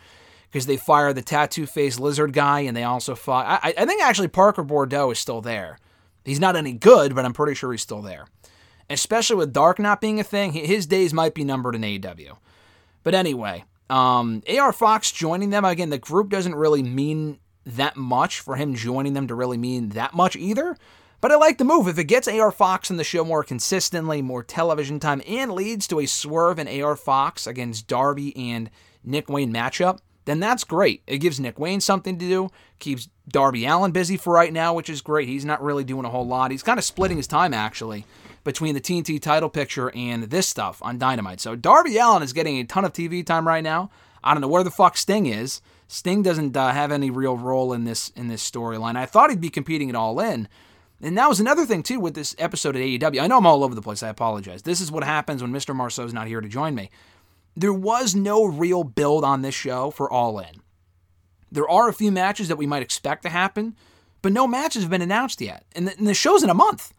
Because 0.51 0.67
they 0.67 0.77
fire 0.77 1.13
the 1.13 1.23
tattoo 1.23 1.67
face 1.67 1.99
lizard 1.99 2.33
guy, 2.33 2.61
and 2.61 2.77
they 2.77 2.85
also 2.85 3.15
fire. 3.15 3.59
I, 3.63 3.75
I 3.77 3.85
think 3.85 4.03
actually 4.03 4.29
Parker 4.29 4.65
Boudreaux 4.65 5.13
is 5.13 5.19
still 5.19 5.41
there. 5.41 5.79
He's 6.25 6.41
not 6.41 6.57
any 6.57 6.73
good, 6.73 7.15
but 7.15 7.25
I'm 7.25 7.33
pretty 7.33 7.55
sure 7.55 7.73
he's 7.73 7.83
still 7.83 8.03
there. 8.03 8.27
Especially 8.89 9.37
with 9.37 9.53
Dark 9.53 9.79
not 9.79 10.01
being 10.01 10.21
a 10.21 10.25
thing, 10.25 10.53
his 10.53 10.87
days 10.87 11.13
might 11.13 11.35
be 11.35 11.45
numbered 11.45 11.75
in 11.75 11.83
AEW. 11.83 12.37
But 13.03 13.15
anyway, 13.15 13.65
um, 13.91 14.43
AR 14.49 14.73
Fox 14.73 15.11
joining 15.13 15.51
them 15.51 15.65
again. 15.65 15.91
The 15.91 15.99
group 15.99 16.31
doesn't 16.31 16.55
really 16.55 16.83
mean 16.83 17.39
that 17.67 17.97
much 17.97 18.41
for 18.41 18.57
him 18.57 18.75
joining 18.75 19.13
them 19.13 19.27
to 19.27 19.35
really 19.35 19.59
mean 19.59 19.91
that 19.91 20.15
much 20.15 20.37
either. 20.37 20.77
But 21.21 21.33
I 21.33 21.37
like 21.37 21.59
the 21.59 21.65
move. 21.65 21.89
If 21.89 21.99
it 21.99 22.05
gets 22.05 22.29
AR 22.29 22.53
Fox 22.53 22.91
in 22.91 22.97
the 22.97 23.05
show 23.05 23.25
more 23.25 23.43
consistently, 23.43 24.23
more 24.23 24.43
television 24.43 25.01
time, 25.01 25.23
and 25.27 25.53
leads 25.53 25.89
to 25.89 26.01
a 26.01 26.07
swerve 26.07 26.59
in 26.59 26.83
AR 26.83 26.95
Fox 26.95 27.47
against 27.47 27.89
Darby 27.89 28.37
and 28.37 28.71
Nick 29.03 29.29
Wayne 29.29 29.53
matchup, 29.53 29.99
then 30.27 30.41
that's 30.41 30.65
great. 30.65 31.03
It 31.07 31.19
gives 31.19 31.41
Nick 31.41 31.59
Wayne 31.59 31.81
something 31.81 32.19
to 32.19 32.29
do, 32.29 32.51
keeps 32.79 33.09
Darby 33.29 33.65
Allin 33.65 33.93
busy 33.93 34.17
for 34.17 34.33
right 34.33 34.53
now, 34.53 34.75
which 34.75 34.91
is 34.91 35.01
great. 35.01 35.29
He's 35.29 35.45
not 35.45 35.63
really 35.63 35.85
doing 35.85 36.05
a 36.05 36.11
whole 36.11 36.27
lot. 36.27 36.51
He's 36.51 36.63
kind 36.63 36.79
of 36.79 36.85
splitting 36.85 37.17
his 37.17 37.27
time, 37.27 37.55
actually, 37.55 38.05
between 38.45 38.75
the 38.75 38.81
TNT 38.81 39.21
title 39.21 39.49
picture 39.49 39.91
and 39.95 40.25
this 40.25 40.49
stuff 40.49 40.83
on 40.83 40.99
Dynamite. 40.99 41.41
So 41.41 41.57
Darby 41.57 41.97
Allin 41.97 42.23
is 42.23 42.33
getting 42.33 42.59
a 42.59 42.65
ton 42.65 42.85
of 42.85 42.93
TV 42.93 43.25
time 43.25 43.47
right 43.47 43.65
now. 43.65 43.91
I 44.23 44.35
don't 44.35 44.41
know 44.41 44.49
where 44.49 44.65
the 44.65 44.71
fuck 44.71 44.97
Sting 44.97 45.27
is. 45.27 45.61
Sting 45.89 46.23
doesn't 46.23 46.57
uh, 46.57 46.73
have 46.73 46.91
any 46.91 47.11
real 47.11 47.37
role 47.37 47.73
in 47.73 47.85
this 47.85 48.11
in 48.11 48.29
this 48.29 48.49
storyline. 48.49 48.97
I 48.97 49.07
thought 49.07 49.31
he'd 49.31 49.41
be 49.41 49.51
competing 49.51 49.89
it 49.89 49.95
all 49.95 50.21
in. 50.21 50.49
And 51.01 51.17
that 51.19 51.29
was 51.29 51.41
another 51.41 51.67
thing 51.67 51.83
too 51.83 52.01
with 52.01 52.15
this 52.15 52.35
episode 52.39 52.75
at 52.75 52.83
AEW. 52.83 53.21
I 53.21 53.27
know 53.27 53.39
I'm 53.39 53.47
all 53.47 53.63
over 53.63 53.75
the 53.75 53.83
place. 53.83 54.03
I 54.03 54.09
apologize. 54.09 54.63
This 54.63 54.81
is 54.81 54.91
what 54.91 55.05
happens 55.05 55.43
when 55.43 55.53
Mr. 55.53 55.75
Marceau's 55.75 56.15
not 56.15 56.27
here 56.27 56.41
to 56.41 56.49
join 56.49 56.75
me. 56.75 56.91
There 57.55 57.73
was 57.73 58.15
no 58.15 58.45
real 58.45 58.85
build 58.85 59.25
on 59.25 59.43
this 59.43 59.55
show 59.55 59.91
for 59.91 60.11
All 60.11 60.39
In. 60.39 60.63
There 61.51 61.69
are 61.69 61.89
a 61.89 61.95
few 61.95 62.11
matches 62.11 62.49
that 62.49 62.57
we 62.57 62.67
might 62.67 62.83
expect 62.83 63.23
to 63.23 63.29
happen, 63.29 63.77
but 64.21 64.33
no 64.33 64.47
matches 64.47 64.83
have 64.83 64.91
been 64.91 65.03
announced 65.03 65.41
yet. 65.41 65.65
And 65.75 65.87
the, 65.87 65.97
and 65.97 66.07
the 66.07 66.15
show's 66.15 66.43
in 66.43 66.51
a 66.51 66.55
month. 66.55 66.93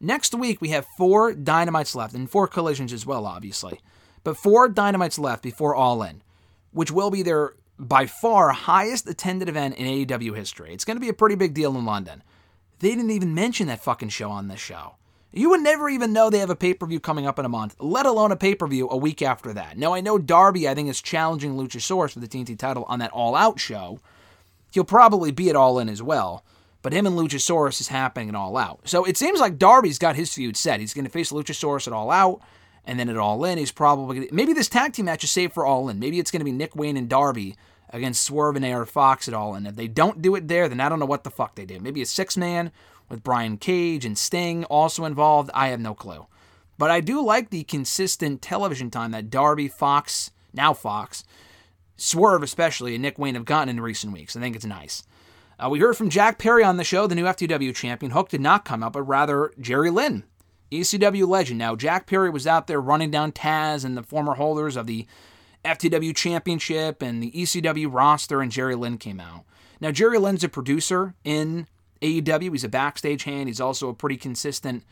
Next 0.00 0.34
week, 0.34 0.60
we 0.62 0.70
have 0.70 0.86
four 0.96 1.34
Dynamites 1.34 1.94
left, 1.94 2.14
and 2.14 2.30
four 2.30 2.46
collisions 2.46 2.92
as 2.92 3.04
well, 3.04 3.26
obviously. 3.26 3.80
But 4.24 4.38
four 4.38 4.68
Dynamites 4.68 5.18
left 5.18 5.42
before 5.42 5.74
All 5.74 6.02
In, 6.02 6.22
which 6.72 6.90
will 6.90 7.10
be 7.10 7.22
their 7.22 7.54
by 7.80 8.06
far 8.06 8.50
highest 8.50 9.08
attended 9.08 9.48
event 9.48 9.74
in 9.76 9.86
AEW 9.86 10.36
history. 10.36 10.72
It's 10.74 10.84
going 10.84 10.96
to 10.96 11.00
be 11.00 11.08
a 11.08 11.14
pretty 11.14 11.34
big 11.34 11.54
deal 11.54 11.76
in 11.76 11.84
London. 11.84 12.22
They 12.78 12.90
didn't 12.90 13.10
even 13.10 13.34
mention 13.34 13.68
that 13.68 13.82
fucking 13.82 14.10
show 14.10 14.30
on 14.30 14.48
this 14.48 14.60
show. 14.60 14.96
You 15.32 15.50
would 15.50 15.60
never 15.60 15.88
even 15.88 16.12
know 16.12 16.28
they 16.28 16.40
have 16.40 16.50
a 16.50 16.56
pay 16.56 16.74
per 16.74 16.86
view 16.86 17.00
coming 17.00 17.26
up 17.26 17.38
in 17.38 17.44
a 17.44 17.48
month, 17.48 17.76
let 17.78 18.04
alone 18.04 18.32
a 18.32 18.36
pay 18.36 18.54
per 18.54 18.66
view 18.66 18.88
a 18.90 18.96
week 18.96 19.22
after 19.22 19.52
that. 19.54 19.78
Now, 19.78 19.94
I 19.94 20.00
know 20.00 20.18
Darby, 20.18 20.68
I 20.68 20.74
think, 20.74 20.88
is 20.88 21.00
challenging 21.00 21.54
Luchasaurus 21.54 22.12
for 22.12 22.20
the 22.20 22.28
TNT 22.28 22.58
title 22.58 22.84
on 22.88 22.98
that 22.98 23.12
All 23.12 23.34
Out 23.34 23.60
show. 23.60 24.00
He'll 24.72 24.84
probably 24.84 25.30
be 25.30 25.48
at 25.48 25.56
All 25.56 25.78
In 25.78 25.88
as 25.88 26.02
well, 26.02 26.44
but 26.82 26.92
him 26.92 27.06
and 27.06 27.16
Luchasaurus 27.16 27.80
is 27.80 27.88
happening 27.88 28.28
at 28.28 28.34
All 28.34 28.56
Out. 28.56 28.80
So 28.88 29.04
it 29.04 29.16
seems 29.16 29.40
like 29.40 29.58
Darby's 29.58 29.98
got 29.98 30.16
his 30.16 30.34
feud 30.34 30.56
set. 30.56 30.80
He's 30.80 30.94
going 30.94 31.04
to 31.04 31.10
face 31.10 31.32
Luchasaurus 31.32 31.86
at 31.86 31.92
All 31.92 32.10
Out, 32.10 32.40
And 32.84 32.98
then 32.98 33.08
at 33.08 33.16
All 33.16 33.44
In, 33.44 33.58
he's 33.58 33.72
probably 33.72 34.28
maybe 34.32 34.52
this 34.52 34.68
tag 34.68 34.92
team 34.92 35.04
match 35.06 35.24
is 35.24 35.30
saved 35.30 35.52
for 35.52 35.66
All 35.66 35.88
In. 35.88 35.98
Maybe 35.98 36.18
it's 36.18 36.30
going 36.30 36.40
to 36.40 36.44
be 36.44 36.52
Nick 36.52 36.74
Wayne 36.74 36.96
and 36.96 37.08
Darby 37.08 37.56
against 37.90 38.22
Swerve 38.22 38.56
and 38.56 38.64
AR 38.64 38.86
Fox 38.86 39.28
at 39.28 39.34
All 39.34 39.54
In. 39.54 39.66
If 39.66 39.76
they 39.76 39.88
don't 39.88 40.22
do 40.22 40.34
it 40.34 40.48
there, 40.48 40.68
then 40.68 40.80
I 40.80 40.88
don't 40.88 40.98
know 40.98 41.06
what 41.06 41.24
the 41.24 41.30
fuck 41.30 41.54
they 41.54 41.66
do. 41.66 41.80
Maybe 41.80 42.02
a 42.02 42.06
six 42.06 42.36
man 42.36 42.72
with 43.08 43.22
Brian 43.22 43.58
Cage 43.58 44.04
and 44.04 44.16
Sting 44.16 44.64
also 44.64 45.04
involved. 45.04 45.50
I 45.52 45.68
have 45.68 45.80
no 45.80 45.94
clue. 45.94 46.26
But 46.78 46.90
I 46.90 47.00
do 47.00 47.22
like 47.22 47.50
the 47.50 47.64
consistent 47.64 48.40
television 48.40 48.90
time 48.90 49.10
that 49.10 49.28
Darby, 49.28 49.68
Fox, 49.68 50.30
now 50.54 50.72
Fox, 50.72 51.24
Swerve 51.96 52.42
especially, 52.42 52.94
and 52.94 53.02
Nick 53.02 53.18
Wayne 53.18 53.34
have 53.34 53.44
gotten 53.44 53.68
in 53.68 53.80
recent 53.82 54.14
weeks. 54.14 54.34
I 54.34 54.40
think 54.40 54.56
it's 54.56 54.64
nice. 54.64 55.02
Uh, 55.62 55.68
we 55.68 55.80
heard 55.80 55.96
from 55.96 56.08
Jack 56.08 56.38
Perry 56.38 56.64
on 56.64 56.78
the 56.78 56.84
show, 56.84 57.06
the 57.06 57.14
new 57.14 57.24
FTW 57.24 57.74
champion. 57.74 58.12
Hook 58.12 58.30
did 58.30 58.40
not 58.40 58.64
come 58.64 58.82
up, 58.82 58.94
but 58.94 59.02
rather 59.02 59.52
Jerry 59.60 59.90
Lynn, 59.90 60.24
ECW 60.70 61.26
legend. 61.26 61.58
Now, 61.58 61.76
Jack 61.76 62.06
Perry 62.06 62.30
was 62.30 62.46
out 62.46 62.66
there 62.66 62.80
running 62.80 63.10
down 63.10 63.32
Taz 63.32 63.84
and 63.84 63.96
the 63.96 64.02
former 64.02 64.34
holders 64.34 64.76
of 64.76 64.86
the 64.86 65.06
FTW 65.64 66.14
championship 66.14 67.02
and 67.02 67.22
the 67.22 67.30
ECW 67.32 67.92
roster, 67.92 68.40
and 68.40 68.50
Jerry 68.50 68.74
Lynn 68.74 68.98
came 68.98 69.20
out. 69.20 69.44
Now, 69.80 69.90
Jerry 69.90 70.18
Lynn's 70.18 70.44
a 70.44 70.48
producer 70.48 71.14
in 71.24 71.66
AEW. 72.02 72.52
He's 72.52 72.64
a 72.64 72.68
backstage 72.68 73.24
hand. 73.24 73.48
He's 73.48 73.60
also 73.60 73.88
a 73.88 73.94
pretty 73.94 74.16
consistent 74.16 74.84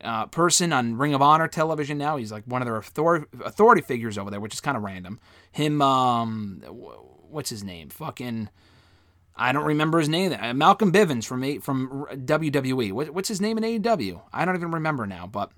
uh, 0.00 0.26
person 0.26 0.72
on 0.72 0.96
Ring 0.96 1.14
of 1.14 1.22
Honor 1.22 1.48
television 1.48 1.98
now. 1.98 2.16
He's 2.16 2.32
like 2.32 2.44
one 2.44 2.62
of 2.62 2.66
their 2.66 2.76
author- 2.76 3.26
authority 3.44 3.82
figures 3.82 4.18
over 4.18 4.30
there, 4.30 4.40
which 4.40 4.54
is 4.54 4.60
kind 4.60 4.76
of 4.76 4.82
random. 4.82 5.18
Him, 5.52 5.80
um, 5.82 6.62
what's 6.68 7.50
his 7.50 7.64
name? 7.64 7.88
Fucking. 7.90 8.48
I 9.36 9.52
don't 9.52 9.64
remember 9.64 9.98
his 9.98 10.08
name. 10.08 10.36
Uh, 10.38 10.54
Malcolm 10.54 10.92
Bivens 10.92 11.24
from 11.24 11.60
from 11.60 12.06
WWE. 12.10 12.92
What, 12.92 13.10
what's 13.10 13.28
his 13.28 13.40
name 13.40 13.58
in 13.58 13.64
AEW? 13.64 14.22
I 14.32 14.44
don't 14.44 14.56
even 14.56 14.70
remember 14.70 15.06
now. 15.06 15.26
But 15.26 15.50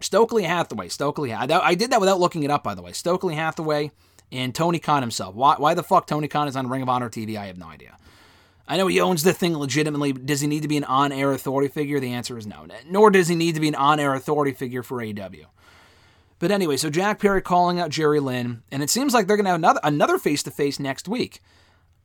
Stokely 0.00 0.44
Hathaway. 0.44 0.88
Stokely. 0.88 1.32
I, 1.32 1.44
I 1.44 1.74
did 1.74 1.90
that 1.90 2.00
without 2.00 2.20
looking 2.20 2.42
it 2.42 2.50
up, 2.50 2.62
by 2.62 2.74
the 2.74 2.82
way. 2.82 2.92
Stokely 2.92 3.34
Hathaway 3.34 3.90
and 4.32 4.54
Tony 4.54 4.78
Khan 4.78 5.02
himself. 5.02 5.34
Why, 5.34 5.56
why 5.58 5.74
the 5.74 5.82
fuck 5.82 6.06
Tony 6.06 6.28
Khan 6.28 6.48
is 6.48 6.56
on 6.56 6.68
Ring 6.68 6.82
of 6.82 6.88
Honor 6.88 7.10
TV? 7.10 7.36
I 7.36 7.46
have 7.46 7.58
no 7.58 7.66
idea. 7.66 7.96
I 8.68 8.76
know 8.76 8.86
he 8.86 9.00
owns 9.00 9.24
the 9.24 9.32
thing 9.32 9.56
legitimately. 9.56 10.12
Does 10.12 10.40
he 10.40 10.46
need 10.46 10.62
to 10.62 10.68
be 10.68 10.76
an 10.76 10.84
on-air 10.84 11.32
authority 11.32 11.68
figure? 11.68 11.98
The 11.98 12.12
answer 12.12 12.38
is 12.38 12.46
no. 12.46 12.66
Nor 12.86 13.10
does 13.10 13.26
he 13.28 13.34
need 13.34 13.56
to 13.56 13.60
be 13.60 13.68
an 13.68 13.74
on-air 13.74 14.14
authority 14.14 14.52
figure 14.52 14.84
for 14.84 14.98
AEW. 14.98 15.46
But 16.38 16.52
anyway, 16.52 16.76
so 16.76 16.88
Jack 16.88 17.18
Perry 17.18 17.42
calling 17.42 17.80
out 17.80 17.90
Jerry 17.90 18.20
Lynn, 18.20 18.62
and 18.70 18.82
it 18.82 18.88
seems 18.88 19.12
like 19.12 19.26
they're 19.26 19.36
going 19.36 19.44
to 19.44 19.50
have 19.50 19.58
another 19.58 19.80
another 19.82 20.18
face-to-face 20.18 20.78
next 20.78 21.08
week. 21.08 21.42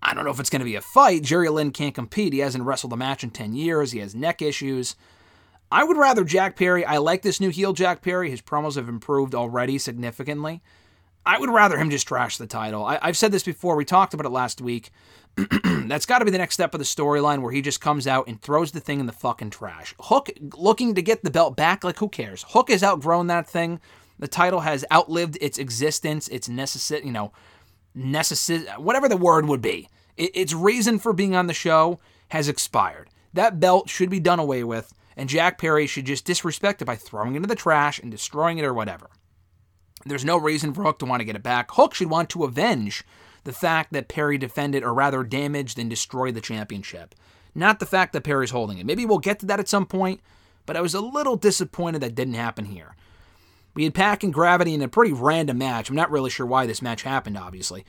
I 0.06 0.14
don't 0.14 0.24
know 0.24 0.32
if 0.32 0.40
it's 0.40 0.52
going 0.52 0.60
to 0.60 0.66
be 0.66 0.76
a 0.76 0.82
fight. 0.82 1.24
Jerry 1.24 1.50
Lynn 1.50 1.72
can't 1.72 1.96
compete. 1.96 2.32
He 2.32 2.40
hasn't 2.40 2.64
wrestled 2.64 2.94
a 2.94 2.98
match 2.98 3.24
in 3.24 3.32
10 3.32 3.56
years. 3.56 3.92
He 3.92 4.00
has 4.00 4.14
neck 4.14 4.40
issues. 4.40 4.96
I 5.72 5.84
would 5.84 5.98
rather 5.98 6.24
Jack 6.24 6.56
Perry. 6.56 6.86
I 6.86 6.98
like 6.98 7.24
this 7.24 7.40
new 7.40 7.50
heel 7.50 7.74
Jack 7.74 8.04
Perry. 8.04 8.30
His 8.30 8.42
promos 8.42 8.76
have 8.76 8.88
improved 8.88 9.34
already 9.34 9.80
significantly. 9.80 10.62
I 11.26 11.40
would 11.40 11.50
rather 11.50 11.76
him 11.76 11.90
just 11.90 12.08
trash 12.08 12.38
the 12.38 12.46
title. 12.46 12.86
I, 12.86 13.00
have 13.02 13.18
said 13.18 13.32
this 13.32 13.42
before. 13.42 13.76
We 13.76 13.84
talked 13.84 14.14
about 14.14 14.28
it 14.28 14.32
last 14.32 14.62
week. 14.62 14.92
That's 15.64 16.06
got 16.06 16.20
to 16.20 16.26
be 16.26 16.30
the 16.30 16.38
next 16.38 16.54
step 16.54 16.76
of 16.76 16.80
the 16.80 16.86
storyline 16.86 17.42
where 17.42 17.52
he 17.52 17.64
just 17.64 17.82
comes 17.82 18.06
out 18.06 18.28
and 18.28 18.40
throws 18.40 18.74
the 18.74 18.80
thing 18.80 19.00
in 19.00 19.08
the 19.08 19.12
fucking 19.12 19.50
trash. 19.50 19.96
Hook 20.00 20.30
looking 20.56 20.94
to 20.94 21.02
get 21.02 21.24
the 21.24 21.32
belt 21.32 21.58
back. 21.58 21.84
Like, 21.84 21.98
who 21.98 22.10
cares? 22.10 22.46
Hook 22.50 22.70
has 22.70 22.84
outgrown 22.84 23.26
that 23.28 23.48
thing. 23.48 23.80
The 24.20 24.28
title 24.28 24.60
has 24.60 24.86
outlived 24.94 25.40
its 25.42 25.58
existence. 25.58 26.28
Its 26.28 26.48
necessary, 26.48 27.04
you 27.04 27.12
know, 27.12 27.34
necessary, 27.96 28.66
whatever 28.78 29.10
the 29.10 29.18
word 29.18 29.48
would 29.48 29.64
be. 29.64 29.90
It, 30.18 30.32
its 30.36 30.54
reason 30.54 31.00
for 31.00 31.14
being 31.14 31.36
on 31.36 31.48
the 31.48 31.54
show 31.54 32.00
has 32.30 32.50
expired. 32.50 33.10
That 33.34 33.60
belt 33.60 33.90
should 33.90 34.10
be 34.10 34.20
done 34.20 34.40
away 34.40 34.64
with, 34.64 34.94
and 35.18 35.30
Jack 35.30 35.58
Perry 35.58 35.88
should 35.88 36.06
just 36.06 36.26
disrespect 36.26 36.82
it 36.82 36.86
by 36.86 36.96
throwing 36.96 37.34
it 37.34 37.38
into 37.38 37.48
the 37.48 37.56
trash 37.56 38.00
and 38.00 38.12
destroying 38.12 38.58
it 38.58 38.66
or 38.66 38.74
whatever. 38.74 39.10
There's 40.06 40.26
no 40.26 40.38
reason 40.38 40.74
for 40.74 40.84
Hook 40.84 41.00
to 41.00 41.06
want 41.06 41.22
to 41.22 41.26
get 41.26 41.36
it 41.36 41.44
back. 41.44 41.72
Hook 41.72 41.94
should 41.94 42.10
want 42.10 42.30
to 42.30 42.44
avenge 42.44 43.04
the 43.44 43.54
fact 43.54 43.94
that 43.94 44.08
Perry 44.08 44.38
defended 44.38 44.84
or 44.84 44.94
rather 44.94 45.24
damaged 45.24 45.80
and 45.80 45.90
destroyed 45.90 46.36
the 46.36 46.42
championship. 46.42 47.16
Not 47.54 47.80
the 47.80 47.86
fact 47.86 48.14
that 48.14 48.24
Perry's 48.24 48.52
holding 48.52 48.78
it. 48.78 48.86
Maybe 48.86 49.06
we'll 49.06 49.20
get 49.20 49.40
to 49.40 49.46
that 49.48 49.60
at 49.60 49.70
some 49.70 49.86
point, 49.86 50.22
but 50.66 50.76
I 50.76 50.82
was 50.82 50.94
a 50.94 51.02
little 51.02 51.38
disappointed 51.38 52.02
that 52.02 52.16
didn't 52.16 52.34
happen 52.34 52.66
here. 52.66 52.96
We 53.74 53.84
had 53.84 53.94
PAC 53.94 54.24
and 54.24 54.34
Gravity 54.34 54.74
in 54.74 54.82
a 54.82 54.88
pretty 54.88 55.14
random 55.14 55.58
match. 55.58 55.90
I'm 55.90 55.96
not 55.96 56.12
really 56.12 56.30
sure 56.30 56.46
why 56.46 56.66
this 56.66 56.82
match 56.82 57.04
happened, 57.04 57.38
obviously. 57.38 57.86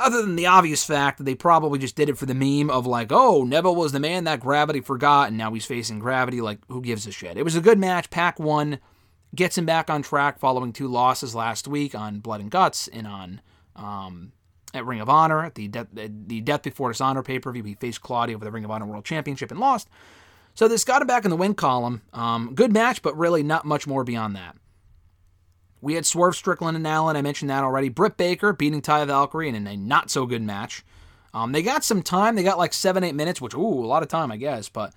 Other 0.00 0.22
than 0.22 0.36
the 0.36 0.46
obvious 0.46 0.84
fact 0.84 1.18
that 1.18 1.24
they 1.24 1.34
probably 1.34 1.78
just 1.78 1.94
did 1.94 2.08
it 2.08 2.16
for 2.18 2.26
the 2.26 2.34
meme 2.34 2.70
of 2.70 2.86
like, 2.86 3.08
oh, 3.10 3.44
Neville 3.44 3.76
was 3.76 3.92
the 3.92 4.00
man 4.00 4.24
that 4.24 4.40
Gravity 4.40 4.80
forgot, 4.80 5.28
and 5.28 5.36
now 5.36 5.52
he's 5.52 5.66
facing 5.66 5.98
Gravity. 5.98 6.40
Like, 6.40 6.58
who 6.68 6.80
gives 6.80 7.06
a 7.06 7.12
shit? 7.12 7.36
It 7.36 7.42
was 7.42 7.56
a 7.56 7.60
good 7.60 7.78
match. 7.78 8.10
PAC 8.10 8.38
one 8.38 8.78
gets 9.34 9.56
him 9.58 9.66
back 9.66 9.90
on 9.90 10.02
track 10.02 10.38
following 10.38 10.72
two 10.72 10.88
losses 10.88 11.34
last 11.34 11.68
week 11.68 11.94
on 11.94 12.20
Blood 12.20 12.40
and 12.40 12.50
Guts 12.50 12.88
and 12.88 13.06
on 13.06 13.40
um, 13.76 14.32
at 14.74 14.86
Ring 14.86 15.00
of 15.00 15.08
Honor 15.08 15.44
at 15.44 15.54
the 15.54 15.68
De- 15.68 15.88
the 15.92 16.40
Death 16.40 16.62
Before 16.62 16.90
Dishonor 16.90 17.22
pay 17.22 17.38
per 17.38 17.52
view. 17.52 17.62
He 17.62 17.74
faced 17.74 18.00
Claudio 18.00 18.38
for 18.38 18.44
the 18.44 18.50
Ring 18.50 18.64
of 18.64 18.70
Honor 18.70 18.86
World 18.86 19.04
Championship 19.04 19.50
and 19.50 19.60
lost. 19.60 19.88
So 20.54 20.66
this 20.66 20.84
got 20.84 21.02
him 21.02 21.08
back 21.08 21.24
in 21.24 21.30
the 21.30 21.36
win 21.36 21.54
column. 21.54 22.02
Um, 22.12 22.54
good 22.54 22.72
match, 22.72 23.02
but 23.02 23.16
really 23.16 23.42
not 23.42 23.64
much 23.64 23.86
more 23.86 24.04
beyond 24.04 24.34
that. 24.36 24.56
We 25.82 25.94
had 25.94 26.06
Swerve 26.06 26.36
Strickland 26.36 26.76
and 26.76 26.86
Allin. 26.86 27.16
I 27.16 27.22
mentioned 27.22 27.50
that 27.50 27.64
already. 27.64 27.88
Britt 27.88 28.16
Baker 28.16 28.52
beating 28.52 28.82
Taya 28.82 29.06
Valkyrie 29.06 29.48
in 29.48 29.66
a 29.66 29.76
not 29.76 30.10
so 30.10 30.26
good 30.26 30.42
match. 30.42 30.84
Um, 31.32 31.52
they 31.52 31.62
got 31.62 31.84
some 31.84 32.02
time. 32.02 32.34
They 32.34 32.42
got 32.42 32.58
like 32.58 32.72
seven, 32.72 33.04
eight 33.04 33.14
minutes, 33.14 33.40
which, 33.40 33.54
ooh, 33.54 33.84
a 33.84 33.86
lot 33.86 34.02
of 34.02 34.08
time, 34.08 34.32
I 34.32 34.36
guess. 34.36 34.68
But, 34.68 34.92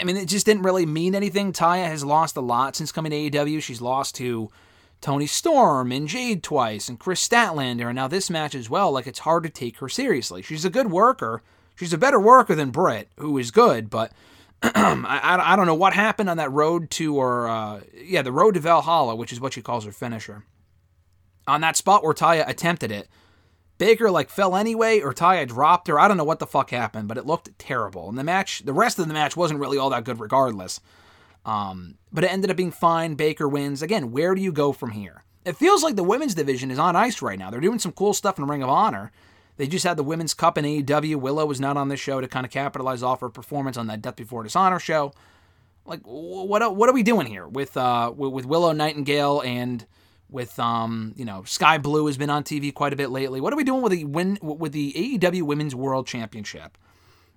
I 0.00 0.04
mean, 0.04 0.16
it 0.16 0.26
just 0.26 0.46
didn't 0.46 0.62
really 0.62 0.86
mean 0.86 1.14
anything. 1.14 1.52
Taya 1.52 1.86
has 1.86 2.04
lost 2.04 2.36
a 2.36 2.42
lot 2.42 2.76
since 2.76 2.92
coming 2.92 3.10
to 3.10 3.16
AEW. 3.16 3.62
She's 3.62 3.80
lost 3.80 4.14
to 4.16 4.50
Toni 5.00 5.26
Storm 5.26 5.92
and 5.92 6.06
Jade 6.06 6.42
twice 6.42 6.88
and 6.88 6.98
Kris 6.98 7.26
Statlander. 7.26 7.86
And 7.86 7.96
now 7.96 8.06
this 8.06 8.30
match 8.30 8.54
as 8.54 8.68
well. 8.68 8.92
Like, 8.92 9.06
it's 9.06 9.20
hard 9.20 9.42
to 9.44 9.48
take 9.48 9.78
her 9.78 9.88
seriously. 9.88 10.42
She's 10.42 10.64
a 10.64 10.70
good 10.70 10.90
worker. 10.90 11.42
She's 11.74 11.94
a 11.94 11.98
better 11.98 12.20
worker 12.20 12.54
than 12.54 12.70
Britt, 12.70 13.08
who 13.16 13.38
is 13.38 13.50
good, 13.50 13.88
but 13.88 14.12
I, 14.74 15.38
I 15.40 15.56
don't 15.56 15.66
know 15.66 15.74
what 15.74 15.94
happened 15.94 16.28
on 16.28 16.36
that 16.36 16.52
road 16.52 16.90
to, 16.92 17.16
or 17.16 17.48
uh, 17.48 17.80
yeah, 17.94 18.22
the 18.22 18.32
road 18.32 18.54
to 18.54 18.60
Valhalla, 18.60 19.14
which 19.14 19.32
is 19.32 19.40
what 19.40 19.54
she 19.54 19.62
calls 19.62 19.84
her 19.84 19.92
finisher. 19.92 20.44
On 21.46 21.62
that 21.62 21.76
spot 21.76 22.04
where 22.04 22.12
Taya 22.12 22.46
attempted 22.46 22.92
it, 22.92 23.08
Baker 23.78 24.10
like 24.10 24.28
fell 24.28 24.54
anyway, 24.54 25.00
or 25.00 25.14
Taya 25.14 25.48
dropped 25.48 25.88
her. 25.88 25.98
I 25.98 26.06
don't 26.06 26.18
know 26.18 26.24
what 26.24 26.38
the 26.38 26.46
fuck 26.46 26.70
happened, 26.70 27.08
but 27.08 27.16
it 27.16 27.24
looked 27.24 27.58
terrible. 27.58 28.10
And 28.10 28.18
the 28.18 28.24
match, 28.24 28.62
the 28.66 28.74
rest 28.74 28.98
of 28.98 29.08
the 29.08 29.14
match 29.14 29.36
wasn't 29.36 29.60
really 29.60 29.78
all 29.78 29.88
that 29.90 30.04
good, 30.04 30.20
regardless. 30.20 30.80
Um, 31.46 31.96
but 32.12 32.22
it 32.22 32.30
ended 32.30 32.50
up 32.50 32.58
being 32.58 32.70
fine. 32.70 33.14
Baker 33.14 33.48
wins. 33.48 33.80
Again, 33.80 34.12
where 34.12 34.34
do 34.34 34.42
you 34.42 34.52
go 34.52 34.72
from 34.72 34.90
here? 34.90 35.24
It 35.46 35.56
feels 35.56 35.82
like 35.82 35.96
the 35.96 36.04
women's 36.04 36.34
division 36.34 36.70
is 36.70 36.78
on 36.78 36.94
ice 36.94 37.22
right 37.22 37.38
now. 37.38 37.50
They're 37.50 37.60
doing 37.60 37.78
some 37.78 37.92
cool 37.92 38.12
stuff 38.12 38.38
in 38.38 38.46
Ring 38.46 38.62
of 38.62 38.68
Honor. 38.68 39.10
They 39.60 39.66
just 39.66 39.84
had 39.84 39.98
the 39.98 40.02
Women's 40.02 40.32
Cup 40.32 40.56
in 40.56 40.64
AEW. 40.64 41.16
Willow 41.16 41.44
was 41.44 41.60
not 41.60 41.76
on 41.76 41.88
this 41.88 42.00
show 42.00 42.18
to 42.22 42.26
kind 42.26 42.46
of 42.46 42.50
capitalize 42.50 43.02
off 43.02 43.20
her 43.20 43.28
performance 43.28 43.76
on 43.76 43.88
that 43.88 44.00
Death 44.00 44.16
Before 44.16 44.42
Dishonor 44.42 44.78
show. 44.78 45.12
Like, 45.84 46.00
what 46.04 46.74
what 46.74 46.88
are 46.88 46.94
we 46.94 47.02
doing 47.02 47.26
here 47.26 47.46
with 47.46 47.76
uh 47.76 48.10
with 48.16 48.46
Willow 48.46 48.72
Nightingale 48.72 49.42
and 49.42 49.84
with 50.30 50.58
um 50.58 51.12
you 51.14 51.26
know 51.26 51.44
Skye 51.44 51.76
Blue 51.76 52.06
has 52.06 52.16
been 52.16 52.30
on 52.30 52.42
TV 52.42 52.72
quite 52.72 52.94
a 52.94 52.96
bit 52.96 53.10
lately. 53.10 53.38
What 53.38 53.52
are 53.52 53.56
we 53.56 53.64
doing 53.64 53.82
with 53.82 53.92
the 53.92 54.06
win 54.06 54.38
with 54.40 54.72
the 54.72 54.94
AEW 54.94 55.42
Women's 55.42 55.74
World 55.74 56.06
Championship? 56.06 56.78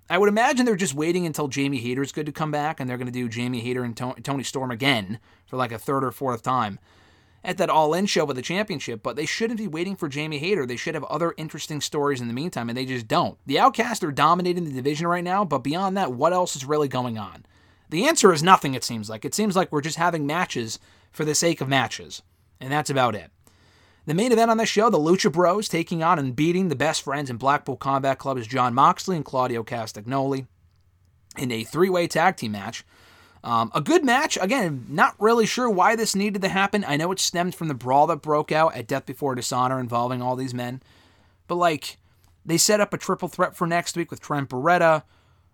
I 0.08 0.16
would 0.16 0.30
imagine 0.30 0.64
they're 0.64 0.76
just 0.76 0.94
waiting 0.94 1.26
until 1.26 1.48
Jamie 1.48 1.80
Hayter's 1.80 2.10
good 2.10 2.24
to 2.24 2.32
come 2.32 2.50
back, 2.50 2.80
and 2.80 2.88
they're 2.88 2.96
going 2.96 3.06
to 3.06 3.12
do 3.12 3.28
Jamie 3.28 3.60
Hayter 3.60 3.84
and 3.84 3.94
Toni 3.94 4.44
Storm 4.44 4.70
again 4.70 5.18
for 5.44 5.58
like 5.58 5.72
a 5.72 5.78
third 5.78 6.02
or 6.02 6.10
fourth 6.10 6.42
time 6.42 6.78
at 7.44 7.58
that 7.58 7.68
All 7.70 7.92
In 7.92 8.06
show 8.06 8.24
with 8.24 8.36
the 8.36 8.42
championship, 8.42 9.02
but 9.02 9.16
they 9.16 9.26
shouldn't 9.26 9.58
be 9.58 9.68
waiting 9.68 9.94
for 9.94 10.08
Jamie 10.08 10.38
Hayter. 10.38 10.64
They 10.64 10.76
should 10.76 10.94
have 10.94 11.04
other 11.04 11.34
interesting 11.36 11.80
stories 11.80 12.20
in 12.20 12.26
the 12.26 12.34
meantime, 12.34 12.70
and 12.70 12.76
they 12.76 12.86
just 12.86 13.06
don't. 13.06 13.38
The 13.46 13.58
Outcasts 13.58 14.02
are 14.02 14.10
dominating 14.10 14.64
the 14.64 14.72
division 14.72 15.06
right 15.06 15.22
now, 15.22 15.44
but 15.44 15.58
beyond 15.58 15.96
that, 15.96 16.12
what 16.12 16.32
else 16.32 16.56
is 16.56 16.64
really 16.64 16.88
going 16.88 17.18
on? 17.18 17.44
The 17.90 18.08
answer 18.08 18.32
is 18.32 18.42
nothing, 18.42 18.74
it 18.74 18.82
seems 18.82 19.10
like. 19.10 19.24
It 19.24 19.34
seems 19.34 19.54
like 19.54 19.70
we're 19.70 19.82
just 19.82 19.98
having 19.98 20.26
matches 20.26 20.78
for 21.12 21.24
the 21.24 21.34
sake 21.34 21.60
of 21.60 21.68
matches, 21.68 22.22
and 22.60 22.72
that's 22.72 22.90
about 22.90 23.14
it. 23.14 23.30
The 24.06 24.14
main 24.14 24.32
event 24.32 24.50
on 24.50 24.56
the 24.56 24.66
show, 24.66 24.90
the 24.90 24.98
Lucha 24.98 25.32
Bros 25.32 25.68
taking 25.68 26.02
on 26.02 26.18
and 26.18 26.36
beating 26.36 26.68
the 26.68 26.76
best 26.76 27.02
friends 27.02 27.30
in 27.30 27.36
Blackpool 27.36 27.76
Combat 27.76 28.18
Club 28.18 28.36
is 28.36 28.46
Jon 28.46 28.74
Moxley 28.74 29.16
and 29.16 29.24
Claudio 29.24 29.62
Castagnoli 29.62 30.46
in 31.38 31.50
a 31.50 31.64
three 31.64 31.88
way 31.88 32.06
tag 32.06 32.36
team 32.36 32.52
match. 32.52 32.84
Um, 33.44 33.70
a 33.74 33.82
good 33.82 34.06
match. 34.06 34.38
Again, 34.40 34.86
not 34.88 35.14
really 35.18 35.44
sure 35.44 35.68
why 35.68 35.96
this 35.96 36.16
needed 36.16 36.40
to 36.42 36.48
happen. 36.48 36.82
I 36.88 36.96
know 36.96 37.12
it 37.12 37.20
stemmed 37.20 37.54
from 37.54 37.68
the 37.68 37.74
brawl 37.74 38.06
that 38.06 38.22
broke 38.22 38.50
out 38.50 38.74
at 38.74 38.86
Death 38.86 39.04
Before 39.04 39.34
Dishonor 39.34 39.78
involving 39.78 40.22
all 40.22 40.34
these 40.34 40.54
men. 40.54 40.82
But, 41.46 41.56
like, 41.56 41.98
they 42.46 42.56
set 42.56 42.80
up 42.80 42.94
a 42.94 42.98
triple 42.98 43.28
threat 43.28 43.54
for 43.54 43.66
next 43.66 43.98
week 43.98 44.10
with 44.10 44.22
Trent 44.22 44.48
Beretta, 44.48 45.02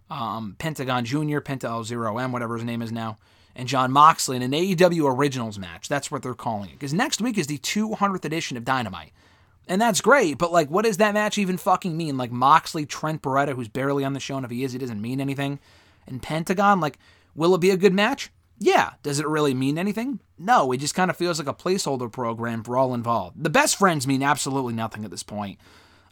um, 0.09 0.55
Pentagon 0.59 1.05
Jr., 1.05 1.41
Penta 1.41 1.65
L0M, 1.65 2.31
whatever 2.31 2.55
his 2.55 2.65
name 2.65 2.81
is 2.81 2.93
now, 2.93 3.19
and 3.57 3.67
Jon 3.67 3.91
Moxley 3.91 4.37
in 4.37 4.43
an 4.43 4.53
AEW 4.53 5.13
Originals 5.13 5.59
match. 5.59 5.89
That's 5.89 6.13
what 6.13 6.23
they're 6.23 6.35
calling 6.35 6.71
it. 6.71 6.75
Because 6.75 6.95
next 6.95 7.21
week 7.21 7.37
is 7.37 7.49
the 7.49 7.59
200th 7.59 8.25
edition 8.25 8.57
of 8.57 8.65
Dynamite. 8.65 9.11
And 9.67 9.81
that's 9.81 10.01
great, 10.01 10.39
but 10.39 10.53
like, 10.53 10.69
what 10.69 10.85
does 10.85 10.97
that 10.97 11.15
match 11.15 11.39
even 11.39 11.57
fucking 11.57 11.97
mean? 11.97 12.17
Like, 12.17 12.31
Moxley, 12.31 12.87
Trent 12.87 13.23
Beretta, 13.23 13.55
who's 13.55 13.69
barely 13.69 14.05
on 14.05 14.13
the 14.13 14.21
show, 14.21 14.37
and 14.37 14.45
if 14.45 14.51
he 14.51 14.63
is, 14.63 14.75
it 14.75 14.79
doesn't 14.79 15.01
mean 15.01 15.21
anything. 15.21 15.59
And 16.07 16.23
Pentagon, 16.23 16.81
like, 16.81 16.99
Will 17.35 17.55
it 17.55 17.61
be 17.61 17.71
a 17.71 17.77
good 17.77 17.95
match? 17.95 18.31
Yeah. 18.59 18.93
Does 19.03 19.21
it 19.21 19.27
really 19.27 19.55
mean 19.55 19.79
anything? 19.79 20.21
No, 20.39 20.71
it 20.73 20.79
just 20.79 20.95
kind 20.95 21.11
of 21.11 21.17
feels 21.17 21.39
like 21.39 21.49
a 21.49 21.55
placeholder 21.55 22.11
program 22.13 22.63
for 22.63 22.77
all 22.77 22.95
involved. 22.95 23.43
The 23.43 23.51
best 23.51 23.77
friends 23.77 24.07
mean 24.07 24.23
absolutely 24.23 24.75
nothing 24.75 25.05
at 25.05 25.11
this 25.11 25.23
point. 25.23 25.59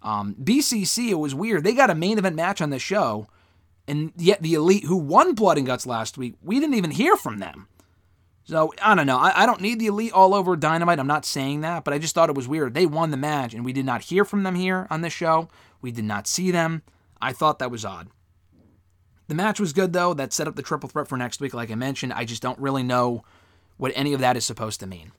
Um, 0.03 0.35
BCC, 0.43 1.11
it 1.11 1.15
was 1.15 1.35
weird. 1.35 1.65
They 1.65 1.75
got 1.75 1.91
a 1.91 1.95
main 1.95 2.19
event 2.19 2.37
match 2.37 2.61
on 2.61 2.71
the 2.71 2.79
show, 2.79 3.27
and 3.87 4.13
yet 4.17 4.43
the 4.43 4.55
Elite, 4.55 4.85
who 4.85 4.97
won 4.97 5.35
Blood 5.35 5.59
and 5.59 5.67
Guts 5.67 5.87
last 5.87 6.17
week, 6.17 6.37
we 6.43 6.61
didn't 6.61 6.77
even 6.77 6.93
hear 6.93 7.17
from 7.17 7.39
them. 7.39 7.69
So 8.45 8.73
I 8.81 8.95
don't 8.95 9.07
know. 9.07 9.19
I, 9.19 9.43
I 9.43 9.47
don't 9.47 9.61
need 9.61 9.79
the 9.79 9.89
Elite 9.89 10.13
all 10.13 10.35
over 10.35 10.57
Dynamite. 10.57 10.99
I'm 10.99 11.07
not 11.07 11.27
saying 11.27 11.61
that, 11.63 11.85
but 11.85 11.93
I 11.93 11.99
just 11.99 12.15
thought 12.15 12.31
it 12.31 12.37
was 12.37 12.49
weird. 12.49 12.73
They 12.73 12.87
won 12.87 13.11
the 13.11 13.17
match, 13.17 13.53
and 13.53 13.65
we 13.65 13.75
did 13.75 13.85
not 13.85 14.03
hear 14.03 14.25
from 14.25 14.43
them 14.43 14.55
here 14.55 14.87
on 14.89 15.03
this 15.03 15.13
show. 15.13 15.49
We 15.83 15.91
did 15.91 16.05
not 16.05 16.27
see 16.27 16.51
them. 16.51 16.83
I 17.21 17.33
thought 17.33 17.59
that 17.59 17.71
was 17.71 17.85
odd. 17.85 18.09
The 19.29 19.35
match 19.35 19.61
was 19.61 19.73
good, 19.73 19.93
though. 19.93 20.15
That 20.15 20.33
set 20.33 20.49
up 20.49 20.57
the 20.57 20.63
triple 20.63 20.89
threat 20.89 21.07
for 21.07 21.17
next 21.17 21.41
week, 21.41 21.55
like 21.55 21.71
I 21.71 21.75
mentioned. 21.75 22.15
I 22.15 22.25
just 22.25 22.43
don't 22.43 22.59
really 22.59 22.83
know 22.83 23.25
what 23.77 23.93
any 23.95 24.15
of 24.15 24.21
that 24.21 24.37
is 24.37 24.45
supposed 24.45 24.81
to 24.81 24.87
mean. 24.87 25.13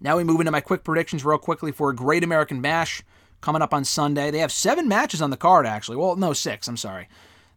Now 0.00 0.16
we 0.16 0.24
move 0.24 0.40
into 0.40 0.52
my 0.52 0.60
quick 0.60 0.84
predictions 0.84 1.24
real 1.24 1.38
quickly 1.38 1.72
for 1.72 1.90
a 1.90 1.96
Great 1.96 2.22
American 2.22 2.60
Bash 2.60 3.02
coming 3.40 3.62
up 3.62 3.74
on 3.74 3.84
Sunday. 3.84 4.30
They 4.30 4.38
have 4.38 4.52
seven 4.52 4.86
matches 4.86 5.20
on 5.20 5.30
the 5.30 5.36
card, 5.36 5.66
actually. 5.66 5.96
Well, 5.96 6.14
no, 6.16 6.32
six. 6.32 6.68
I'm 6.68 6.76
sorry. 6.76 7.08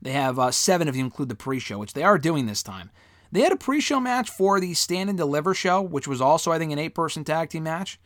They 0.01 0.13
have 0.13 0.39
uh, 0.39 0.49
seven 0.51 0.87
if 0.87 0.95
you 0.95 1.03
include 1.03 1.29
the 1.29 1.35
pre-show, 1.35 1.77
which 1.77 1.93
they 1.93 2.03
are 2.03 2.17
doing 2.17 2.47
this 2.47 2.63
time. 2.63 2.89
They 3.31 3.41
had 3.41 3.51
a 3.51 3.57
pre-show 3.57 3.99
match 3.99 4.29
for 4.29 4.59
the 4.59 4.73
Stand 4.73 5.09
and 5.09 5.17
Deliver 5.17 5.53
show, 5.53 5.81
which 5.81 6.07
was 6.07 6.21
also, 6.21 6.51
I 6.51 6.57
think, 6.57 6.71
an 6.71 6.79
eight-person 6.79 7.23
tag 7.23 7.49
team 7.49 7.63
match 7.63 7.99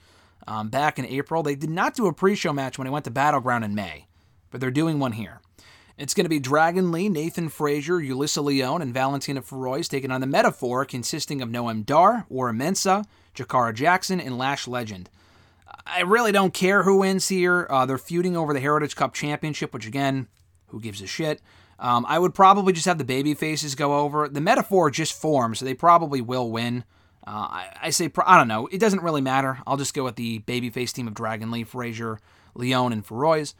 um, 0.47 0.69
back 0.69 0.99
in 0.99 1.05
April. 1.05 1.41
They 1.41 1.55
did 1.55 1.69
not 1.69 1.95
do 1.95 2.07
a 2.07 2.13
pre-show 2.13 2.51
match 2.51 2.77
when 2.77 2.85
they 2.85 2.91
went 2.91 3.05
to 3.05 3.11
Battleground 3.11 3.63
in 3.63 3.73
May, 3.73 4.07
but 4.51 4.59
they're 4.59 4.71
doing 4.71 4.99
one 4.99 5.13
here. 5.13 5.39
It's 5.97 6.13
going 6.13 6.25
to 6.25 6.29
be 6.29 6.39
Dragon 6.39 6.91
Lee, 6.91 7.07
Nathan 7.07 7.47
Frazer, 7.47 7.99
Yulisa 7.99 8.43
Leon, 8.43 8.81
and 8.81 8.93
Valentina 8.93 9.41
Feroz 9.41 9.87
taking 9.87 10.11
on 10.11 10.19
the 10.19 10.27
Meta-Four, 10.27 10.83
consisting 10.85 11.41
of 11.41 11.47
Noam 11.47 11.85
Dar, 11.85 12.25
Oro 12.29 12.51
Mensah, 12.51 13.05
Jakara 13.33 13.73
Jackson, 13.73 14.19
and 14.19 14.37
Lash 14.37 14.67
Legend. 14.67 15.09
I 15.85 16.01
really 16.01 16.33
don't 16.33 16.53
care 16.53 16.83
who 16.83 16.97
wins 16.97 17.29
here. 17.29 17.65
Uh, 17.69 17.85
they're 17.85 17.97
feuding 17.97 18.35
over 18.35 18.53
the 18.53 18.59
Heritage 18.59 18.97
Cup 18.97 19.13
Championship, 19.13 19.73
which 19.73 19.87
again, 19.87 20.27
who 20.67 20.81
gives 20.81 21.01
a 21.01 21.07
shit? 21.07 21.41
Um, 21.79 22.05
I 22.09 22.19
would 22.19 22.33
probably 22.33 22.73
just 22.73 22.85
have 22.87 22.97
the 22.97 23.05
baby 23.05 23.33
faces 23.33 23.75
go 23.75 23.99
over. 23.99 24.27
The 24.27 24.41
Meta-Four 24.41 24.91
just 24.91 25.13
formed, 25.13 25.57
so 25.57 25.63
they 25.63 25.73
probably 25.73 26.19
will 26.19 26.51
win. 26.51 26.83
Uh, 27.25 27.31
I, 27.31 27.77
I 27.83 27.89
say, 27.91 28.09
pro- 28.09 28.25
I 28.27 28.37
don't 28.37 28.47
know. 28.49 28.67
It 28.67 28.79
doesn't 28.79 29.01
really 29.01 29.21
matter. 29.21 29.59
I'll 29.65 29.77
just 29.77 29.93
go 29.93 30.03
with 30.03 30.15
the 30.15 30.39
babyface 30.39 30.91
team 30.91 31.07
of 31.07 31.13
Dragon 31.13 31.51
Lee, 31.51 31.63
Frazer, 31.63 32.19
Leon, 32.53 32.91
and 32.91 33.05
Feroz. 33.05 33.55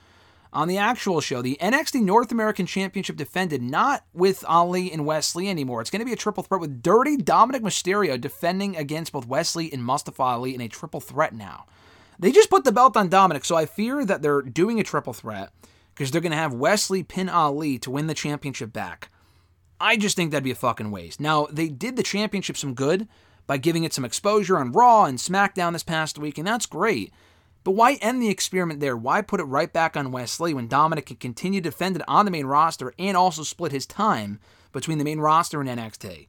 On 0.56 0.70
the 0.70 0.78
actual 0.78 1.20
show, 1.20 1.42
the 1.42 1.58
NXT 1.60 2.02
North 2.02 2.32
American 2.32 2.66
Championship 2.66 3.18
defended 3.18 3.62
not 3.62 4.06
with 4.14 4.46
Ali 4.48 4.90
and 4.90 5.06
Wes 5.06 5.36
Lee 5.36 5.50
anymore. 5.50 5.82
It's 5.82 5.90
going 5.90 6.00
to 6.00 6.06
be 6.06 6.14
a 6.14 6.16
triple 6.16 6.44
threat 6.44 6.62
with 6.62 6.82
Dirty 6.82 7.18
Dominik 7.18 7.60
Mysterio 7.60 8.20
defending 8.20 8.78
against 8.78 9.12
both 9.12 9.28
Wes 9.28 9.54
Lee 9.58 9.70
and 9.70 9.84
Mustafa 9.84 10.24
Ali 10.24 10.56
in 10.56 10.62
a 10.62 10.70
triple 10.70 11.02
threat 11.02 11.36
now. 11.36 11.66
They 12.18 12.32
just 12.32 12.50
put 12.50 12.64
the 12.64 12.72
belt 12.72 12.96
on 12.96 13.10
Dominik, 13.10 13.44
so 13.44 13.58
I 13.58 13.66
fear 13.66 14.06
that 14.06 14.22
they're 14.22 14.42
doing 14.42 14.80
a 14.80 14.84
triple 14.84 15.12
threat 15.12 15.52
because 15.94 16.10
they're 16.10 16.22
going 16.22 16.32
to 16.32 16.38
have 16.38 16.54
Wes 16.54 16.90
Lee 16.90 17.04
pin 17.04 17.28
Ali 17.28 17.78
to 17.80 17.92
win 17.92 18.08
the 18.08 18.14
championship 18.14 18.72
back. 18.72 19.10
I 19.82 19.98
just 19.98 20.16
think 20.16 20.32
that'd 20.32 20.46
be 20.46 20.52
a 20.52 20.56
fucking 20.56 20.90
waste. 20.90 21.20
Now, 21.20 21.48
they 21.52 21.68
did 21.68 21.98
the 21.98 22.02
championship 22.02 22.56
some 22.56 22.76
good 22.76 23.10
by 23.46 23.58
giving 23.58 23.84
it 23.84 23.94
some 23.94 24.06
exposure 24.06 24.58
on 24.58 24.72
Raw 24.72 25.04
and 25.04 25.18
SmackDown 25.18 25.74
this 25.74 25.84
past 25.84 26.18
week, 26.18 26.38
and 26.38 26.48
that's 26.48 26.66
great. 26.66 27.12
But 27.66 27.72
why 27.72 27.96
end 27.96 28.22
the 28.22 28.30
experiment 28.30 28.80
there? 28.80 28.96
Why 28.96 29.24
put 29.24 29.40
it 29.40 29.46
right 29.46 29.74
back 29.74 29.98
on 29.98 30.12
Wes 30.12 30.40
Lee 30.40 30.54
when 30.54 30.70
Dominik 30.70 31.08
can 31.08 31.16
continue 31.16 31.62
to 31.62 31.72
defend 31.72 31.96
it 31.96 32.04
on 32.08 32.24
the 32.24 32.32
main 32.32 32.46
roster 32.46 32.94
and 33.00 33.18
also 33.18 33.42
split 33.42 33.72
his 33.72 33.88
time 33.88 34.40
between 34.72 35.00
the 35.00 35.04
main 35.04 35.20
roster 35.20 35.60
and 35.60 35.68
NXT? 35.68 36.28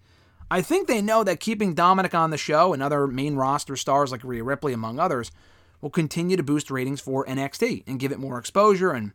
I 0.50 0.62
think 0.62 0.88
they 0.88 1.02
know 1.02 1.22
that 1.24 1.38
keeping 1.38 1.74
Dominik 1.74 2.18
on 2.18 2.30
the 2.30 2.38
show 2.38 2.72
and 2.72 2.82
other 2.82 3.06
main 3.06 3.36
roster 3.36 3.76
stars 3.76 4.10
like 4.10 4.24
Rhea 4.24 4.42
Ripley, 4.42 4.72
among 4.72 4.98
others, 4.98 5.30
will 5.82 5.90
continue 5.90 6.38
to 6.38 6.42
boost 6.42 6.70
ratings 6.70 7.02
for 7.02 7.26
NXT 7.26 7.82
and 7.86 8.00
give 8.00 8.12
it 8.12 8.18
more 8.18 8.38
exposure 8.38 8.92
and 8.92 9.12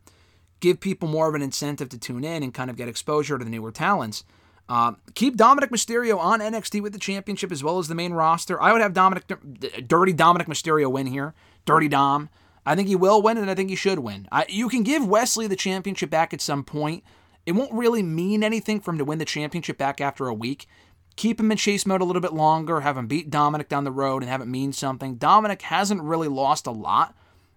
give 0.60 0.78
people 0.78 1.08
more 1.08 1.28
of 1.28 1.34
an 1.34 1.42
incentive 1.42 1.88
to 1.88 1.98
tune 1.98 2.22
in 2.22 2.44
and 2.44 2.54
kind 2.54 2.70
of 2.70 2.76
get 2.76 2.86
exposure 2.86 3.36
to 3.36 3.44
the 3.44 3.50
newer 3.50 3.72
talents. 3.72 4.22
Uh, 4.68 4.92
keep 5.16 5.36
Dominik 5.36 5.70
Mysterio 5.70 6.18
on 6.20 6.38
NXT 6.38 6.82
with 6.82 6.92
the 6.92 7.00
championship 7.00 7.50
as 7.50 7.64
well 7.64 7.80
as 7.80 7.88
the 7.88 7.96
main 7.96 8.12
roster. 8.12 8.62
I 8.62 8.72
would 8.72 8.80
have 8.80 8.92
Dominik, 8.92 9.88
Dirty 9.88 10.14
Dominik 10.14 10.46
Mysterio 10.46 10.88
win 10.88 11.08
here. 11.08 11.34
Dirty 11.64 11.88
Dom. 11.88 12.28
I 12.64 12.76
think 12.76 12.88
he 12.88 12.96
will 12.96 13.22
win, 13.22 13.38
and 13.38 13.50
I 13.50 13.54
think 13.54 13.70
he 13.70 13.76
should 13.76 13.98
win. 13.98 14.28
I, 14.30 14.46
you 14.48 14.68
can 14.68 14.82
give 14.82 15.06
Wes 15.06 15.36
Lee 15.36 15.46
the 15.46 15.56
championship 15.56 16.10
back 16.10 16.32
at 16.32 16.40
some 16.40 16.62
point. 16.62 17.02
It 17.44 17.52
won't 17.52 17.72
really 17.72 18.02
mean 18.02 18.44
anything 18.44 18.80
for 18.80 18.92
him 18.92 18.98
to 18.98 19.04
win 19.04 19.18
the 19.18 19.24
championship 19.24 19.78
back 19.78 20.00
after 20.00 20.28
a 20.28 20.34
week. 20.34 20.68
Keep 21.16 21.40
him 21.40 21.50
in 21.50 21.58
chase 21.58 21.84
mode 21.84 22.00
a 22.00 22.04
little 22.04 22.22
bit 22.22 22.32
longer, 22.32 22.80
have 22.80 22.96
him 22.96 23.06
beat 23.06 23.30
Dominik 23.30 23.68
down 23.68 23.84
the 23.84 23.90
road, 23.90 24.22
and 24.22 24.30
have 24.30 24.40
it 24.40 24.46
mean 24.46 24.72
something. 24.72 25.16
Dominik 25.16 25.62
hasn't 25.62 26.02
really 26.02 26.28
lost 26.28 26.66
a 26.66 26.70
lot 26.70 27.14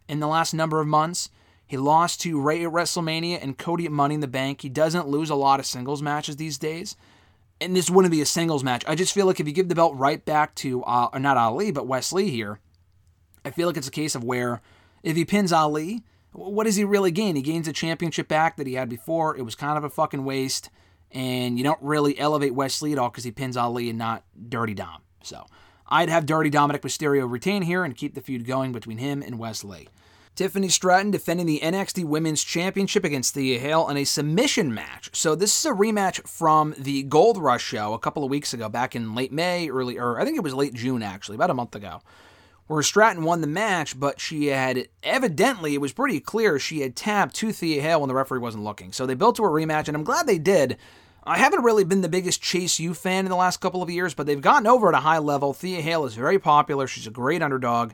in 0.09 0.19
the 0.19 0.27
last 0.27 0.53
number 0.53 0.81
of 0.81 0.87
months. 0.87 1.29
He 1.67 1.77
lost 1.77 2.21
to 2.21 2.39
Rey 2.39 2.63
at 2.65 2.71
WrestleMania 2.71 3.41
and 3.41 3.57
Cody 3.57 3.85
at 3.85 3.91
Money 3.91 4.15
in 4.15 4.21
the 4.21 4.27
Bank. 4.27 4.61
He 4.61 4.69
doesn't 4.69 5.07
lose 5.07 5.29
a 5.29 5.35
lot 5.35 5.59
of 5.59 5.65
singles 5.65 6.01
matches 6.01 6.35
these 6.35 6.57
days. 6.57 6.95
And 7.61 7.75
this 7.75 7.89
wouldn't 7.89 8.11
be 8.11 8.21
a 8.21 8.25
singles 8.25 8.63
match. 8.63 8.83
I 8.87 8.95
just 8.95 9.13
feel 9.13 9.25
like 9.25 9.39
if 9.39 9.47
you 9.47 9.53
give 9.53 9.69
the 9.69 9.75
belt 9.75 9.95
right 9.95 10.23
back 10.23 10.53
to, 10.55 10.83
uh, 10.83 11.09
not 11.17 11.37
Ali, 11.37 11.71
but 11.71 11.87
Wes 11.87 12.11
Lee 12.11 12.29
here, 12.29 12.59
I 13.45 13.51
feel 13.51 13.67
like 13.67 13.77
it's 13.77 13.87
a 13.87 13.91
case 13.91 14.15
of 14.15 14.23
where 14.23 14.61
if 15.03 15.15
he 15.15 15.23
pins 15.23 15.53
Ali, 15.53 16.03
what 16.33 16.65
does 16.65 16.75
he 16.75 16.83
really 16.83 17.11
gain? 17.11 17.35
He 17.35 17.41
gains 17.41 17.67
a 17.67 17.73
championship 17.73 18.27
back 18.27 18.57
that 18.57 18.67
he 18.67 18.73
had 18.73 18.89
before. 18.89 19.37
It 19.37 19.43
was 19.43 19.55
kind 19.55 19.77
of 19.77 19.83
a 19.83 19.89
fucking 19.89 20.25
waste. 20.25 20.69
And 21.11 21.57
you 21.57 21.63
don't 21.63 21.81
really 21.81 22.17
elevate 22.19 22.55
Wes 22.55 22.81
Lee 22.81 22.91
at 22.91 22.97
all 22.97 23.09
because 23.09 23.23
he 23.23 23.31
pins 23.31 23.55
Ali 23.55 23.89
and 23.89 23.97
not 23.97 24.23
Dirty 24.49 24.73
Dom. 24.73 25.03
So 25.23 25.45
I'd 25.87 26.09
have 26.09 26.25
Dirty 26.25 26.49
Dominik 26.49 26.81
Mysterio 26.81 27.29
retain 27.29 27.61
here 27.61 27.85
and 27.85 27.95
keep 27.95 28.15
the 28.15 28.21
feud 28.21 28.45
going 28.45 28.71
between 28.71 28.97
him 28.97 29.21
and 29.21 29.39
Wes 29.39 29.63
Lee. 29.63 29.87
Tiffany 30.35 30.67
Stratton 30.67 31.11
defending 31.11 31.45
the 31.45 31.61
NXT 31.63 32.03
Women's 32.03 32.43
Championship 32.43 33.05
against 33.05 33.33
Thea 33.33 33.57
Hail 33.57 33.87
in 33.87 33.95
a 33.95 34.03
submission 34.03 34.73
match. 34.73 35.09
So 35.13 35.33
this 35.33 35.57
is 35.57 35.65
a 35.65 35.73
rematch 35.73 36.27
from 36.27 36.75
the 36.77 37.03
Gold 37.03 37.37
Rush 37.37 37.63
show 37.63 37.93
a 37.93 37.99
couple 37.99 38.25
of 38.25 38.29
weeks 38.29 38.53
ago, 38.53 38.67
back 38.67 38.97
in 38.97 39.15
late 39.15 39.31
May, 39.31 39.69
early, 39.69 39.97
or 39.97 40.19
I 40.19 40.25
think 40.25 40.35
it 40.35 40.43
was 40.43 40.53
late 40.53 40.73
June 40.73 41.01
actually, 41.01 41.35
about 41.35 41.51
a 41.51 41.53
month 41.53 41.73
ago, 41.73 42.01
where 42.67 42.81
Stratton 42.81 43.23
won 43.23 43.41
the 43.41 43.47
match, 43.47 43.99
but 43.99 44.19
she 44.19 44.47
had 44.47 44.87
evidently 45.03 45.75
it 45.75 45.81
was 45.81 45.93
pretty 45.93 46.19
clear 46.19 46.57
she 46.57 46.81
had 46.81 46.95
tapped 46.95 47.35
to 47.35 47.51
Thea 47.51 47.81
Hail 47.81 48.01
when 48.01 48.07
the 48.07 48.15
referee 48.15 48.39
wasn't 48.39 48.63
looking. 48.63 48.91
So 48.91 49.05
they 49.05 49.13
built 49.13 49.35
to 49.37 49.43
a 49.43 49.49
rematch, 49.49 49.87
and 49.87 49.95
I'm 49.95 50.03
glad 50.03 50.25
they 50.25 50.39
did. 50.39 50.77
I 51.23 51.37
haven't 51.37 51.63
really 51.63 51.83
been 51.83 52.01
the 52.01 52.09
biggest 52.09 52.41
Chase 52.41 52.79
U 52.79 52.93
fan 52.93 53.25
in 53.25 53.31
the 53.31 53.35
last 53.35 53.57
couple 53.57 53.81
of 53.81 53.89
years, 53.89 54.13
but 54.13 54.27
they've 54.27 54.41
gotten 54.41 54.67
over 54.67 54.89
at 54.89 54.95
a 54.95 55.01
high 55.01 55.17
level. 55.17 55.53
Thea 55.53 55.81
Hail 55.81 56.05
is 56.05 56.15
very 56.15 56.37
popular. 56.37 56.85
She's 56.87 57.07
a 57.07 57.11
great 57.11 57.41
underdog. 57.41 57.93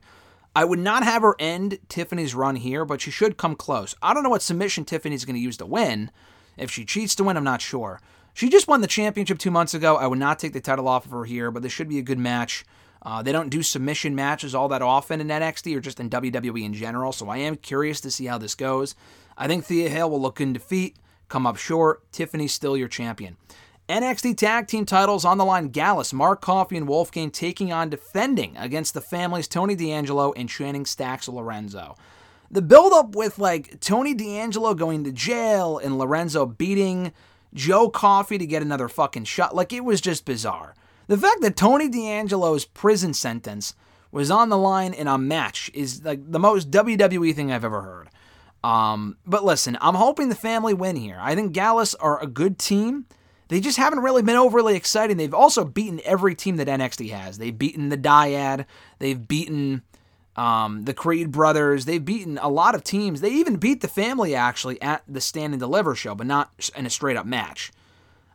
I 0.54 0.66
would 0.66 0.80
not 0.80 1.04
have 1.04 1.22
her 1.22 1.36
end 1.40 1.80
Tiffany's 1.88 2.36
run 2.36 2.58
here, 2.58 2.84
but 2.84 3.00
she 3.00 3.10
should 3.10 3.38
come 3.38 3.56
close. 3.56 3.96
I 4.02 4.14
don't 4.14 4.24
know 4.24 4.30
what 4.30 4.42
submission 4.42 4.84
Tiffany's 4.84 5.24
going 5.24 5.38
to 5.38 5.42
use 5.42 5.56
to 5.58 5.66
win. 5.66 6.12
If 6.58 6.72
she 6.72 6.84
cheats 6.84 7.16
to 7.16 7.24
win, 7.24 7.38
I'm 7.38 7.44
not 7.46 7.62
sure. 7.62 8.02
She 8.34 8.50
just 8.50 8.68
won 8.68 8.82
the 8.82 8.88
championship 8.88 9.40
two 9.40 9.52
months 9.52 9.74
ago. 9.74 9.96
I 9.96 10.08
would 10.08 10.20
not 10.20 10.40
take 10.40 10.52
the 10.52 10.60
title 10.60 10.90
off 10.90 11.06
of 11.06 11.12
her 11.12 11.24
here, 11.24 11.52
but 11.52 11.64
this 11.64 11.72
should 11.72 11.90
be 11.90 12.00
a 12.00 12.04
good 12.04 12.20
match. 12.20 12.66
Uh, 13.04 13.22
they 13.22 13.32
don't 13.32 13.50
do 13.50 13.64
submission 13.64 14.14
matches 14.14 14.54
all 14.54 14.68
that 14.68 14.82
often 14.82 15.20
in 15.20 15.28
NXT 15.28 15.76
or 15.76 15.80
just 15.80 16.00
in 16.00 16.10
WWE 16.10 16.64
in 16.64 16.74
general, 16.74 17.12
so 17.12 17.30
I 17.30 17.38
am 17.38 17.56
curious 17.56 18.00
to 18.02 18.12
see 18.12 18.26
how 18.26 18.38
this 18.38 18.54
goes. 18.54 18.96
I 19.38 19.48
think 19.48 19.66
Thea 19.66 19.90
Hail 19.90 20.10
will 20.10 20.22
look 20.22 20.40
in 20.40 20.54
defeat, 20.54 20.98
come 21.28 21.48
up 21.48 21.58
short. 21.58 22.10
Tiffany's 22.12 22.54
still 22.54 22.78
your 22.78 22.88
champion. 22.88 23.38
NXT 23.90 24.38
Tag 24.38 24.68
Team 24.68 24.86
titles 24.86 25.26
on 25.26 25.38
the 25.38 25.46
line 25.46 25.70
Gallus, 25.70 26.14
Mark 26.14 26.42
Coffey, 26.42 26.78
and 26.78 26.88
Wolfgang 26.88 27.32
taking 27.32 27.74
on 27.74 27.90
defending 27.90 28.56
against 28.56 28.94
the 28.94 29.02
families 29.02 29.48
Tony 29.48 29.76
D'Angelo 29.76 30.32
and 30.34 30.48
Channing 30.48 30.86
Stacks 30.86 31.28
Lorenzo. 31.28 31.98
The 32.50 32.62
build 32.62 32.94
up 32.94 33.16
with 33.16 33.40
like 33.40 33.80
Tony 33.80 34.14
D'Angelo 34.14 34.74
going 34.76 35.04
to 35.06 35.12
jail 35.12 35.78
and 35.78 35.98
Lorenzo 35.98 36.46
beating 36.46 37.12
Joe 37.54 37.90
Coffey 37.90 38.38
to 38.38 38.46
get 38.46 38.62
another 38.62 38.88
fucking 38.88 39.26
shot, 39.26 39.56
like 39.56 39.74
it 39.74 39.84
was 39.84 40.00
just 40.00 40.24
bizarre. 40.24 40.76
The 41.12 41.18
fact 41.18 41.42
that 41.42 41.58
Tony 41.58 41.90
D'Angelo's 41.90 42.64
prison 42.64 43.14
sentence 43.14 43.76
was 44.14 44.32
on 44.32 44.48
the 44.48 44.58
line 44.58 44.94
in 44.94 45.10
a 45.10 45.18
match 45.18 45.70
is 45.74 46.06
like 46.06 46.22
the 46.32 46.40
most 46.40 46.72
WWE 46.72 47.36
thing 47.36 47.52
I've 47.52 47.66
ever 47.66 47.82
heard. 47.82 48.08
Um, 48.64 49.18
but 49.26 49.44
listen, 49.44 49.78
I'm 49.82 49.96
hoping 49.96 50.30
the 50.30 50.36
family 50.36 50.74
win 50.74 50.96
here. 50.96 51.18
I 51.20 51.36
think 51.36 51.52
Gallus 51.52 51.96
are 51.96 52.24
a 52.24 52.28
good 52.28 52.58
team. 52.58 53.08
They 53.50 53.60
just 53.60 53.78
haven't 53.78 54.00
really 54.00 54.22
been 54.22 54.38
overly 54.38 54.78
exciting. 54.78 55.18
They've 55.18 55.34
also 55.34 55.66
beaten 55.66 56.00
every 56.06 56.34
team 56.34 56.56
that 56.56 56.70
NXT 56.70 57.10
has. 57.10 57.40
They've 57.40 57.60
beaten 57.60 57.90
the 57.90 57.98
Dyad. 57.98 58.66
They've 59.00 59.28
beaten 59.28 59.82
um, 60.38 60.86
the 60.86 60.94
Creed 60.94 61.30
brothers. 61.30 61.84
They've 61.84 62.06
beaten 62.06 62.38
a 62.38 62.48
lot 62.48 62.74
of 62.74 62.86
teams. 62.86 63.20
They 63.20 63.32
even 63.32 63.58
beat 63.58 63.82
the 63.82 63.90
family 63.90 64.34
actually 64.34 64.82
at 64.82 65.04
the 65.10 65.20
Stand 65.20 65.52
and 65.52 65.60
Deliver 65.60 65.94
show, 65.94 66.16
but 66.16 66.28
not 66.28 66.72
in 66.74 66.86
a 66.86 66.90
straight 66.90 67.18
up 67.18 67.26
match. 67.26 67.74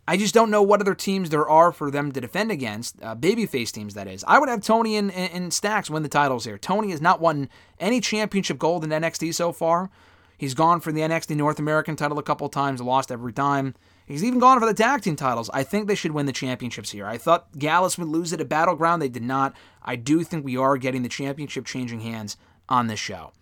I 0.09 0.17
just 0.17 0.35
don't 0.35 0.51
know 0.51 0.63
what 0.63 0.81
other 0.81 0.95
teams 0.95 1.31
there 1.31 1.49
are 1.49 1.73
for 1.73 1.91
them 1.91 2.13
to 2.13 2.21
defend 2.21 2.53
against. 2.53 3.03
Uh, 3.03 3.17
babyface 3.17 3.73
teams, 3.73 3.95
that 3.95 4.07
is. 4.07 4.25
I 4.29 4.39
would 4.39 4.49
have 4.49 4.61
Tony 4.61 4.97
and, 4.97 5.11
and, 5.11 5.53
Stacks 5.53 5.91
win 5.91 6.05
the 6.05 6.09
titles 6.09 6.45
here. 6.45 6.59
Tony 6.59 6.91
has 6.93 7.01
not 7.01 7.21
won 7.21 7.49
any 7.81 8.01
championship 8.01 8.59
gold 8.59 8.85
in 8.85 8.91
NXT 8.91 9.35
so 9.35 9.53
far. 9.53 9.91
He's 10.39 10.55
gone 10.55 10.81
for 10.81 10.93
the 10.93 11.01
NXT 11.01 11.35
North 11.37 11.59
American 11.59 11.97
title 11.97 12.19
a 12.19 12.23
couple 12.23 12.49
times, 12.49 12.81
lost 12.81 13.11
every 13.11 13.33
time. 13.33 13.75
He's 14.07 14.23
even 14.23 14.39
gone 14.39 14.61
for 14.61 14.67
the 14.67 14.75
tag 14.75 15.03
team 15.03 15.17
titles. 15.17 15.51
I 15.53 15.65
think 15.65 15.89
they 15.89 15.97
should 15.97 16.13
win 16.13 16.27
the 16.27 16.33
championships 16.33 16.93
here. 16.93 17.07
I 17.07 17.19
thought 17.19 17.59
Gallus 17.59 17.99
would 17.99 18.07
lose 18.07 18.33
it 18.33 18.41
at 18.41 18.49
Battleground. 18.49 19.03
They 19.03 19.09
did 19.09 19.25
not. 19.25 19.57
I 19.83 19.97
do 19.97 20.23
think 20.23 20.45
we 20.45 20.57
are 20.57 20.77
getting 20.77 21.03
the 21.03 21.09
championship 21.09 21.65
changing 21.65 22.01
hands 22.01 22.37
on 22.69 22.87
this 22.87 23.01
show. 23.01 23.33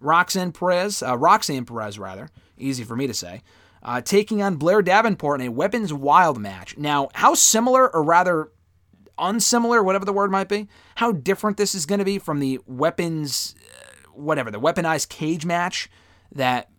Roxanne 0.00 0.52
Perez, 0.52 1.02
uh, 1.02 1.16
Roxanne 1.16 1.64
Perez, 1.64 1.98
rather, 1.98 2.30
easy 2.58 2.84
for 2.84 2.94
me 2.94 3.06
to 3.06 3.14
say, 3.14 3.42
uh, 3.82 4.00
taking 4.00 4.42
on 4.42 4.56
Blair 4.56 4.82
Davenport 4.82 5.40
in 5.40 5.48
a 5.48 5.50
Weapons 5.50 5.92
Wild 5.92 6.40
match. 6.40 6.76
Now, 6.76 7.08
how 7.14 7.34
similar, 7.34 7.92
or 7.94 8.02
rather 8.02 8.50
unsimilar, 9.18 9.82
whatever 9.82 10.04
the 10.04 10.12
word 10.12 10.30
might 10.30 10.48
be, 10.48 10.68
how 10.96 11.12
different 11.12 11.56
this 11.56 11.74
is 11.74 11.86
going 11.86 11.98
to 11.98 12.04
be 12.04 12.18
from 12.18 12.40
the 12.40 12.60
Weapons, 12.66 13.54
uh, 13.60 14.10
whatever, 14.12 14.50
the 14.50 14.60
weaponized 14.60 15.08
cage 15.08 15.44
match 15.44 15.90
that, 16.32 16.70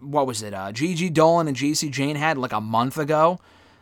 what 0.00 0.26
was 0.26 0.42
it, 0.42 0.54
uh, 0.54 0.72
Gigi 0.72 1.10
Dolin 1.10 1.48
and 1.48 1.56
Jacy 1.56 1.90
Jayne 1.90 2.16
had 2.16 2.38
like 2.38 2.52
a 2.52 2.60
month 2.60 2.98
ago. 2.98 3.38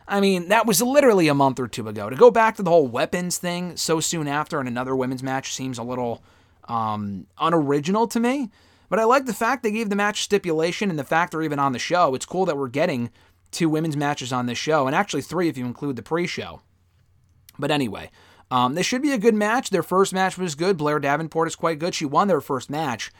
I 0.07 0.19
mean, 0.19 0.49
that 0.49 0.67
was 0.67 0.81
literally 0.81 1.27
a 1.27 1.33
month 1.33 1.59
or 1.59 1.67
two 1.67 1.87
ago. 1.87 2.09
To 2.09 2.15
go 2.15 2.29
back 2.29 2.55
to 2.57 2.63
the 2.63 2.69
whole 2.69 2.87
weapons 2.87 3.37
thing 3.37 3.75
so 3.75 3.99
soon 3.99 4.27
after 4.27 4.61
in 4.61 4.67
another 4.67 4.95
women's 4.95 5.23
match 5.23 5.53
seems 5.53 5.79
a 5.79 5.83
little 5.83 6.23
um, 6.65 7.25
unoriginal 7.39 8.07
to 8.09 8.19
me. 8.19 8.51
But 8.89 8.99
I 8.99 9.03
like 9.03 9.25
the 9.25 9.33
fact 9.33 9.63
they 9.63 9.71
gave 9.71 9.89
the 9.89 9.95
match 9.95 10.23
stipulation 10.23 10.89
and 10.89 10.99
the 10.99 11.03
fact 11.03 11.31
they're 11.31 11.41
even 11.41 11.59
on 11.59 11.71
the 11.71 11.79
show. 11.79 12.15
It's 12.15 12.25
cool 12.25 12.45
that 12.45 12.57
we're 12.57 12.67
getting 12.67 13.09
two 13.51 13.69
women's 13.69 13.97
matches 13.97 14.33
on 14.33 14.45
this 14.45 14.57
show, 14.57 14.85
and 14.85 14.95
actually 14.95 15.21
three 15.21 15.47
if 15.47 15.57
you 15.57 15.65
include 15.65 15.95
the 15.95 16.03
pre 16.03 16.27
show. 16.27 16.61
But 17.57 17.71
anyway, 17.71 18.11
um, 18.51 18.75
this 18.75 18.85
should 18.85 19.01
be 19.01 19.11
a 19.11 19.17
good 19.17 19.35
match. 19.35 19.69
Their 19.69 19.83
first 19.83 20.13
match 20.13 20.37
was 20.37 20.55
good. 20.55 20.77
Blair 20.77 20.99
Davenport 20.99 21.47
is 21.47 21.55
quite 21.55 21.79
good. 21.79 21.95
She 21.95 22.05
won 22.05 22.27
their 22.27 22.41
first 22.41 22.69
match. 22.69 23.11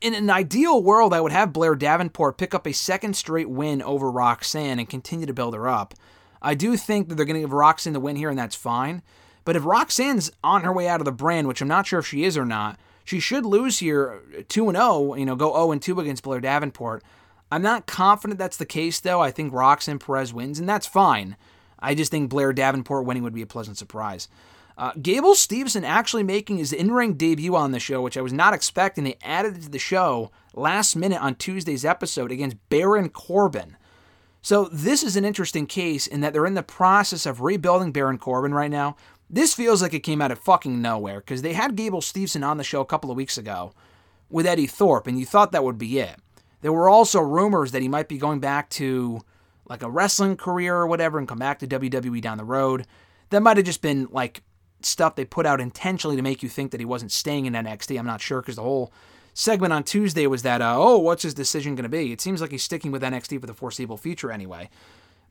In 0.00 0.14
an 0.14 0.30
ideal 0.30 0.82
world, 0.82 1.14
I 1.14 1.20
would 1.20 1.32
have 1.32 1.52
Blair 1.52 1.74
Davenport 1.74 2.36
pick 2.36 2.54
up 2.54 2.66
a 2.66 2.72
second 2.72 3.16
straight 3.16 3.48
win 3.48 3.80
over 3.82 4.10
Roxanne 4.10 4.78
and 4.78 4.88
continue 4.88 5.26
to 5.26 5.32
build 5.32 5.54
her 5.54 5.68
up. 5.68 5.94
I 6.42 6.54
do 6.54 6.76
think 6.76 7.08
that 7.08 7.14
they're 7.14 7.24
going 7.24 7.36
to 7.36 7.40
give 7.40 7.52
Roxanne 7.52 7.92
the 7.92 8.00
win 8.00 8.16
here, 8.16 8.28
and 8.28 8.38
that's 8.38 8.56
fine. 8.56 9.02
But 9.44 9.56
if 9.56 9.64
Roxanne's 9.64 10.30
on 10.42 10.62
her 10.62 10.72
way 10.72 10.88
out 10.88 11.00
of 11.00 11.04
the 11.04 11.12
brand, 11.12 11.48
which 11.48 11.60
I'm 11.60 11.68
not 11.68 11.86
sure 11.86 12.00
if 12.00 12.06
she 12.06 12.24
is 12.24 12.36
or 12.36 12.44
not, 12.44 12.78
she 13.04 13.20
should 13.20 13.44
lose 13.44 13.78
here 13.78 14.22
2 14.48 14.68
and 14.68 14.76
0, 14.76 15.14
you 15.14 15.26
know, 15.26 15.36
go 15.36 15.52
0 15.52 15.72
and 15.72 15.82
2 15.82 16.00
against 16.00 16.22
Blair 16.22 16.40
Davenport. 16.40 17.02
I'm 17.50 17.62
not 17.62 17.86
confident 17.86 18.38
that's 18.38 18.56
the 18.56 18.66
case 18.66 19.00
though. 19.00 19.20
I 19.20 19.30
think 19.30 19.52
Roxanne 19.52 19.98
Perez 19.98 20.32
wins 20.32 20.58
and 20.58 20.68
that's 20.68 20.86
fine. 20.86 21.36
I 21.78 21.94
just 21.94 22.10
think 22.10 22.30
Blair 22.30 22.52
Davenport 22.52 23.04
winning 23.04 23.24
would 23.24 23.34
be 23.34 23.42
a 23.42 23.46
pleasant 23.46 23.76
surprise. 23.76 24.28
Uh, 24.78 24.92
Gable 25.00 25.34
Steveson 25.34 25.84
actually 25.84 26.22
making 26.22 26.56
his 26.56 26.72
in 26.72 26.92
ring 26.92 27.14
debut 27.14 27.54
on 27.54 27.72
the 27.72 27.80
show, 27.80 28.00
which 28.00 28.16
I 28.16 28.22
was 28.22 28.32
not 28.32 28.54
expecting. 28.54 29.04
They 29.04 29.18
added 29.22 29.56
it 29.56 29.62
to 29.64 29.68
the 29.68 29.78
show 29.78 30.30
last 30.54 30.96
minute 30.96 31.20
on 31.20 31.34
Tuesday's 31.34 31.84
episode 31.84 32.32
against 32.32 32.56
Baron 32.68 33.10
Corbin. 33.10 33.76
So, 34.44 34.64
this 34.72 35.04
is 35.04 35.14
an 35.14 35.24
interesting 35.24 35.66
case 35.66 36.06
in 36.06 36.20
that 36.22 36.32
they're 36.32 36.46
in 36.46 36.54
the 36.54 36.64
process 36.64 37.26
of 37.26 37.42
rebuilding 37.42 37.92
Baron 37.92 38.18
Corbin 38.18 38.52
right 38.52 38.70
now. 38.70 38.96
This 39.32 39.54
feels 39.54 39.80
like 39.80 39.94
it 39.94 40.00
came 40.00 40.20
out 40.20 40.30
of 40.30 40.38
fucking 40.38 40.82
nowhere 40.82 41.20
because 41.20 41.40
they 41.40 41.54
had 41.54 41.74
Gable 41.74 42.02
Steveson 42.02 42.46
on 42.46 42.58
the 42.58 42.64
show 42.64 42.82
a 42.82 42.86
couple 42.86 43.10
of 43.10 43.16
weeks 43.16 43.38
ago 43.38 43.72
with 44.28 44.46
Eddy 44.46 44.66
Thorpe, 44.66 45.06
and 45.06 45.18
you 45.18 45.24
thought 45.24 45.52
that 45.52 45.64
would 45.64 45.78
be 45.78 45.98
it. 45.98 46.16
There 46.60 46.72
were 46.72 46.88
also 46.88 47.20
rumors 47.20 47.72
that 47.72 47.80
he 47.80 47.88
might 47.88 48.08
be 48.08 48.18
going 48.18 48.40
back 48.40 48.68
to 48.70 49.22
like 49.66 49.82
a 49.82 49.90
wrestling 49.90 50.36
career 50.36 50.76
or 50.76 50.86
whatever 50.86 51.18
and 51.18 51.26
come 51.26 51.38
back 51.38 51.58
to 51.60 51.66
WWE 51.66 52.20
down 52.20 52.36
the 52.36 52.44
road. 52.44 52.86
That 53.30 53.42
might 53.42 53.56
have 53.56 53.64
just 53.64 53.80
been 53.80 54.06
like 54.10 54.42
stuff 54.82 55.16
they 55.16 55.24
put 55.24 55.46
out 55.46 55.60
intentionally 55.60 56.16
to 56.16 56.22
make 56.22 56.42
you 56.42 56.50
think 56.50 56.70
that 56.70 56.80
he 56.80 56.84
wasn't 56.84 57.10
staying 57.10 57.46
in 57.46 57.54
NXT. 57.54 57.98
I'm 57.98 58.06
not 58.06 58.20
sure 58.20 58.42
because 58.42 58.56
the 58.56 58.62
whole 58.62 58.92
segment 59.32 59.72
on 59.72 59.82
Tuesday 59.82 60.26
was 60.26 60.42
that, 60.42 60.60
uh, 60.60 60.74
oh, 60.76 60.98
what's 60.98 61.22
his 61.22 61.32
decision 61.32 61.74
going 61.74 61.84
to 61.84 61.88
be? 61.88 62.12
It 62.12 62.20
seems 62.20 62.42
like 62.42 62.50
he's 62.50 62.62
sticking 62.62 62.92
with 62.92 63.02
NXT 63.02 63.40
for 63.40 63.46
the 63.46 63.54
foreseeable 63.54 63.96
future 63.96 64.30
anyway. 64.30 64.68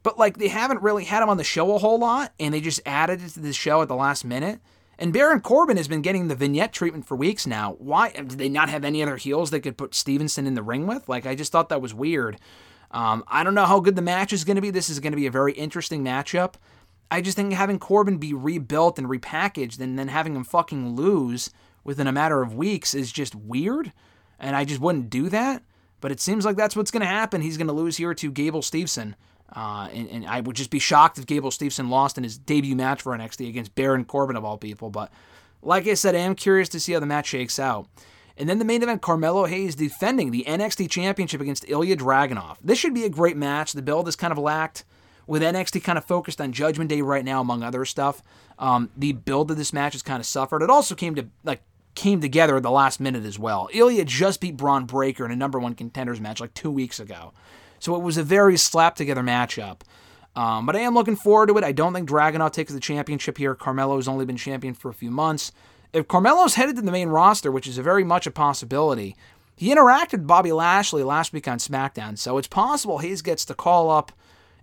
But 0.03 0.17
like 0.17 0.37
they 0.37 0.47
haven't 0.47 0.81
really 0.81 1.03
had 1.03 1.21
him 1.23 1.29
on 1.29 1.37
the 1.37 1.43
show 1.43 1.75
a 1.75 1.79
whole 1.79 1.99
lot, 1.99 2.33
and 2.39 2.53
they 2.53 2.61
just 2.61 2.81
added 2.85 3.21
it 3.21 3.29
to 3.29 3.39
the 3.39 3.53
show 3.53 3.81
at 3.81 3.87
the 3.87 3.95
last 3.95 4.25
minute. 4.25 4.59
And 4.97 5.13
Baron 5.13 5.41
Corbin 5.41 5.77
has 5.77 5.87
been 5.87 6.03
getting 6.03 6.27
the 6.27 6.35
vignette 6.35 6.73
treatment 6.73 7.07
for 7.07 7.15
weeks 7.15 7.47
now. 7.47 7.75
Why 7.79 8.11
did 8.11 8.31
they 8.31 8.49
not 8.49 8.69
have 8.69 8.85
any 8.85 9.01
other 9.01 9.17
heels 9.17 9.49
they 9.49 9.59
could 9.59 9.77
put 9.77 9.91
Steveson 9.91 10.45
in 10.45 10.53
the 10.53 10.61
ring 10.61 10.85
with? 10.85 11.09
Like 11.09 11.25
I 11.25 11.33
just 11.33 11.51
thought 11.51 11.69
that 11.69 11.81
was 11.81 11.93
weird. 11.93 12.37
Um, 12.91 13.23
I 13.27 13.43
don't 13.43 13.55
know 13.55 13.65
how 13.65 13.79
good 13.79 13.95
the 13.95 14.01
match 14.01 14.33
is 14.33 14.43
going 14.43 14.57
to 14.57 14.61
be. 14.61 14.69
This 14.69 14.89
is 14.89 14.99
going 14.99 15.13
to 15.13 15.17
be 15.17 15.25
a 15.25 15.31
very 15.31 15.53
interesting 15.53 16.03
matchup. 16.03 16.55
I 17.09 17.21
just 17.21 17.35
think 17.35 17.53
having 17.53 17.79
Corbin 17.79 18.17
be 18.17 18.33
rebuilt 18.33 18.99
and 18.99 19.07
repackaged 19.07 19.79
and 19.79 19.97
then 19.97 20.09
having 20.09 20.35
him 20.35 20.43
fucking 20.43 20.95
lose 20.95 21.49
within 21.83 22.07
a 22.07 22.11
matter 22.11 22.41
of 22.41 22.53
weeks 22.53 22.93
is 22.93 23.11
just 23.11 23.33
weird. 23.33 23.91
And 24.39 24.55
I 24.55 24.65
just 24.65 24.81
wouldn't 24.81 25.09
do 25.09 25.29
that. 25.29 25.63
But 25.99 26.11
it 26.11 26.19
seems 26.19 26.45
like 26.45 26.57
that's 26.57 26.75
what's 26.75 26.91
going 26.91 27.01
to 27.01 27.07
happen. 27.07 27.41
He's 27.41 27.57
going 27.57 27.67
to 27.67 27.73
lose 27.73 27.97
here 27.97 28.13
to 28.13 28.31
Gable 28.31 28.61
Steveson. 28.61 29.15
Uh, 29.53 29.89
and, 29.93 30.09
and, 30.09 30.25
I 30.25 30.39
would 30.39 30.55
just 30.55 30.69
be 30.69 30.79
shocked 30.79 31.17
if 31.17 31.25
Gable 31.25 31.49
Steveson 31.49 31.89
lost 31.89 32.17
in 32.17 32.23
his 32.23 32.37
debut 32.37 32.75
match 32.75 33.01
for 33.01 33.17
NXT 33.17 33.49
against 33.49 33.75
Baron 33.75 34.05
Corbin, 34.05 34.37
of 34.37 34.45
all 34.45 34.57
people. 34.57 34.89
But 34.89 35.11
like 35.61 35.87
I 35.87 35.93
said, 35.93 36.15
I 36.15 36.19
am 36.19 36.35
curious 36.35 36.69
to 36.69 36.79
see 36.79 36.93
how 36.93 37.01
the 37.01 37.05
match 37.05 37.27
shakes 37.27 37.59
out. 37.59 37.87
And 38.37 38.47
then 38.47 38.59
the 38.59 38.65
main 38.65 38.81
event, 38.81 39.01
Carmelo 39.01 39.45
Hayes 39.45 39.75
defending 39.75 40.31
the 40.31 40.45
NXT 40.47 40.89
Championship 40.89 41.41
against 41.41 41.67
Ilja 41.67 41.97
Dragunov. 41.97 42.57
This 42.63 42.79
should 42.79 42.93
be 42.93 43.03
a 43.03 43.09
great 43.09 43.35
match. 43.35 43.73
The 43.73 43.81
build 43.81 44.07
is 44.07 44.15
kind 44.15 44.31
of 44.31 44.37
lacked. 44.37 44.85
With 45.27 45.43
NXT 45.43 45.83
kind 45.83 45.97
of 45.97 46.05
focused 46.05 46.41
on 46.41 46.51
Judgment 46.51 46.89
Day 46.89 47.01
right 47.01 47.23
now, 47.23 47.41
among 47.41 47.61
other 47.61 47.85
stuff, 47.85 48.23
um, 48.57 48.89
the 48.97 49.13
build 49.13 49.51
of 49.51 49.57
this 49.57 49.71
match 49.71 49.93
has 49.93 50.01
kind 50.01 50.19
of 50.19 50.25
suffered. 50.25 50.63
It 50.63 50.69
also 50.69 50.95
came 50.95 51.13
to 51.15 51.27
like 51.43 51.61
came 51.93 52.21
together 52.21 52.57
at 52.57 52.63
the 52.63 52.71
last 52.71 52.99
minute 52.99 53.25
as 53.25 53.37
well. 53.37 53.69
Ilja 53.73 54.05
just 54.05 54.41
beat 54.41 54.57
Bron 54.57 54.85
Breakker 54.85 55.23
in 55.23 55.31
a 55.31 55.35
number 55.35 55.59
one 55.59 55.75
contenders 55.75 56.19
match 56.19 56.39
like 56.39 56.53
two 56.53 56.71
weeks 56.71 56.99
ago. 56.99 57.33
So 57.81 57.95
it 57.95 58.01
was 58.01 58.17
a 58.17 58.23
very 58.23 58.57
slap 58.57 58.95
together 58.95 59.23
matchup. 59.23 59.81
Um, 60.35 60.65
but 60.65 60.75
I 60.75 60.79
am 60.79 60.93
looking 60.93 61.15
forward 61.17 61.47
to 61.47 61.57
it. 61.57 61.63
I 61.63 61.73
don't 61.73 61.93
think 61.93 62.07
Dragunov 62.07 62.53
takes 62.53 62.71
the 62.71 62.79
championship 62.79 63.37
here. 63.37 63.55
Carmelo's 63.55 64.07
only 64.07 64.23
been 64.23 64.37
champion 64.37 64.73
for 64.73 64.89
a 64.89 64.93
few 64.93 65.11
months. 65.11 65.51
If 65.91 66.07
Carmelo's 66.07 66.55
headed 66.55 66.77
to 66.77 66.81
the 66.83 66.91
main 66.91 67.09
roster, 67.09 67.51
which 67.51 67.67
is 67.67 67.77
very 67.79 68.05
much 68.05 68.25
a 68.25 68.31
possibility, 68.31 69.17
he 69.57 69.73
interacted 69.73 70.13
with 70.13 70.27
Bobby 70.27 70.53
Lashley 70.53 71.03
last 71.03 71.33
week 71.33 71.47
on 71.47 71.57
SmackDown, 71.57 72.17
so 72.17 72.37
it's 72.37 72.47
possible 72.47 72.99
Hayes 72.99 73.21
gets 73.21 73.43
the 73.43 73.53
call 73.53 73.89
up 73.89 74.13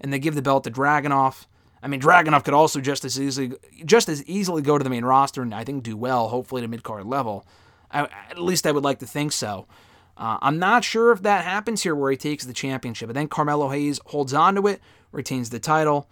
and 0.01 0.13
they 0.13 0.19
give 0.19 0.35
the 0.35 0.43
belt 0.43 0.65
to 0.65 0.71
Dragunov. 0.71 1.45
I 1.83 1.89
mean, 1.89 2.01
Dragunov 2.01 2.45
could 2.45 2.55
also 2.55 2.81
just 2.81 3.05
as 3.05 3.21
easily 3.21 3.53
just 3.85 4.09
as 4.09 4.25
easily 4.25 4.63
go 4.63 4.79
to 4.79 4.85
the 4.85 4.91
main 4.91 5.05
roster 5.05 5.43
and 5.43 5.55
I 5.55 5.65
think 5.65 5.83
do 5.83 5.97
well, 5.97 6.29
hopefully 6.29 6.63
to 6.63 6.69
mid 6.69 6.83
card 6.83 7.05
level. 7.05 7.47
I, 7.91 8.09
at 8.31 8.39
least 8.39 8.67
I 8.67 8.73
would 8.73 8.85
like 8.85 9.01
to 9.01 9.07
think 9.07 9.33
so. 9.33 9.67
Uh, 10.19 10.37
I'm 10.43 10.59
not 10.59 10.83
sure 10.83 11.13
if 11.13 11.23
that 11.23 11.45
happens 11.45 11.85
here 11.85 11.95
where 11.95 12.11
he 12.11 12.17
takes 12.17 12.45
the 12.45 12.53
championship, 12.53 13.07
but 13.07 13.15
then 13.15 13.29
Carmelo 13.29 13.69
Hayes 13.69 14.01
holds 14.07 14.35
on 14.35 14.57
to 14.57 14.67
it, 14.67 14.81
retains 15.13 15.51
the 15.51 15.61
title. 15.61 16.11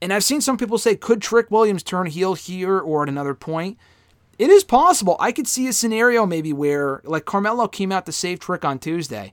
And 0.00 0.12
I've 0.12 0.24
seen 0.24 0.40
some 0.40 0.56
people 0.56 0.78
say, 0.78 0.96
could 0.96 1.20
Trick 1.20 1.50
Williams 1.50 1.82
turn 1.82 2.06
heel 2.06 2.34
here 2.34 2.78
or 2.78 3.02
at 3.02 3.10
another 3.10 3.34
point? 3.34 3.78
It 4.38 4.50
is 4.50 4.64
possible. 4.64 5.16
I 5.20 5.32
could 5.32 5.46
see 5.46 5.68
a 5.68 5.72
scenario 5.72 6.26
maybe 6.26 6.52
where, 6.52 7.00
like, 7.04 7.24
Carmelo 7.26 7.68
came 7.68 7.92
out 7.92 8.06
to 8.06 8.12
save 8.12 8.38
Trick 8.38 8.64
on 8.64 8.78
Tuesday, 8.78 9.32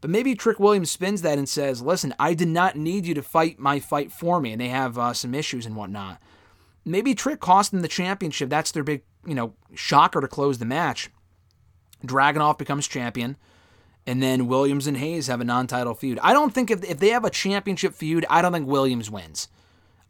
but 0.00 0.10
maybe 0.10 0.34
Trick 0.34 0.60
Williams 0.60 0.90
spins 0.90 1.22
that 1.22 1.38
and 1.38 1.48
says, 1.48 1.82
listen, 1.82 2.14
I 2.18 2.34
did 2.34 2.48
not 2.48 2.76
need 2.76 3.06
you 3.06 3.14
to 3.14 3.22
fight 3.22 3.58
my 3.58 3.80
fight 3.80 4.12
for 4.12 4.40
me, 4.40 4.52
and 4.52 4.60
they 4.60 4.68
have 4.68 4.98
uh, 4.98 5.12
some 5.12 5.34
issues 5.34 5.66
and 5.66 5.74
whatnot. 5.74 6.20
Maybe 6.84 7.14
Trick 7.14 7.40
cost 7.40 7.70
them 7.70 7.82
the 7.82 7.88
championship. 7.88 8.50
That's 8.50 8.70
their 8.70 8.84
big, 8.84 9.02
you 9.26 9.34
know, 9.34 9.54
shocker 9.74 10.20
to 10.20 10.28
close 10.28 10.58
the 10.58 10.64
match. 10.64 11.10
Dragunov 12.04 12.58
becomes 12.58 12.86
champion, 12.86 13.36
and 14.06 14.22
then 14.22 14.46
Williams 14.46 14.86
and 14.86 14.96
Hayes 14.96 15.26
have 15.28 15.40
a 15.40 15.44
non-title 15.44 15.94
feud. 15.94 16.18
I 16.22 16.32
don't 16.32 16.52
think 16.52 16.70
if, 16.70 16.84
if 16.84 16.98
they 16.98 17.08
have 17.08 17.24
a 17.24 17.30
championship 17.30 17.94
feud, 17.94 18.26
I 18.28 18.42
don't 18.42 18.52
think 18.52 18.68
Williams 18.68 19.10
wins. 19.10 19.48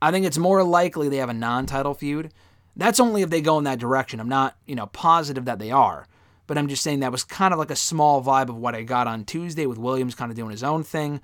I 0.02 0.10
think 0.10 0.26
it's 0.26 0.38
more 0.38 0.62
likely 0.64 1.08
they 1.08 1.18
have 1.18 1.28
a 1.28 1.34
non-title 1.34 1.94
feud. 1.94 2.32
That's 2.76 3.00
only 3.00 3.22
if 3.22 3.30
they 3.30 3.40
go 3.40 3.58
in 3.58 3.64
that 3.64 3.78
direction. 3.78 4.20
I'm 4.20 4.28
not, 4.28 4.56
you 4.66 4.74
know, 4.74 4.86
positive 4.86 5.44
that 5.44 5.58
they 5.58 5.70
are, 5.70 6.06
but 6.46 6.58
I'm 6.58 6.68
just 6.68 6.82
saying 6.82 7.00
that 7.00 7.12
was 7.12 7.24
kind 7.24 7.54
of 7.54 7.58
like 7.58 7.70
a 7.70 7.76
small 7.76 8.22
vibe 8.22 8.48
of 8.48 8.56
what 8.56 8.74
I 8.74 8.82
got 8.82 9.06
on 9.06 9.24
Tuesday 9.24 9.66
with 9.66 9.78
Williams 9.78 10.14
kind 10.14 10.30
of 10.30 10.36
doing 10.36 10.50
his 10.50 10.64
own 10.64 10.82
thing 10.82 11.20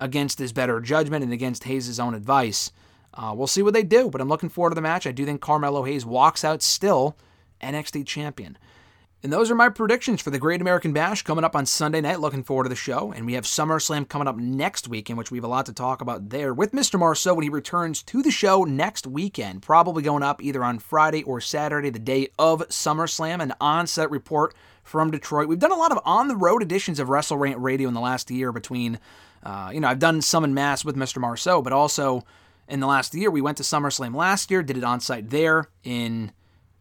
against 0.00 0.38
his 0.38 0.52
better 0.52 0.80
judgment 0.80 1.22
and 1.22 1.32
against 1.32 1.64
Hayes' 1.64 2.00
own 2.00 2.14
advice. 2.14 2.72
Uh, 3.12 3.32
we'll 3.36 3.46
see 3.46 3.62
what 3.62 3.74
they 3.74 3.82
do, 3.82 4.10
but 4.10 4.20
I'm 4.20 4.28
looking 4.28 4.48
forward 4.48 4.70
to 4.70 4.74
the 4.74 4.80
match. 4.80 5.06
I 5.06 5.12
do 5.12 5.24
think 5.24 5.40
Carmelo 5.40 5.84
Hayes 5.84 6.04
walks 6.04 6.44
out 6.44 6.62
still 6.62 7.16
NXT 7.62 8.06
champion. 8.06 8.58
And 9.24 9.32
those 9.32 9.50
are 9.50 9.54
my 9.54 9.70
predictions 9.70 10.20
for 10.20 10.28
the 10.28 10.38
Great 10.38 10.60
American 10.60 10.92
Bash 10.92 11.22
coming 11.22 11.44
up 11.44 11.56
on 11.56 11.64
Sunday 11.64 12.02
night. 12.02 12.20
Looking 12.20 12.42
forward 12.42 12.64
to 12.64 12.68
the 12.68 12.76
show. 12.76 13.10
And 13.10 13.24
we 13.24 13.32
have 13.32 13.44
SummerSlam 13.44 14.06
coming 14.06 14.28
up 14.28 14.36
next 14.36 14.86
week, 14.86 15.08
in 15.08 15.16
which 15.16 15.30
we 15.30 15.38
have 15.38 15.44
a 15.44 15.48
lot 15.48 15.64
to 15.64 15.72
talk 15.72 16.02
about 16.02 16.28
there 16.28 16.52
with 16.52 16.72
Mr. 16.72 16.98
Marceau 16.98 17.32
when 17.32 17.42
he 17.42 17.48
returns 17.48 18.02
to 18.02 18.22
the 18.22 18.30
show 18.30 18.64
next 18.64 19.06
weekend. 19.06 19.62
Probably 19.62 20.02
going 20.02 20.22
up 20.22 20.42
either 20.42 20.62
on 20.62 20.78
Friday 20.78 21.22
or 21.22 21.40
Saturday, 21.40 21.88
the 21.88 21.98
day 21.98 22.28
of 22.38 22.68
SummerSlam, 22.68 23.42
an 23.42 23.54
on 23.62 23.86
set 23.86 24.10
report 24.10 24.54
from 24.82 25.10
Detroit. 25.10 25.48
We've 25.48 25.58
done 25.58 25.72
a 25.72 25.76
lot 25.76 25.90
of 25.90 26.00
on 26.04 26.28
the 26.28 26.36
road 26.36 26.60
editions 26.60 27.00
of 27.00 27.08
WrestleRant 27.08 27.56
Radio 27.56 27.88
in 27.88 27.94
the 27.94 28.00
last 28.00 28.30
year 28.30 28.52
between, 28.52 28.98
uh, 29.42 29.70
you 29.72 29.80
know, 29.80 29.88
I've 29.88 29.98
done 29.98 30.20
some 30.20 30.44
in 30.44 30.52
mass 30.52 30.84
with 30.84 30.96
Mr. 30.96 31.16
Marceau, 31.16 31.62
but 31.62 31.72
also 31.72 32.24
in 32.68 32.80
the 32.80 32.86
last 32.86 33.14
year, 33.14 33.30
we 33.30 33.40
went 33.40 33.56
to 33.56 33.62
SummerSlam 33.62 34.14
last 34.14 34.50
year, 34.50 34.62
did 34.62 34.76
it 34.76 34.84
on 34.84 35.00
site 35.00 35.30
there 35.30 35.70
in, 35.82 36.30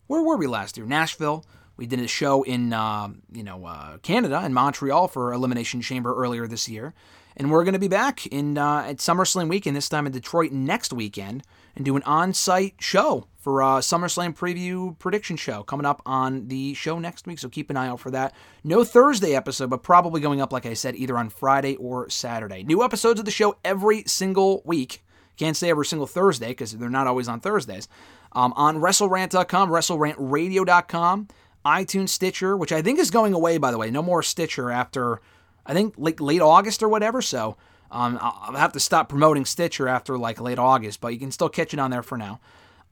where 0.08 0.22
were 0.22 0.36
we 0.36 0.46
last 0.46 0.76
year? 0.76 0.86
Nashville. 0.86 1.46
We 1.78 1.86
did 1.88 2.00
a 2.00 2.08
show 2.08 2.44
in 2.44 2.74
uh, 2.74 3.10
you 3.32 3.44
know 3.44 3.66
uh, 3.66 3.98
Canada 4.00 4.44
in 4.46 4.54
Montreal 4.54 5.08
for 5.08 5.34
Elimination 5.34 5.82
Chamber 5.82 6.16
earlier 6.16 6.48
this 6.48 6.70
year, 6.70 6.94
and 7.36 7.52
we're 7.52 7.64
going 7.64 7.74
to 7.74 7.80
be 7.80 7.88
back 7.88 8.26
in 8.28 8.58
uh, 8.58 8.86
at 8.88 8.98
SummerSlam 8.98 9.50
weekend 9.50 9.76
this 9.76 9.90
time 9.90 10.06
in 10.06 10.12
Detroit 10.12 10.52
next 10.52 10.94
weekend 10.94 11.44
and 11.76 11.84
do 11.84 11.96
an 11.96 12.04
on-site 12.04 12.76
show 12.80 13.28
for 13.38 13.62
uh, 13.64 13.80
SummerSlam 13.80 14.36
preview 14.36 14.98
prediction 15.00 15.36
show 15.36 15.64
coming 15.64 15.86
up 15.86 16.02
on 16.06 16.48
the 16.48 16.74
show 16.76 17.00
next 17.00 17.26
week. 17.26 17.40
So 17.40 17.50
keep 17.50 17.70
an 17.70 17.78
eye 17.78 17.88
out 17.88 18.00
for 18.00 18.12
that. 18.12 18.34
No 18.64 18.84
Thursday 18.84 19.36
episode, 19.36 19.70
but 19.70 19.84
probably 19.84 20.22
going 20.22 20.40
up 20.40 20.54
like 20.54 20.66
I 20.66 20.76
said 20.76 20.96
either 20.96 21.18
on 21.18 21.30
Friday 21.30 21.76
or 21.78 22.10
Saturday. 22.10 22.64
New 22.64 22.84
episodes 22.84 23.20
of 23.20 23.26
the 23.26 23.32
show 23.32 23.58
every 23.66 24.04
single 24.06 24.62
week. 24.66 25.04
Can't 25.36 25.58
say 25.58 25.70
every 25.70 25.86
single 25.86 26.08
Thursday 26.08 26.50
because 26.50 26.78
they're 26.78 26.90
not 26.90 27.08
always 27.08 27.28
on 27.28 27.40
Thursdays. 27.40 27.88
Um, 28.34 28.54
on 28.56 28.78
WrestleRant.com, 28.78 29.70
WrestleRantRadio.com, 29.70 31.28
iTunes, 31.66 32.10
Stitcher, 32.10 32.58
which 32.58 32.72
I 32.72 32.82
think 32.82 33.00
is 33.00 33.12
going 33.12 33.34
away, 33.34 33.58
by 33.58 33.72
the 33.72 33.78
way. 33.78 33.90
No 33.90 34.02
more 34.02 34.24
Stitcher 34.24 34.70
after, 34.70 35.22
I 35.66 35.74
think, 35.74 35.96
late, 35.98 36.20
late 36.20 36.42
August 36.42 36.84
or 36.84 36.90
whatever. 36.90 37.22
So 37.22 37.58
um, 37.92 38.18
I'll 38.22 38.56
have 38.56 38.74
to 38.74 38.80
stop 38.80 39.10
promoting 39.10 39.46
Stitcher 39.46 39.88
after 39.88 40.18
like 40.18 40.42
late 40.42 40.60
August, 40.60 41.00
but 41.00 41.14
you 41.14 41.20
can 41.20 41.32
still 41.32 41.50
catch 41.50 41.74
it 41.74 41.80
on 41.80 41.92
there 41.92 42.04
for 42.04 42.18
now. 42.18 42.40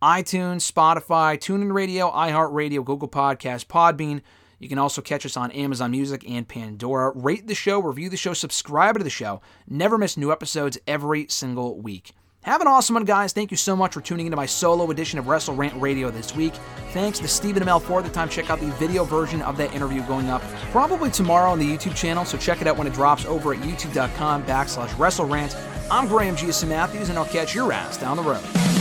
iTunes, 0.02 0.72
Spotify, 0.72 1.38
TuneIn 1.38 1.74
Radio, 1.74 2.10
iHeartRadio, 2.12 2.86
Google 2.86 3.10
Podcast, 3.10 3.66
Podbean. 3.66 4.22
You 4.60 4.70
can 4.70 4.78
also 4.78 5.02
catch 5.02 5.26
us 5.26 5.36
on 5.36 5.50
Amazon 5.52 5.90
Music 5.90 6.24
and 6.30 6.48
Pandora. 6.48 7.12
Rate 7.16 7.48
the 7.48 7.56
show, 7.56 7.82
review 7.82 8.10
the 8.10 8.18
show, 8.18 8.34
subscribe 8.34 8.96
to 8.96 9.04
the 9.04 9.10
show. 9.10 9.42
Never 9.68 9.98
miss 9.98 10.18
new 10.18 10.32
episodes 10.32 10.78
every 10.86 11.26
single 11.30 11.82
week. 11.82 12.14
Have 12.44 12.62
an 12.62 12.68
awesome 12.68 12.96
one, 12.96 13.06
guys. 13.06 13.34
Thank 13.34 13.52
you 13.52 13.58
so 13.58 13.76
much 13.76 13.94
for 13.94 14.02
tuning 14.02 14.26
into 14.26 14.36
my 14.36 14.48
solo 14.48 14.90
edition 14.90 15.20
of 15.20 15.26
WrestleRant 15.26 15.80
Radio 15.80 16.10
this 16.10 16.36
week. 16.36 16.54
Thanks 16.92 17.20
to 17.20 17.28
Stephen 17.28 17.62
Amell 17.62 17.80
for 17.80 18.02
the 18.02 18.10
time. 18.10 18.30
Check 18.30 18.50
out 18.50 18.60
the 18.60 18.72
video 18.72 19.04
version 19.04 19.44
of 19.44 19.58
that 19.58 19.76
interview 19.76 20.02
going 20.08 20.28
up 20.28 20.42
probably 20.72 21.12
tomorrow 21.12 21.52
on 21.52 21.60
the 21.60 21.66
YouTube 21.66 21.96
channel, 21.96 22.26
so 22.26 22.40
check 22.40 22.60
it 22.60 22.66
out 22.66 22.78
when 22.78 22.88
it 22.88 22.94
drops 22.94 23.26
over 23.26 23.54
at 23.54 23.60
youtube.com 23.60 24.44
backslash 24.46 24.90
WrestleRant. 24.90 25.56
I'm 25.92 26.08
Graham 26.08 26.36
G. 26.36 26.48
Matthews, 26.66 27.10
and 27.10 27.20
I'll 27.20 27.26
catch 27.26 27.54
your 27.54 27.72
ass 27.72 27.98
down 27.98 28.18
the 28.18 28.24
road. 28.24 28.81